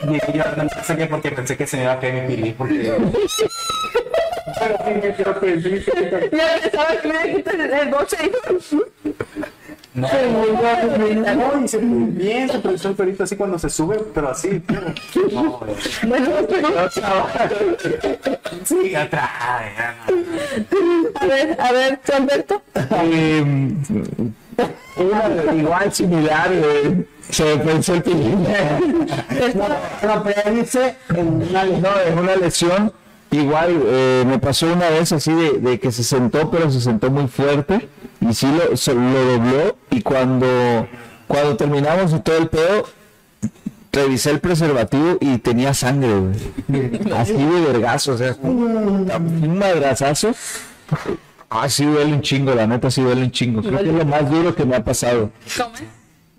Llegué 0.08 0.34
llorando 0.34 0.64
porque 1.08 1.32
pensé 1.32 1.58
que 1.58 1.68
se 1.68 1.78
me 1.78 1.84
iba 1.84 1.94
a 1.94 2.00
caer 2.00 2.28
mi 2.28 2.36
pilín 2.36 2.56
porque... 2.58 2.94
Pero 4.60 4.76
sí, 4.86 4.92
me 5.04 5.14
quiero 5.14 5.40
que- 5.40 6.30
Ya 6.32 6.60
pensaba 6.62 6.96
que 7.02 7.08
me 7.08 7.18
a 7.18 7.24
el- 7.52 7.72
el 7.74 7.90
boche 7.90 8.18
No, 9.98 10.08
no, 11.58 11.64
y 11.64 11.68
se 11.68 11.80
bien, 11.80 12.48
se 12.48 12.60
prensó 12.60 12.90
el 12.90 12.96
pelito 12.96 13.24
así 13.24 13.36
cuando 13.36 13.58
se 13.58 13.68
sube, 13.68 13.98
pero 14.14 14.30
así, 14.30 14.62
pero... 14.66 14.94
No. 15.34 15.60
Bueno, 16.08 16.30
pero, 16.48 16.70
Sí, 18.64 18.94
atrás, 18.94 19.30
no. 20.08 21.20
a 21.20 21.26
ver, 21.26 21.58
a 21.60 21.72
ver, 21.72 22.00
¿tú, 22.06 22.14
Alberto. 22.14 22.62
Eh, 22.92 23.74
una 24.98 25.56
igual 25.56 25.92
similar, 25.92 26.52
güey. 26.54 27.08
Se 27.32 27.58
pensó 27.58 27.96
el 27.96 28.04
pilín. 28.04 28.44
No, 30.04 30.24
pero 30.24 30.42
él 30.46 30.56
dice 30.62 30.96
en 31.10 31.28
una 31.50 31.64
No, 31.66 32.00
es 32.00 32.16
una 32.16 32.36
lesión. 32.36 32.94
Igual 33.32 33.82
eh, 33.86 34.24
me 34.28 34.38
pasó 34.38 34.72
una 34.72 34.90
vez 34.90 35.12
así 35.12 35.34
de, 35.34 35.54
de 35.54 35.80
que 35.80 35.92
se 35.92 36.04
sentó, 36.04 36.50
pero 36.52 36.70
se 36.72 36.80
sentó 36.82 37.10
muy 37.10 37.28
fuerte 37.28 37.90
y 38.22 38.34
sí 38.34 38.48
lo, 38.48 38.76
se- 38.78 38.94
lo 38.94 39.26
dobló. 39.26 39.78
Y 39.92 40.02
cuando, 40.02 40.88
cuando 41.28 41.56
terminamos 41.58 42.14
y 42.14 42.20
todo 42.20 42.38
el 42.38 42.48
pedo, 42.48 42.86
revisé 43.92 44.32
el 44.32 44.40
preservativo 44.40 45.18
y 45.20 45.38
tenía 45.40 45.74
sangre, 45.74 46.14
güey. 46.20 47.02
Así 47.16 47.34
de 47.34 47.62
vergazo, 47.72 48.14
o 48.14 48.18
sea, 48.18 48.36
un 48.42 49.58
madrazazo. 49.58 50.34
Ah, 51.50 51.70
sí 51.70 51.86
duele 51.86 52.14
un 52.14 52.22
chingo, 52.22 52.54
la 52.54 52.68
neta 52.68 52.92
sí 52.92 53.02
duele 53.02 53.22
un 53.24 53.32
chingo. 53.32 53.62
Creo 53.62 53.80
que 53.80 53.90
es 53.90 53.96
lo 53.96 54.06
más 54.06 54.30
duro 54.30 54.54
que 54.54 54.66
me 54.66 54.76
ha 54.76 54.84
pasado. 54.84 55.32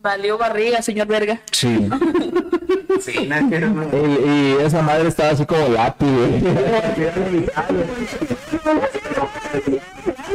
Valió 0.02 0.38
barriga, 0.38 0.80
señor 0.82 1.06
Verga. 1.08 1.40
Sí. 1.50 1.88
Sí, 3.00 3.26
no, 3.26 3.36
es 3.36 3.44
que 3.50 3.60
no. 3.60 3.84
Y, 3.92 4.28
y 4.28 4.56
esa 4.64 4.82
madre 4.82 5.08
estaba 5.08 5.30
así 5.30 5.44
como 5.46 5.66
lápiz, 5.68 6.06
güey. 6.06 7.48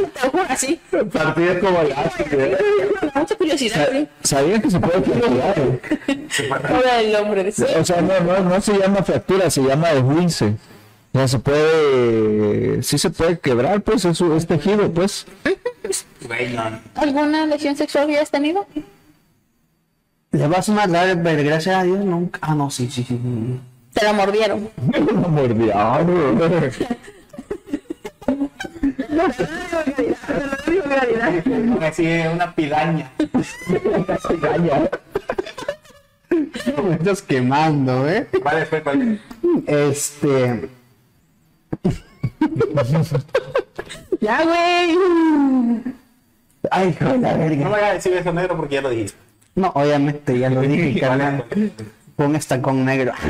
Así. 0.48 0.80
Partida 1.12 1.60
como 1.60 1.82
lápiz, 1.82 2.30
güey. 2.30 2.52
Mucha 3.14 3.36
curiosidad, 3.36 3.88
sí. 3.92 4.08
¿Sabían 4.22 4.62
que 4.62 4.70
se 4.70 4.80
puede 4.80 5.02
fracturar? 5.02 5.80
Ahora 6.70 7.00
el 7.00 7.14
hombre. 7.16 7.48
O 7.48 7.84
sea, 7.84 8.00
no, 8.00 8.20
no, 8.20 8.40
no 8.40 8.60
se 8.60 8.78
llama 8.78 9.02
fractura, 9.02 9.50
se 9.50 9.62
llama 9.62 9.90
esguince. 9.92 10.54
O 11.12 11.18
sea, 11.18 11.28
se 11.28 11.38
puede, 11.38 12.82
sí 12.82 12.98
se 12.98 13.10
puede 13.10 13.38
quebrar, 13.38 13.80
pues, 13.82 14.04
es, 14.04 14.20
es 14.20 14.46
tejido, 14.46 14.90
pues. 14.92 15.26
¿Alguna 16.96 17.46
lesión 17.46 17.76
sexual 17.76 18.06
que 18.06 18.16
hayas 18.16 18.30
tenido? 18.30 18.66
Le 20.32 20.48
vas 20.48 20.68
a 20.68 20.72
mandar, 20.72 21.22
pero 21.22 21.44
gracias 21.44 21.76
a 21.76 21.84
Dios 21.84 22.04
nunca. 22.04 22.40
Ah, 22.42 22.56
no, 22.56 22.70
sí, 22.70 22.90
sí, 22.90 23.04
sí. 23.04 23.18
Te 23.92 24.04
la 24.04 24.12
mordieron. 24.12 24.68
Una 29.14 29.24
mordida. 29.72 30.16
Así 31.88 32.06
es 32.06 32.32
una 32.32 32.54
pidaña. 32.54 33.10
Me 36.30 36.94
estás 36.94 37.22
quemando, 37.22 38.08
¿eh? 38.08 38.26
¿Cuál 38.42 38.58
es? 38.58 38.68
¿Cuál 38.82 39.20
Este. 39.66 40.68
Ya, 44.20 44.42
güey. 44.42 44.98
Ay, 46.70 46.88
hijo 46.88 47.04
de 47.04 47.18
la 47.18 47.32
No 47.32 47.38
verga. 47.38 47.68
me 47.68 47.74
hagas 47.76 47.94
decir 47.94 48.12
eso 48.14 48.32
negro 48.32 48.56
porque 48.56 48.74
ya 48.76 48.82
lo 48.82 48.90
dijiste. 48.90 49.18
No, 49.54 49.68
obviamente, 49.74 50.38
ya 50.38 50.50
lo 50.50 50.62
dije, 50.62 50.98
carnal. 51.00 51.44
Pon 52.16 52.34
esta 52.36 52.60
con 52.62 52.84
negro. 52.84 53.12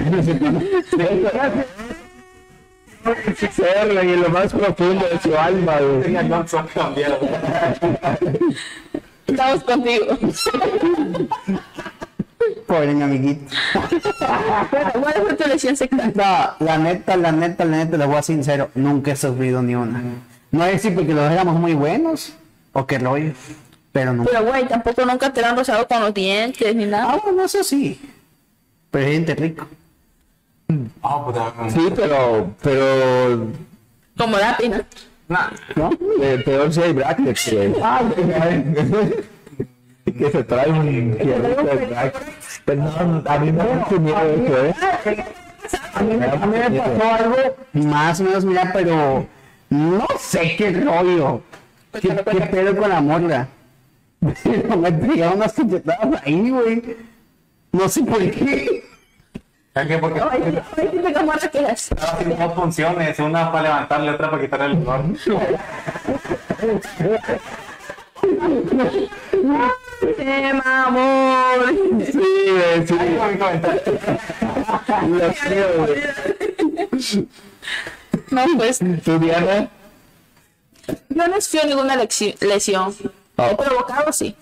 Y 3.04 4.08
en 4.12 4.22
lo 4.22 4.28
más 4.30 4.52
profundo 4.52 5.06
de 5.08 5.18
su 5.20 5.36
alma, 5.36 5.76
güey. 5.78 6.16
Estamos 9.26 9.64
contigo. 9.64 10.18
Pobre 12.66 12.94
mi 12.94 13.02
amiguito. 13.02 13.54
¿Cuál 14.70 15.14
fue 15.22 15.34
tu 15.34 15.48
lesión 15.48 15.76
sexual? 15.76 16.12
No, 16.14 16.54
la 16.64 16.78
neta, 16.78 17.16
la 17.16 17.32
neta, 17.32 17.64
la 17.64 17.76
neta, 17.78 17.96
les 17.96 18.06
voy 18.06 18.16
a 18.16 18.22
ser 18.22 18.36
sincero, 18.36 18.70
nunca 18.74 19.12
he 19.12 19.16
sufrido 19.16 19.62
ni 19.62 19.74
una. 19.74 20.02
No 20.50 20.64
es 20.66 20.72
decir 20.74 20.94
porque 20.94 21.14
los 21.14 21.30
éramos 21.30 21.58
muy 21.58 21.74
buenos 21.74 22.32
o 22.72 22.86
que 22.86 22.98
rollo, 22.98 23.32
pero 23.92 24.12
no. 24.12 24.24
Pero, 24.24 24.44
güey, 24.44 24.66
tampoco 24.68 25.04
nunca 25.04 25.32
te 25.32 25.40
la 25.40 25.50
han 25.50 25.56
rozado 25.56 25.86
con 25.88 26.00
los 26.00 26.14
dientes 26.14 26.74
ni 26.74 26.84
Ah, 26.84 26.88
nada. 26.88 27.16
bueno, 27.24 27.44
eso 27.44 27.62
sí. 27.64 28.00
Pero 28.90 29.06
hay 29.06 29.12
gente 29.14 29.34
rico. 29.34 29.66
Ah, 31.02 31.24
puta. 31.24 31.52
Sí, 31.70 31.92
pero, 31.94 32.50
pero, 32.62 33.46
Como 34.18 34.38
la 34.38 34.56
pena. 34.56 34.84
Nah. 35.28 35.48
¿No? 35.76 35.90
eh, 36.20 36.42
peor 36.44 36.72
si 36.72 36.82
hay 36.82 36.92
brackets, 36.92 37.52
güey. 37.52 37.74
Ah, 37.82 38.02
Que 40.04 40.30
se 40.30 40.44
trae 40.44 40.70
un. 40.70 41.16
Pero 42.66 42.82
no, 42.82 43.22
a 43.26 43.38
mí 43.38 43.50
me 43.52 43.58
da 43.58 43.74
mucho 43.74 44.00
miedo 44.00 44.18
eso, 44.20 44.66
¿eh? 44.66 45.24
A 45.94 46.02
mí, 46.02 46.16
me- 46.16 46.26
a 46.26 46.36
mí 46.46 46.58
me 46.58 46.78
pasó 46.78 47.14
algo 47.14 47.36
más 47.72 48.20
o 48.20 48.24
menos, 48.24 48.44
mira, 48.44 48.70
pero 48.72 49.26
no 49.70 50.06
sé 50.18 50.54
qué 50.56 50.72
rollo. 50.72 51.40
¿Qué, 51.92 52.08
qué 52.08 52.40
pedo 52.50 52.76
con 52.76 52.90
la 52.90 53.00
morra? 53.00 53.48
Pero 54.42 54.76
me 54.78 54.90
pegaron 54.92 55.36
unas 55.36 55.52
cachetadas 55.52 56.22
ahí, 56.24 56.50
güey. 56.50 56.96
No 57.72 57.88
sé 57.88 58.02
por 58.02 58.18
qué. 58.30 58.84
Es 59.74 59.88
que 59.88 59.98
porque 59.98 60.20
haciendo 60.20 61.10
dos 62.36 62.54
funciones, 62.54 63.18
una 63.18 63.50
para 63.50 63.62
levantarle, 63.64 64.10
otra 64.12 64.30
para 64.30 64.42
quitarle 64.42 64.66
el 64.66 64.84
dolor. 64.84 65.04
¡Eh, 70.18 70.52
mamón! 70.64 72.04
Sí, 72.04 72.22
sí. 72.86 72.94
No, 78.30 78.44
pues, 78.56 78.78
¿Tú, 79.04 79.18
Diana? 79.18 79.68
no 81.08 81.26
ninguna 81.66 81.96
lesión. 81.96 82.94
Ah. 83.36 83.50
He 83.50 83.56
provocado, 83.56 84.12
sí. 84.12 84.36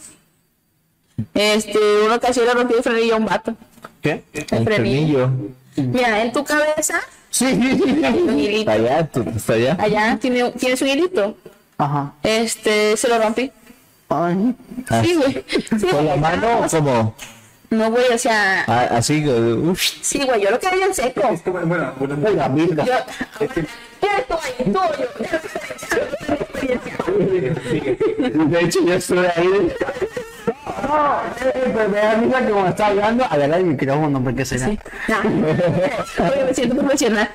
Este, 1.35 1.79
una 2.05 2.17
ocasión 2.17 2.47
le 2.47 2.55
rompí 2.55 2.75
el 2.75 2.83
frenillo 2.83 3.15
a 3.15 3.19
un 3.19 3.25
vato. 3.25 3.57
¿Qué? 4.03 4.23
El 4.33 4.65
frenillo. 4.65 5.31
Mira, 5.77 6.23
en 6.23 6.33
tu 6.33 6.45
cabeza, 6.45 7.01
Sí, 7.31 7.47
sí, 7.55 7.81
sí. 7.83 8.05
hay 8.05 8.15
un 8.20 8.39
hilito. 8.39 8.70
Está 8.70 8.73
allá, 8.73 9.07
tú, 9.07 9.24
está 9.35 9.53
allá. 9.55 9.77
Allá 9.81 10.19
tiene, 10.20 10.51
tienes 10.53 10.83
un 10.83 10.89
hilito. 10.89 11.37
Ajá. 11.79 12.12
Este, 12.23 12.95
se 12.97 13.09
lo 13.09 13.19
rompí. 13.19 13.51
Ay. 14.11 14.55
Ah, 14.91 15.03
Sí, 15.03 15.15
güey. 15.15 15.45
Sí, 15.49 15.87
¿Con 15.87 16.05
la 16.07 16.16
mano 16.16 16.61
o 16.61 16.69
como? 16.69 17.15
No, 17.70 17.91
güey, 17.91 18.05
o 18.12 18.19
sea, 18.19 18.65
Ah, 18.66 18.89
así, 18.99 19.24
güey, 19.24 19.53
uf. 19.55 19.81
sí, 20.03 20.19
güey, 20.27 20.43
yo 20.43 20.51
lo 20.51 20.59
quería 20.61 20.85
en 20.85 20.93
seco. 20.95 21.23
Es 21.33 21.41
que, 21.41 21.49
bueno, 21.49 21.95
bueno, 21.99 22.16
La 22.37 22.49
virga. 22.49 22.85
Yo, 22.85 22.93
¿qué 23.39 23.47
estoy? 24.19 24.65
Tú, 24.73 24.81
yo. 28.29 28.45
De 28.45 28.61
hecho, 28.61 28.85
yo 28.85 28.93
estoy 28.95 29.19
ahí. 29.37 29.73
No, 30.83 31.21
pero 31.75 31.89
me 31.89 31.99
da 31.99 32.15
risa 32.15 32.47
que 32.47 32.51
como 32.53 32.67
está 32.67 32.87
hablando, 32.87 33.25
agarra 33.25 33.57
el 33.57 33.65
micrófono 33.65 34.23
porque 34.23 34.45
será. 34.45 34.67
Sí. 34.69 34.79
Ah, 35.09 35.23
Oye, 36.33 36.45
me 36.45 36.55
siento 36.55 36.77
profesional. 36.77 37.31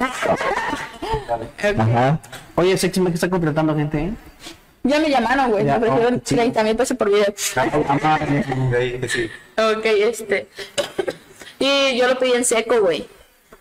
Ajá. 1.78 2.20
Oye, 2.56 2.78
Sexy 2.78 3.00
me 3.00 3.10
está 3.10 3.30
contratando 3.30 3.76
gente, 3.76 3.98
¿eh? 4.00 4.12
Ya 4.84 5.00
me 5.00 5.10
llamaron, 5.10 5.52
güey. 5.52 5.64
Me 5.64 5.70
Ya, 5.70 5.78
ofrecieron 5.78 6.16
oh, 6.16 6.22
sí. 6.24 6.36
30 6.36 6.64
mil 6.64 6.76
pesos 6.76 6.98
por 6.98 7.10
video. 7.10 7.34
Ah, 7.56 8.20
que 8.20 9.10
sí. 9.10 9.30
Ok, 9.58 9.86
este. 9.86 10.48
Y 11.60 11.98
yo 11.98 12.08
lo 12.08 12.18
pedí 12.20 12.34
en 12.34 12.46
seco, 12.46 12.80
güey. 12.82 13.08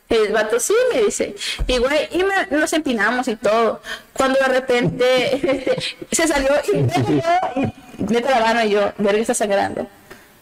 El 0.09 0.33
vato 0.33 0.61
sí 0.61 0.73
me 0.93 1.03
dice. 1.03 1.35
Y 1.67 1.79
güey, 1.79 2.09
y 2.13 2.19
me- 2.23 2.57
nos 2.57 2.73
empinamos 2.73 3.27
y 3.27 3.35
todo. 3.37 3.81
Cuando 4.13 4.39
de 4.39 4.47
repente 4.47 5.35
este, 5.35 5.77
se 6.13 6.29
salió 6.29 6.51
y, 6.73 6.77
y 6.77 7.73
mete 7.99 8.31
la 8.31 8.41
mano 8.41 8.65
y 8.65 8.71
yo, 8.71 8.93
verga, 8.99 9.21
está 9.21 9.35
sangrando. 9.35 9.87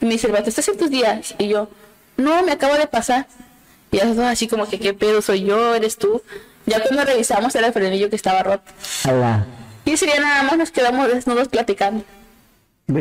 Y 0.01 0.07
me 0.07 0.13
dice 0.13 0.27
el 0.27 0.33
vato, 0.33 0.49
¿estás 0.49 0.69
en 0.69 0.77
tus 0.77 0.91
días? 0.91 1.35
Y 1.39 1.49
yo, 1.49 1.69
no, 2.17 2.43
me 2.43 2.53
acabo 2.53 2.77
de 2.77 2.87
pasar. 2.87 3.27
Y 3.91 3.99
los 3.99 4.17
dos 4.17 4.27
así 4.27 4.49
como 4.49 4.69
que, 4.69 4.79
¿qué 4.79 4.95
pedo? 4.95 5.23
¿Soy 5.23 5.45
yo? 5.45 5.75
¿Eres 5.75 5.97
tú? 5.97 6.23
Ya 6.67 6.83
cuando 6.83 7.05
revisamos 7.05 7.55
era 7.55 7.67
el 7.67 7.73
frenillo 7.73 8.11
que 8.11 8.17
estaba 8.17 8.43
roto. 8.43 8.65
Y 9.85 9.93
ese 9.93 10.07
día 10.07 10.21
nada 10.21 10.43
más 10.45 10.57
nos 10.57 10.71
quedamos 10.71 11.09
desnudos 11.09 11.49
platicando. 11.49 12.05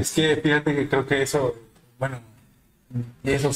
Es 0.00 0.12
que 0.12 0.40
fíjate 0.42 0.74
que 0.74 0.88
creo 0.88 1.06
que 1.06 1.22
eso, 1.22 1.54
bueno, 1.98 2.20
y 3.22 3.30
eso 3.32 3.50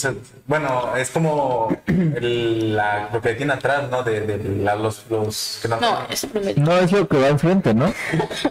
bueno, 0.47 0.95
es 0.97 1.09
como 1.11 1.75
el- 1.87 2.77
la, 2.77 3.09
lo 3.13 3.23
que 3.23 3.33
tiene 3.35 3.55
atrás, 3.55 3.91
¿no? 3.91 4.03
De, 4.03 4.21
de 4.21 4.57
la- 4.63 4.75
los, 4.77 5.05
los 5.09 5.59
que 5.63 5.69
no, 5.69 5.81
No, 5.81 5.99
es. 6.11 6.27
No 6.59 6.77
es 6.79 6.93
lo 6.93 7.09
que 7.09 7.17
va 7.19 7.29
enfrente, 7.29 7.73
¿no? 7.73 7.93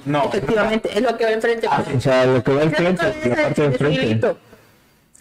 no, 0.06 0.24
Efectivamente, 0.26 0.90
es 0.94 1.02
lo 1.02 1.16
que 1.18 1.26
va 1.26 1.32
enfrente. 1.32 1.68
O 1.68 2.00
sea, 2.02 2.26
lo 2.26 2.44
que 2.44 2.54
va 2.54 2.64
enfrente, 2.64 3.04
la 3.26 3.36
parte 3.36 3.62
de 3.62 3.68
enfrente. 3.68 4.36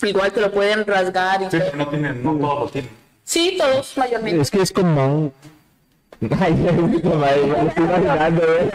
Igual 0.02 0.32
te 0.32 0.40
lo 0.40 0.50
pueden 0.50 0.86
rasgar. 0.86 1.42
Y 1.42 1.44
sí, 1.44 1.58
pero 1.58 1.76
no 1.76 1.88
tienen, 1.88 2.22
no 2.24 2.34
todos 2.36 2.60
lo 2.60 2.68
tienen. 2.70 2.90
Sí, 3.22 3.56
todos 3.58 3.96
mayormente. 3.98 4.40
Es 4.40 4.50
que 4.50 4.62
es 4.62 4.72
como 4.72 5.06
un... 5.06 5.32
Ay, 6.40 6.52
me 6.54 6.96
estoy 6.96 7.84
imaginando, 7.84 8.42
¿eh? 8.44 8.70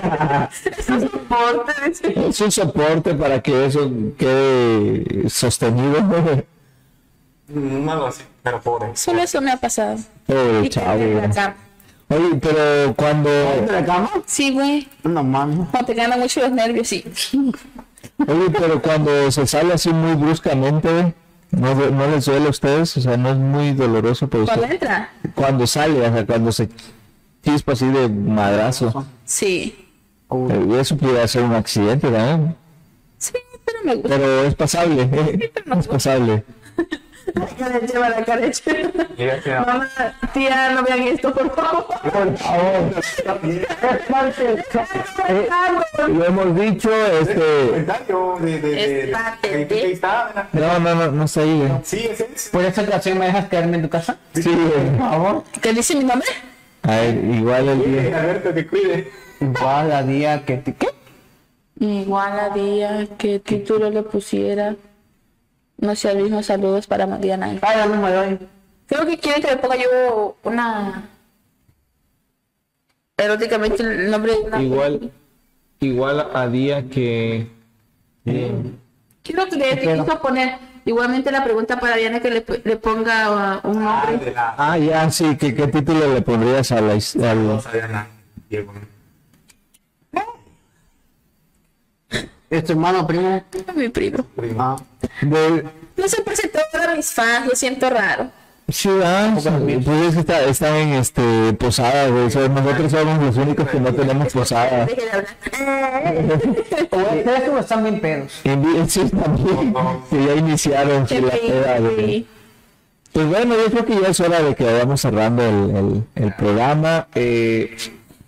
Es 2.29 2.41
un 2.41 2.51
soporte 2.51 3.13
para 3.15 3.41
que 3.41 3.65
eso 3.65 3.91
quede 4.17 5.29
sostenido. 5.29 6.45
Mm, 7.47 7.87
algo 7.89 8.07
así, 8.07 8.23
pero 8.43 8.59
pobre. 8.61 8.95
Solo 8.95 9.21
eso 9.21 9.41
me 9.41 9.51
ha 9.51 9.57
pasado. 9.57 9.97
Pobre 10.25 10.69
chavo. 10.69 11.01
Oye, 12.07 12.35
pero 12.41 12.93
cuando... 12.95 13.29
¿De 13.29 13.67
la 13.71 13.83
cama? 13.85 14.11
Sí, 14.27 14.51
güey. 14.51 14.87
No 15.03 15.23
mames. 15.23 15.67
Cuando 15.71 15.85
te 15.87 15.93
ganan 15.95 16.19
mucho 16.19 16.39
los 16.41 16.51
nervios, 16.51 16.87
sí. 16.87 17.03
Oye, 18.27 18.49
pero 18.51 18.81
cuando 18.81 19.31
se 19.31 19.47
sale 19.47 19.73
así 19.73 19.89
muy 19.91 20.13
bruscamente, 20.15 21.13
¿no, 21.51 21.73
no 21.73 22.07
les 22.07 22.25
duele 22.25 22.45
a 22.47 22.49
ustedes? 22.51 22.95
O 22.97 23.01
sea, 23.01 23.17
no 23.17 23.29
es 23.29 23.37
muy 23.37 23.73
doloroso 23.73 24.27
para 24.27 24.43
Cuando 24.45 24.61
ustedes. 24.63 24.81
entra, 24.81 25.09
Cuando 25.33 25.65
sale, 25.67 26.07
o 26.07 26.13
sea, 26.13 26.25
cuando 26.27 26.51
se 26.51 26.69
chispa 27.43 27.73
así 27.73 27.87
de 27.87 28.07
madrazo. 28.09 29.05
sí. 29.25 29.81
Eh, 30.31 30.77
Eso 30.79 30.97
puede 30.97 31.27
ser 31.27 31.43
un 31.43 31.53
accidente 31.53 32.09
también. 32.09 32.55
Sí, 33.19 33.33
pero 33.63 33.79
me 33.83 33.95
gusta. 33.95 34.09
Pero 34.09 34.43
es 34.43 34.55
pasable, 34.55 35.01
¿eh? 35.11 35.51
es 35.79 35.87
pasable. 35.87 36.43
La 37.33 37.45
careche, 37.47 37.99
la 37.99 38.23
careche. 38.25 38.91
Que- 39.17 39.41
Mamá, 39.65 39.89
tía, 40.33 40.69
no 40.71 40.83
vean 40.83 41.01
esto, 41.03 41.33
por 41.33 41.53
favor. 41.55 41.85
Por 41.87 42.37
favor. 42.37 43.01
Eh, 45.27 45.49
lo 46.07 46.25
hemos 46.25 46.55
dicho, 46.59 46.89
este... 46.93 47.67
comentario 47.69 48.37
de, 48.41 48.59
de, 48.59 48.69
de, 48.69 49.03
Es 49.05 49.09
parte 49.11 49.49
de- 49.57 49.65
de- 49.65 49.81
ahí 49.81 49.91
está, 49.91 50.49
No, 50.53 50.79
no, 50.79 50.95
no, 50.95 51.11
no 51.11 51.25
güey. 51.25 51.69
Sí, 51.83 52.07
es. 52.11 52.49
¿Por 52.51 52.63
esta 52.63 52.81
ocasión 52.83 53.17
me 53.17 53.25
dejas 53.25 53.47
quedarme 53.49 53.77
en 53.77 53.81
tu 53.83 53.89
casa? 53.89 54.17
Sí. 54.33 54.43
Por 54.43 54.97
favor. 55.09 55.43
¿Qué 55.61 55.73
dice 55.73 55.95
mi 55.95 56.03
nombre? 56.03 56.27
A 56.83 56.95
ver, 56.97 57.15
igual 57.23 57.69
el 57.69 57.85
día. 57.91 58.19
Alberto, 58.19 58.53
que 58.53 58.67
cuide. 58.67 59.11
Igual 59.41 59.91
a 59.91 60.03
día 60.03 60.45
que 60.45 60.57
te... 60.57 60.75
¿Qué? 60.75 60.87
Igual 61.79 62.39
a 62.39 62.49
día, 62.51 63.07
¿qué 63.17 63.39
título 63.39 63.89
le 63.89 64.03
pusiera? 64.03 64.75
No 65.77 65.95
sé, 65.95 66.09
al 66.09 66.17
mismo 66.23 66.41
saludos 66.43 66.87
para 66.87 67.05
Mariana. 67.07 67.47
Ay, 67.61 67.77
ya 67.77 67.85
no 67.85 68.01
me 68.01 68.11
doy. 68.11 68.39
Creo 68.87 69.05
que 69.05 69.17
quieren 69.17 69.41
que 69.41 69.49
le 69.51 69.57
ponga 69.57 69.75
yo 69.75 70.37
una. 70.43 71.09
Eróticamente 73.17 73.83
el 73.83 74.11
nombre 74.11 74.33
de 74.33 74.39
una. 74.39 74.61
Igual, 74.61 75.11
igual 75.79 76.27
a 76.33 76.47
día 76.47 76.83
que... 76.89 77.47
Quiero 78.23 79.47
creer 79.49 79.79
que 79.81 79.93
quiso 79.97 80.19
poner 80.21 80.57
igualmente 80.85 81.31
la 81.31 81.43
pregunta 81.43 81.79
para 81.79 81.95
Diana 81.97 82.19
que 82.19 82.29
le, 82.31 82.45
le 82.63 82.75
ponga 82.77 83.59
un 83.63 83.83
Ah, 83.87 84.05
nombre. 84.09 84.31
la 84.33 84.55
Ah, 84.57 84.77
ya, 84.77 85.09
sí, 85.11 85.35
¿qué, 85.37 85.53
qué 85.55 85.67
título 85.67 86.13
le 86.13 86.21
pondrías 86.21 86.71
a 86.71 86.81
la 86.81 86.95
his- 86.95 87.15
al- 87.23 87.47
Rosa 87.47 87.71
Diana. 87.71 88.07
Diego. 88.49 88.73
¿Es 92.57 92.63
tu 92.65 92.71
hermano, 92.73 93.05
primo? 93.07 93.43
Mi 93.75 93.89
primo. 93.89 94.25
Ah. 94.57 94.75
de- 95.21 95.65
No 95.97 96.07
se 96.07 96.21
presentó 96.21 96.59
para 96.71 96.95
mis 96.95 97.09
fans, 97.11 97.47
lo 97.47 97.55
siento 97.55 97.89
raro. 97.89 98.29
Sí, 98.67 98.89
ah, 99.03 99.31
pues 99.35 99.45
es 99.45 100.13
que 100.15 100.19
está, 100.21 100.41
están 100.43 100.73
en 100.75 100.93
este, 100.93 101.53
posada, 101.53 102.07
güey. 102.07 102.23
nosotros 102.25 102.91
somos 102.91 103.21
los 103.23 103.37
únicos 103.37 103.69
que 103.69 103.79
no 103.79 103.93
tenemos 103.93 104.33
posada. 104.33 104.87
De 104.87 104.97
hablar. 105.11 105.27
¿Ustedes 106.91 107.43
cómo 107.47 107.59
están 107.59 107.83
bien 107.83 107.99
pedos? 108.01 108.31
Sí, 108.87 109.09
también, 109.09 109.73
que 110.09 110.25
ya 110.25 110.33
iniciaron 110.35 111.07
sí, 111.07 111.21
la 111.21 111.31
peda, 111.31 111.79
güey. 111.79 111.95
Sí. 112.05 112.27
Pues 113.13 113.27
bueno, 113.27 113.55
yo 113.55 113.65
creo 113.71 113.85
que 113.85 114.01
ya 114.01 114.07
es 114.09 114.19
hora 114.19 114.41
de 114.41 114.55
que 114.55 114.63
vayamos 114.65 114.99
cerrando 114.99 115.43
el, 115.43 115.75
el- 115.75 116.03
el 116.25 116.33
programa. 116.33 117.07
Eh, 117.15 117.77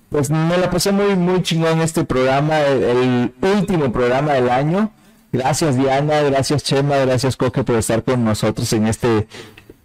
pues 0.09 0.29
me 0.29 0.57
la 0.57 0.69
pasé 0.69 0.91
muy, 0.91 1.15
muy 1.15 1.41
chingón 1.43 1.81
este 1.81 2.03
programa, 2.05 2.61
el, 2.61 3.33
último 3.41 3.91
programa 3.91 4.33
del 4.33 4.49
año. 4.49 4.91
Gracias 5.31 5.77
Diana, 5.77 6.21
gracias 6.21 6.63
Chema, 6.63 6.97
gracias 6.97 7.35
Coque 7.35 7.63
por 7.63 7.75
estar 7.75 8.03
con 8.03 8.23
nosotros 8.23 8.71
en 8.73 8.87
este 8.87 9.27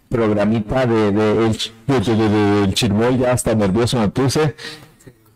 programita 0.07 0.85
de, 0.85 1.11
de, 1.11 1.47
el, 1.47 2.77
de. 2.77 3.17
Ya 3.19 3.31
hasta 3.33 3.53
nervioso 3.55 3.99
me 3.99 4.09
puse. 4.09 4.55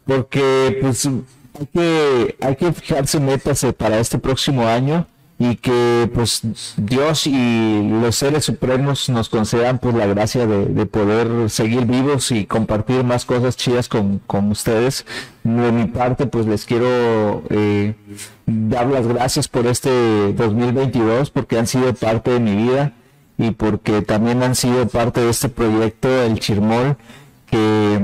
Porque 0.05 0.77
pues 0.79 1.05
hay 1.05 1.65
que, 1.73 2.37
hay 2.39 2.55
que 2.55 2.71
fijarse 2.71 3.19
metas 3.19 3.63
eh, 3.63 3.73
para 3.73 3.99
este 3.99 4.17
próximo 4.19 4.65
año 4.67 5.05
y 5.39 5.55
que 5.57 6.09
pues 6.13 6.41
Dios 6.77 7.27
y 7.27 7.87
los 8.01 8.15
seres 8.15 8.45
supremos 8.45 9.07
nos 9.09 9.29
concedan 9.29 9.77
pues 9.77 9.93
la 9.93 10.07
gracia 10.07 10.47
de, 10.47 10.65
de 10.65 10.85
poder 10.87 11.49
seguir 11.49 11.85
vivos 11.85 12.31
y 12.31 12.45
compartir 12.45 13.03
más 13.03 13.25
cosas 13.25 13.55
chidas 13.55 13.87
con, 13.87 14.19
con 14.25 14.49
ustedes. 14.49 15.05
De 15.43 15.71
mi 15.71 15.85
parte 15.85 16.25
pues 16.25 16.47
les 16.47 16.65
quiero 16.65 17.43
eh, 17.49 17.93
dar 18.47 18.87
las 18.87 19.07
gracias 19.07 19.47
por 19.47 19.67
este 19.67 20.33
2022 20.33 21.29
porque 21.29 21.59
han 21.59 21.67
sido 21.67 21.93
parte 21.93 22.31
de 22.31 22.39
mi 22.39 22.55
vida 22.55 22.93
y 23.37 23.51
porque 23.51 24.01
también 24.01 24.41
han 24.41 24.55
sido 24.55 24.87
parte 24.87 25.21
de 25.21 25.29
este 25.29 25.49
proyecto 25.49 26.09
El 26.23 26.39
Chirmol 26.39 26.97
que 27.45 27.99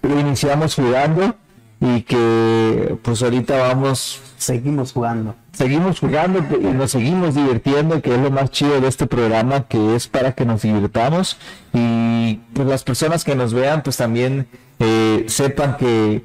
lo 0.00 0.20
iniciamos 0.20 0.74
jugando 0.74 1.36
y 1.80 2.02
que 2.02 2.96
pues 3.02 3.22
ahorita 3.22 3.58
vamos 3.58 4.22
Seguimos 4.38 4.92
jugando. 4.92 5.36
Seguimos 5.52 6.00
jugando 6.00 6.44
y 6.60 6.64
nos 6.72 6.92
seguimos 6.92 7.34
divirtiendo, 7.34 8.00
que 8.00 8.14
es 8.14 8.20
lo 8.20 8.30
más 8.30 8.50
chido 8.50 8.80
de 8.80 8.88
este 8.88 9.06
programa, 9.06 9.68
que 9.68 9.94
es 9.94 10.08
para 10.08 10.32
que 10.32 10.44
nos 10.44 10.62
divirtamos 10.62 11.36
y 11.72 12.40
pues 12.54 12.66
las 12.68 12.84
personas 12.84 13.24
que 13.24 13.34
nos 13.34 13.52
vean 13.52 13.82
pues 13.82 13.96
también 13.96 14.46
eh, 14.78 15.24
sepan 15.28 15.76
que 15.76 16.22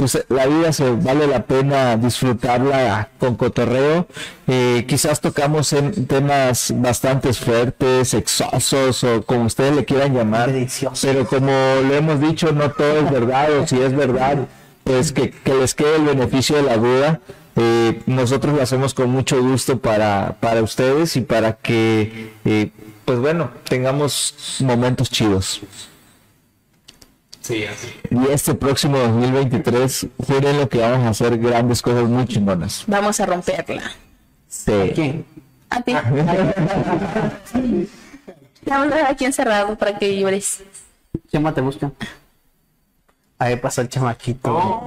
pues 0.00 0.24
la 0.30 0.46
vida 0.46 0.72
se 0.72 0.90
vale 0.92 1.26
la 1.26 1.42
pena 1.42 1.98
disfrutarla 1.98 3.10
con 3.18 3.36
cotorreo. 3.36 4.06
Eh, 4.46 4.86
quizás 4.88 5.20
tocamos 5.20 5.74
en 5.74 6.06
temas 6.06 6.72
bastante 6.74 7.34
fuertes, 7.34 8.08
sexosos 8.08 9.04
o 9.04 9.20
como 9.20 9.44
ustedes 9.44 9.76
le 9.76 9.84
quieran 9.84 10.14
llamar, 10.14 10.50
Deliciosos. 10.50 11.00
pero 11.02 11.26
como 11.26 11.52
lo 11.86 11.94
hemos 11.94 12.18
dicho, 12.18 12.50
no 12.52 12.70
todo 12.70 13.00
es 13.00 13.10
verdad 13.10 13.52
o 13.58 13.66
si 13.66 13.78
es 13.78 13.94
verdad, 13.94 14.38
pues 14.84 15.12
que, 15.12 15.32
que 15.32 15.52
les 15.54 15.74
quede 15.74 15.96
el 15.96 16.04
beneficio 16.04 16.56
de 16.56 16.62
la 16.62 16.78
duda. 16.78 17.20
Eh, 17.62 18.00
nosotros 18.06 18.54
lo 18.54 18.62
hacemos 18.62 18.94
con 18.94 19.10
mucho 19.10 19.38
gusto 19.42 19.78
para, 19.78 20.38
para 20.40 20.62
ustedes 20.62 21.14
y 21.16 21.20
para 21.20 21.52
que, 21.52 22.32
eh, 22.46 22.70
pues 23.04 23.18
bueno, 23.18 23.50
tengamos 23.68 24.56
momentos 24.60 25.10
chidos. 25.10 25.60
Sí, 27.42 27.66
así. 27.66 27.88
Y 28.10 28.32
este 28.32 28.54
próximo 28.54 28.98
2023, 28.98 30.06
juren 30.26 30.58
lo 30.58 30.70
que 30.70 30.78
vamos 30.78 31.06
a 31.06 31.10
hacer 31.10 31.36
grandes 31.36 31.82
cosas 31.82 32.04
muy 32.04 32.26
chingonas. 32.26 32.84
Vamos 32.86 33.20
a 33.20 33.26
romperla. 33.26 33.82
Sí. 34.48 34.72
¿Quién? 34.94 35.26
A 35.68 35.82
ti. 35.82 35.92
Te 35.92 36.00
vamos 38.70 38.90
a 38.90 38.94
dejar 38.94 39.10
aquí 39.10 39.26
encerrado 39.26 39.76
para 39.76 39.98
que 39.98 40.18
llores. 40.18 40.62
Chema 41.30 41.52
te 41.52 41.60
busca. 41.60 41.92
Ahí 43.40 43.56
pasa 43.56 43.80
el 43.80 43.88
chamaquito. 43.88 44.82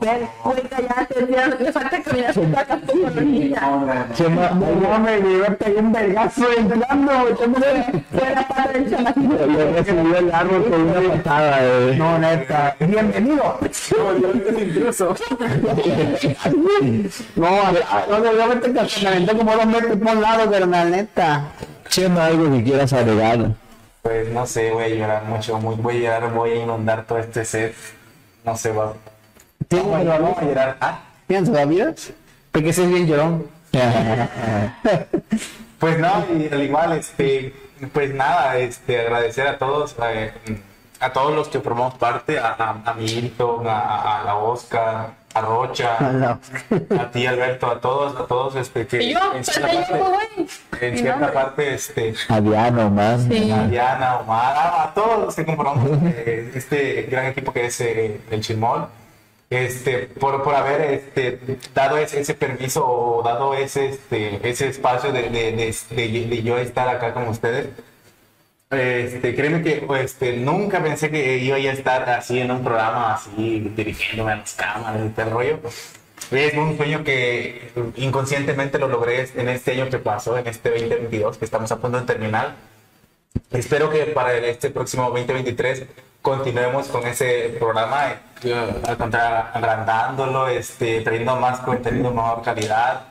Ven, 0.00 0.28
voy 0.42 0.56
cállate, 0.68 1.28
ya 1.30 1.46
me 1.46 1.70
falta 1.72 2.02
caminar 2.02 2.34
por 2.34 2.44
como 2.84 3.10
la 3.14 3.20
niña. 3.20 4.06
Chema, 4.12 4.50
No 4.50 4.98
me 4.98 5.20
divierte 5.20 5.72
un 5.78 5.92
vergazo 5.92 6.46
entrando. 6.56 7.12
Fue 8.10 8.34
la 8.34 8.48
pata 8.48 8.72
del 8.72 8.90
chamaquito. 8.90 9.46
le 9.46 9.72
recibió 9.72 10.16
el 10.18 10.34
árbol 10.34 10.64
con 10.68 10.80
una 10.82 11.00
patada. 11.14 11.58
eh. 11.60 11.94
No, 11.96 12.18
neta. 12.18 12.74
Bienvenido. 12.80 13.58
No, 17.36 17.46
a 17.46 17.70
ver, 17.70 17.82
a- 17.88 18.04
no, 18.10 18.16
obviamente 18.16 18.72
que 18.72 19.00
me 19.02 19.08
aventé 19.08 19.36
como 19.36 19.52
dos 19.54 19.66
metros 19.66 19.96
por 19.96 20.16
un 20.16 20.22
lado, 20.22 20.50
pero 20.50 20.66
la 20.66 20.84
neta. 20.86 21.44
Chema, 21.88 22.26
algo 22.26 22.50
que 22.52 22.64
quieras 22.64 22.92
agregar. 22.92 23.52
Pues 24.02 24.28
no 24.30 24.46
sé, 24.46 24.70
voy 24.70 24.84
a 24.84 24.88
llorar 24.88 25.24
mucho, 25.24 25.58
muy, 25.58 25.74
voy 25.76 26.06
a 26.06 26.18
llorar, 26.18 26.32
voy 26.32 26.50
a 26.50 26.56
inundar 26.56 27.04
todo 27.04 27.18
este 27.18 27.44
set. 27.44 27.74
No 28.44 28.56
sé, 28.56 28.72
va. 28.72 28.94
¿Tienes 29.68 29.86
Vamos 29.88 30.06
a 30.06 30.10
valor? 30.10 30.22
vamos 30.22 30.38
a 30.38 30.44
llorar. 30.44 30.76
Ah, 30.80 31.00
¿Tienes 31.26 31.48
todavía? 31.50 31.94
Porque 32.52 32.68
ese 32.70 32.84
es 32.84 32.88
bien 32.90 33.06
llorón. 33.06 33.46
Pues 35.78 35.96
no, 36.00 36.26
y 36.36 36.48
al 36.52 36.62
igual, 36.64 36.92
este, 36.94 37.54
pues 37.92 38.12
nada, 38.12 38.56
este, 38.58 39.00
agradecer 39.00 39.46
a 39.46 39.58
todos, 39.58 39.94
eh, 40.02 40.32
a 40.98 41.12
todos 41.12 41.32
los 41.32 41.46
que 41.46 41.60
formamos 41.60 41.94
parte, 41.94 42.36
a, 42.36 42.48
a, 42.58 42.82
a 42.84 42.94
Milton, 42.94 43.64
a, 43.68 44.20
a 44.20 44.24
la 44.24 44.34
Oscar, 44.38 45.10
a 45.38 45.40
Rocha, 45.42 45.98
No. 46.00 46.40
a 47.00 47.10
ti 47.10 47.26
Alberto, 47.26 47.66
a 47.70 47.80
todos, 47.80 48.16
a 48.16 48.26
todos, 48.26 48.56
este, 48.56 48.86
que 48.86 49.02
Y 49.02 49.14
yo, 49.14 49.20
en 49.34 49.44
cierta 49.44 49.72
yo, 49.72 49.80
parte, 49.80 50.86
en 50.86 50.98
cierta 50.98 51.12
nombre. 51.20 51.32
parte, 51.32 51.74
este, 51.74 52.14
A 52.28 52.40
Diana, 52.40 52.88
man. 52.88 53.28
Sí. 53.30 53.50
a 53.50 53.66
Diana, 53.66 54.18
Omar, 54.18 54.56
a, 54.56 54.82
a 54.84 54.94
todos 54.94 55.18
los 55.26 55.34
que 55.34 55.44
conformamos 55.46 55.88
eh, 56.04 56.52
este 56.54 57.02
gran 57.10 57.26
equipo 57.26 57.52
que 57.52 57.66
es 57.66 57.80
eh, 57.80 58.20
el 58.30 58.40
Chimol, 58.40 58.86
este, 59.50 60.08
por, 60.20 60.42
por 60.42 60.54
haber 60.54 60.80
este, 60.92 61.40
dado 61.74 61.96
ese, 61.96 62.20
ese 62.20 62.34
permiso 62.34 62.86
o 62.86 63.22
dado 63.22 63.54
ese, 63.54 63.88
este, 63.88 64.46
ese 64.48 64.68
espacio 64.68 65.10
de, 65.12 65.30
de, 65.30 65.52
de, 65.52 65.74
de- 65.96 66.26
de 66.26 66.42
yo 66.42 66.58
estar 66.58 66.86
acá 66.88 67.14
con 67.14 67.28
ustedes. 67.28 67.68
Este, 68.70 69.34
créeme 69.34 69.62
que 69.62 69.86
este, 70.02 70.36
nunca 70.36 70.82
pensé 70.82 71.10
que 71.10 71.38
iba 71.38 71.56
a 71.56 71.58
estar 71.58 72.08
así 72.10 72.38
en 72.38 72.50
un 72.50 72.62
programa, 72.62 73.14
así 73.14 73.60
dirigiéndome 73.74 74.32
a 74.32 74.36
las 74.36 74.52
cámaras 74.54 75.00
y 75.16 75.20
el 75.20 75.30
rollo. 75.30 75.60
Es 76.30 76.52
un 76.54 76.76
sueño 76.76 77.02
que 77.02 77.72
inconscientemente 77.96 78.78
lo 78.78 78.88
logré 78.88 79.26
en 79.34 79.48
este 79.48 79.72
año 79.72 79.88
que 79.88 79.98
pasó, 79.98 80.36
en 80.36 80.46
este 80.46 80.70
2022, 80.70 81.38
que 81.38 81.46
estamos 81.46 81.72
a 81.72 81.78
punto 81.78 81.98
de 82.00 82.06
terminar. 82.06 82.56
Espero 83.50 83.88
que 83.88 84.04
para 84.06 84.34
este 84.36 84.68
próximo 84.68 85.04
2023 85.04 85.86
continuemos 86.20 86.88
con 86.88 87.06
ese 87.06 87.56
programa, 87.58 88.20
eh, 88.42 88.96
contrario, 88.98 89.46
agrandándolo, 89.54 90.48
este, 90.48 91.00
trayendo 91.00 91.36
más 91.36 91.60
contenido, 91.60 92.10
mejor 92.10 92.42
calidad. 92.42 93.04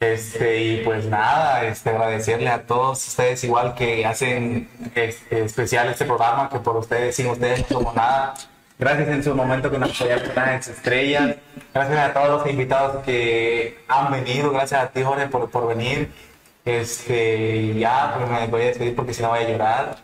Este, 0.00 0.62
y 0.62 0.76
pues 0.78 1.04
nada, 1.04 1.62
este, 1.66 1.90
agradecerle 1.90 2.48
a 2.48 2.62
todos 2.62 3.06
ustedes 3.06 3.44
igual 3.44 3.74
que 3.74 4.06
hacen 4.06 4.66
este, 4.94 5.44
especial 5.44 5.90
este 5.90 6.06
programa, 6.06 6.48
que 6.48 6.58
por 6.58 6.78
ustedes, 6.78 7.16
sin 7.16 7.26
ustedes 7.26 7.60
no 7.60 7.80
somos 7.80 7.94
nada. 7.94 8.32
Gracias 8.78 9.08
en 9.08 9.22
su 9.22 9.34
momento 9.34 9.70
que 9.70 9.76
nos 9.76 9.90
apoyaron 9.94 10.24
con 10.24 10.36
las 10.36 10.68
estrellas. 10.68 11.36
Gracias 11.74 11.98
a 11.98 12.14
todos 12.14 12.28
los 12.30 12.50
invitados 12.50 13.04
que 13.04 13.78
han 13.88 14.10
venido. 14.10 14.50
Gracias 14.50 14.82
a 14.82 14.88
ti, 14.88 15.02
Jorge, 15.02 15.26
por, 15.26 15.50
por 15.50 15.68
venir. 15.68 16.10
Este, 16.64 17.74
ya, 17.74 18.14
pues 18.16 18.30
me 18.30 18.46
voy 18.46 18.62
a 18.62 18.66
despedir 18.66 18.96
porque 18.96 19.12
si 19.12 19.20
no 19.20 19.28
voy 19.28 19.40
a 19.40 19.48
llorar. 19.50 19.98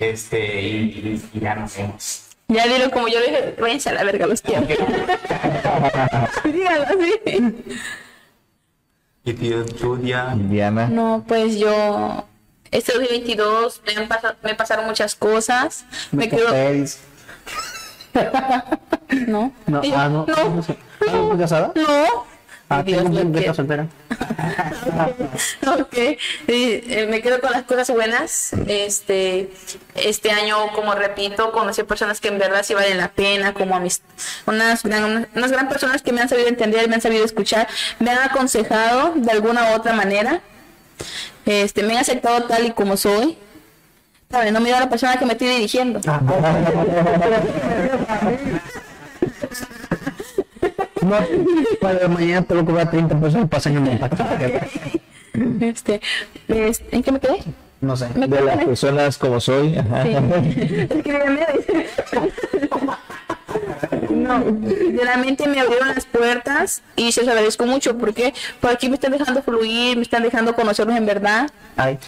Este, 0.00 0.60
y, 0.60 1.22
y 1.32 1.38
ya 1.38 1.54
nos 1.54 1.76
vemos. 1.76 2.28
Ya 2.48 2.66
dilo 2.66 2.90
como 2.90 3.06
yo 3.06 3.20
dije, 3.20 3.54
váyanse 3.60 3.90
a 3.90 3.92
la 3.92 4.02
verga 4.02 4.26
los 4.26 4.42
quiero. 4.42 4.62
Dígalo 6.44 6.86
así. 6.86 7.62
Y 9.24 9.34
tú, 9.34 9.64
tú 9.64 9.98
ya. 10.00 10.34
Diana. 10.36 10.88
No, 10.88 11.24
pues 11.26 11.58
yo, 11.58 12.24
este 12.70 12.92
2022 12.92 13.82
me, 13.86 14.02
han 14.02 14.08
pasado, 14.08 14.34
me 14.42 14.54
pasaron 14.54 14.86
muchas 14.86 15.14
cosas. 15.14 15.84
Me 16.10 16.28
quedo, 16.28 16.50
Peris. 16.50 17.00
no. 19.26 19.52
No, 19.66 19.82
ah, 19.94 20.08
no. 20.08 20.26
No, 20.26 20.50
¿No 20.50 20.60
estás 20.60 21.38
casada? 21.38 21.72
no. 21.74 22.31
Ah, 22.78 22.82
Dios, 22.82 23.02
tengo 23.02 23.14
lo 23.14 23.20
un 23.26 23.32
quiero. 23.32 23.40
beca 23.40 23.54
soltera. 23.54 23.86
Ok, 25.66 25.94
sí, 26.46 26.82
eh, 26.88 27.06
me 27.08 27.22
quedo 27.22 27.40
con 27.40 27.52
las 27.52 27.62
cosas 27.62 27.90
buenas. 27.90 28.52
Este, 28.66 29.50
este 29.94 30.30
año, 30.30 30.56
como 30.74 30.94
repito, 30.94 31.52
conocí 31.52 31.82
personas 31.82 32.20
que 32.20 32.28
en 32.28 32.38
verdad 32.38 32.62
sí 32.64 32.74
valen 32.74 32.98
la 32.98 33.08
pena, 33.08 33.54
como 33.54 33.76
a 33.76 33.80
mis, 33.80 34.02
unas, 34.46 34.82
gran, 34.82 35.28
unas 35.34 35.52
gran 35.52 35.68
personas 35.68 36.02
que 36.02 36.12
me 36.12 36.20
han 36.20 36.28
sabido 36.28 36.48
entender, 36.48 36.88
me 36.88 36.96
han 36.96 37.00
sabido 37.00 37.24
escuchar, 37.24 37.68
me 37.98 38.10
han 38.10 38.18
aconsejado 38.18 39.12
de 39.16 39.30
alguna 39.30 39.70
u 39.70 39.74
otra 39.74 39.92
manera. 39.92 40.40
Este, 41.46 41.82
me 41.82 41.94
han 41.94 42.00
aceptado 42.00 42.44
tal 42.44 42.66
y 42.66 42.72
como 42.72 42.96
soy. 42.96 43.38
No 44.50 44.60
miro 44.60 44.76
a 44.76 44.80
la 44.80 44.88
persona 44.88 45.18
que 45.18 45.26
me 45.26 45.32
estoy 45.32 45.48
dirigiendo. 45.48 46.00
No, 51.02 51.16
para 51.80 52.08
mañana 52.08 52.42
te 52.42 52.54
voy 52.54 52.62
a 52.62 52.66
cobrar 52.66 52.90
30 52.90 53.20
pesos 53.20 53.48
pasan 53.48 53.76
en 53.76 53.86
el 53.86 53.92
impacto. 53.94 54.24
Este, 55.60 56.00
este, 56.48 56.96
¿en 56.96 57.02
qué 57.02 57.12
me 57.12 57.18
quedé? 57.20 57.38
No 57.80 57.96
sé. 57.96 58.08
Me 58.14 58.28
De 58.28 58.40
las 58.42 58.58
el- 58.60 58.66
personas 58.66 59.18
como 59.18 59.40
soy. 59.40 59.76
ajá. 59.76 60.02
Sí. 60.04 60.10
Es 60.90 61.02
que 61.02 61.12
me 61.12 61.46
dice. 61.56 61.86
No, 64.10 64.44
realmente 65.02 65.46
me 65.48 65.60
abrieron 65.60 65.88
las 65.88 66.04
puertas 66.06 66.82
y 66.96 67.12
se 67.12 67.20
los 67.22 67.28
agradezco 67.30 67.66
mucho 67.66 67.98
porque 67.98 68.32
por 68.60 68.70
aquí 68.70 68.88
me 68.88 68.94
están 68.94 69.12
dejando 69.12 69.42
fluir, 69.42 69.96
me 69.96 70.02
están 70.02 70.22
dejando 70.22 70.54
conocerlos 70.54 70.96
en 70.96 71.06
verdad. 71.06 71.50
Ay. 71.76 71.98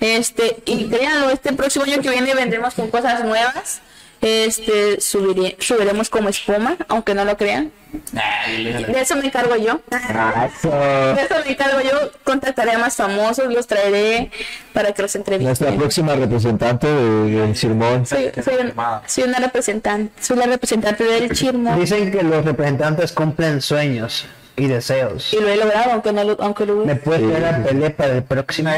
Este, 0.00 0.62
y 0.66 0.88
créanlo, 0.88 1.30
este 1.30 1.52
próximo 1.52 1.84
año 1.84 2.00
que 2.00 2.10
viene 2.10 2.34
vendremos 2.34 2.74
con 2.74 2.88
cosas 2.90 3.24
nuevas. 3.24 3.80
Este, 4.26 4.98
subiré- 5.00 5.56
subiremos 5.58 6.08
como 6.08 6.30
espuma, 6.30 6.78
aunque 6.88 7.14
no 7.14 7.26
lo 7.26 7.36
crean. 7.36 7.70
De 8.12 9.00
eso 9.00 9.14
me 9.16 9.26
encargo 9.26 9.54
yo. 9.56 9.80
De 9.90 11.22
eso 11.22 11.34
me 11.44 11.52
encargo 11.52 11.80
yo. 11.82 12.10
Contactaré 12.24 12.72
a 12.72 12.78
más 12.78 12.96
famosos, 12.96 13.52
los 13.52 13.66
traeré 13.66 14.30
para 14.72 14.92
que 14.92 15.02
los 15.02 15.14
Nuestra 15.14 15.36
entrevisten. 15.36 15.76
próxima 15.76 16.14
representante 16.14 16.86
de- 16.86 17.30
del 17.40 17.54
Chirmón. 17.54 18.06
Soy, 18.06 18.32
soy, 18.42 18.54
un- 18.60 18.72
soy 19.06 19.24
una 19.24 19.38
representante, 19.40 20.22
soy 20.22 20.38
la 20.38 20.46
representante 20.46 21.04
del 21.04 21.30
Chirmo. 21.32 21.76
Dicen 21.76 22.10
que 22.10 22.22
los 22.22 22.44
representantes 22.44 23.12
cumplen 23.12 23.60
sueños. 23.60 24.26
y 24.56 24.68
deseos. 24.68 25.32
Y 25.34 25.40
lo 25.40 25.48
he 25.48 25.56
logrado, 25.56 25.90
aunque 25.94 26.12
no 26.12 26.22
lo, 26.22 26.36
aunque 26.40 26.64
lo 26.64 26.76
Me 26.86 26.94
puedes 26.94 27.28
traer 27.28 27.42
la 27.42 27.64
pelea 27.64 27.90
para 27.96 28.12
el 28.18 28.22
próximo. 28.22 28.70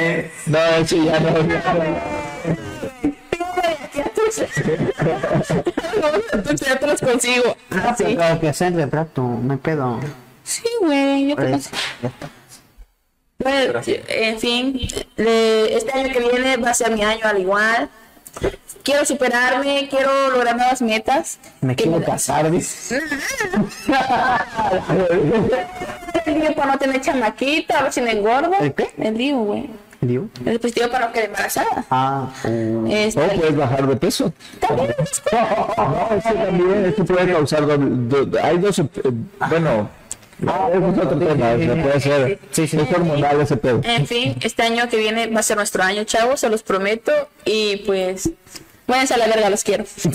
No, 0.46 0.58
eso 0.80 0.96
ya 1.04 1.20
no. 1.20 1.28
Entonces 6.32 6.68
ya 6.68 6.78
te 6.78 6.86
los 6.86 7.00
consigo. 7.00 7.56
Ah, 7.70 7.94
Sí, 7.96 8.16
que 8.40 8.48
hacer 8.48 8.72
de 8.72 8.86
rato, 8.86 9.22
me 9.22 9.56
pedo. 9.56 10.00
sí, 10.44 10.64
güey, 10.80 11.28
yo 11.28 11.36
que 11.36 11.58
sí. 11.58 11.70
Bueno, 13.38 13.80
en 14.08 14.38
fin, 14.40 14.80
este 15.16 15.92
año 15.92 16.12
que 16.12 16.20
viene 16.20 16.56
va 16.56 16.70
a 16.70 16.74
ser 16.74 16.90
mi 16.90 17.02
año 17.02 17.20
al 17.24 17.40
igual. 17.40 17.90
Quiero 18.82 19.04
superarme, 19.04 19.88
quiero 19.90 20.30
lograr 20.30 20.56
nuevas 20.56 20.80
metas. 20.80 21.38
Me 21.60 21.74
quiero 21.74 22.02
casar, 22.02 22.50
dice. 22.50 23.00
El 26.26 26.54
para 26.54 26.72
no 26.72 26.78
tener 26.78 27.00
chamaquita, 27.00 27.78
a 27.78 27.82
ver 27.84 27.92
si 27.92 28.00
me 28.00 28.12
engordo. 28.12 28.52
¿El 28.60 28.74
qué? 28.74 28.90
El 28.98 29.16
lío, 29.16 29.38
güey. 29.38 29.70
El 30.00 30.30
dispositivo 30.44 30.88
para 30.90 31.06
no 31.06 31.12
quedar 31.12 31.26
embarazada. 31.26 31.84
Ah, 31.90 32.28
uh, 32.44 32.86
Este, 32.90 33.20
O 33.20 33.28
puedes 33.40 33.56
bajar 33.56 33.86
de 33.86 33.96
peso. 33.96 34.32
también 34.60 34.94
No, 35.32 36.08
eso 36.16 36.32
también, 36.34 36.84
esto 36.86 37.04
puede 37.04 37.32
causar 37.32 37.62
doble- 37.66 38.08
do- 38.08 38.38
hay 38.42 38.58
dos, 38.58 38.78
eh, 38.78 38.84
bueno, 39.48 39.88
eso 40.38 40.88
es 40.92 40.98
otro 40.98 41.18
tema, 41.18 41.52
puede 41.82 42.00
ser, 42.00 42.38
Sí, 42.50 42.66
sí. 42.68 42.78
es 42.78 42.92
hormonal 42.94 43.40
ese 43.40 43.56
pedo. 43.56 43.80
En 43.84 44.06
fin, 44.06 44.36
este 44.42 44.62
año 44.62 44.88
que 44.88 44.98
viene 44.98 45.28
va 45.28 45.40
a 45.40 45.42
ser 45.42 45.56
nuestro 45.56 45.82
año, 45.82 46.04
chavos, 46.04 46.40
se 46.40 46.50
los 46.50 46.62
prometo. 46.62 47.10
Y 47.46 47.76
pues, 47.86 48.30
váyanse 48.86 49.14
a 49.14 49.16
la 49.16 49.26
verga, 49.28 49.48
los 49.48 49.64
quiero. 49.64 49.84
Su 49.86 50.10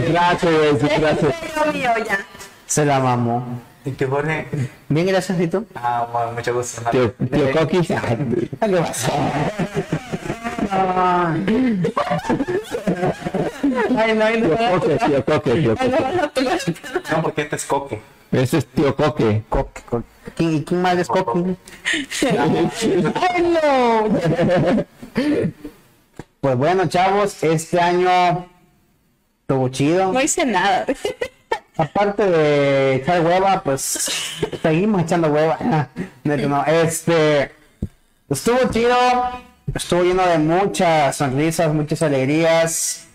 frase, 0.00 0.70
su 0.80 0.86
frase. 0.88 1.34
Lo 1.64 1.72
mío 1.72 1.90
ya. 2.06 2.18
se 2.66 2.84
la 2.84 2.98
mamó. 3.00 3.44
¿Y 3.84 3.90
qué 3.92 4.06
pone? 4.06 4.46
Bien, 4.88 5.06
gracias, 5.06 5.38
Rito. 5.38 5.64
Ah, 5.74 6.06
bueno, 6.12 6.32
mucho 6.32 6.54
gusto. 6.54 6.82
Tío, 6.90 7.12
tío 7.12 7.52
Coquis, 7.52 7.88
¿Qué 7.88 8.76
pasa? 8.78 9.12
Ay, 13.96 14.14
no, 14.14 14.24
ay, 14.24 14.40
no, 14.40 14.48
tío 14.48 14.70
Coque, 14.80 14.98
tío 15.06 15.24
Coque, 15.24 15.54
tío 15.54 15.76
Coque. 15.76 15.90
no, 17.10 17.22
porque 17.22 17.42
este 17.42 17.56
es 17.56 17.64
coque. 17.64 18.00
Ese 18.30 18.58
es 18.58 18.66
tío 18.66 18.94
Coque. 18.94 19.42
Coque, 19.48 19.82
coque. 19.88 20.06
¿Quién, 20.36 20.54
¿Y 20.56 20.64
quién 20.64 20.80
más 20.82 20.96
es 20.98 21.08
Coque? 21.08 21.56
Ay, 22.22 23.42
no. 23.42 24.08
Pues 26.40 26.56
bueno, 26.56 26.86
chavos, 26.88 27.42
este 27.42 27.80
año 27.80 28.46
estuvo 29.42 29.68
chido. 29.68 30.12
No 30.12 30.20
hice 30.20 30.46
nada. 30.46 30.86
Aparte 31.76 32.24
de 32.26 32.96
echar 32.96 33.24
hueva, 33.24 33.62
pues 33.62 33.80
seguimos 34.62 35.02
echando 35.02 35.28
hueva. 35.28 35.88
Este 36.66 37.50
estuvo 38.28 38.58
chido, 38.70 38.96
estuvo 39.74 40.02
lleno 40.02 40.26
de 40.26 40.38
muchas 40.38 41.16
sonrisas, 41.16 41.72
muchas 41.72 42.02
alegrías. 42.02 43.06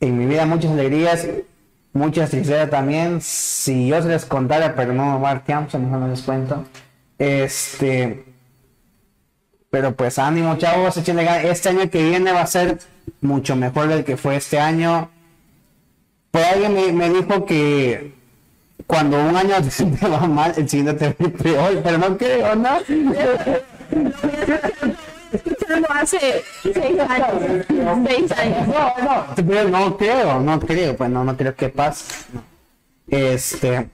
En 0.00 0.18
mi 0.18 0.26
vida 0.26 0.44
muchas 0.46 0.72
alegrías, 0.72 1.26
muchas 1.92 2.30
tristezas 2.30 2.70
también. 2.70 3.20
Si 3.20 3.88
yo 3.88 4.00
se 4.02 4.08
les 4.08 4.24
contara, 4.24 4.74
pero 4.74 4.92
no 4.92 5.20
va 5.20 5.30
a 5.30 5.60
mejor 5.60 5.78
no 5.78 6.08
les 6.08 6.22
cuento. 6.22 6.64
Este, 7.18 8.24
pero 9.70 9.94
pues 9.94 10.18
ánimo, 10.18 10.56
chavos, 10.56 10.96
échenle 10.96 11.24
ganas. 11.24 11.44
Este 11.44 11.68
año 11.68 11.90
que 11.90 12.02
viene 12.02 12.32
va 12.32 12.42
a 12.42 12.46
ser 12.46 12.78
mucho 13.20 13.56
mejor 13.56 13.88
del 13.88 14.04
que 14.04 14.16
fue 14.16 14.36
este 14.36 14.58
año. 14.58 15.10
Por 16.36 16.44
alguien 16.44 16.74
me, 16.74 16.92
me 16.92 17.08
dijo 17.08 17.46
que 17.46 18.12
cuando 18.86 19.18
un 19.18 19.34
año 19.34 19.54
te 20.00 20.06
va 20.06 20.20
mal, 20.26 20.52
el 20.54 20.68
siguiente 20.68 20.92
te 20.92 21.06
va 21.24 21.30
peor, 21.30 21.80
pero 21.82 21.96
no 21.96 22.18
creo, 22.18 22.54
¿no? 22.54 22.76
Escuchando 25.32 25.88
hace 25.90 26.44
seis 26.62 27.00
años. 27.08 27.64
Seis 28.06 28.30
años. 28.32 28.68
No, 28.68 28.94
no, 29.02 29.24
pero 29.34 29.68
no 29.70 29.96
creo, 29.96 30.38
no 30.40 30.60
creo, 30.60 30.94
pues 30.94 31.08
no, 31.08 31.24
no 31.24 31.34
creo 31.38 31.54
que 31.54 31.70
pase. 31.70 32.26
Este. 33.08 33.88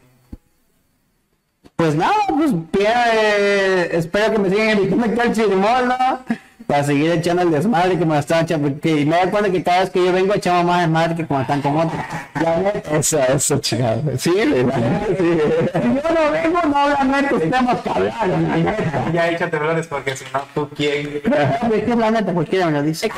Pues 1.76 1.94
nada, 1.94 2.26
pues 2.26 2.50
bien, 2.50 2.92
eh, 3.14 3.88
espero 3.92 4.32
que 4.32 4.38
me 4.40 4.50
sigan 4.50 4.78
invitando 4.78 5.04
aquí 5.04 5.20
al 5.20 5.32
chirimol, 5.32 5.86
¿no? 5.86 6.18
Para 6.66 6.84
seguir 6.84 7.10
echando 7.12 7.42
el 7.42 7.50
desmadre 7.50 7.98
que 7.98 8.04
me 8.04 8.14
lo 8.14 8.20
están 8.20 8.44
echando, 8.44 8.68
porque 8.68 9.04
me 9.04 9.16
doy 9.16 9.30
cuenta 9.30 9.50
que 9.50 9.62
cada 9.62 9.80
vez 9.80 9.90
que 9.90 10.04
yo 10.04 10.12
vengo 10.12 10.34
echamos 10.34 10.64
más 10.64 10.80
desmadre 10.80 11.14
que 11.16 11.26
cuando 11.26 11.42
están 11.42 11.62
con 11.62 11.76
neta, 11.86 12.92
Eso, 12.92 13.18
eso, 13.18 13.58
chingado. 13.58 14.02
Sí, 14.18 14.30
güey, 14.30 14.64
la 14.64 14.76
neta, 14.76 15.06
sí. 15.08 15.14
si 15.18 15.94
yo 15.94 16.14
no 16.14 16.30
vengo, 16.30 16.60
no 16.62 16.84
obviamente 16.84 17.38
tenemos 17.38 17.80
que 17.80 17.90
hablar, 17.90 18.28
la 18.28 18.36
neta. 18.38 19.10
Ya 19.12 19.28
échate 19.30 19.58
flores 19.58 19.86
porque 19.86 20.16
si 20.16 20.24
no, 20.32 20.40
¿tú 20.54 20.68
quién? 20.74 21.20
Hombre, 21.62 21.84
¿qué 21.84 21.90
es 21.90 21.96
la 21.96 22.10
neta? 22.10 22.32
Cualquiera 22.32 22.66
me 22.66 22.72
lo 22.72 22.82
dice. 22.82 23.10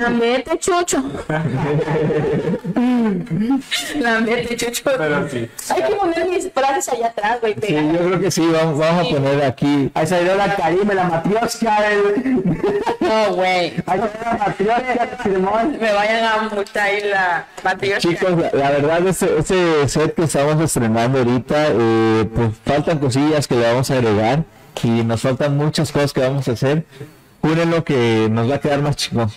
La 0.00 0.10
mete 0.10 0.58
chucho. 0.58 1.02
La 3.98 4.20
mete 4.20 4.56
chucho. 4.56 4.82
Pero 4.84 5.28
sí. 5.28 5.48
Hay 5.70 5.82
que 5.82 5.94
poner 5.94 6.28
mis 6.28 6.50
frases 6.52 6.88
allá 6.88 7.06
atrás, 7.08 7.40
güey. 7.40 7.54
Sí, 7.60 7.74
yo 7.74 7.98
creo 7.98 8.20
que 8.20 8.30
sí, 8.30 8.46
vamos, 8.52 8.78
vamos 8.78 9.06
a 9.06 9.10
poner 9.10 9.42
aquí. 9.44 9.90
Ahí 9.94 10.06
salió 10.06 10.36
la 10.36 10.54
Karime, 10.54 10.94
la 10.94 11.04
matrioska, 11.04 11.90
el... 11.90 12.42
No, 13.00 13.34
güey. 13.34 13.74
Ahí 13.86 13.98
salió 13.98 14.20
la 14.24 14.38
matrioska, 14.46 14.92
el 15.04 15.18
chirimol. 15.22 15.78
Me 15.80 15.92
vayan 15.92 16.24
a 16.24 16.48
multar 16.48 16.82
ahí 16.82 17.00
la 17.08 17.46
matrioshka. 17.64 18.00
Chicos, 18.08 18.30
la, 18.38 18.50
la 18.52 18.70
verdad, 18.70 19.06
este, 19.06 19.38
este 19.38 19.88
set 19.88 20.14
que 20.14 20.24
estamos 20.24 20.60
estrenando 20.62 21.18
ahorita, 21.18 21.68
eh, 21.70 22.28
pues 22.34 22.50
faltan 22.64 22.98
cosillas 22.98 23.48
que 23.48 23.54
le 23.54 23.62
vamos 23.66 23.90
a 23.90 23.94
agregar 23.94 24.44
y 24.82 25.04
nos 25.04 25.22
faltan 25.22 25.56
muchas 25.56 25.90
cosas 25.92 26.12
que 26.12 26.20
vamos 26.20 26.48
a 26.48 26.52
hacer. 26.52 26.84
Júrenlo 27.42 27.84
que 27.84 28.28
nos 28.30 28.50
va 28.50 28.56
a 28.56 28.60
quedar 28.60 28.82
más 28.82 28.96
chico. 28.96 29.28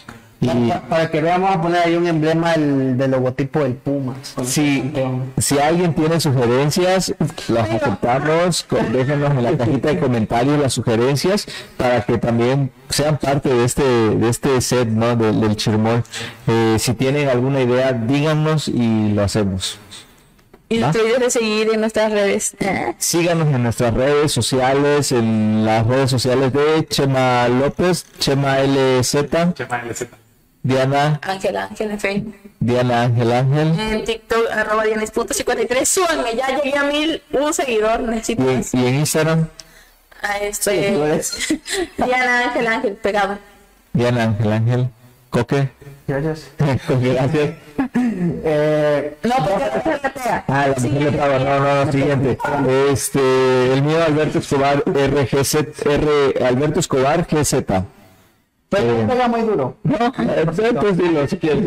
Para 0.90 1.11
que 1.11 1.22
vean, 1.22 1.41
vamos 1.41 1.57
a 1.57 1.61
poner 1.61 1.82
ahí 1.82 1.95
un 1.95 2.07
emblema 2.07 2.53
del, 2.53 2.98
del 2.98 3.11
logotipo 3.11 3.60
del 3.60 3.74
Puma. 3.74 4.16
si, 4.44 4.91
si 5.38 5.60
alguien 5.60 5.94
tiene 5.94 6.20
sugerencias, 6.20 7.14
las 7.49 7.70
aceptamos. 7.70 8.66
Déjenos 8.91 9.32
en 9.32 9.44
la 9.44 9.57
cajita 9.57 9.90
de 9.90 9.99
comentarios 9.99 10.60
las 10.60 10.74
sugerencias 10.74 11.45
para 11.78 12.06
que 12.06 12.18
también 12.18 12.72
sean 12.90 13.18
parte 13.18 13.49
de 13.49 13.66
este, 13.66 13.84
de 13.84 14.30
este 14.30 14.61
set 14.61 14.88
¿no? 14.88 15.16
del, 15.16 15.41
del 15.41 15.56
Chirmol. 15.57 16.03
Eh, 16.48 16.78
si 16.80 16.94
tienen 16.94 17.28
alguna 17.28 17.61
idea, 17.61 17.91
díganos 17.91 18.68
y 18.70 19.11
lo 19.11 19.24
hacemos. 19.24 19.78
Y 20.72 20.84
olvides 20.84 21.20
de 21.20 21.30
seguir 21.32 21.70
en 21.74 21.82
nuestras 21.82 22.11
redes. 22.11 22.56
Síganos 22.99 23.48
en 23.48 23.64
nuestras 23.64 23.91
redes 23.91 24.32
sociales, 24.32 25.11
en 25.11 25.66
las 25.66 25.86
redes 25.88 26.11
sociales 26.11 26.53
de 26.53 26.86
Chema 26.88 27.48
López, 27.48 28.06
Chema 28.20 28.60
LZ, 28.60 29.16
Chema 29.56 29.84
LZ. 29.84 30.19
Diana, 30.61 31.19
Ángela, 31.23 31.64
Ángel 31.65 31.91
en 31.91 31.99
Facebook. 31.99 32.36
Diana 32.60 33.03
Ángel 33.03 33.31
Ángel. 33.31 33.80
En 33.80 34.03
TikTok, 34.03 34.52
arroba 34.52 34.84
Dianes.53. 34.84 35.86
Súbanme, 35.86 36.36
ya 36.36 36.61
llegué 36.61 36.77
a 36.77 36.84
mil, 36.84 37.23
un 37.31 37.53
seguidor. 37.53 38.02
Necesito 38.02 38.44
Y 38.44 38.48
en, 38.49 38.57
más. 38.57 38.73
y 38.73 38.86
en 38.86 38.95
Instagram, 38.95 39.48
A 40.22 40.38
este. 40.40 40.91
Diana 41.98 42.40
Ángel 42.49 42.68
Ángel, 42.68 42.94
pegado. 42.95 43.38
Diana 43.94 44.23
Ángel 44.23 44.52
Ángel. 44.52 44.90
Coque. 45.30 45.69
Gracias. 46.07 46.49
Coque, 46.88 47.14
gracias. 47.14 47.49
Eh, 48.44 49.18
No, 49.23 49.36
porque 49.38 49.65
le 49.65 50.10
pega. 50.10 50.44
Ah, 50.48 50.68
la 50.68 50.76
mujer 50.90 51.02
le 51.03 51.18
paga. 51.18 51.40
No, 51.40 51.60
no, 51.60 51.86
no, 51.86 51.91
siguiente. 51.91 52.38
Este, 52.91 53.73
el 53.73 53.81
mío 53.84 54.03
Alberto 54.03 54.40
Escobar 54.40 54.84
RGZ, 54.86 55.56
R, 55.86 56.45
Alberto 56.45 56.80
Escobar 56.80 57.26
GZ. 57.30 57.56
Pero 58.70 58.84
Eh. 58.84 59.02
no 59.04 59.08
pega 59.10 59.28
muy 59.28 59.41
duro. 59.41 59.76
Entonces, 59.84 60.98
dilo, 60.98 61.28
si 61.28 61.38
quieres. 61.38 61.64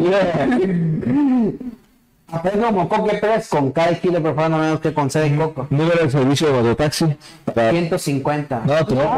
Es 2.45 2.51
como 2.65 2.89
Coque 2.89 3.19
Press 3.19 3.49
con 3.49 3.73
cada 3.73 3.95
kilo 4.01 4.23
por 4.23 4.35
favor, 4.35 4.51
no 4.53 4.59
menos 4.59 4.81
que 4.81 4.95
con 4.95 5.11
C 5.11 5.19
de 5.21 5.37
coco. 5.37 5.67
Número 5.69 6.03
de 6.05 6.11
servicio 6.11 6.47
de 6.47 6.55
mototaxi. 6.55 7.15
Para... 7.55 7.71
150. 7.71 8.63
No, 8.65 8.87
tu 8.87 8.95
número. 8.95 9.13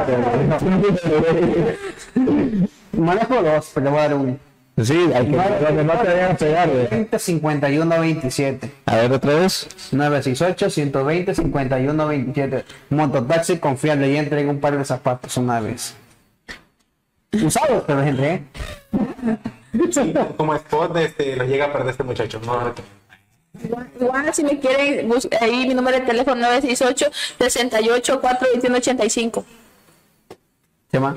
Manejo 2.92 3.42
dos, 3.42 3.70
pero 3.74 3.84
le 3.84 3.90
voy 3.90 4.00
a 4.00 4.02
dar 4.02 4.14
uno. 4.14 4.36
Sí, 4.82 4.98
hay 5.14 5.26
que 5.26 5.36
donde 5.36 5.84
no 5.84 5.92
te 5.92 6.08
vayan 6.08 6.32
a 6.32 6.34
pegar, 6.34 6.68
güey. 6.68 6.88
151 6.88 8.00
27. 8.00 8.70
A 8.86 8.96
ver 8.96 9.12
otra 9.12 9.34
vez. 9.34 9.68
968 9.92 10.70
120 10.70 11.34
51 11.36 12.06
27. 12.08 12.64
Mototaxi 12.90 13.58
confiable 13.58 14.10
y 14.10 14.16
entrega 14.16 14.50
un 14.50 14.58
par 14.58 14.76
de 14.76 14.84
zapatos 14.84 15.36
una 15.36 15.60
vez. 15.60 15.94
Usados, 17.42 17.84
pero 17.86 18.02
gente, 18.02 18.34
¿eh? 18.34 18.42
Sí, 19.90 20.14
como 20.36 20.54
spot 20.54 20.96
este, 20.98 21.36
lo 21.36 21.44
llega 21.44 21.66
a 21.66 21.72
perder 21.72 21.90
este 21.90 22.04
muchacho. 22.04 22.40
No, 22.44 22.72
Igual, 23.62 23.88
igual, 24.00 24.34
si 24.34 24.42
me 24.42 24.58
quieren, 24.58 25.10
ahí 25.40 25.66
mi 25.68 25.74
número 25.74 25.98
de 26.00 26.04
teléfono 26.04 26.34
968 26.40 27.06
68 27.38 28.20
421 28.20 28.76
85. 28.78 29.44
¿Se 30.90 30.96
llama? 31.00 31.14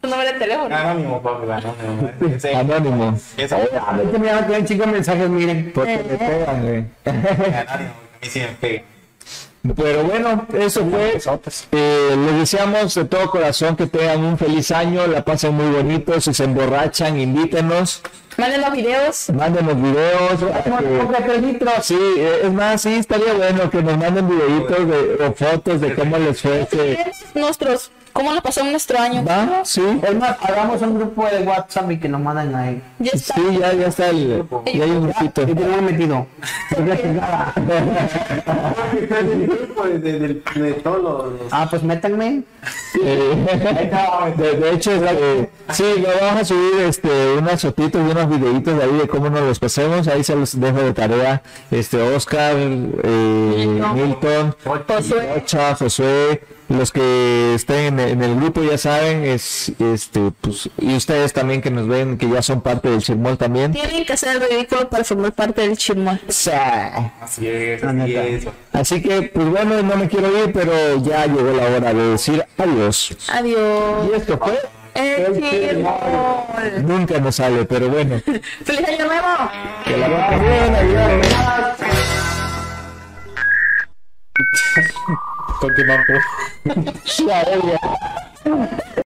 Tu 0.00 0.08
número 0.08 0.32
de 0.32 0.38
teléfono. 0.38 0.74
Anónimo, 0.76 1.22
papi, 1.22 1.50
anónimo. 1.50 2.10
Ese- 2.36 2.54
Anónimo. 2.54 3.18
ese- 3.36 3.54
A 3.54 3.92
ver, 3.96 4.10
que 4.10 4.18
me 4.18 4.32
van 4.32 4.44
a 4.44 4.46
tener 4.46 4.64
chicos 4.66 4.86
mensajes, 4.86 5.28
miren. 5.28 5.72
Porque 5.74 5.96
me 6.08 6.16
pegan, 6.18 6.62
güey. 6.62 6.84
Anónimo, 7.04 7.90
a 7.94 8.18
mí 8.20 8.28
sí 8.28 8.40
me 8.40 8.48
pega. 8.48 8.82
Pero 9.76 10.04
bueno, 10.04 10.46
eso 10.52 10.84
fue. 10.90 11.18
Eh, 11.72 12.16
les 12.16 12.34
deseamos 12.38 12.94
de 12.94 13.04
todo 13.06 13.30
corazón 13.30 13.76
que 13.76 13.86
tengan 13.86 14.22
un 14.24 14.36
feliz 14.36 14.70
año, 14.70 15.06
la 15.06 15.24
pasen 15.24 15.54
muy 15.54 15.70
bonito, 15.74 16.20
si 16.20 16.34
se 16.34 16.44
emborrachan, 16.44 17.18
invítenos, 17.18 18.02
Manden 18.36 18.60
los 18.62 18.72
videos. 18.72 19.30
mándenos 19.30 19.76
videos. 19.80 20.42
que- 20.82 20.98
Sí, 21.82 21.96
eh, 22.18 22.40
es 22.44 22.52
más, 22.52 22.82
sí, 22.82 22.94
estaría 22.94 23.32
bueno 23.32 23.70
que 23.70 23.80
nos 23.82 23.96
manden 23.96 24.28
videitos 24.28 24.86
de, 24.88 25.24
o 25.24 25.32
fotos 25.32 25.80
de 25.80 25.94
cómo 25.94 26.18
les 26.18 26.42
fue. 26.42 26.60
este- 26.62 27.12
Nuestros, 27.34 27.90
¿cómo 28.14 28.32
nos 28.32 28.40
pasó 28.40 28.64
nuestro 28.64 28.98
año? 28.98 29.22
¿Va? 29.24 29.60
Sí. 29.64 29.82
Es 30.02 30.14
más, 30.16 30.36
hagamos 30.40 30.80
un 30.80 30.98
grupo 30.98 31.26
de 31.26 31.40
WhatsApp 31.42 31.90
y 31.90 31.98
que 31.98 32.08
nos 32.08 32.20
mandan 32.22 32.54
ahí. 32.54 32.82
Ya 32.98 33.10
está. 33.12 33.34
Sí, 33.34 33.42
ya, 33.60 33.72
ya 33.74 33.86
está 33.88 34.08
el, 34.08 34.44
ya 34.74 34.84
hay 34.84 34.90
un 34.90 35.02
grupito. 35.10 35.42
Y 35.42 35.54
tengo 35.54 35.82
metido. 35.82 36.26
de, 39.84 39.98
de, 39.98 40.18
de- 40.18 40.42
de 40.62 40.72
todos 40.74 41.02
los... 41.02 41.52
Ah, 41.52 41.66
pues 41.68 41.82
métanme. 41.82 42.42
De, 42.94 44.56
de 44.56 44.70
hecho, 44.72 44.92
eh, 44.92 45.50
sí, 45.70 45.84
lo 45.98 46.08
vamos 46.24 46.42
a 46.42 46.44
subir 46.44 46.80
este, 46.82 47.34
unas 47.38 47.60
fotitos 47.62 48.00
y 48.06 48.10
unos 48.10 48.28
videitos 48.28 48.76
de 48.78 48.84
ahí 48.84 48.92
de 48.96 49.08
cómo 49.08 49.28
nos 49.30 49.40
los 49.42 49.58
pasemos. 49.58 50.08
Ahí 50.08 50.24
se 50.24 50.34
los 50.36 50.58
dejo 50.58 50.78
de 50.78 50.92
tarea. 50.92 51.42
Este, 51.70 52.00
Oscar, 52.00 52.54
eh, 52.56 53.82
Milton. 53.94 54.56
Ocha, 55.36 55.74
Josué, 55.76 56.42
los 56.68 56.92
que 56.92 57.54
estén 57.54 58.00
en, 58.00 58.22
el 58.22 58.36
grupo 58.36 58.62
ya 58.62 58.78
saben, 58.78 59.24
es, 59.24 59.72
este, 59.78 60.32
pues, 60.40 60.70
y 60.78 60.96
ustedes 60.96 61.32
también 61.32 61.60
que 61.60 61.70
nos 61.70 61.86
ven, 61.86 62.16
que 62.16 62.28
ya 62.28 62.40
son 62.42 62.62
parte 62.62 62.88
del 62.88 63.00
Chirmol 63.02 63.36
también. 63.36 63.72
Tienen 63.72 64.04
que 64.04 64.14
hacer 64.14 64.36
el 64.42 64.48
ridículo 64.48 64.88
para 64.88 65.04
formar 65.04 65.32
parte 65.32 65.60
del 65.62 65.76
chismol. 65.76 66.20
Sa- 66.28 67.12
Así 67.20 67.46
es, 67.46 67.82
así 67.84 67.94
neta. 67.96 68.24
es. 68.24 68.46
Así 68.72 69.02
que, 69.02 69.22
pues 69.22 69.48
bueno, 69.50 69.82
no 69.82 69.96
me 69.96 70.08
quiero 70.08 70.28
ir, 70.44 70.52
pero 70.52 70.72
ya 71.02 71.26
llegó 71.26 71.52
la 71.52 71.64
hora 71.64 71.92
de 71.92 72.08
decir 72.10 72.44
adiós. 72.56 73.16
Adiós. 73.32 74.08
Y 74.10 74.16
esto 74.16 74.38
fue, 74.38 74.58
El 74.94 75.42
Chirmol. 75.42 75.92
nunca 76.86 77.18
nos 77.20 77.36
sale, 77.36 77.64
pero 77.66 77.88
bueno. 77.90 78.20
¡Feliz 78.64 78.88
año 78.88 79.04
nuevo! 79.04 79.50
Que 79.84 79.96
la 79.98 80.08
bien, 80.38 80.74
adiós. 80.74 81.26
Continuamos. 85.64 86.22
Ya, 87.26 87.42
ya. 88.44 89.04